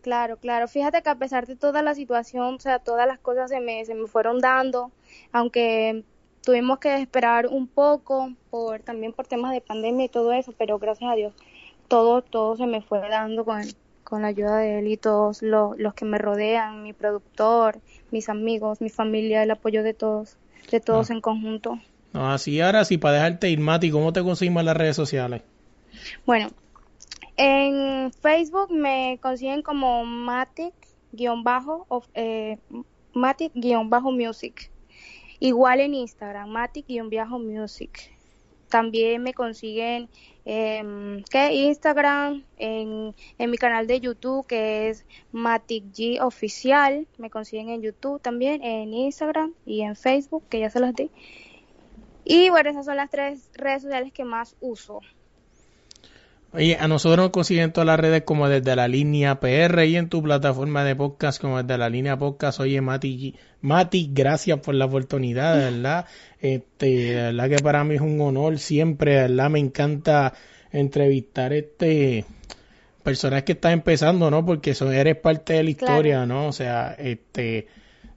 Claro, 0.00 0.36
claro. 0.38 0.66
Fíjate 0.66 1.02
que 1.02 1.10
a 1.10 1.14
pesar 1.14 1.46
de 1.46 1.54
toda 1.54 1.82
la 1.82 1.94
situación, 1.94 2.54
o 2.54 2.60
sea, 2.60 2.78
todas 2.78 3.06
las 3.06 3.18
cosas 3.18 3.50
se 3.50 3.60
me, 3.60 3.84
se 3.84 3.94
me 3.94 4.06
fueron 4.08 4.40
dando, 4.40 4.90
aunque 5.30 6.02
tuvimos 6.42 6.78
que 6.78 6.96
esperar 6.96 7.46
un 7.46 7.68
poco 7.68 8.32
por 8.50 8.80
también 8.80 9.12
por 9.12 9.28
temas 9.28 9.52
de 9.52 9.60
pandemia 9.60 10.06
y 10.06 10.08
todo 10.08 10.32
eso, 10.32 10.52
pero 10.58 10.78
gracias 10.78 11.10
a 11.10 11.14
Dios 11.14 11.32
todo 11.92 12.22
todo 12.22 12.56
se 12.56 12.66
me 12.66 12.80
fue 12.80 13.06
dando 13.06 13.44
con, 13.44 13.60
con 14.12 14.20
la 14.20 14.28
ayuda 14.28 14.58
de 14.58 14.78
él 14.78 14.88
y 14.88 14.98
todos 14.98 15.40
los, 15.40 15.78
los 15.78 15.94
que 15.94 16.04
me 16.04 16.18
rodean, 16.18 16.82
mi 16.82 16.92
productor, 16.92 17.78
mis 18.10 18.28
amigos, 18.28 18.82
mi 18.82 18.90
familia, 18.90 19.42
el 19.42 19.50
apoyo 19.50 19.82
de 19.82 19.94
todos, 19.94 20.36
de 20.70 20.80
todos 20.80 21.08
ah. 21.08 21.14
en 21.14 21.22
conjunto. 21.22 21.78
No, 22.12 22.30
así 22.30 22.60
ahora 22.60 22.84
sí, 22.84 22.98
para 22.98 23.14
dejarte 23.14 23.48
ir, 23.48 23.60
Mati, 23.60 23.90
¿cómo 23.90 24.12
te 24.12 24.22
conseguimos 24.22 24.60
en 24.60 24.66
las 24.66 24.76
redes 24.76 24.96
sociales? 24.96 25.40
Bueno, 26.26 26.50
en 27.38 28.12
Facebook 28.12 28.70
me 28.70 29.18
consiguen 29.22 29.62
como 29.62 30.04
Matic-bajo, 30.04 31.86
eh, 32.12 32.58
Matic-music. 33.14 34.70
Igual 35.40 35.80
en 35.80 35.94
Instagram, 35.94 36.50
Matic-Music. 36.50 38.12
También 38.68 39.22
me 39.22 39.32
consiguen 39.32 40.10
eh. 40.44 40.82
Instagram, 41.52 42.44
en, 42.56 43.14
en 43.38 43.50
mi 43.50 43.58
canal 43.58 43.86
de 43.86 44.00
YouTube 44.00 44.46
que 44.46 44.88
es 44.88 45.06
Matic 45.30 45.84
G 45.92 46.20
Oficial. 46.20 47.06
Me 47.18 47.30
consiguen 47.30 47.68
en 47.68 47.82
YouTube 47.82 48.20
también, 48.20 48.62
en 48.62 48.92
Instagram 48.92 49.54
y 49.64 49.82
en 49.82 49.96
Facebook, 49.96 50.44
que 50.48 50.60
ya 50.60 50.70
se 50.70 50.80
los 50.80 50.94
di. 50.94 51.10
Y 52.24 52.50
bueno, 52.50 52.70
esas 52.70 52.86
son 52.86 52.96
las 52.96 53.10
tres 53.10 53.50
redes 53.54 53.82
sociales 53.82 54.12
que 54.12 54.24
más 54.24 54.56
uso. 54.60 55.00
Oye, 56.54 56.76
a 56.78 56.86
nosotros 56.86 57.24
nos 57.24 57.30
consiguen 57.30 57.72
todas 57.72 57.86
las 57.86 57.98
redes 57.98 58.24
como 58.24 58.46
desde 58.46 58.76
la 58.76 58.86
línea 58.86 59.40
PR 59.40 59.86
y 59.86 59.96
en 59.96 60.10
tu 60.10 60.22
plataforma 60.22 60.84
de 60.84 60.94
podcast 60.94 61.40
como 61.40 61.62
desde 61.62 61.78
la 61.78 61.88
línea 61.88 62.18
podcast. 62.18 62.60
Oye, 62.60 62.78
Mati, 62.82 63.34
Mati, 63.62 64.10
gracias 64.12 64.58
por 64.60 64.74
la 64.74 64.84
oportunidad, 64.84 65.56
verdad. 65.56 66.04
Este, 66.40 66.86
de 66.86 67.14
verdad 67.14 67.48
que 67.48 67.62
para 67.62 67.84
mí 67.84 67.94
es 67.94 68.02
un 68.02 68.20
honor 68.20 68.58
siempre, 68.58 69.14
verdad 69.14 69.48
me 69.48 69.60
encanta 69.60 70.34
entrevistar 70.72 71.54
este 71.54 72.26
personas 73.02 73.44
que 73.44 73.52
están 73.52 73.72
empezando, 73.72 74.30
¿no? 74.30 74.44
Porque 74.44 74.72
eso 74.72 74.92
eres 74.92 75.16
parte 75.16 75.54
de 75.54 75.62
la 75.62 75.70
historia, 75.70 76.26
¿no? 76.26 76.48
O 76.48 76.52
sea, 76.52 76.94
este 76.98 77.66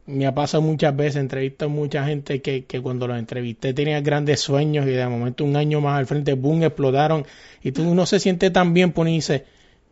me 0.08 0.28
ha 0.28 0.34
pasado 0.36 0.62
muchas 0.62 0.96
veces, 0.96 1.18
entrevisto 1.18 1.66
a 1.66 1.68
mucha 1.68 2.06
gente 2.06 2.42
que, 2.42 2.66
que 2.66 2.82
cuando 2.82 3.08
los 3.08 3.18
entrevisté 3.18 3.74
tenía 3.74 4.02
grandes 4.02 4.40
sueños 4.40 4.86
y 4.88 4.92
de 4.92 5.08
momento 5.08 5.44
un 5.44 5.56
año 5.56 5.82
más 5.82 5.98
al 5.98 6.06
frente, 6.06 6.34
boom, 6.34 6.64
explotaron 6.64 7.26
y 7.64 7.72
tú 7.72 7.96
no 7.96 8.06
se 8.06 8.20
siente 8.20 8.52
tan 8.52 8.74
bien, 8.74 8.92
pues 8.92 9.10
y 9.10 9.14
dice, 9.14 9.46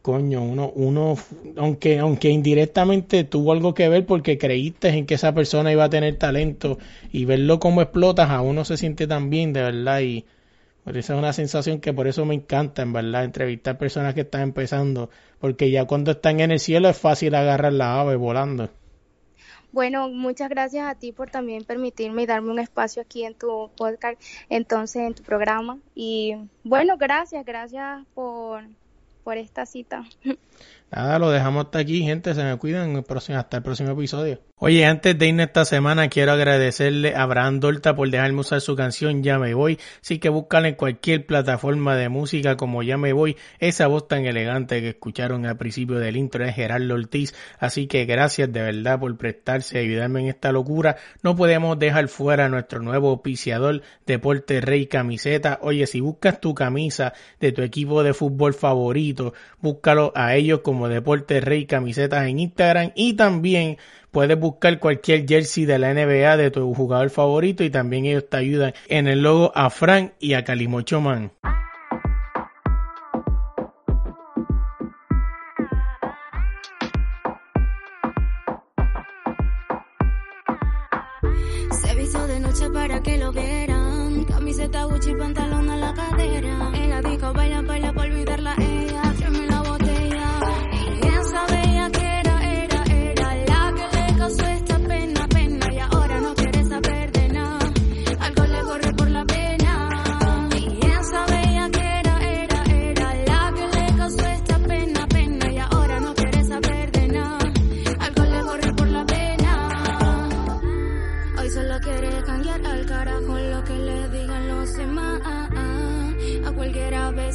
coño, 0.04 0.44
uno, 0.44 0.72
uno, 0.76 1.16
aunque, 1.58 2.00
aunque 2.00 2.30
indirectamente 2.30 3.24
tuvo 3.24 3.54
algo 3.54 3.74
que 3.74 3.90
ver 3.90 4.06
porque 4.06 4.38
creíste 4.38 4.90
en 4.90 5.06
que 5.06 5.16
esa 5.16 5.34
persona 5.34 5.72
iba 5.72 5.86
a 5.86 5.90
tener 5.90 6.18
talento 6.18 6.78
y 7.12 7.26
verlo 7.26 7.60
como 7.60 7.82
explotas, 7.82 8.30
a 8.30 8.42
uno 8.42 8.66
se 8.66 8.78
siente 8.78 9.08
tan 9.08 9.30
bien, 9.30 9.54
de 9.54 9.62
verdad, 9.64 10.02
y 10.02 10.26
por 10.84 10.98
eso 10.98 11.14
es 11.14 11.20
una 11.20 11.34
sensación 11.34 11.80
que 11.80 11.94
por 11.94 12.08
eso 12.08 12.26
me 12.26 12.36
encanta, 12.36 12.82
en 12.84 12.94
verdad, 12.94 13.24
entrevistar 13.24 13.78
personas 13.78 14.14
que 14.14 14.22
están 14.22 14.42
empezando, 14.42 15.10
porque 15.40 15.72
ya 15.72 15.86
cuando 15.86 16.12
están 16.12 16.40
en 16.42 16.52
el 16.52 16.60
cielo 16.60 16.90
es 16.90 16.98
fácil 16.98 17.36
agarrar 17.36 17.74
la 17.74 18.00
ave 18.02 18.16
volando. 18.16 18.70
Bueno, 19.74 20.08
muchas 20.08 20.50
gracias 20.50 20.88
a 20.88 20.94
ti 20.94 21.12
por 21.12 21.32
también 21.32 21.64
permitirme 21.64 22.22
y 22.22 22.26
darme 22.28 22.52
un 22.52 22.60
espacio 22.60 23.02
aquí 23.02 23.26
en 23.26 23.34
tu 23.34 23.72
podcast, 23.76 24.22
entonces 24.48 25.02
en 25.02 25.16
tu 25.16 25.24
programa. 25.24 25.80
Y 25.96 26.36
bueno, 26.64 26.96
gracias, 26.96 27.44
gracias 27.44 28.06
por, 28.14 28.64
por 29.24 29.38
esta 29.38 29.66
cita. 29.66 30.06
Nada, 30.96 31.18
lo 31.18 31.32
dejamos 31.32 31.66
hasta 31.66 31.80
aquí, 31.80 32.04
gente. 32.04 32.36
Se 32.36 32.44
me 32.44 32.56
cuidan. 32.58 32.96
hasta 32.96 33.58
el 33.58 33.64
próximo 33.64 33.92
episodio. 33.92 34.40
Oye, 34.58 34.86
antes 34.86 35.18
de 35.18 35.28
irme 35.28 35.44
esta 35.44 35.66
semana, 35.66 36.08
quiero 36.08 36.32
agradecerle 36.32 37.16
a 37.16 37.24
Abraham 37.24 37.60
Dolta 37.60 37.96
por 37.96 38.10
dejarme 38.10 38.42
usar 38.42 38.62
su 38.62 38.76
canción 38.76 39.24
Ya 39.24 39.40
me 39.40 39.56
voy. 39.56 39.80
Sí 40.02 40.20
que 40.20 40.30
buscan 40.30 40.66
en 40.68 40.76
cualquier 40.76 41.26
plataforma 41.26 41.96
de 41.98 42.10
música 42.10 42.56
como 42.56 42.84
Ya 42.84 42.98
me 42.98 43.12
voy. 43.12 43.36
Esa 43.60 43.88
voz 43.88 44.08
tan 44.08 44.26
elegante 44.26 44.82
que 44.82 44.90
escucharon 44.90 45.48
al 45.48 45.58
principio 45.58 45.98
del 45.98 46.16
intro 46.16 46.46
es 46.46 46.56
Gerardo 46.56 46.94
Ortiz. 46.94 47.34
Así 47.60 47.88
que 47.88 48.06
gracias 48.06 48.54
de 48.54 48.62
verdad 48.62 49.00
por 49.00 49.18
prestarse 49.18 49.80
a 49.80 49.82
ayudarme 49.82 50.22
en 50.22 50.28
esta 50.28 50.52
locura. 50.52 50.96
No 51.24 51.36
podemos 51.36 51.78
dejar 51.80 52.08
fuera 52.08 52.46
a 52.46 52.50
nuestro 52.50 52.82
nuevo 52.82 53.10
auspiciador, 53.10 53.82
Deporte 54.06 54.62
Rey 54.62 54.86
Camiseta. 54.86 55.60
Oye, 55.62 55.88
si 55.88 56.00
buscas 56.00 56.40
tu 56.40 56.54
camisa 56.54 57.14
de 57.40 57.52
tu 57.52 57.64
equipo 57.64 58.04
de 58.04 58.14
fútbol 58.14 58.54
favorito, 58.54 59.34
búscalo 59.60 60.14
a 60.16 60.36
ellos 60.36 60.62
como 60.62 60.83
Deporte 60.88 61.42
Rey 61.42 61.66
Camisetas 61.66 62.28
en 62.28 62.40
Instagram 62.40 62.92
y 62.96 63.14
también 63.14 63.78
Puedes 64.14 64.40
buscar 64.40 64.78
cualquier 64.78 65.28
jersey 65.28 65.66
de 65.66 65.80
la 65.80 65.92
NBA 65.92 66.38
de 66.38 66.52
tu 66.52 66.72
jugador 66.76 67.10
favorito 67.10 67.64
y 67.64 67.72
también 67.72 68.06
ellos 68.06 68.30
te 68.30 68.38
ayudan 68.38 68.74
en 68.88 69.08
el 69.08 69.24
logo 69.24 69.52
a 69.56 69.72
Frank 69.72 70.12
y 70.20 70.36
a 70.36 70.44
Calimocho 70.44 71.02
Man. 71.02 71.32
Para 82.72 83.02
pantalón 85.18 85.70
a 85.70 85.78
la 85.78 85.94
cadera. 85.94 86.72
En 86.74 86.90
la 86.90 87.02
disco 87.02 87.34
baila, 87.34 87.62
baila 87.62 87.94
por 87.94 88.06
olvidarla 88.06 88.56
ella. 88.58 89.03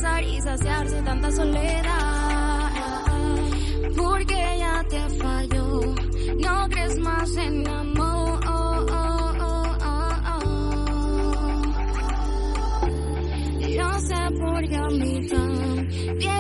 y 0.01 0.41
saciarse 0.41 1.03
tanta 1.03 1.31
soledad. 1.33 2.71
Porque 3.97 4.57
ya 4.59 4.85
te 4.89 5.01
falló, 5.19 5.81
no 6.39 6.69
crees 6.69 6.99
más 6.99 7.37
en 7.37 7.59
mi 7.63 7.69
amor. 7.69 8.41
Yo 13.77 13.93
sé 14.01 14.15
por 14.41 14.69
qué 14.69 14.77
a 14.77 14.89
mí 14.89 15.27
también 15.29 16.38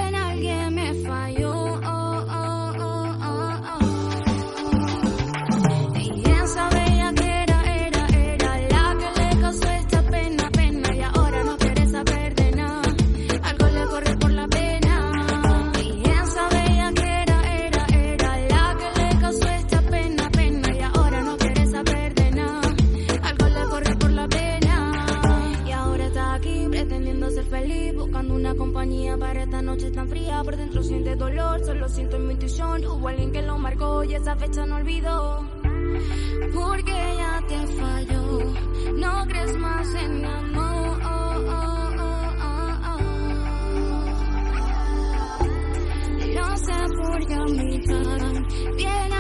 solo 31.65 31.89
siento 31.89 32.16
en 32.16 32.27
mi 32.27 32.35
intuición. 32.35 32.85
Hubo 32.85 33.09
alguien 33.09 33.32
que 33.32 33.43
lo 33.43 33.59
marcó 33.59 34.05
y 34.05 34.15
esa 34.15 34.36
fecha 34.36 34.66
no 34.66 34.77
olvidó. 34.77 35.47
Porque 36.55 36.93
ya 37.16 37.43
te 37.47 37.66
falló, 37.78 38.39
no 38.97 39.27
crees 39.27 39.56
más 39.56 39.94
en 39.94 40.20
mi 40.20 40.24
amor. 40.24 40.98
No 46.35 46.56
sé 46.56 46.73
por 47.02 47.27
qué 47.27 47.35
a 47.35 47.44
mi 47.44 47.85
cara 47.85 49.18